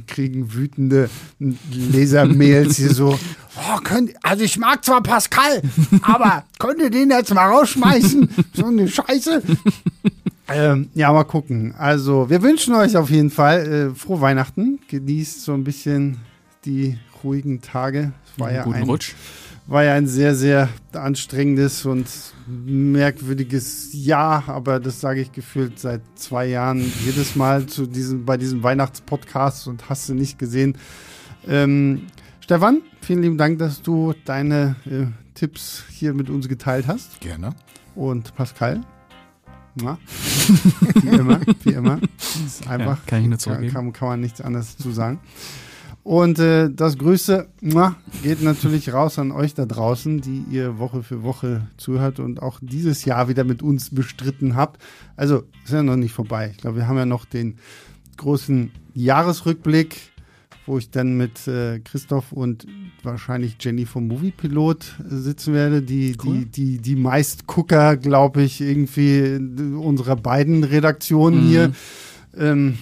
kriegen 0.06 0.54
wütende 0.54 1.10
Lesermails 1.38 2.76
hier 2.76 2.94
so, 2.94 3.18
oh, 3.56 3.80
könnt, 3.82 4.12
also 4.22 4.44
ich 4.44 4.58
mag 4.58 4.84
zwar 4.84 5.02
Pascal, 5.02 5.62
aber 6.02 6.44
könnt 6.58 6.80
ihr 6.80 6.90
den 6.90 7.10
jetzt 7.10 7.34
mal 7.34 7.48
rausschmeißen? 7.48 8.28
So 8.54 8.66
eine 8.66 8.88
Scheiße. 8.88 9.42
Ähm, 10.48 10.90
ja, 10.94 11.12
mal 11.12 11.24
gucken. 11.24 11.74
Also, 11.78 12.28
wir 12.28 12.42
wünschen 12.42 12.74
euch 12.74 12.96
auf 12.96 13.10
jeden 13.10 13.30
Fall 13.30 13.92
äh, 13.92 13.94
frohe 13.94 14.20
Weihnachten. 14.20 14.80
Genießt 14.88 15.42
so 15.42 15.54
ein 15.54 15.64
bisschen 15.64 16.18
die 16.64 16.98
ruhigen 17.24 17.62
Tage. 17.62 18.12
Es 18.26 18.40
war 18.40 18.52
ja, 18.52 18.64
guten 18.64 18.78
ein, 18.78 18.84
Rutsch 18.84 19.14
war 19.66 19.84
ja 19.84 19.94
ein 19.94 20.06
sehr, 20.06 20.34
sehr 20.34 20.68
anstrengendes 20.92 21.86
und 21.86 22.06
merkwürdiges 22.46 23.90
Jahr, 23.92 24.48
aber 24.48 24.80
das 24.80 25.00
sage 25.00 25.20
ich 25.20 25.32
gefühlt 25.32 25.78
seit 25.78 26.02
zwei 26.14 26.46
Jahren 26.46 26.80
jedes 27.04 27.36
Mal 27.36 27.66
zu 27.66 27.86
diesem, 27.86 28.24
bei 28.24 28.36
diesem 28.36 28.62
Weihnachtspodcast 28.62 29.68
und 29.68 29.88
hast 29.88 30.08
du 30.08 30.14
nicht 30.14 30.38
gesehen. 30.38 30.76
Ähm, 31.46 32.06
Stefan, 32.40 32.82
vielen 33.00 33.22
lieben 33.22 33.38
Dank, 33.38 33.58
dass 33.58 33.82
du 33.82 34.14
deine 34.24 34.76
äh, 34.84 35.06
Tipps 35.34 35.84
hier 35.88 36.12
mit 36.12 36.28
uns 36.28 36.48
geteilt 36.48 36.86
hast. 36.88 37.20
Gerne. 37.20 37.54
Und 37.94 38.34
Pascal. 38.34 38.80
Na, 39.74 39.96
wie 41.02 41.08
immer, 41.08 41.40
wie 41.62 41.72
immer. 41.72 41.98
Das 42.18 42.36
ist 42.36 42.68
einfach. 42.68 42.98
Ja, 42.98 43.02
kann 43.06 43.22
ich 43.22 43.28
nur 43.28 43.38
zurückgeben. 43.38 43.72
Kann, 43.72 43.92
kann 43.92 44.08
man 44.08 44.20
nichts 44.20 44.40
anderes 44.42 44.76
zu 44.76 44.90
sagen. 44.92 45.18
Und 46.04 46.40
äh, 46.40 46.68
das 46.68 46.98
Grüße 46.98 47.46
geht 48.22 48.42
natürlich 48.42 48.92
raus 48.92 49.20
an 49.20 49.30
euch 49.30 49.54
da 49.54 49.66
draußen, 49.66 50.20
die 50.20 50.44
ihr 50.50 50.78
Woche 50.78 51.04
für 51.04 51.22
Woche 51.22 51.68
zuhört 51.76 52.18
und 52.18 52.42
auch 52.42 52.58
dieses 52.60 53.04
Jahr 53.04 53.28
wieder 53.28 53.44
mit 53.44 53.62
uns 53.62 53.90
bestritten 53.90 54.56
habt. 54.56 54.82
Also 55.16 55.44
ist 55.64 55.72
ja 55.72 55.82
noch 55.82 55.96
nicht 55.96 56.12
vorbei. 56.12 56.50
Ich 56.52 56.58
glaube, 56.58 56.78
wir 56.78 56.88
haben 56.88 56.96
ja 56.96 57.06
noch 57.06 57.24
den 57.24 57.58
großen 58.16 58.72
Jahresrückblick, 58.94 59.96
wo 60.66 60.76
ich 60.76 60.90
dann 60.90 61.16
mit 61.16 61.46
äh, 61.46 61.78
Christoph 61.80 62.32
und 62.32 62.66
wahrscheinlich 63.04 63.56
Jenny 63.60 63.86
vom 63.86 64.08
Moviepilot 64.08 64.96
sitzen 65.08 65.54
werde, 65.54 65.82
die, 65.82 66.16
cool. 66.24 66.38
die, 66.38 66.46
die, 66.46 66.78
die 66.78 66.96
Meistgucker, 66.96 67.96
glaube 67.96 68.42
ich, 68.42 68.60
irgendwie 68.60 69.36
unserer 69.76 70.16
beiden 70.16 70.64
Redaktionen 70.64 71.44
mhm. 71.44 71.48
hier 71.48 71.72
ähm, 72.38 72.78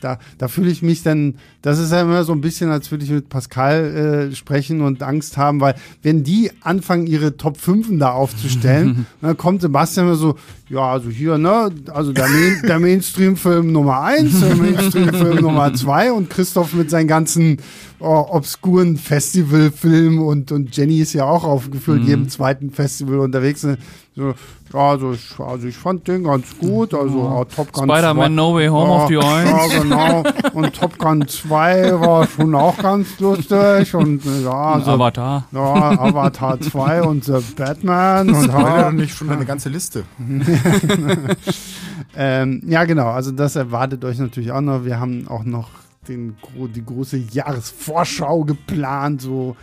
da, 0.00 0.18
da 0.38 0.48
fühle 0.48 0.70
ich 0.70 0.82
mich 0.82 1.02
dann, 1.02 1.34
das 1.62 1.78
ist 1.78 1.92
ja 1.92 2.02
immer 2.02 2.24
so 2.24 2.32
ein 2.32 2.40
bisschen, 2.40 2.70
als 2.70 2.90
würde 2.90 3.04
ich 3.04 3.10
mit 3.10 3.28
Pascal 3.28 4.30
äh, 4.30 4.34
sprechen 4.34 4.80
und 4.80 5.02
Angst 5.02 5.36
haben, 5.36 5.60
weil 5.60 5.74
wenn 6.02 6.24
die 6.24 6.50
anfangen, 6.62 7.06
ihre 7.06 7.36
Top 7.36 7.58
5 7.58 7.98
da 7.98 8.12
aufzustellen, 8.12 9.06
dann 9.20 9.36
kommt 9.36 9.60
Sebastian 9.60 10.06
immer 10.06 10.16
so, 10.16 10.36
ja, 10.68 10.80
also 10.80 11.10
hier, 11.10 11.38
ne, 11.38 11.70
also 11.92 12.12
der, 12.12 12.28
Main, 12.28 12.62
der 12.66 12.78
Mainstream-Film 12.78 13.72
Nummer 13.72 14.02
1, 14.02 14.40
der 14.40 14.56
Mainstream-Film 14.56 15.42
Nummer 15.42 15.72
2 15.72 16.12
und 16.12 16.30
Christoph 16.30 16.74
mit 16.74 16.90
seinen 16.90 17.08
ganzen 17.08 17.58
oh, 18.00 18.26
obskuren 18.30 18.96
Festivalfilmen 18.96 20.18
und, 20.18 20.52
und 20.52 20.76
Jenny 20.76 21.00
ist 21.00 21.12
ja 21.12 21.24
auch 21.24 21.44
auf 21.44 21.70
gefühlt 21.70 22.02
mhm. 22.02 22.08
jedem 22.08 22.28
zweiten 22.28 22.70
Festival 22.70 23.20
unterwegs. 23.20 23.66
So, 24.14 24.34
also 24.72 25.12
ich, 25.12 25.38
also 25.38 25.66
ich 25.66 25.76
fand 25.76 26.06
den 26.08 26.24
ganz 26.24 26.56
gut. 26.58 26.92
Also 26.94 27.20
oh. 27.20 27.44
Top 27.44 27.72
Gun 27.72 27.84
Spider-Man 27.84 28.34
No 28.34 28.54
Way 28.54 28.68
Home 28.68 28.90
ja, 28.90 28.96
auf 28.96 29.08
die 29.08 29.18
1. 29.18 29.50
Ja, 29.50 29.82
genau. 29.82 30.22
Und 30.52 30.74
Top 30.74 30.98
Gun 30.98 31.26
2 31.26 32.00
war 32.00 32.26
schon 32.26 32.54
auch 32.54 32.76
ganz 32.76 33.18
lustig. 33.18 33.94
Und 33.94 34.22
ja, 34.44 34.50
also, 34.50 34.92
Avatar. 34.92 35.44
Ja, 35.52 36.00
Avatar 36.00 36.60
2 36.60 37.02
und 37.02 37.24
The 37.24 37.38
Batman. 37.56 38.30
Und 38.30 38.48
ja, 38.48 38.90
nicht 38.90 39.16
schon 39.16 39.30
eine 39.30 39.44
ganze 39.44 39.68
Liste. 39.68 40.04
ähm, 42.16 42.62
ja, 42.66 42.84
genau. 42.84 43.08
Also 43.08 43.30
das 43.30 43.56
erwartet 43.56 44.04
euch 44.04 44.18
natürlich 44.18 44.52
auch 44.52 44.60
noch. 44.60 44.84
Wir 44.84 45.00
haben 45.00 45.26
auch 45.28 45.44
noch 45.44 45.68
den, 46.08 46.36
die 46.74 46.84
große 46.84 47.18
Jahresvorschau 47.18 48.44
geplant, 48.44 49.22
so 49.22 49.56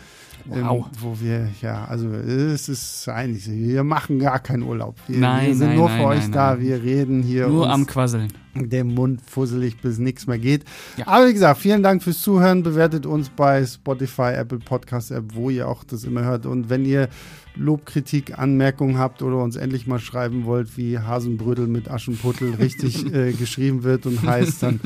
Wow. 0.48 0.86
Ähm, 0.86 0.92
wo 1.02 1.20
wir, 1.20 1.50
ja, 1.62 1.86
also 1.86 2.10
es 2.10 2.70
ist 2.70 3.10
eigentlich, 3.10 3.50
wir 3.50 3.84
machen 3.84 4.20
gar 4.20 4.40
keinen 4.40 4.64
Urlaub. 4.64 4.96
Wir, 5.08 5.20
nein, 5.20 5.48
wir 5.48 5.56
sind 5.56 5.68
nein, 5.70 5.78
nur 5.78 5.90
nein, 5.90 6.00
für 6.00 6.08
euch 6.08 6.32
da, 6.32 6.60
wir 6.60 6.84
reden 6.84 7.24
hier. 7.24 7.48
Nur 7.48 7.70
am 7.70 7.88
Quasseln. 7.88 8.32
Der 8.54 8.84
Mund 8.84 9.22
fusselig, 9.26 9.82
bis 9.82 9.98
nichts 9.98 10.28
mehr 10.28 10.38
geht. 10.38 10.64
Ja. 10.98 11.08
Aber 11.08 11.28
wie 11.28 11.34
gesagt, 11.34 11.60
vielen 11.60 11.84
Dank 11.84 12.04
fürs 12.04 12.22
Zuhören. 12.22 12.64
Bewertet 12.64 13.06
uns 13.06 13.30
bei 13.30 13.66
Spotify, 13.66 14.34
Apple 14.34 14.60
Podcast 14.60 15.12
App, 15.12 15.26
wo 15.34 15.50
ihr 15.50 15.68
auch 15.68 15.84
das 15.84 16.04
immer 16.04 16.24
hört. 16.24 16.46
Und 16.46 16.70
wenn 16.70 16.86
ihr 16.86 17.10
Lob, 17.56 17.86
Kritik, 17.86 18.38
Anmerkungen 18.38 18.98
habt 18.98 19.22
oder 19.22 19.38
uns 19.38 19.56
endlich 19.56 19.88
mal 19.88 20.00
schreiben 20.00 20.46
wollt, 20.46 20.78
wie 20.78 21.00
Hasenbrödel 21.00 21.68
mit 21.68 21.90
Aschenputtel 21.90 22.56
richtig 22.56 23.06
äh, 23.14 23.34
geschrieben 23.34 23.84
wird 23.84 24.06
und 24.06 24.22
heißt, 24.22 24.64
dann 24.64 24.80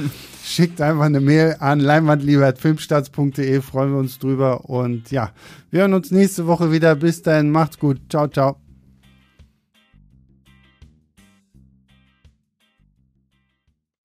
schickt 0.43 0.81
einfach 0.81 1.03
eine 1.03 1.19
Mail 1.19 1.55
an 1.59 1.79
leinwandlieber.filmstarts.de, 1.79 3.61
freuen 3.61 3.91
wir 3.91 3.99
uns 3.99 4.19
drüber 4.19 4.69
und 4.69 5.11
ja, 5.11 5.31
wir 5.71 5.81
hören 5.81 5.93
uns 5.93 6.11
nächste 6.11 6.47
Woche 6.47 6.71
wieder. 6.71 6.95
Bis 6.95 7.21
dahin, 7.21 7.51
macht's 7.51 7.79
gut. 7.79 7.99
Ciao, 8.09 8.27
ciao. 8.27 8.68